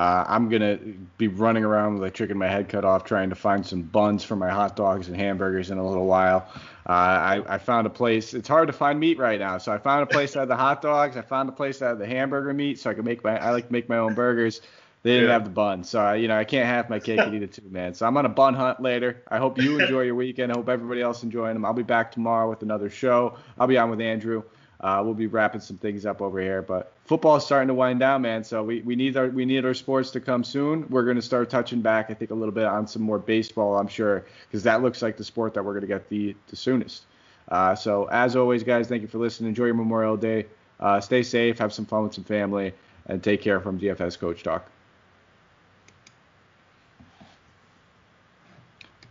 Uh, 0.00 0.24
I'm 0.26 0.48
gonna 0.48 0.78
be 1.18 1.28
running 1.28 1.62
around 1.62 1.98
with 1.98 2.08
a 2.08 2.10
chicken 2.10 2.38
my 2.38 2.48
head 2.48 2.70
cut 2.70 2.86
off, 2.86 3.04
trying 3.04 3.28
to 3.28 3.34
find 3.34 3.66
some 3.66 3.82
buns 3.82 4.24
for 4.24 4.34
my 4.34 4.48
hot 4.48 4.74
dogs 4.74 5.08
and 5.08 5.14
hamburgers 5.14 5.70
in 5.70 5.76
a 5.76 5.86
little 5.86 6.06
while. 6.06 6.48
Uh, 6.88 6.92
I, 6.92 7.42
I, 7.46 7.58
found 7.58 7.86
a 7.86 7.90
place. 7.90 8.32
It's 8.32 8.48
hard 8.48 8.68
to 8.68 8.72
find 8.72 8.98
meat 8.98 9.18
right 9.18 9.38
now, 9.38 9.58
so 9.58 9.70
I 9.70 9.76
found 9.76 10.02
a 10.02 10.06
place 10.06 10.32
that 10.32 10.38
had 10.38 10.48
the 10.48 10.56
hot 10.56 10.80
dogs. 10.80 11.18
I 11.18 11.20
found 11.20 11.50
a 11.50 11.52
place 11.52 11.80
that 11.80 11.88
had 11.88 11.98
the 11.98 12.06
hamburger 12.06 12.54
meat, 12.54 12.78
so 12.78 12.88
I 12.88 12.94
could 12.94 13.04
make 13.04 13.22
my. 13.22 13.38
I 13.38 13.50
like 13.50 13.66
to 13.66 13.72
make 13.74 13.90
my 13.90 13.98
own 13.98 14.14
burgers. 14.14 14.62
They 15.02 15.10
didn't 15.10 15.26
yeah. 15.26 15.34
have 15.34 15.44
the 15.44 15.50
bun, 15.50 15.84
so 15.84 16.00
I, 16.00 16.14
you 16.14 16.28
know 16.28 16.38
I 16.38 16.44
can't 16.44 16.66
have 16.66 16.88
my 16.88 16.98
cake 16.98 17.20
and 17.20 17.34
eat 17.34 17.42
it 17.42 17.52
too, 17.52 17.68
man. 17.68 17.92
So 17.92 18.06
I'm 18.06 18.16
on 18.16 18.24
a 18.24 18.30
bun 18.30 18.54
hunt 18.54 18.80
later. 18.80 19.22
I 19.28 19.36
hope 19.36 19.58
you 19.58 19.80
enjoy 19.80 20.00
your 20.04 20.14
weekend. 20.14 20.50
I 20.50 20.56
hope 20.56 20.70
everybody 20.70 21.02
else 21.02 21.24
enjoying 21.24 21.52
them. 21.52 21.66
I'll 21.66 21.74
be 21.74 21.82
back 21.82 22.10
tomorrow 22.10 22.48
with 22.48 22.62
another 22.62 22.88
show. 22.88 23.36
I'll 23.58 23.66
be 23.66 23.76
on 23.76 23.90
with 23.90 24.00
Andrew. 24.00 24.44
Uh, 24.80 25.02
we'll 25.04 25.14
be 25.14 25.26
wrapping 25.26 25.60
some 25.60 25.76
things 25.76 26.06
up 26.06 26.22
over 26.22 26.40
here, 26.40 26.62
but 26.62 26.92
football 27.04 27.36
is 27.36 27.44
starting 27.44 27.68
to 27.68 27.74
wind 27.74 28.00
down, 28.00 28.22
man. 28.22 28.42
So 28.42 28.62
we, 28.64 28.80
we 28.80 28.96
need 28.96 29.14
our 29.16 29.28
we 29.28 29.44
need 29.44 29.64
our 29.66 29.74
sports 29.74 30.10
to 30.12 30.20
come 30.20 30.42
soon. 30.42 30.86
We're 30.88 31.04
going 31.04 31.16
to 31.16 31.22
start 31.22 31.50
touching 31.50 31.82
back, 31.82 32.06
I 32.10 32.14
think, 32.14 32.30
a 32.30 32.34
little 32.34 32.54
bit 32.54 32.64
on 32.64 32.86
some 32.86 33.02
more 33.02 33.18
baseball, 33.18 33.76
I'm 33.78 33.88
sure, 33.88 34.24
because 34.48 34.62
that 34.62 34.82
looks 34.82 35.02
like 35.02 35.18
the 35.18 35.24
sport 35.24 35.52
that 35.54 35.62
we're 35.62 35.74
going 35.74 35.82
to 35.82 35.86
get 35.86 36.08
the 36.08 36.34
the 36.48 36.56
soonest. 36.56 37.04
Uh, 37.48 37.74
so 37.74 38.04
as 38.06 38.36
always, 38.36 38.62
guys, 38.62 38.88
thank 38.88 39.02
you 39.02 39.08
for 39.08 39.18
listening. 39.18 39.48
Enjoy 39.50 39.66
your 39.66 39.74
Memorial 39.74 40.16
Day. 40.16 40.46
Uh, 40.78 40.98
stay 40.98 41.22
safe, 41.22 41.58
have 41.58 41.74
some 41.74 41.84
fun 41.84 42.04
with 42.04 42.14
some 42.14 42.24
family, 42.24 42.72
and 43.06 43.22
take 43.22 43.42
care 43.42 43.60
from 43.60 43.78
DFS 43.78 44.18
Coach 44.18 44.42
Talk. 44.42 44.70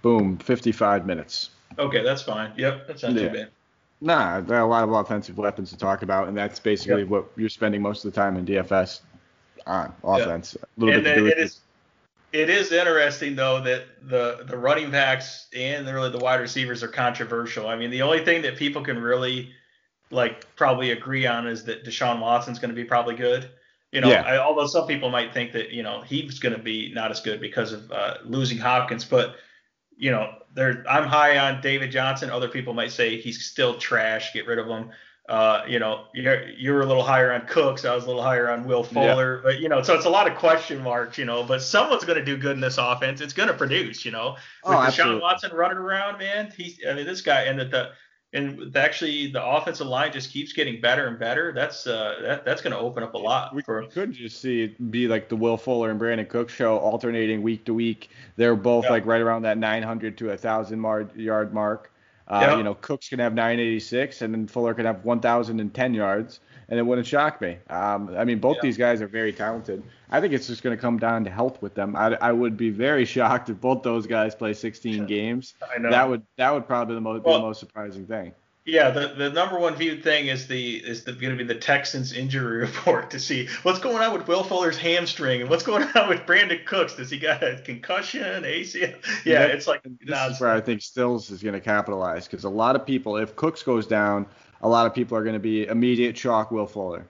Boom, 0.02 0.38
55 0.38 1.06
minutes. 1.06 1.52
Okay, 1.78 2.02
that's 2.02 2.24
fine. 2.24 2.54
Yep, 2.58 2.88
that's 2.88 3.04
not 3.04 3.14
yeah. 3.14 3.28
too 3.28 3.34
bad. 3.34 3.50
Nah, 4.02 4.40
there 4.42 4.58
are 4.58 4.62
a 4.62 4.68
lot 4.68 4.84
of 4.84 4.92
offensive 4.92 5.38
weapons 5.38 5.70
to 5.72 5.78
talk 5.78 6.04
about, 6.04 6.28
and 6.28 6.38
that's 6.38 6.60
basically 6.60 7.02
yep. 7.02 7.10
what 7.10 7.26
you're 7.36 7.50
spending 7.50 7.82
most 7.82 8.06
of 8.06 8.14
the 8.14 8.20
time 8.20 8.38
in 8.38 8.46
DFS 8.46 9.02
on 9.68 9.94
offense. 10.04 10.56
Yep. 10.58 10.64
A 10.64 10.80
little 10.80 10.96
and 10.96 11.04
bit 11.04 11.16
to 11.16 11.20
do 11.22 11.28
it 11.28 11.38
is, 11.38 11.60
it 12.32 12.50
is 12.50 12.72
interesting 12.72 13.36
though 13.36 13.60
that 13.62 13.86
the 14.04 14.46
the 14.48 14.58
running 14.58 14.92
backs 14.92 15.48
and 15.56 15.88
really 15.88 16.12
the 16.12 16.20
wide 16.20 16.40
receivers 16.40 16.84
are 16.84 16.88
controversial. 16.88 17.68
I 17.68 17.76
mean, 17.76 17.90
the 17.90 18.02
only 18.02 18.24
thing 18.24 18.42
that 18.44 18.56
people 18.56 18.84
can 18.84 19.02
really 19.02 19.52
like 20.12 20.56
probably 20.56 20.92
agree 20.92 21.26
on 21.26 21.48
is 21.48 21.64
that 21.66 21.84
Deshaun 21.84 22.20
Watson's 22.20 22.60
going 22.60 22.70
to 22.70 22.76
be 22.76 22.84
probably 22.84 23.16
good. 23.16 23.50
You 23.92 24.02
know, 24.02 24.10
yeah. 24.10 24.22
I, 24.22 24.38
although 24.38 24.68
some 24.68 24.86
people 24.86 25.10
might 25.10 25.34
think 25.34 25.52
that 25.54 25.72
you 25.72 25.82
know 25.82 26.02
he's 26.02 26.40
going 26.40 26.56
to 26.56 26.62
be 26.62 26.92
not 26.94 27.12
as 27.12 27.20
good 27.20 27.42
because 27.42 27.74
of 27.74 27.92
uh, 27.92 28.18
losing 28.24 28.60
Hopkins, 28.60 29.04
but 29.04 29.36
you 30.00 30.12
know, 30.12 30.34
there 30.56 30.84
I'm 30.90 31.08
high 31.08 31.38
on 31.38 31.62
David 31.62 31.92
Johnson. 31.92 32.30
Other 32.30 32.48
people 32.48 32.74
might 32.74 32.92
say 32.92 33.20
he's 33.20 33.46
still 33.46 33.78
trash. 33.78 34.34
Get 34.34 34.48
rid 34.48 34.58
of 34.58 34.68
him. 34.68 34.90
Uh, 35.28 35.64
you 35.68 35.78
know, 35.78 36.06
you're 36.14 36.50
you're 36.50 36.82
a 36.82 36.86
little 36.86 37.04
higher 37.04 37.32
on 37.32 37.46
Cooks. 37.46 37.86
I 37.86 37.94
was 37.94 38.06
a 38.06 38.08
little 38.08 38.24
higher 38.24 38.50
on 38.50 38.66
Will 38.66 38.84
Fuller. 38.84 39.36
Yeah. 39.36 39.42
But 39.44 39.60
you 39.60 39.70
know, 39.70 39.84
so 39.84 39.94
it's 39.94 40.06
a 40.06 40.10
lot 40.10 40.32
of 40.32 40.36
question 40.38 40.82
marks. 40.82 41.20
You 41.20 41.26
know, 41.26 41.44
but 41.44 41.62
someone's 41.62 42.06
going 42.06 42.18
to 42.18 42.26
do 42.26 42.36
good 42.36 42.54
in 42.54 42.62
this 42.62 42.80
offense. 42.80 43.22
It's 43.22 43.34
going 43.34 43.50
to 43.50 43.54
produce. 43.54 44.06
You 44.06 44.12
know, 44.12 44.38
with 44.66 44.74
oh, 44.74 44.80
Deshaun 44.80 45.22
Watson 45.22 45.52
running 45.54 45.78
around, 45.78 46.18
man. 46.18 46.52
He's 46.58 46.80
I 46.90 46.94
mean, 46.94 47.06
this 47.06 47.22
guy 47.22 47.44
and 47.44 47.60
the, 47.60 47.66
the 47.66 47.92
and 48.34 48.76
actually 48.78 49.32
the 49.32 49.44
offensive 49.44 49.88
line 49.88 50.12
just 50.12 50.32
keeps 50.32 50.54
getting 50.54 50.80
better 50.80 51.08
and 51.08 51.18
better. 51.18 51.52
That's 51.52 51.88
uh 51.88 52.20
that, 52.22 52.46
that's 52.46 52.62
going 52.62 52.74
to 52.74 52.80
open 52.80 53.02
up 53.02 53.14
a 53.16 53.18
lot. 53.18 53.56
We 53.56 53.64
for, 53.64 53.84
could 53.88 54.14
just 54.14 54.40
see 54.40 54.64
it 54.64 54.92
be 54.92 55.08
like 55.08 55.30
the 55.30 55.36
Will 55.36 55.58
Fuller 55.58 55.90
and 55.90 56.00
Brandin 56.00 56.30
Cook 56.30 56.50
show, 56.50 56.78
alternating 56.78 57.42
week 57.42 57.66
to 57.66 57.74
week. 57.74 58.10
They're 58.36 58.56
both 58.56 58.86
yeah. 58.86 58.92
like 58.92 59.06
right 59.06 59.22
around 59.22 59.44
that 59.44 59.58
900 59.58 60.18
to 60.20 60.32
a 60.32 60.38
thousand 60.38 60.84
yard 61.16 61.54
mark. 61.54 61.92
Uh, 62.28 62.40
yeah. 62.42 62.58
You 62.58 62.64
know, 62.64 62.76
Cooks 62.76 63.10
can 63.10 63.18
have 63.18 63.34
986, 63.34 64.22
and 64.22 64.32
then 64.32 64.48
Fuller 64.48 64.76
can 64.76 64.86
have 64.86 65.04
1,010 65.04 65.94
yards 65.96 66.40
and 66.70 66.80
it 66.80 66.84
wouldn't 66.84 67.08
shock 67.08 67.42
me. 67.42 67.58
Um, 67.70 68.16
I 68.16 68.24
mean, 68.24 68.40
both 68.40 68.58
yeah. 68.58 68.62
these 68.64 68.78
guys 68.78 69.02
are 69.02 69.08
very 69.08 69.34
talented. 69.34 69.84
I 70.10 70.22
think 70.22 70.34
it's 70.34 70.48
just 70.48 70.64
going 70.64 70.76
to 70.76 70.82
come 70.82 70.98
down 70.98 71.24
to 71.26 71.30
health 71.30 71.62
with 71.62 71.74
them. 71.74 71.96
I, 71.96 72.16
I, 72.22 72.32
would 72.32 72.58
be 72.58 72.70
very 72.70 73.06
shocked 73.16 73.50
if 73.50 73.60
both 73.60 73.84
those 73.84 74.08
guys 74.08 74.36
play 74.36 74.54
16 74.54 75.06
games. 75.08 75.56
I 75.76 75.80
know. 75.80 75.90
That 75.90 76.08
would 76.08 76.24
that 76.38 76.54
would 76.54 76.68
probably 76.68 76.94
be 76.94 76.96
the 76.96 77.02
most, 77.02 77.24
well, 77.24 77.38
be 77.38 77.42
the 77.42 77.48
most 77.48 77.60
surprising 77.60 78.06
thing. 78.06 78.34
Yeah, 78.66 78.92
the, 78.92 79.08
the 79.08 79.30
number 79.32 79.58
one 79.58 79.76
viewed 79.76 80.04
thing 80.04 80.28
is 80.28 80.46
the 80.46 80.76
is 80.76 81.04
the, 81.04 81.14
going 81.14 81.36
to 81.36 81.44
be 81.44 81.44
the 81.44 81.60
Texans 81.60 82.14
injury 82.14 82.58
report 82.68 83.10
to 83.12 83.20
see 83.20 83.48
what's 83.64 83.80
going 83.80 83.98
on 83.98 84.14
with 84.14 84.28
Will 84.28 84.44
Fuller's 84.44 84.78
hamstring 84.78 85.42
and 85.42 85.50
what's 85.50 85.64
going 85.64 85.88
on 85.96 86.08
with 86.08 86.20
Brandin 86.22 86.66
Cooks. 86.66 86.96
Does 86.96 87.10
he 87.10 87.18
got 87.18 87.44
a 87.44 87.60
concussion, 87.66 88.44
ACL? 88.44 88.96
Yeah, 89.26 89.34
yeah 89.34 89.44
it's 89.46 89.66
like 89.66 89.82
this 90.02 90.32
is 90.32 90.40
where 90.40 90.52
I 90.52 90.62
think 90.62 90.82
Stills 90.82 91.32
is 91.32 91.42
going 91.42 91.56
to 91.56 91.62
capitalize 91.62 92.28
because 92.28 92.44
a 92.44 92.50
lot 92.50 92.76
of 92.76 92.86
people, 92.86 93.18
if 93.18 93.36
Cooks 93.36 93.64
goes 93.64 93.88
down, 93.88 94.28
a 94.62 94.68
lot 94.68 94.86
of 94.86 94.94
people 94.94 95.18
are 95.18 95.24
going 95.24 95.34
to 95.34 95.40
be 95.40 95.68
immediate 95.68 96.16
chalk 96.16 96.52
Will 96.52 96.68
Fuller. 96.68 97.06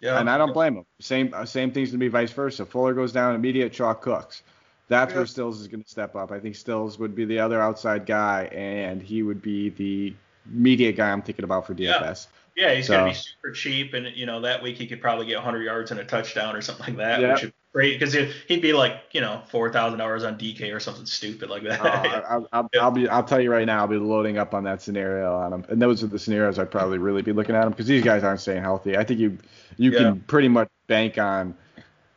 Yeah. 0.00 0.20
And 0.20 0.28
I 0.28 0.36
don't 0.36 0.52
blame 0.52 0.76
him. 0.76 0.86
Same 1.00 1.32
uh, 1.32 1.46
same 1.46 1.72
things 1.72 1.90
going 1.90 2.00
to 2.00 2.04
be 2.04 2.08
vice 2.08 2.32
versa. 2.32 2.66
Fuller 2.66 2.92
goes 2.92 3.12
down, 3.12 3.34
immediate 3.34 3.72
chalk 3.72 4.02
Cooks. 4.02 4.42
That's 4.88 5.12
yeah. 5.12 5.18
where 5.18 5.26
Stills 5.26 5.60
is 5.60 5.68
going 5.68 5.82
to 5.82 5.88
step 5.88 6.14
up. 6.14 6.30
I 6.30 6.38
think 6.38 6.56
Stills 6.56 6.98
would 6.98 7.14
be 7.14 7.24
the 7.24 7.38
other 7.38 7.60
outside 7.60 8.04
guy, 8.04 8.50
and 8.52 9.02
he 9.02 9.22
would 9.22 9.40
be 9.40 9.70
the 9.70 10.14
media 10.46 10.92
guy 10.92 11.10
I'm 11.10 11.22
thinking 11.22 11.44
about 11.44 11.66
for 11.66 11.74
DFS. 11.74 11.78
Yeah, 11.80 12.14
yeah 12.56 12.74
he's 12.74 12.86
so. 12.86 12.94
going 12.94 13.12
to 13.12 13.18
be 13.18 13.24
super 13.24 13.52
cheap, 13.52 13.94
and 13.94 14.06
you 14.14 14.26
know 14.26 14.40
that 14.40 14.62
week 14.62 14.76
he 14.76 14.86
could 14.86 15.00
probably 15.00 15.26
get 15.26 15.36
100 15.36 15.62
yards 15.62 15.90
and 15.90 16.00
a 16.00 16.04
touchdown 16.04 16.56
or 16.56 16.60
something 16.62 16.86
like 16.86 16.96
that, 16.96 17.20
yeah. 17.20 17.32
which 17.32 17.42
would 17.42 17.52
great 17.74 17.98
because 17.98 18.14
he'd 18.46 18.62
be 18.62 18.72
like 18.72 19.02
you 19.10 19.20
know 19.20 19.42
four 19.48 19.70
thousand 19.70 19.98
dollars 19.98 20.24
on 20.24 20.38
DK 20.38 20.74
or 20.74 20.80
something 20.80 21.04
stupid 21.04 21.50
like 21.50 21.64
that. 21.64 21.80
Uh, 21.84 22.42
I'll, 22.52 22.68
I'll, 22.80 22.90
be 22.90 23.08
I'll 23.08 23.24
tell 23.24 23.40
you 23.40 23.50
right 23.50 23.66
now 23.66 23.80
I'll 23.80 23.88
be 23.88 23.98
loading 23.98 24.38
up 24.38 24.54
on 24.54 24.64
that 24.64 24.80
scenario 24.80 25.34
on 25.34 25.52
him, 25.52 25.64
and 25.68 25.82
those 25.82 26.02
are 26.02 26.06
the 26.06 26.18
scenarios 26.18 26.58
I'd 26.58 26.70
probably 26.70 26.98
really 26.98 27.20
be 27.20 27.32
looking 27.32 27.54
at 27.54 27.64
him 27.64 27.70
because 27.70 27.86
these 27.86 28.04
guys 28.04 28.22
aren't 28.22 28.40
staying 28.40 28.62
healthy. 28.62 28.96
I 28.96 29.04
think 29.04 29.20
you 29.20 29.36
you 29.76 29.90
yeah. 29.90 29.98
can 29.98 30.20
pretty 30.20 30.48
much 30.48 30.68
bank 30.86 31.18
on 31.18 31.54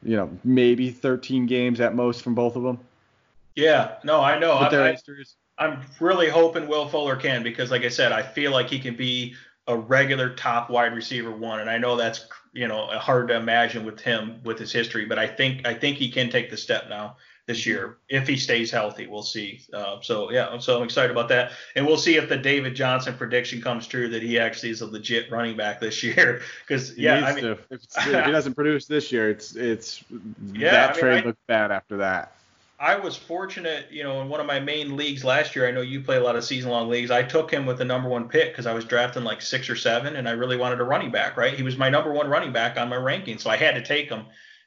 you 0.03 0.15
know 0.15 0.29
maybe 0.43 0.91
13 0.91 1.47
games 1.47 1.81
at 1.81 1.95
most 1.95 2.21
from 2.21 2.35
both 2.35 2.55
of 2.55 2.63
them. 2.63 2.79
Yeah, 3.55 3.95
no, 4.03 4.21
I 4.21 4.37
know. 4.37 4.51
I, 4.51 4.91
I, 4.91 4.97
I'm 5.57 5.81
really 5.99 6.29
hoping 6.29 6.67
Will 6.67 6.87
Fuller 6.87 7.15
can 7.15 7.41
because, 7.41 7.71
like 7.71 7.81
I 7.81 7.89
said, 7.89 8.11
I 8.11 8.21
feel 8.21 8.51
like 8.51 8.69
he 8.69 8.77
can 8.77 8.95
be 8.95 9.33
a 9.67 9.77
regular 9.77 10.33
top 10.33 10.69
wide 10.69 10.95
receiver 10.95 11.31
one, 11.31 11.59
and 11.59 11.69
I 11.69 11.77
know 11.77 11.95
that's 11.95 12.27
you 12.53 12.67
know 12.67 12.87
hard 12.87 13.27
to 13.29 13.35
imagine 13.35 13.85
with 13.85 13.99
him 13.99 14.41
with 14.43 14.57
his 14.57 14.71
history, 14.71 15.05
but 15.05 15.19
I 15.19 15.27
think 15.27 15.67
I 15.67 15.73
think 15.73 15.97
he 15.97 16.09
can 16.09 16.29
take 16.29 16.49
the 16.49 16.57
step 16.57 16.89
now 16.89 17.17
this 17.47 17.65
year 17.65 17.97
if 18.09 18.27
he 18.27 18.37
stays 18.37 18.71
healthy. 18.71 19.07
We'll 19.07 19.23
see. 19.23 19.61
Uh, 19.73 19.97
so 20.01 20.31
yeah, 20.31 20.57
so 20.59 20.77
I'm 20.77 20.83
excited 20.83 21.11
about 21.11 21.29
that, 21.29 21.51
and 21.75 21.85
we'll 21.85 21.97
see 21.97 22.15
if 22.15 22.29
the 22.29 22.37
David 22.37 22.75
Johnson 22.75 23.15
prediction 23.15 23.61
comes 23.61 23.87
true 23.87 24.09
that 24.09 24.21
he 24.21 24.39
actually 24.39 24.69
is 24.69 24.81
a 24.81 24.87
legit 24.87 25.31
running 25.31 25.57
back 25.57 25.79
this 25.79 26.01
year. 26.03 26.41
Because 26.65 26.97
yeah, 26.97 27.25
I 27.25 27.35
mean, 27.35 27.45
if, 27.45 27.59
if, 27.69 27.81
he 28.03 28.11
doesn't 28.31 28.53
produce 28.53 28.85
this 28.85 29.11
year, 29.11 29.29
it's 29.29 29.55
it's 29.55 30.03
yeah, 30.53 30.71
that 30.71 30.89
I 30.89 30.93
mean, 30.93 30.99
trade 31.01 31.23
I, 31.23 31.27
looks 31.27 31.41
bad 31.47 31.71
after 31.71 31.97
that. 31.97 32.36
I 32.79 32.95
was 32.95 33.17
fortunate, 33.17 33.87
you 33.91 34.03
know, 34.03 34.21
in 34.21 34.29
one 34.29 34.39
of 34.39 34.45
my 34.45 34.59
main 34.59 34.95
leagues 34.95 35.23
last 35.23 35.55
year. 35.55 35.67
I 35.67 35.71
know 35.71 35.81
you 35.81 36.01
play 36.01 36.17
a 36.17 36.23
lot 36.23 36.35
of 36.35 36.43
season 36.43 36.69
long 36.69 36.89
leagues. 36.89 37.09
I 37.09 37.23
took 37.23 37.51
him 37.51 37.65
with 37.65 37.79
the 37.79 37.85
number 37.85 38.07
one 38.07 38.29
pick 38.29 38.51
because 38.51 38.67
I 38.67 38.73
was 38.73 38.85
drafting 38.85 39.23
like 39.23 39.41
six 39.41 39.67
or 39.67 39.75
seven, 39.75 40.15
and 40.15 40.29
I 40.29 40.33
really 40.33 40.57
wanted 40.57 40.79
a 40.79 40.83
running 40.83 41.09
back. 41.09 41.37
Right, 41.37 41.55
he 41.55 41.63
was 41.63 41.75
my 41.75 41.89
number 41.89 42.11
one 42.13 42.29
running 42.29 42.53
back 42.53 42.77
on 42.77 42.89
my 42.89 42.95
ranking, 42.95 43.39
so 43.39 43.49
I 43.49 43.57
had 43.57 43.73
to 43.75 43.81
take 43.81 44.09
him, 44.09 44.25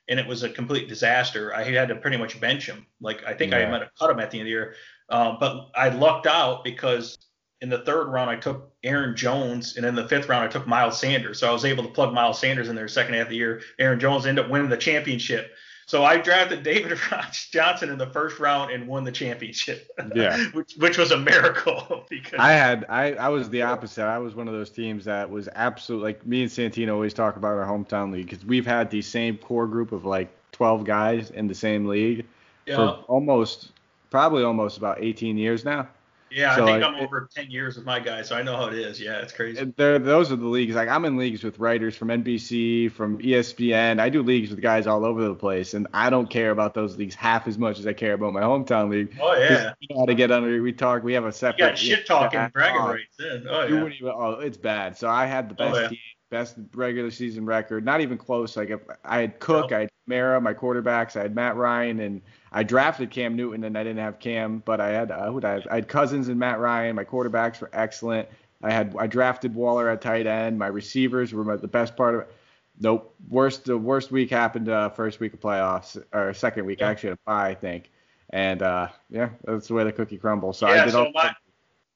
and 0.09 0.19
it 0.19 0.27
was 0.27 0.43
a 0.43 0.51
complete 0.51 0.89
disaster. 0.89 1.55
I 1.55 1.63
had 1.63 1.89
to 1.89 1.97
pretty 1.97 2.17
much 2.17 2.41
bench 2.41 2.67
him. 2.67 2.85
Like 3.01 3.25
I 3.25 3.33
think 3.33 3.53
yeah. 3.53 3.59
I 3.59 3.71
might 3.71 3.83
have 3.83 3.95
cut 3.97 4.11
him 4.11 4.19
at 4.19 4.33
the 4.33 4.41
end 4.41 4.43
of 4.43 4.47
the 4.47 4.51
year, 4.51 4.75
uh, 5.09 5.37
but 5.39 5.71
I 5.77 5.91
lucked 5.91 6.27
out 6.27 6.65
because 6.65 7.17
in 7.61 7.69
the 7.69 7.85
third 7.85 8.09
round 8.09 8.29
I 8.29 8.37
took 8.37 8.73
Aaron 8.83 9.15
Jones, 9.15 9.77
and 9.77 9.87
in 9.87 9.95
the 9.95 10.09
fifth 10.09 10.29
round 10.29 10.45
I 10.45 10.49
took 10.49 10.67
Miles 10.67 10.99
Sanders. 10.99 11.39
So 11.39 11.49
I 11.49 11.53
was 11.53 11.65
able 11.65 11.85
to 11.85 11.91
plug 11.91 12.13
Miles 12.13 12.41
Sanders 12.41 12.69
in 12.69 12.75
there 12.75 12.89
second 12.89 13.15
half 13.15 13.27
of 13.27 13.31
the 13.31 13.37
year. 13.37 13.63
Aaron 13.79 14.01
Jones 14.01 14.27
ended 14.27 14.45
up 14.45 14.51
winning 14.51 14.69
the 14.69 14.77
championship. 14.77 15.53
So 15.91 16.05
I 16.05 16.19
drafted 16.19 16.63
David 16.63 16.97
Johnson 17.51 17.91
in 17.91 17.99
the 17.99 18.07
first 18.07 18.39
round 18.39 18.71
and 18.71 18.87
won 18.87 19.03
the 19.03 19.11
championship. 19.11 19.91
Yeah. 20.15 20.39
which 20.53 20.75
which 20.75 20.97
was 20.97 21.11
a 21.11 21.19
miracle 21.19 22.07
because 22.09 22.39
I 22.39 22.53
had 22.53 22.87
I 22.89 23.15
I 23.15 23.29
was 23.29 23.51
the 23.51 23.63
opposite. 23.63 24.05
I 24.05 24.19
was 24.19 24.37
one 24.37 24.47
of 24.47 24.55
those 24.55 24.71
teams 24.71 25.05
that 25.07 25.29
was 25.29 25.49
absolute 25.53 26.01
like 26.01 26.25
me 26.25 26.43
and 26.43 26.51
Santino 26.51 26.93
always 26.93 27.13
talk 27.13 27.35
about 27.35 27.59
our 27.59 27.67
hometown 27.67 28.13
league 28.13 28.31
because 28.31 28.45
we've 28.45 28.65
had 28.65 28.89
the 28.89 29.03
same 29.03 29.37
core 29.37 29.67
group 29.67 29.91
of 29.91 30.05
like 30.05 30.31
12 30.53 30.85
guys 30.85 31.31
in 31.31 31.49
the 31.49 31.57
same 31.57 31.87
league 31.87 32.25
yeah. 32.67 32.77
for 32.77 33.05
almost 33.09 33.73
probably 34.11 34.45
almost 34.45 34.79
about 34.79 35.03
18 35.03 35.37
years 35.37 35.65
now. 35.65 35.89
Yeah, 36.31 36.55
So, 36.57 36.63
I 36.65 36.67
think 36.73 36.83
like, 36.85 36.95
I'm 36.95 37.01
over 37.01 37.29
10 37.35 37.51
years 37.51 37.77
with 37.77 37.85
my 37.85 37.99
guys, 38.01 38.29
so 38.29 38.37
I 38.37 38.43
know 38.43 38.57
how 38.57 38.67
it 38.67 38.75
is. 38.75 39.01
Yeah, 39.01 39.19
it's 39.19 39.33
crazy. 39.33 39.65
Those 39.77 40.31
are 40.33 40.37
the 40.37 40.47
leagues. 40.47 40.75
Like 40.75 40.89
I'm 40.89 41.05
in 41.05 41.17
leagues 41.17 41.43
with 41.43 41.59
writers 41.59 41.97
from 41.97 42.09
NBC, 42.09 42.91
from 42.93 43.19
ESPN. 43.19 43.99
I 44.01 44.09
do 44.09 44.23
leagues 44.23 44.51
with 44.51 44.61
guys 44.61 44.87
all 44.87 45.05
over 45.05 45.23
the 45.25 45.35
place, 45.35 45.75
and 45.75 45.87
I 45.93 46.11
don't 46.11 46.31
care 46.31 46.51
about 46.51 46.75
those 46.75 46.97
leagues 46.97 47.15
half 47.15 47.49
as 47.49 47.59
much 47.59 47.79
as 47.79 47.87
I 47.87 47.93
care 47.93 48.13
about 48.15 48.33
my 48.33 48.43
hometown 48.43 48.91
league. 48.91 49.17
oh 49.21 49.35
yeah. 49.37 49.73
You 49.81 49.97
got 49.97 50.07
to 50.07 50.15
get 50.15 50.31
under. 50.31 50.63
We 50.63 50.73
talk. 50.73 51.03
We 51.03 51.13
have 51.15 51.25
a 51.25 51.29
You 51.29 51.33
separate. 51.33 51.59
got 51.59 51.79
shit 51.79 52.07
talking, 52.07 52.49
bragging 52.53 52.81
oh, 52.81 52.89
rights 52.89 53.17
then. 53.19 53.47
Oh 53.49 53.63
yeah. 53.67 53.87
even, 53.87 54.09
oh, 54.15 54.33
it's 54.41 54.57
bad. 54.57 54.97
So 54.97 55.09
I 55.09 55.27
had 55.27 55.49
the 55.49 55.63
Oh, 55.65 55.69
best 55.71 55.81
yeah. 55.83 55.89
team, 55.89 55.99
best 56.31 56.57
regular 56.75 57.11
season 57.11 57.45
record, 57.45 57.85
not 57.85 58.01
even 58.01 58.17
close. 58.17 58.57
Like 58.57 58.71
if 58.71 58.81
I 59.05 59.21
had 59.21 59.39
Cook, 59.41 59.73
I 59.73 59.81
had 59.81 59.91
Mara, 60.07 60.41
my 60.41 60.55
quarterbacks, 60.55 61.17
I 61.17 61.23
had 61.23 61.35
Matt 61.35 61.57
Ryan, 61.57 62.01
and 62.01 62.23
I 62.53 62.63
drafted 62.63 63.11
Cam 63.11 63.37
Newton, 63.37 63.65
and 63.65 63.77
I 63.77 63.83
didn't 63.85 63.99
have 63.99 64.19
Cam, 64.19 64.63
but 64.65 64.81
I 64.81 64.91
had 64.91 65.11
uh, 65.11 65.33
I, 65.43 65.51
have? 65.51 65.67
I 65.71 65.75
had 65.77 65.89
Cousins 65.89 66.29
and 66.29 66.39
Matt 66.39 66.59
Ryan. 66.61 66.97
My 66.97 67.05
quarterbacks 67.05 67.61
were 67.61 67.71
excellent. 67.73 68.29
I 68.63 68.71
had 68.71 68.95
I 68.99 69.07
drafted 69.07 69.55
Waller 69.55 69.89
at 69.89 70.01
tight 70.01 70.27
end. 70.27 70.59
My 70.59 70.69
receivers 70.69 71.35
were 71.35 71.45
my, 71.45 71.57
the 71.57 71.69
best 71.69 71.97
part 71.97 72.15
of 72.15 72.21
it. 72.23 72.35
Nope. 72.79 73.15
Worst 73.29 73.65
the 73.67 73.77
worst 73.77 74.11
week 74.11 74.31
happened 74.31 74.69
uh, 74.69 74.89
first 74.91 75.21
week 75.21 75.35
of 75.35 75.41
playoffs 75.41 76.03
or 76.13 76.33
second 76.33 76.65
week 76.65 76.81
Yeah. 76.81 76.89
actually 76.89 77.11
a 77.11 77.19
bye 77.27 77.51
I 77.51 77.55
think. 77.55 77.91
And 78.31 78.63
uh, 78.63 78.89
yeah, 79.11 79.31
that's 79.45 79.69
the 79.69 79.75
way 79.75 79.85
the 79.85 79.93
cookie 79.93 80.17
crumbles. 80.17 80.59
So 80.59 80.67
I 80.67 80.77
yeah, 80.77 80.85
did 80.85 80.93
so 80.93 81.07
all 81.07 81.13
my 81.13 81.35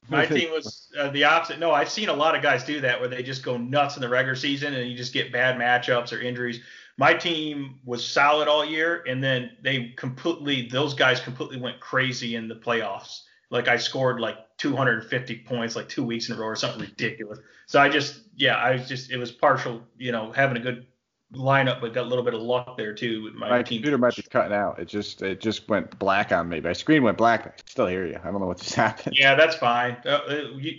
my 0.09 0.27
team 0.27 0.51
was 0.51 0.89
uh, 0.99 1.11
the 1.11 1.25
opposite. 1.25 1.59
No, 1.59 1.73
I've 1.73 1.89
seen 1.89 2.09
a 2.09 2.13
lot 2.15 2.35
of 2.35 2.43
guys 2.43 2.65
do 2.65 2.81
that 2.81 3.01
where 3.01 3.09
they 3.09 3.23
just 3.23 3.43
go 3.43 3.57
nuts 3.57 3.97
in 3.97 4.03
the 4.03 4.09
regular 4.09 4.37
season 4.37 4.75
and 4.75 4.91
you 4.91 4.97
just 4.97 5.13
get 5.13 5.33
bad 5.33 5.59
matchups 5.59 6.13
or 6.13 6.21
injuries. 6.21 6.61
My 6.97 7.15
team 7.15 7.81
was 7.85 8.07
solid 8.07 8.47
all 8.47 8.65
year, 8.65 9.03
and 9.09 9.23
then 9.23 9.57
they 9.63 9.95
completely 9.97 10.69
those 10.69 10.95
guys 10.95 11.21
completely 11.21 11.59
went 11.59 11.81
crazy 11.81 12.37
in 12.37 12.49
the 12.49 12.55
playoffs. 12.55 13.23
Like 13.51 13.69
I 13.69 13.77
scored 13.77 14.21
like 14.21 14.37
250 14.59 15.39
points 15.39 15.77
like 15.77 15.89
two 15.89 16.05
weeks 16.05 16.29
in 16.29 16.37
a 16.37 16.39
row 16.39 16.47
or 16.47 16.57
something 16.57 16.81
ridiculous. 16.81 17.39
So 17.67 17.81
I 17.81 17.89
just 17.89 18.21
yeah, 18.37 18.57
I 18.57 18.73
was 18.73 18.89
just 18.89 19.11
it 19.11 19.17
was 19.17 19.33
partial, 19.33 19.83
you 19.99 20.13
know, 20.13 20.33
having 20.33 20.57
a 20.57 20.61
good 20.61 20.87
lineup, 21.35 21.81
but 21.81 21.93
got 21.95 22.05
a 22.05 22.09
little 22.09 22.25
bit 22.25 22.35
of 22.35 22.43
luck 22.43 22.77
there 22.77 22.95
too 22.95 23.23
with 23.23 23.35
my, 23.35 23.51
My 23.51 23.63
computer 23.63 23.99
might 23.99 24.17
be 24.17 24.23
cutting 24.23 24.53
out. 24.53 24.79
It 24.79 24.87
just 24.87 25.23
it 25.23 25.41
just 25.41 25.69
went 25.69 25.99
black 25.99 26.33
on 26.33 26.49
me. 26.49 26.61
My 26.61 26.73
screen 26.73 27.03
went 27.03 27.19
black. 27.19 27.47
I 27.47 27.53
still 27.67 27.87
hear 27.87 28.07
you. 28.07 28.19
I 28.23 28.31
don't 28.31 28.41
know 28.41 28.47
what 28.47 28.59
just 28.59 28.75
happened. 28.75 29.17
Yeah, 29.19 29.35
that's 29.35 29.57
fine. 29.57 29.97
Uh, 30.05 30.21
uh, 30.29 30.35
you, 30.57 30.73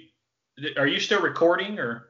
are 0.78 0.88
you 0.88 1.00
still 1.00 1.22
recording 1.22 1.80
or? 1.80 2.08